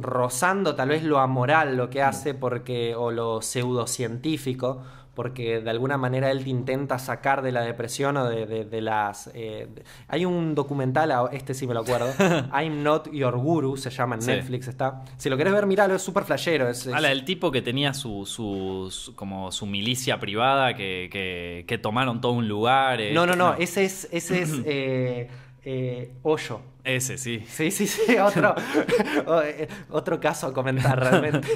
rozando 0.01 0.75
tal 0.75 0.89
vez 0.89 1.03
lo 1.03 1.19
amoral 1.19 1.75
lo 1.75 1.89
que 1.89 2.01
hace 2.03 2.33
porque 2.35 2.93
o 2.95 3.09
lo 3.11 3.41
pseudocientífico, 3.41 4.83
porque 5.19 5.59
de 5.59 5.69
alguna 5.69 5.97
manera 5.97 6.31
él 6.31 6.45
te 6.45 6.49
intenta 6.49 6.97
sacar 6.97 7.41
de 7.41 7.51
la 7.51 7.59
depresión 7.59 8.15
o 8.15 8.23
de, 8.29 8.45
de- 8.45 8.63
de 8.63 8.79
las... 8.81 9.29
eh, 9.33 9.67
de- 9.69 9.83
Hay 10.07 10.23
un 10.23 10.55
documental, 10.55 11.11
este 11.33 11.53
sí 11.53 11.67
me 11.67 11.73
lo 11.73 11.81
acuerdo, 11.81 12.07
I'm 12.57 12.83
Not 12.83 13.11
Your 13.11 13.35
Guru, 13.37 13.75
se 13.75 13.89
llama 13.89 14.15
en 14.15 14.21
Sí. 14.21 14.31
Netflix, 14.31 14.69
está. 14.69 15.03
Si 15.17 15.29
lo 15.29 15.35
querés 15.35 15.51
ver, 15.51 15.65
miralo, 15.65 15.93
es 15.93 16.01
súper 16.01 16.23
flashero. 16.23 16.69
Es, 16.69 16.85
es- 16.87 16.93
Ah, 16.93 17.01
del 17.01 17.25
tipo 17.25 17.51
que 17.51 17.61
tenía 17.61 17.93
su, 17.93 18.25
su, 18.25 18.87
su- 18.91 19.13
como 19.13 19.51
su 19.51 19.65
milicia 19.65 20.21
privada 20.21 20.73
que, 20.73 21.09
que, 21.11 21.65
que 21.67 21.77
tomaron 21.77 22.21
todo 22.21 22.31
un 22.31 22.47
lugar. 22.47 23.01
eh, 23.01 23.11
No, 23.13 23.25
no, 23.25 23.35
no, 23.35 23.57
que- 23.57 23.63
ese 23.65 23.83
es, 23.83 24.07
ese 24.13 24.41
es 24.43 24.53
eh, 24.65 25.27
eh, 25.65 26.13
Hoyo. 26.23 26.61
Ese, 26.83 27.17
sí. 27.17 27.45
Sí, 27.47 27.71
sí, 27.71 27.87
sí, 27.87 28.17
otro, 28.19 28.55
eh, 29.43 29.67
otro 29.89 30.19
caso 30.19 30.47
a 30.47 30.53
comentar 30.53 30.99
realmente. 30.99 31.47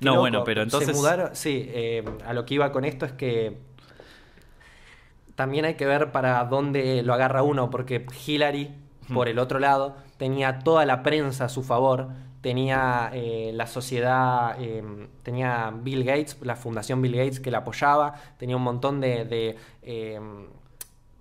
No, 0.00 0.12
loco. 0.12 0.20
bueno, 0.20 0.44
pero 0.44 0.62
entonces- 0.62 0.88
Se 0.90 0.94
mudaron, 0.94 1.30
sí, 1.34 1.66
eh, 1.68 2.04
a 2.26 2.32
lo 2.32 2.44
que 2.44 2.54
iba 2.54 2.70
con 2.72 2.84
esto 2.84 3.06
es 3.06 3.12
que 3.12 3.58
también 5.34 5.64
hay 5.64 5.74
que 5.74 5.86
ver 5.86 6.12
para 6.12 6.44
dónde 6.44 7.02
lo 7.02 7.14
agarra 7.14 7.42
uno, 7.42 7.70
porque 7.70 8.06
Hillary, 8.26 8.70
por 9.12 9.28
el 9.28 9.38
otro 9.38 9.58
lado, 9.58 9.96
tenía 10.18 10.58
toda 10.58 10.84
la 10.84 11.02
prensa 11.02 11.46
a 11.46 11.48
su 11.48 11.62
favor 11.62 12.08
tenía 12.40 13.10
eh, 13.12 13.50
la 13.52 13.66
sociedad, 13.66 14.56
eh, 14.58 14.82
tenía 15.22 15.72
Bill 15.74 16.04
Gates, 16.04 16.38
la 16.42 16.56
fundación 16.56 17.02
Bill 17.02 17.16
Gates 17.16 17.38
que 17.38 17.50
la 17.50 17.58
apoyaba, 17.58 18.14
tenía 18.38 18.56
un 18.56 18.62
montón 18.62 19.00
de... 19.00 19.24
de, 19.26 19.56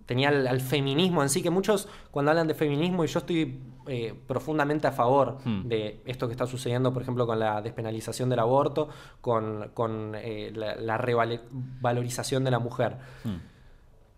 tenía 0.10 0.30
al, 0.30 0.47
al 0.47 0.60
feminismo 0.60 1.22
en 1.22 1.30
sí, 1.30 1.43
que 1.43 1.51
muchos 1.51 1.88
cuando 2.10 2.32
hablan 2.32 2.47
de 2.47 2.55
feminismo, 2.55 3.03
y 3.03 3.07
yo 3.07 3.20
estoy 3.20 3.60
eh, 3.86 4.16
profundamente 4.28 4.88
a 4.88 4.91
favor 4.91 5.38
Hmm. 5.45 5.68
de 5.68 6.01
esto 6.05 6.26
que 6.28 6.34
está 6.34 6.47
sucediendo, 6.47 6.91
por 6.91 7.03
ejemplo, 7.03 7.28
con 7.28 7.38
la 7.38 7.62
despenalización 7.62 8.28
del 8.28 8.39
aborto, 8.39 8.89
con, 9.22 9.70
con, 9.76 10.16
eh, 10.16 10.51
la, 10.55 10.74
la 10.76 10.97
revalorización 10.97 12.43
de 12.43 12.49
la 12.51 12.57
mujer. 12.57 12.97
Mm. 13.24 13.36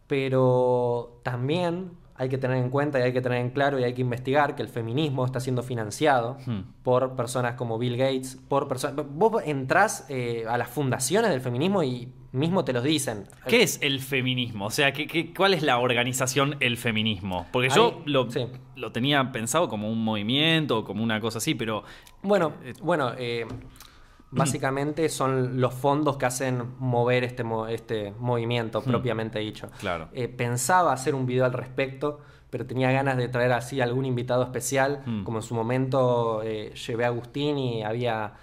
Pero 0.08 1.20
también 1.24 1.92
hay 2.16 2.30
que 2.30 2.38
tener 2.38 2.58
en 2.58 2.70
cuenta 2.70 3.00
y 3.00 3.02
hay 3.02 3.14
que 3.14 3.22
tener 3.22 3.40
en 3.40 3.50
claro 3.50 3.80
y 3.80 3.84
hay 3.84 3.94
que 3.94 4.02
investigar 4.02 4.56
que 4.56 4.62
el 4.62 4.68
feminismo 4.70 5.26
está 5.26 5.40
siendo 5.40 5.62
financiado 5.64 6.38
Hmm. 6.46 6.62
por 6.84 7.16
personas 7.16 7.56
como 7.56 7.78
Bill 7.78 7.98
Gates, 7.98 8.38
por 8.48 8.68
personas... 8.68 9.06
Vos 9.10 9.44
entrás 9.46 10.06
eh, 10.10 10.46
a 10.48 10.58
las 10.58 10.70
fundaciones 10.70 11.32
del 11.32 11.42
feminismo 11.42 11.84
y 11.84 12.14
mismo 12.32 12.64
te 12.64 12.74
los 12.74 12.84
dicen. 12.84 13.26
¿Qué 13.48 13.62
es 13.64 13.80
el 13.82 14.00
feminismo? 14.00 14.66
O 14.68 14.72
sea, 14.72 14.94
¿qué, 14.94 15.06
qué- 15.08 15.34
cuál 15.34 15.54
es 15.54 15.64
la 15.64 15.78
organización 15.80 16.56
el 16.60 16.78
feminismo? 16.78 17.46
Porque 17.52 17.68
Ahí- 17.70 17.76
yo 17.76 18.02
lo, 18.06 18.30
sí. 18.32 18.48
lo 18.76 18.92
tenía 18.92 19.32
pensado 19.32 19.68
como 19.68 19.90
un 19.92 20.04
movimiento 20.04 20.80
o 20.80 20.84
como 20.86 21.04
una 21.04 21.20
cosa 21.20 21.40
así, 21.40 21.56
pero 21.56 21.84
Bueno, 22.24 22.54
Eh, 22.64 22.74
bueno, 22.82 23.12
eh, 23.18 23.46
básicamente 24.32 25.10
son 25.10 25.60
los 25.60 25.74
fondos 25.74 26.18
que 26.18 26.26
hacen 26.26 26.64
mover 26.80 27.24
este, 27.26 27.44
este 27.70 28.14
movimiento 28.20 28.82
propiamente 28.82 29.40
dicho. 29.40 29.70
Claro. 29.80 30.08
Eh, 30.14 30.28
pensaba 30.30 30.94
hacer 30.94 31.16
un 31.16 31.26
video 31.26 31.44
al 31.46 31.54
respecto, 31.54 32.20
pero 32.50 32.66
tenía 32.66 32.92
ganas 32.92 33.18
de 33.18 33.28
traer 33.28 33.52
así 33.52 33.82
algún 33.82 34.06
invitado 34.06 34.44
especial, 34.44 35.04
Mm. 35.06 35.24
como 35.24 35.40
en 35.40 35.44
su 35.44 35.54
momento 35.56 36.44
llevé 36.44 37.04
a 37.04 37.08
Agustín 37.08 37.58
y 37.58 37.84
había 37.84 38.34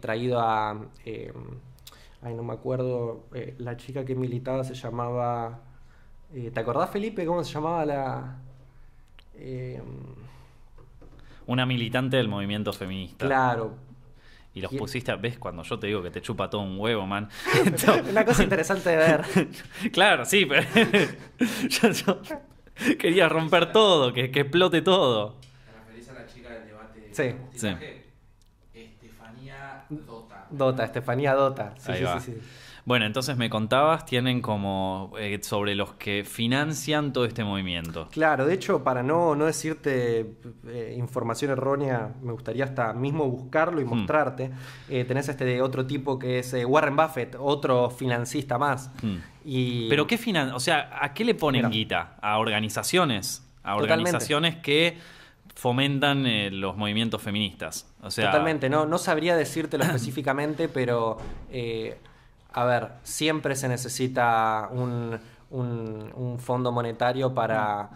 traído 0.00 0.40
a... 0.40 0.80
ay, 2.22 2.34
no 2.34 2.42
me 2.42 2.52
acuerdo, 2.52 3.26
eh, 3.34 3.54
la 3.58 3.76
chica 3.76 4.04
que 4.04 4.14
militaba 4.14 4.64
se 4.64 4.74
llamaba... 4.74 5.60
eh, 6.34 6.50
¿Te 6.52 6.60
acordás, 6.60 6.90
Felipe, 6.90 7.24
cómo 7.26 7.42
se 7.44 7.52
llamaba 7.52 7.84
la...? 7.86 8.36
eh, 9.34 9.80
una 11.46 11.64
militante 11.66 12.16
del 12.16 12.28
movimiento 12.28 12.72
feminista. 12.72 13.26
claro, 13.26 13.74
Y 14.52 14.60
los 14.60 14.72
Y- 14.72 14.76
pusiste, 14.78 15.10
a- 15.12 15.16
¿ves? 15.16 15.38
Cuando 15.38 15.62
yo 15.62 15.78
te 15.78 15.86
digo 15.86 16.02
que 16.02 16.10
te 16.10 16.20
chupa 16.20 16.50
todo 16.50 16.60
un 16.60 16.78
huevo, 16.78 17.06
man. 17.06 17.28
una 18.10 18.24
cosa 18.24 18.42
interesante 18.42 18.90
de 18.90 18.96
ver. 18.96 19.24
claro, 19.92 20.24
sí, 20.24 20.44
pero 20.46 20.62
yo, 21.68 21.90
yo 21.90 22.20
quería 22.98 23.28
romper 23.28 23.72
todo, 23.72 24.12
que, 24.12 24.30
que 24.30 24.40
explote 24.40 24.82
todo. 24.82 25.36
¿Te 25.40 25.72
referís 25.72 26.08
a 26.10 26.12
la 26.14 26.26
chica 26.26 26.50
del 26.50 26.66
debate 26.66 27.00
de 27.00 27.14
Sí. 27.54 27.68
Estefanía 28.74 29.86
Dota. 29.88 30.19
Dota, 30.50 30.84
Estefanía 30.84 31.34
Dota. 31.34 31.74
Sí, 31.78 31.92
Ahí 31.92 31.98
sí, 31.98 32.04
va. 32.04 32.20
sí, 32.20 32.32
sí. 32.32 32.38
Bueno, 32.86 33.04
entonces 33.04 33.36
me 33.36 33.50
contabas, 33.50 34.06
tienen 34.06 34.40
como 34.40 35.12
eh, 35.18 35.38
sobre 35.42 35.74
los 35.74 35.92
que 35.92 36.24
financian 36.24 37.12
todo 37.12 37.26
este 37.26 37.44
movimiento. 37.44 38.08
Claro, 38.10 38.46
de 38.46 38.54
hecho, 38.54 38.82
para 38.82 39.02
no, 39.02 39.34
no 39.36 39.44
decirte 39.44 40.32
eh, 40.66 40.94
información 40.98 41.50
errónea, 41.52 42.14
me 42.22 42.32
gustaría 42.32 42.64
hasta 42.64 42.94
mismo 42.94 43.26
buscarlo 43.28 43.82
y 43.82 43.84
Hmm. 43.84 43.88
mostrarte. 43.90 44.50
Eh, 44.88 45.04
tenés 45.04 45.28
este 45.28 45.44
de 45.44 45.60
otro 45.60 45.86
tipo 45.86 46.18
que 46.18 46.38
es 46.38 46.56
Warren 46.66 46.96
Buffett, 46.96 47.36
otro 47.38 47.90
financista 47.90 48.56
más. 48.58 48.90
Hmm. 49.02 49.16
Y 49.44 49.88
Pero 49.90 50.06
qué 50.06 50.16
finan, 50.16 50.50
o 50.52 50.58
sea, 50.60 50.98
¿a 51.02 51.12
qué 51.12 51.24
le 51.24 51.34
ponen 51.34 51.60
Mira. 51.60 51.68
guita? 51.68 52.16
A 52.22 52.38
organizaciones, 52.38 53.46
a 53.62 53.74
Totalmente. 53.74 53.92
organizaciones 53.92 54.56
que 54.56 54.96
fomentan 55.54 56.26
eh, 56.26 56.50
los 56.50 56.76
movimientos 56.76 57.20
feministas. 57.22 57.86
O 58.02 58.10
sea, 58.10 58.26
Totalmente, 58.30 58.68
no, 58.70 58.86
no 58.86 58.98
sabría 58.98 59.36
decírtelo 59.36 59.84
específicamente, 59.84 60.68
pero 60.68 61.18
eh, 61.50 61.98
a 62.52 62.64
ver, 62.64 62.88
siempre 63.02 63.54
se 63.56 63.68
necesita 63.68 64.68
un, 64.72 65.18
un- 65.50 66.10
un 66.14 66.38
fondo 66.38 66.72
monetario 66.72 67.34
para, 67.34 67.90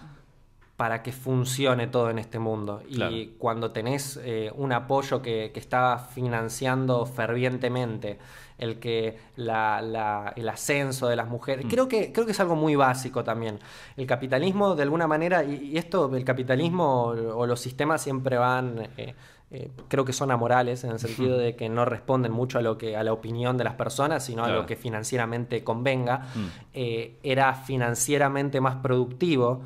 para 0.77 1.03
que 1.03 1.13
funcione 1.13 1.87
todo 1.87 2.11
en 2.11 2.19
este 2.19 2.39
mundo. 2.39 2.83
Y 2.89 2.97
Claro. 2.97 3.17
cuando 3.39 3.71
tenés 3.71 4.19
eh, 4.23 4.53
un 4.57 4.73
apoyo 4.73 5.23
que, 5.23 5.51
que 5.55 5.61
está 5.61 5.99
financiando 5.99 7.07
fervientemente 7.07 8.19
el 8.59 8.79
que 8.79 9.19
la- 9.37 9.83
la- 9.83 10.33
el 10.37 10.49
ascenso 10.49 11.09
de 11.09 11.17
las 11.17 11.29
mujeres, 11.29 11.65
Mm. 11.65 11.69
creo 11.69 11.89
que, 11.89 12.13
creo 12.13 12.25
que 12.25 12.33
es 12.33 12.41
algo 12.41 12.55
muy 12.55 12.77
básico 12.77 13.25
también. 13.25 13.59
El 13.97 14.07
capitalismo, 14.07 14.75
de 14.77 14.83
alguna 14.85 15.07
manera, 15.09 15.43
y, 15.45 15.55
y 15.73 15.79
esto, 15.79 16.15
el 16.15 16.25
capitalismo 16.25 17.03
o, 17.07 17.37
o 17.39 17.47
los 17.47 17.61
sistemas 17.61 18.01
siempre 18.03 18.39
van, 18.39 18.91
eh, 18.97 19.15
eh, 19.51 19.71
creo 19.89 20.05
que 20.05 20.13
son 20.13 20.31
amorales, 20.31 20.85
en 20.85 20.91
el 20.93 20.99
sentido 20.99 21.37
de 21.37 21.55
que 21.57 21.69
no 21.69 21.85
responden 21.85 22.33
mucho 22.33 22.59
a 22.59 22.63
lo 22.63 22.79
que, 22.79 22.97
a 22.97 23.03
la 23.05 23.13
opinión 23.13 23.57
de 23.57 23.65
las 23.65 23.75
personas, 23.75 24.25
sino 24.25 24.45
a 24.45 24.49
lo 24.49 24.67
que 24.67 24.77
financieramente 24.77 25.63
convenga. 25.65 26.19
Mm. 26.35 26.47
Eh, 26.75 27.19
era 27.23 27.55
financieramente 27.55 28.61
más 28.61 28.77
productivo 28.77 29.63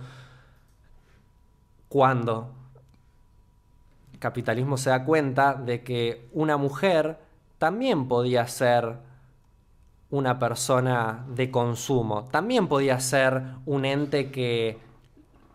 cuando 1.88 2.52
el 4.12 4.18
capitalismo 4.18 4.76
se 4.76 4.90
da 4.90 5.04
cuenta 5.04 5.54
de 5.54 5.82
que 5.82 6.28
una 6.32 6.56
mujer 6.56 7.18
también 7.58 8.08
podía 8.08 8.46
ser 8.46 8.96
una 10.10 10.38
persona 10.38 11.26
de 11.28 11.50
consumo, 11.50 12.24
también 12.30 12.66
podía 12.66 12.98
ser 13.00 13.42
un 13.66 13.84
ente 13.84 14.30
que 14.30 14.78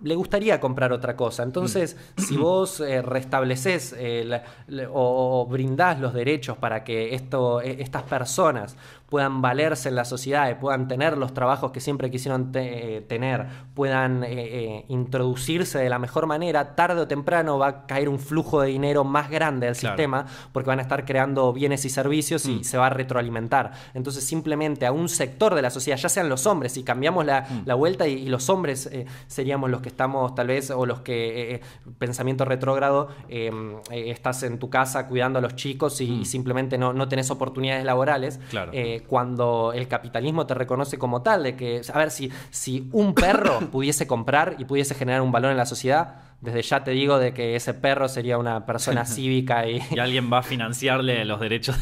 le 0.02 0.16
gustaría 0.16 0.60
comprar 0.60 0.92
otra 0.92 1.16
cosa. 1.16 1.44
Entonces, 1.44 1.96
si 2.18 2.36
vos 2.38 2.82
eh, 2.82 3.02
restableces 3.02 3.96
eh, 3.98 4.24
la- 4.26 4.44
la- 4.68 4.90
o, 4.90 5.42
o 5.42 5.46
brindás 5.48 6.00
los 6.00 6.14
derechos 6.14 6.58
para 6.58 6.84
que 6.84 7.16
esto, 7.16 7.62
eh, 7.62 7.78
estas 7.80 8.04
personas 8.04 8.76
puedan 9.14 9.44
valerse 9.44 9.90
en 9.90 9.96
la 9.96 10.06
sociedad 10.06 10.50
y 10.50 10.56
puedan 10.56 10.88
tener 10.88 11.20
los 11.20 11.36
trabajos 11.36 11.70
que 11.72 11.80
siempre 11.80 12.10
quisieron 12.10 12.52
te- 12.52 12.98
eh, 12.98 13.02
tener, 13.02 13.46
puedan 13.76 14.24
eh, 14.24 14.30
eh, 14.32 14.86
introducirse 14.88 15.78
de 15.78 15.88
la 15.88 16.00
mejor 16.00 16.26
manera, 16.26 16.74
tarde 16.74 17.00
o 17.02 17.08
temprano 17.08 17.60
va 17.60 17.68
a 17.68 17.86
caer 17.86 18.10
un 18.10 18.18
flujo 18.18 18.62
de 18.62 18.70
dinero 18.70 19.04
más 19.04 19.30
grande 19.30 19.68
al 19.68 19.76
Claro. 19.76 19.96
sistema 19.96 20.26
porque 20.52 20.70
van 20.70 20.80
a 20.80 20.82
estar 20.82 21.06
creando 21.06 21.54
bienes 21.54 21.86
y 21.86 21.90
servicios 21.92 22.48
y 22.48 22.56
Mm. 22.56 22.64
se 22.64 22.76
va 22.80 22.88
a 22.88 22.90
retroalimentar. 22.90 23.72
Entonces 23.94 24.24
simplemente 24.26 24.88
a 24.88 24.92
un 24.92 25.08
sector 25.10 25.54
de 25.54 25.62
la 25.62 25.70
sociedad, 25.70 25.98
ya 26.00 26.10
sean 26.10 26.28
los 26.28 26.48
hombres, 26.48 26.72
si 26.72 26.82
cambiamos 26.84 27.24
la, 27.24 27.42
Mm. 27.42 27.62
la 27.68 27.76
vuelta 27.76 28.08
y, 28.08 28.14
y 28.14 28.30
los 28.30 28.50
hombres 28.50 28.88
eh, 28.92 29.06
seríamos 29.28 29.70
los 29.70 29.82
que 29.82 29.90
estamos 29.90 30.34
tal 30.34 30.48
vez, 30.48 30.72
o 30.72 30.88
los 30.88 31.02
que, 31.02 31.62
pensamiento 32.00 32.46
retrógrado, 32.46 33.10
eh, 33.30 33.52
estás 33.92 34.42
en 34.42 34.58
tu 34.58 34.72
casa 34.72 35.08
cuidando 35.08 35.38
a 35.38 35.42
los 35.44 35.56
chicos 35.56 36.02
y, 36.02 36.08
Mm. 36.08 36.22
y 36.22 36.26
simplemente 36.26 36.80
no, 36.80 36.94
no 36.94 37.08
tenés 37.08 37.30
oportunidades 37.30 37.86
laborales, 37.86 38.40
Claro. 38.50 38.72
Eh, 39.04 39.06
cuando 39.08 39.72
el 39.74 39.88
capitalismo 39.88 40.46
te 40.46 40.54
reconoce 40.54 40.98
como 40.98 41.22
tal, 41.22 41.44
de 41.44 41.56
que, 41.56 41.82
a 41.94 41.98
ver, 41.98 42.12
si, 42.12 42.32
si 42.50 42.90
un 42.92 43.14
perro 43.14 43.60
pudiese 43.72 44.08
comprar 44.08 44.56
y 44.60 44.66
pudiese 44.66 44.96
generar 44.96 45.22
un 45.22 45.32
valor 45.32 45.52
en 45.52 45.58
la 45.58 45.66
sociedad, 45.66 46.16
desde 46.42 46.62
ya 46.62 46.84
te 46.84 46.92
digo 46.92 47.20
de 47.20 47.34
que 47.34 47.56
ese 47.56 47.74
perro 47.74 48.08
sería 48.08 48.38
una 48.38 48.66
persona 48.66 49.06
cívica 49.06 49.68
y, 49.68 49.82
y 49.92 50.00
alguien 50.00 50.32
va 50.32 50.40
a 50.40 50.44
financiarle 50.44 51.26
los 51.26 51.40
derechos. 51.40 51.76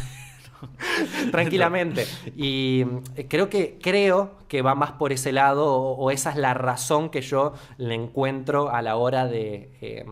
tranquilamente. 1.31 2.05
Y 2.35 2.85
eh, 3.15 3.25
creo 3.27 3.49
que, 3.49 3.79
creo 3.81 4.37
que 4.47 4.61
va 4.61 4.75
más 4.75 4.91
por 4.91 5.11
ese 5.11 5.31
lado, 5.31 5.73
o, 5.73 5.95
o 5.95 6.11
esa 6.11 6.31
es 6.31 6.35
la 6.35 6.53
razón 6.53 7.09
que 7.09 7.21
yo 7.21 7.53
le 7.77 7.95
encuentro 7.95 8.69
a 8.73 8.81
la 8.81 8.95
hora 8.95 9.27
de. 9.27 9.71
eh, 9.81 10.05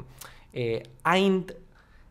eh, 0.54 0.90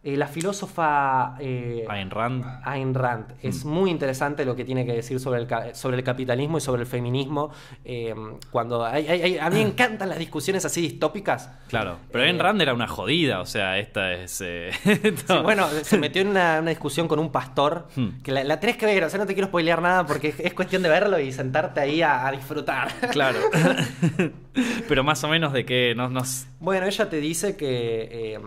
eh, 0.03 0.17
la 0.17 0.27
filósofa. 0.29 1.35
eh, 1.41 1.85
Ayn 1.89 2.11
Rand. 2.11 2.45
Ayn 2.65 2.95
Rand. 2.95 3.35
Es 3.43 3.65
muy 3.65 3.91
interesante 3.91 4.45
lo 4.45 4.55
que 4.57 4.65
tiene 4.65 4.87
que 4.87 4.93
decir 4.93 5.19
sobre 5.21 5.41
el, 5.43 5.75
sobre 5.75 5.97
el 5.97 6.05
capitalismo 6.05 6.59
y 6.59 6.61
sobre 6.61 6.83
el 6.83 6.87
feminismo. 6.87 7.51
eh, 7.85 8.15
cuando 8.51 8.85
hay- 8.85 9.07
hay- 9.09 9.23
hay- 9.23 9.39
a 9.39 9.51
mí 9.51 9.57
me 9.57 9.63
encantan 9.71 10.09
las 10.09 10.19
discusiones 10.19 10.65
así 10.65 10.81
distópicas. 10.81 11.51
Claro. 11.69 11.97
Pero 12.13 12.25
Ayn 12.25 12.39
Rand 12.39 12.63
era 12.63 12.75
una 12.75 12.87
jodida, 12.87 13.41
o 13.41 13.47
sea, 13.47 13.79
esta 13.79 14.13
es. 14.13 14.33
Sí, 15.29 15.35
bueno, 15.43 15.67
se 15.83 15.99
metió 15.99 16.23
en 16.23 16.29
una, 16.29 16.59
una 16.61 16.71
discusión 16.71 17.09
con 17.09 17.19
un 17.19 17.31
pastor 17.33 17.89
Hmm. 17.97 18.23
que 18.23 18.33
la, 18.33 18.45
la 18.45 18.61
tenés 18.61 18.77
que 18.77 18.87
ver, 18.87 19.03
o 19.05 19.11
sea, 19.11 19.19
no 19.19 19.27
te 19.27 19.35
quiero 19.35 19.49
spoilear 19.49 19.83
nada 19.83 20.07
porque 20.07 20.29
es, 20.29 20.41
es 20.41 20.55
cuestión 20.55 20.83
de 20.83 20.89
verlo 20.89 21.19
y 21.19 21.33
sentarte 21.33 21.81
ahí 21.81 22.03
a, 22.03 22.27
a 22.27 22.31
disfrutar. 22.33 22.89
Claro. 23.11 23.39
Pero 24.89 25.05
más 25.05 25.23
o 25.25 25.29
menos 25.29 25.53
de 25.53 25.65
que 25.65 25.95
no 25.97 26.09
nos. 26.09 26.47
Bueno, 26.61 26.87
ella 26.87 27.09
te 27.09 27.21
dice 27.21 27.57
que 27.57 28.39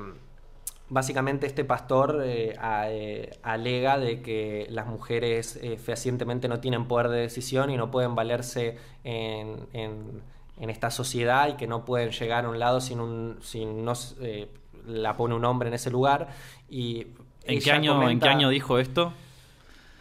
básicamente 0.91 1.47
este 1.47 1.63
pastor 1.65 2.21
eh, 2.23 2.55
a- 2.59 2.89
eh, 2.91 3.31
alega 3.41 3.97
de 3.97 4.21
que 4.21 4.67
las 4.69 4.85
mujeres 4.85 5.57
eh, 5.61 5.77
fehacientemente 5.77 6.47
no 6.47 6.59
tienen 6.59 6.85
poder 6.87 7.07
de 7.09 7.21
decisión 7.21 7.69
y 7.71 7.77
no 7.77 7.89
pueden 7.89 8.13
valerse 8.13 8.77
en, 9.03 9.67
en- 9.73 10.21
en 10.59 10.69
esta 10.69 10.91
sociedad 10.91 11.47
y 11.47 11.53
que 11.53 11.65
no 11.65 11.85
pueden 11.85 12.11
llegar 12.11 12.45
a 12.45 12.49
un 12.49 12.59
lado 12.59 12.81
sin, 12.81 12.99
un, 12.99 13.37
sin 13.41 13.83
no 13.83 13.93
eh, 14.21 14.47
la 14.85 15.15
pone 15.17 15.33
un 15.33 15.45
hombre 15.45 15.69
en 15.69 15.73
ese 15.73 15.89
lugar. 15.89 16.27
Y 16.69 17.07
¿En 17.45 17.59
qué, 17.63 17.71
año, 17.71 17.93
¿En 18.11 18.19
qué 18.19 18.27
año 18.29 18.49
dijo 18.49 18.77
esto? 18.77 19.13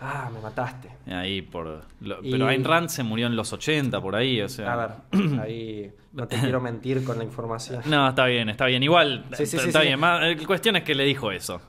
Ah, 0.01 0.31
me 0.33 0.41
mataste. 0.41 0.89
Ahí 1.07 1.43
por. 1.43 1.83
lo- 2.01 2.19
Y- 2.23 2.31
Pero 2.31 2.47
Ayn 2.49 2.65
Rand 2.65 2.89
se 2.89 3.03
murió 3.03 3.27
en 3.27 3.37
los 3.37 3.53
80, 3.53 4.01
por 4.01 4.17
ahí, 4.17 4.41
o 4.41 4.49
sea. 4.49 4.73
A 4.73 4.77
ver, 4.77 5.41
ahí 5.41 5.93
no 6.13 6.27
te 6.27 6.39
quiero 6.39 6.61
mentir 6.61 7.05
con 7.05 7.19
la 7.19 7.25
información. 7.25 7.83
No, 7.87 8.09
está 8.09 8.25
bien, 8.27 8.49
está 8.49 8.67
bien. 8.67 8.83
Igual, 8.83 9.27
Sí, 9.37 9.45
sí, 9.47 9.57
está 9.59 9.81
sí. 9.81 9.87
bien. 9.89 10.01
Más- 10.01 10.21
La 10.23 10.47
cuestión 10.47 10.77
es 10.77 10.85
que 10.85 10.95
le 10.95 11.05
dijo 11.05 11.31
eso. 11.33 11.61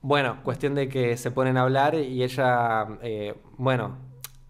Bueno, 0.00 0.38
cuestión 0.42 0.74
de 0.74 0.88
que 0.88 1.16
se 1.16 1.30
ponen 1.30 1.56
a 1.56 1.62
hablar 1.62 1.94
y 1.94 2.22
ella, 2.22 2.86
eh, 3.02 3.34
bueno, 3.56 3.96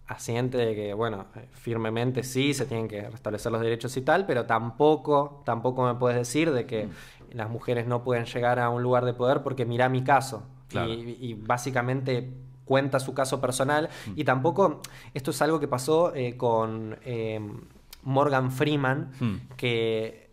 asiente 0.07 0.57
de 0.57 0.75
que, 0.75 0.93
bueno, 0.93 1.25
eh, 1.35 1.47
firmemente 1.53 2.23
sí, 2.23 2.53
se 2.53 2.65
tienen 2.65 2.87
que 2.87 3.09
restablecer 3.09 3.51
los 3.51 3.61
derechos 3.61 3.95
y 3.97 4.01
tal, 4.01 4.25
pero 4.25 4.45
tampoco, 4.45 5.41
tampoco 5.45 5.85
me 5.85 5.95
puedes 5.95 6.17
decir 6.17 6.51
de 6.51 6.65
que 6.65 6.89
las 7.31 7.49
mujeres 7.49 7.87
no 7.87 8.03
pueden 8.03 8.25
llegar 8.25 8.59
a 8.59 8.69
un 8.69 8.83
lugar 8.83 9.03
de 9.05 9.13
poder 9.13 9.41
porque 9.43 9.65
mira 9.65 9.89
mi 9.89 10.03
caso. 10.03 10.43
Claro. 10.67 10.93
Y, 10.93 11.17
y 11.21 11.33
básicamente 11.35 12.29
cuenta 12.65 12.99
su 12.99 13.13
caso 13.13 13.39
personal. 13.39 13.89
Y 14.15 14.23
tampoco, 14.23 14.81
esto 15.13 15.31
es 15.31 15.41
algo 15.41 15.59
que 15.59 15.67
pasó 15.67 16.13
eh, 16.15 16.35
con 16.35 16.97
eh, 17.05 17.39
Morgan 18.03 18.51
Freeman, 18.51 19.11
Hmm. 19.19 19.35
que 19.57 20.25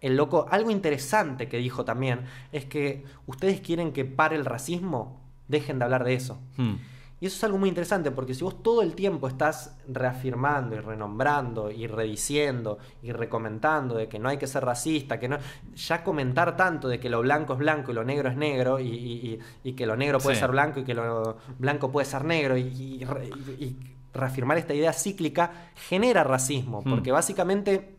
el 0.00 0.16
loco, 0.16 0.46
algo 0.50 0.70
interesante 0.70 1.48
que 1.48 1.56
dijo 1.58 1.84
también, 1.84 2.20
es 2.52 2.64
que 2.66 3.04
ustedes 3.26 3.60
quieren 3.60 3.92
que 3.92 4.04
pare 4.04 4.36
el 4.36 4.44
racismo, 4.44 5.20
dejen 5.48 5.78
de 5.78 5.84
hablar 5.86 6.04
de 6.04 6.14
eso. 6.14 6.38
Hmm. 6.56 6.74
Y 7.18 7.26
eso 7.26 7.36
es 7.36 7.44
algo 7.44 7.56
muy 7.56 7.70
interesante 7.70 8.10
porque 8.10 8.34
si 8.34 8.44
vos 8.44 8.62
todo 8.62 8.82
el 8.82 8.94
tiempo 8.94 9.26
estás 9.26 9.74
reafirmando 9.88 10.76
y 10.76 10.80
renombrando 10.80 11.70
y 11.70 11.86
rediciendo 11.86 12.76
y 13.02 13.10
recomentando 13.12 13.94
de 13.94 14.06
que 14.06 14.18
no 14.18 14.28
hay 14.28 14.36
que 14.36 14.46
ser 14.46 14.64
racista, 14.66 15.18
que 15.18 15.26
no. 15.28 15.38
Ya 15.74 16.04
comentar 16.04 16.56
tanto 16.58 16.88
de 16.88 17.00
que 17.00 17.08
lo 17.08 17.20
blanco 17.22 17.54
es 17.54 17.58
blanco 17.58 17.90
y 17.90 17.94
lo 17.94 18.04
negro 18.04 18.28
es 18.28 18.36
negro 18.36 18.80
y, 18.80 19.40
y- 19.64 19.72
que 19.72 19.86
lo 19.86 19.96
negro 19.96 20.18
puede 20.18 20.36
Sí. 20.36 20.40
ser 20.40 20.50
blanco 20.50 20.80
y 20.80 20.84
que 20.84 20.92
lo 20.94 21.38
blanco 21.58 21.90
puede 21.90 22.04
ser 22.06 22.22
negro 22.24 22.56
y, 22.58 22.62
y 23.00 23.04
re- 23.04 23.30
y- 23.58 23.64
y 23.64 23.76
reafirmar 24.12 24.58
esta 24.58 24.74
idea 24.74 24.92
cíclica 24.92 25.70
genera 25.74 26.22
racismo 26.22 26.82
Mm. 26.84 26.90
porque 26.90 27.12
básicamente 27.12 27.96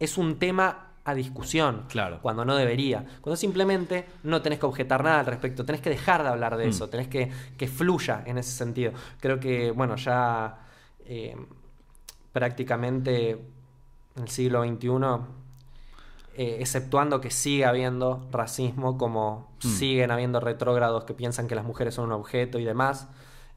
es 0.00 0.18
un 0.18 0.38
tema 0.40 0.93
a 1.06 1.14
discusión 1.14 1.84
Claro. 1.88 2.18
cuando 2.22 2.44
no 2.44 2.56
debería. 2.56 3.04
Cuando 3.20 3.36
simplemente 3.36 4.06
no 4.22 4.40
tenés 4.40 4.58
que 4.58 4.66
objetar 4.66 5.04
nada 5.04 5.20
al 5.20 5.26
respecto, 5.26 5.64
tenés 5.64 5.80
que 5.82 5.90
dejar 5.90 6.22
de 6.22 6.30
hablar 6.30 6.56
de 6.56 6.66
Mm. 6.66 6.70
eso, 6.70 6.88
tenés 6.88 7.08
que 7.08 7.30
que 7.58 7.68
fluya 7.68 8.22
en 8.26 8.38
ese 8.38 8.52
sentido. 8.52 8.92
Creo 9.20 9.38
que, 9.38 9.70
bueno, 9.70 9.96
ya 9.96 10.58
eh, 11.06 11.36
prácticamente 12.32 13.30
en 14.16 14.22
el 14.22 14.28
siglo 14.28 14.62
XXI, 14.64 15.20
eh, 16.36 16.56
exceptuando 16.60 17.20
que 17.20 17.30
sigue 17.30 17.64
habiendo 17.64 18.26
racismo, 18.32 18.98
como 18.98 19.54
Mm. 19.62 19.68
siguen 19.68 20.10
habiendo 20.10 20.40
retrógrados 20.40 21.04
que 21.04 21.14
piensan 21.14 21.46
que 21.46 21.54
las 21.54 21.64
mujeres 21.64 21.94
son 21.94 22.06
un 22.06 22.12
objeto 22.12 22.58
y 22.58 22.64
demás, 22.64 23.08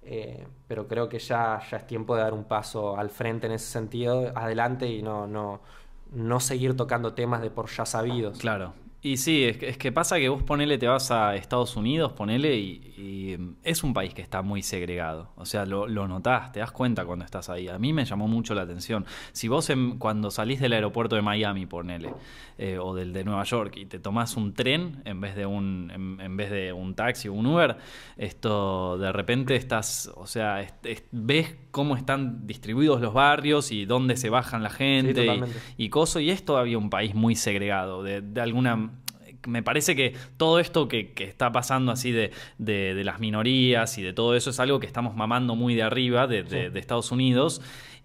eh, 0.03 0.47
pero 0.67 0.87
creo 0.87 1.09
que 1.09 1.19
ya, 1.19 1.59
ya 1.71 1.77
es 1.77 1.87
tiempo 1.87 2.15
de 2.15 2.21
dar 2.21 2.33
un 2.33 2.43
paso 2.43 2.97
al 2.97 3.09
frente 3.09 3.47
en 3.47 3.53
ese 3.53 3.65
sentido, 3.71 4.31
adelante 4.35 4.87
y 4.87 5.01
no, 5.01 5.25
no, 5.27 5.59
no 6.13 6.39
seguir 6.39 6.75
tocando 6.75 7.13
temas 7.13 7.41
de 7.41 7.49
por 7.49 7.69
ya 7.69 7.85
sabidos. 7.85 8.37
Claro. 8.39 8.73
Y 8.99 9.17
sí, 9.17 9.43
es 9.43 9.57
que, 9.57 9.69
es 9.69 9.77
que 9.77 9.91
pasa 9.91 10.17
que 10.17 10.27
vos 10.27 10.41
ponele, 10.41 10.79
te 10.79 10.87
vas 10.87 11.11
a 11.11 11.35
Estados 11.35 11.75
Unidos, 11.75 12.13
ponele, 12.13 12.57
y, 12.57 12.93
y, 12.97 13.37
mm, 13.37 13.57
es 13.63 13.83
un 13.83 13.93
país 13.93 14.13
que 14.15 14.23
está 14.23 14.41
muy 14.41 14.63
segregado. 14.63 15.29
O 15.35 15.45
sea, 15.45 15.67
lo, 15.67 15.87
lo 15.87 16.07
notás, 16.07 16.51
te 16.51 16.59
das 16.59 16.71
cuenta 16.71 17.05
cuando 17.05 17.23
estás 17.23 17.47
ahí. 17.49 17.67
A 17.69 17.77
mí 17.77 17.93
me 17.93 18.05
llamó 18.05 18.27
mucho 18.27 18.55
la 18.55 18.63
atención. 18.63 19.05
Si 19.33 19.47
vos 19.47 19.69
en- 19.69 19.99
cuando 19.99 20.31
salís 20.31 20.59
del 20.59 20.73
aeropuerto 20.73 21.15
de 21.15 21.21
Miami, 21.21 21.67
ponele, 21.67 22.11
eh, 22.57 22.79
o 22.79 22.95
del 22.95 23.13
de 23.13 23.23
Nueva 23.23 23.43
York, 23.43 23.77
y 23.77 23.85
te 23.85 23.99
tomás 23.99 24.35
un 24.35 24.53
tren 24.55 25.03
en 25.05 25.21
vez 25.21 25.35
de 25.35 25.45
un, 25.45 26.17
en, 26.19 26.35
vez 26.35 26.49
de 26.49 26.73
un 26.73 26.95
taxi 26.95 27.27
o 27.27 27.33
un 27.33 27.45
Uber, 27.45 27.77
esto 28.17 28.97
de 28.97 29.11
repente 29.11 29.55
estás, 29.55 30.11
o 30.15 30.25
sea, 30.25 30.61
es- 30.61 30.73
es- 30.83 31.03
ves 31.11 31.55
cómo 31.77 31.95
están 31.95 32.45
distribuidos 32.47 32.99
los 32.99 33.13
barrios 33.13 33.71
y 33.71 33.85
dónde 33.85 34.17
se 34.17 34.29
bajan 34.29 34.63
la 34.63 34.69
gente. 34.69 35.13
y- 35.77 35.85
y 35.85 35.89
coso, 35.89 36.19
y 36.19 36.29
es 36.31 36.43
todavía 36.43 36.77
un 36.77 36.89
país 36.89 37.15
muy 37.15 37.35
segregado, 37.35 38.03
de, 38.03 38.21
de 38.21 38.41
alguna... 38.41 38.89
Me 39.47 39.61
parece 39.63 39.95
que 39.95 40.13
todo 40.35 40.59
esto 40.59 40.87
que, 40.89 41.13
que 41.13 41.23
está 41.23 41.51
pasando 41.53 41.91
así 41.93 42.11
de, 42.11 42.31
de- 42.57 42.95
de 42.95 43.03
las 43.05 43.19
minorías 43.19 43.97
y 43.97 44.01
de 44.01 44.11
todo 44.11 44.35
eso 44.35 44.49
es 44.49 44.59
algo 44.59 44.79
que 44.79 44.87
estamos 44.87 45.15
mamando 45.15 45.55
muy 45.55 45.75
de 45.75 45.83
arriba 45.83 46.27
de, 46.27 46.43
de- 46.43 46.65
Sí. 46.67 46.73
de 46.73 46.79
Estados 46.79 47.11
Unidos 47.11 47.61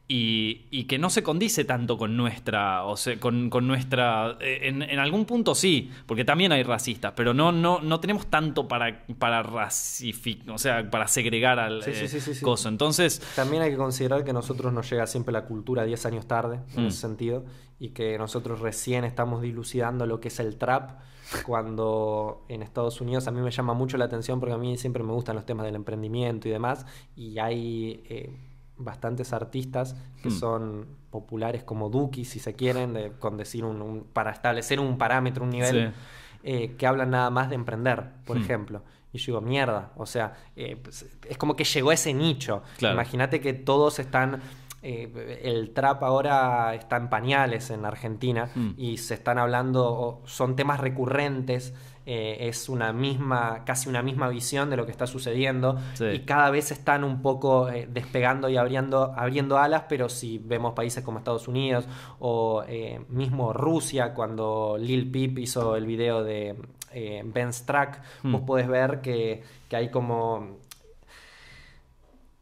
y, 0.08 0.66
y 0.70 0.84
que 0.84 0.98
no 0.98 1.08
se 1.08 1.22
condice 1.22 1.64
tanto 1.64 1.96
con 1.96 2.16
nuestra, 2.16 2.84
o 2.84 2.96
sea, 2.96 3.18
con, 3.18 3.48
con 3.48 3.66
nuestra, 3.66 4.36
eh, 4.40 4.60
en, 4.64 4.82
en 4.82 4.98
algún 4.98 5.24
punto 5.24 5.54
sí, 5.54 5.90
porque 6.06 6.24
también 6.24 6.52
hay 6.52 6.64
racistas, 6.64 7.14
pero 7.16 7.32
no, 7.32 7.50
no, 7.52 7.80
no 7.80 7.98
tenemos 8.00 8.26
tanto 8.26 8.68
para, 8.68 9.04
para 9.18 9.42
racificar, 9.42 10.50
o 10.54 10.58
sea, 10.58 10.90
para 10.90 11.08
segregar 11.08 11.58
al 11.58 11.82
Sí, 11.82 11.90
eh, 11.94 12.08
sí. 12.08 12.40
coso. 12.44 12.68
Entonces, 12.68 13.22
También 13.36 13.62
hay 13.62 13.70
que 13.70 13.76
considerar 13.76 14.22
que 14.24 14.30
a 14.30 14.34
nosotros 14.34 14.72
nos 14.72 14.90
llega 14.90 15.06
siempre 15.06 15.32
la 15.32 15.44
cultura 15.46 15.84
10 15.84 16.04
años 16.06 16.26
tarde, 16.26 16.60
en 16.76 16.84
Mm. 16.84 16.86
ese 16.88 16.98
sentido, 16.98 17.44
y 17.78 17.90
que 17.90 18.18
nosotros 18.18 18.60
recién 18.60 19.04
estamos 19.04 19.40
dilucidando 19.40 20.04
lo 20.06 20.20
que 20.20 20.28
es 20.28 20.38
el 20.40 20.56
trap, 20.58 21.00
cuando 21.46 22.44
en 22.48 22.62
Estados 22.62 23.00
Unidos 23.00 23.26
a 23.28 23.30
mí 23.30 23.40
me 23.40 23.50
llama 23.50 23.74
mucho 23.74 23.96
la 23.96 24.04
atención 24.06 24.40
porque 24.40 24.54
a 24.54 24.58
mí 24.58 24.76
siempre 24.76 25.02
me 25.02 25.12
gustan 25.12 25.36
los 25.36 25.46
temas 25.46 25.64
del 25.66 25.74
emprendimiento 25.76 26.48
y 26.48 26.50
demás, 26.50 26.86
y 27.16 27.38
hay 27.38 28.02
eh, 28.08 28.36
bastantes 28.76 29.32
artistas 29.32 29.96
que 30.22 30.28
Mm. 30.28 30.32
son 30.32 30.86
populares 31.10 31.62
como 31.62 31.88
Duki, 31.90 32.24
si 32.24 32.38
se 32.40 32.54
quieren, 32.54 32.94
de- 32.94 33.12
con 33.12 33.36
decir 33.36 33.64
un, 33.64 33.82
un- 33.82 34.04
para 34.04 34.30
establecer 34.32 34.80
un 34.80 34.96
parámetro, 34.98 35.44
un 35.44 35.50
nivel, 35.50 35.92
Sí. 35.92 36.00
eh, 36.44 36.74
que 36.76 36.86
hablan 36.86 37.10
nada 37.10 37.30
más 37.30 37.48
de 37.50 37.54
emprender, 37.54 38.04
por 38.24 38.38
Mm. 38.38 38.42
ejemplo. 38.42 38.82
Y 39.12 39.18
yo 39.18 39.26
digo, 39.26 39.40
mierda, 39.42 39.92
o 39.96 40.06
sea, 40.06 40.32
eh, 40.56 40.76
pues, 40.82 41.04
es 41.28 41.36
como 41.38 41.54
que 41.54 41.64
llegó 41.64 41.90
a 41.90 41.94
ese 41.94 42.14
nicho. 42.14 42.62
Claro. 42.78 42.94
Imagínate 42.94 43.40
que 43.40 43.52
todos 43.52 43.98
están. 43.98 44.40
eh, 44.84 45.38
el 45.44 45.70
trap 45.74 46.02
ahora 46.02 46.74
está 46.74 46.96
en 46.96 47.08
pañales 47.08 47.70
en 47.70 47.84
Argentina 47.84 48.48
Mm. 48.52 48.70
y 48.76 48.98
se 48.98 49.14
están 49.14 49.38
hablando, 49.38 50.22
son 50.24 50.56
temas 50.56 50.80
recurrentes, 50.80 51.72
eh, 52.06 52.36
es 52.48 52.68
una 52.68 52.92
misma, 52.92 53.62
casi 53.64 53.88
una 53.88 54.02
misma 54.02 54.28
visión 54.28 54.70
de 54.70 54.76
lo 54.76 54.84
que 54.86 54.90
está 54.92 55.06
sucediendo 55.06 55.78
Sí. 55.94 56.04
y 56.06 56.18
cada 56.20 56.50
vez 56.50 56.70
están 56.72 57.04
un 57.04 57.22
poco 57.22 57.68
eh, 57.68 57.88
despegando 57.90 58.48
y 58.48 58.56
abriendo, 58.56 59.12
abriendo 59.16 59.58
alas, 59.58 59.84
pero 59.88 60.08
si 60.08 60.38
vemos 60.38 60.74
países 60.74 61.04
como 61.04 61.18
Estados 61.18 61.46
Unidos 61.48 61.86
o 62.18 62.64
eh, 62.66 63.00
mismo 63.08 63.52
Rusia, 63.52 64.14
cuando 64.14 64.76
Lil 64.78 65.10
Peep 65.10 65.38
hizo 65.38 65.76
el 65.76 65.86
video 65.86 66.24
de 66.24 66.56
eh, 66.94 67.22
Ben's 67.24 67.64
Track, 67.64 68.02
Mm. 68.22 68.32
vos 68.32 68.42
podés 68.42 68.68
ver 68.68 69.00
que, 69.00 69.42
que 69.68 69.76
hay 69.76 69.90
como 69.90 70.58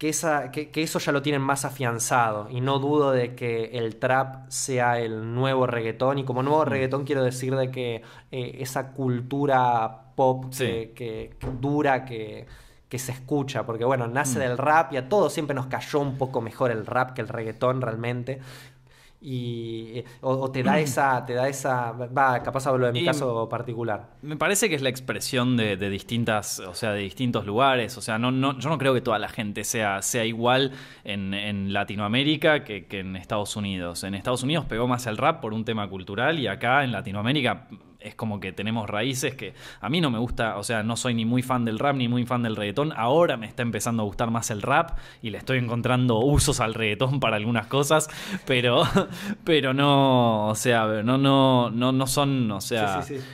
que, 0.01 0.09
esa, 0.09 0.51
que, 0.51 0.71
que 0.71 0.83
eso 0.83 0.99
ya 0.99 1.13
lo 1.13 1.21
tienen 1.21 1.43
más 1.43 1.67
afianzado. 1.67 2.49
Y 2.51 2.63
no 2.63 2.79
dudo 2.79 3.11
de 3.13 3.35
que 3.35 3.67
el 3.75 3.97
trap 3.97 4.47
sea 4.49 4.99
el 4.99 5.35
nuevo 5.35 5.67
reggaetón. 5.67 6.19
Y 6.19 6.25
como 6.25 6.43
nuevo 6.43 6.65
reggaetón 6.65 7.05
quiero 7.05 7.23
decir 7.23 7.55
de 7.55 7.71
que 7.71 8.03
eh, 8.33 8.57
esa 8.61 8.93
cultura 8.93 10.15
pop 10.17 10.47
que, 10.47 10.55
Sí. 10.57 10.93
que- 10.95 11.37
que 11.39 11.47
dura, 11.61 12.07
que, 12.07 12.47
que 12.89 12.99
se 12.99 13.13
escucha. 13.13 13.65
Porque 13.67 13.85
bueno, 13.85 14.07
nace 14.09 14.39
Mm. 14.39 14.43
del 14.43 14.57
rap 14.59 14.93
y 14.95 14.97
a 14.97 15.09
todos 15.09 15.33
siempre 15.35 15.55
nos 15.55 15.67
cayó 15.67 16.01
un 16.01 16.17
poco 16.17 16.41
mejor 16.41 16.71
el 16.71 16.87
rap 16.87 17.11
que 17.13 17.21
el 17.21 17.29
reggaetón 17.29 17.83
realmente. 17.83 18.41
Y 19.23 19.99
eh, 19.99 20.05
o, 20.23 20.31
o 20.33 20.51
te 20.51 20.63
da 20.63 20.81
esa, 20.81 21.25
te 21.27 21.35
da 21.35 21.47
esa. 21.49 21.93
Va, 21.93 22.43
capaz 22.43 22.67
hablo 22.67 22.87
de 22.87 22.93
mi 22.93 23.01
Y- 23.01 23.05
caso 23.05 23.49
particular. 23.49 24.09
Me 24.23 24.37
parece 24.37 24.69
que 24.69 24.75
es 24.75 24.83
la 24.83 24.89
expresión 24.89 25.57
de, 25.57 25.77
de 25.77 25.91
distintas, 25.91 26.61
o 26.61 26.75
sea, 26.75 26.93
de 26.93 27.01
distintos 27.01 27.45
lugares. 27.45 27.99
O 27.99 28.01
sea, 28.01 28.19
no, 28.19 28.31
no, 28.31 28.59
yo 28.59 28.69
no 28.71 28.79
creo 28.79 28.95
que 28.95 29.01
toda 29.03 29.19
la 29.19 29.29
gente 29.29 29.65
sea, 29.65 30.01
sea 30.03 30.25
igual 30.25 30.73
en, 31.05 31.35
en 31.35 31.73
Latinoamérica 31.73 32.65
que, 32.65 32.87
que 32.87 33.01
en 33.01 33.17
Estados 33.17 33.57
Unidos. 33.57 34.05
En 34.05 34.15
Estados 34.15 34.43
Unidos 34.43 34.65
pegó 34.65 34.89
más 34.89 35.07
el 35.07 35.17
rap 35.19 35.41
por 35.41 35.53
un 35.53 35.65
tema 35.65 35.89
cultural 35.89 36.39
y 36.39 36.47
acá 36.47 36.83
en 36.85 36.93
Latinoamérica 36.93 37.67
es 38.01 38.15
como 38.15 38.41
que 38.41 38.53
tenemos 38.53 38.89
raíces 38.89 39.35
que 39.35 39.55
a 39.81 39.89
mí 39.89 40.01
no 40.01 40.11
me 40.11 40.19
gusta, 40.19 40.57
o 40.57 40.63
sea, 40.65 40.83
no 40.83 40.97
soy 40.97 41.15
ni 41.15 41.25
muy 41.25 41.43
fan 41.43 41.65
del 41.65 41.79
rap 41.79 41.97
ni 41.97 42.09
muy 42.09 42.25
fan 42.27 42.43
del 42.43 42.57
reggaetón. 42.57 42.93
Ahora 42.97 43.37
me 43.37 43.47
está 43.47 43.63
empezando 43.63 44.03
a 44.03 44.07
gustar 44.07 44.31
más 44.31 44.51
el 44.51 44.63
rap 44.63 44.99
y 45.23 45.31
le 45.31 45.39
estoy 45.39 45.59
encontrando 45.59 46.19
usos 46.21 46.61
al 46.61 46.75
reggaetón 46.75 47.21
para 47.21 47.37
algunas 47.37 47.67
cosas, 47.67 48.09
pero, 48.47 48.83
pero 49.45 49.75
no, 49.75 50.49
o 50.49 50.55
sea, 50.55 50.87
no, 51.03 51.19
no, 51.19 51.71
no, 51.71 51.93
no 51.93 52.07
son, 52.07 52.51
o 52.51 52.61
sea, 52.61 53.03
Sí, 53.03 53.17
sí, 53.17 53.21
sí. 53.21 53.25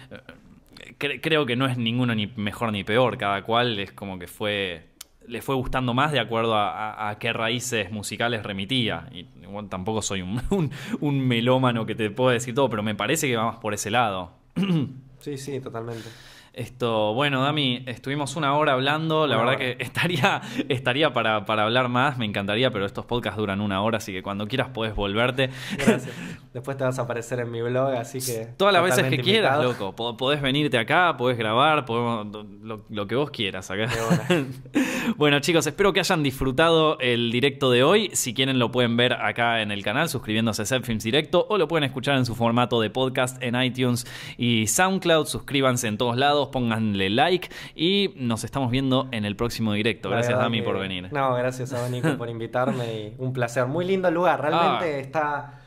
cre- 0.98 1.20
creo 1.22 1.46
que 1.46 1.56
no 1.56 1.66
es 1.66 1.76
ninguno 1.78 2.14
ni 2.14 2.26
mejor 2.36 2.72
ni 2.72 2.84
peor, 2.84 3.18
cada 3.18 3.42
cual 3.42 3.78
es 3.78 3.92
como 3.92 4.18
que 4.18 4.26
fue 4.26 4.88
le 5.28 5.42
fue 5.42 5.56
gustando 5.56 5.92
más 5.92 6.12
de 6.12 6.20
acuerdo 6.20 6.54
a, 6.54 6.70
a- 6.92 7.08
a 7.10 7.18
qué 7.18 7.32
raíces 7.32 7.90
musicales 7.90 8.44
remitía. 8.44 9.08
Y 9.12 9.26
tampoco 9.68 10.00
soy 10.00 10.22
un, 10.22 10.40
un- 10.50 10.70
un 11.00 11.18
melómano 11.26 11.84
que 11.84 11.96
te 11.96 12.10
puedo 12.10 12.30
decir 12.30 12.54
todo, 12.54 12.70
pero 12.70 12.84
me 12.84 12.94
parece 12.94 13.26
que 13.26 13.36
va 13.36 13.46
más 13.46 13.56
por 13.56 13.74
ese 13.74 13.90
lado. 13.90 14.30
Sí, 15.18 15.38
sí, 15.38 15.60
totalmente. 15.60 16.04
Esto, 16.52 17.12
bueno, 17.12 17.42
Dami, 17.42 17.82
estuvimos 17.86 18.36
una 18.36 18.54
hora 18.54 18.72
hablando. 18.74 19.26
La 19.26 19.36
Una 19.38 19.44
verdad 19.50 19.60
hora. 19.66 19.76
que 19.76 19.82
estaría, 19.84 20.40
estaría 20.68 21.12
para, 21.12 21.44
para 21.44 21.64
hablar 21.64 21.88
más, 21.88 22.16
me 22.16 22.24
encantaría, 22.26 22.70
pero 22.70 22.86
estos 22.86 23.06
podcasts 23.06 23.36
duran 23.36 23.60
una 23.60 23.82
hora, 23.82 23.98
así 23.98 24.12
que 24.12 24.22
cuando 24.22 24.46
quieras 24.46 24.68
podés 24.68 24.94
volverte. 24.94 25.50
Gracias. 25.76 26.14
Después 26.56 26.78
te 26.78 26.84
vas 26.84 26.98
a 26.98 27.02
aparecer 27.02 27.38
en 27.40 27.50
mi 27.50 27.60
blog, 27.60 27.90
así 27.96 28.18
que. 28.18 28.46
Todas 28.56 28.72
las 28.72 28.82
veces 28.82 29.04
que 29.10 29.18
quieras, 29.18 29.62
loco. 29.62 29.94
Po- 29.94 30.16
Podés 30.16 30.40
venirte 30.40 30.78
acá, 30.78 31.14
podés 31.18 31.36
grabar, 31.36 31.84
podemos- 31.84 32.26
lo, 32.62 32.86
lo 32.88 33.06
que 33.06 33.14
vos 33.14 33.30
quieras 33.30 33.70
acá. 33.70 33.88
bueno, 35.18 35.38
chicos, 35.40 35.66
espero 35.66 35.92
que 35.92 36.00
hayan 36.00 36.22
disfrutado 36.22 36.98
el 37.00 37.30
directo 37.30 37.70
de 37.70 37.82
hoy. 37.84 38.10
Si 38.14 38.32
quieren, 38.32 38.58
lo 38.58 38.70
pueden 38.70 38.96
ver 38.96 39.12
acá 39.12 39.60
en 39.60 39.70
el 39.70 39.82
canal, 39.84 40.08
suscribiéndose 40.08 40.62
a 40.62 40.80
Films 40.80 41.04
Directo, 41.04 41.46
o 41.50 41.58
lo 41.58 41.68
pueden 41.68 41.84
escuchar 41.84 42.16
en 42.16 42.24
su 42.24 42.34
formato 42.34 42.80
de 42.80 42.88
podcast 42.88 43.42
en 43.42 43.54
iTunes 43.60 44.06
y 44.38 44.66
SoundCloud. 44.66 45.26
Suscríbanse 45.26 45.88
en 45.88 45.98
todos 45.98 46.16
lados, 46.16 46.48
pónganle 46.48 47.10
like 47.10 47.50
y 47.74 48.14
nos 48.16 48.44
estamos 48.44 48.70
viendo 48.70 49.08
en 49.12 49.26
el 49.26 49.36
próximo 49.36 49.74
directo. 49.74 50.08
Gracias, 50.08 50.28
verdad 50.30 50.44
Dami, 50.44 50.58
que- 50.60 50.64
por 50.64 50.78
venir. 50.78 51.12
No, 51.12 51.34
gracias 51.34 51.72
a 51.74 51.86
Nico 51.90 52.16
por 52.16 52.30
invitarme 52.30 52.94
y 52.94 53.14
un 53.18 53.34
placer. 53.34 53.66
Muy 53.66 53.84
lindo 53.84 54.10
lugar, 54.10 54.40
realmente 54.40 54.94
Ah. 54.94 54.98
está. 55.00 55.60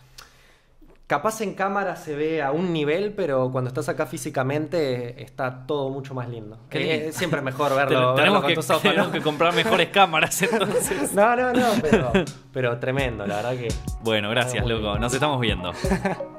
Capaz 1.10 1.42
en 1.42 1.56
cámara 1.56 1.96
se 1.96 2.16
ve 2.16 2.44
a 2.44 2.52
un 2.52 2.72
nivel, 2.72 3.14
pero 3.14 3.50
cuando 3.52 3.70
estás 3.70 3.90
acá 3.90 4.06
físicamente 4.06 5.24
está 5.24 5.66
todo 5.66 5.90
mucho 5.90 6.14
más 6.14 6.30
lindo. 6.30 6.60
Eh, 6.70 6.80
lindo. 6.80 6.94
Es 7.10 7.16
siempre 7.16 7.42
mejor 7.42 7.76
verlo, 7.76 8.00
verlo 8.00 8.14
tenemos 8.14 8.42
con 8.42 8.50
que, 8.50 8.54
tus 8.54 8.70
ojos, 8.70 8.82
tenemos 8.84 9.08
¿no? 9.08 9.14
que 9.14 9.22
comprar 9.22 9.56
mejores 9.56 9.90
cámaras 9.90 10.40
entonces. 10.44 11.12
No, 11.14 11.36
no, 11.36 11.52
no, 11.52 11.66
pero, 11.82 12.12
pero 12.54 12.78
tremendo, 12.78 13.26
la 13.26 13.38
verdad 13.38 13.58
que. 13.58 13.70
Bueno, 14.02 14.30
gracias, 14.30 14.64
loco. 14.68 15.00
Nos 15.00 15.12
estamos 15.12 15.42
viendo. 15.42 15.74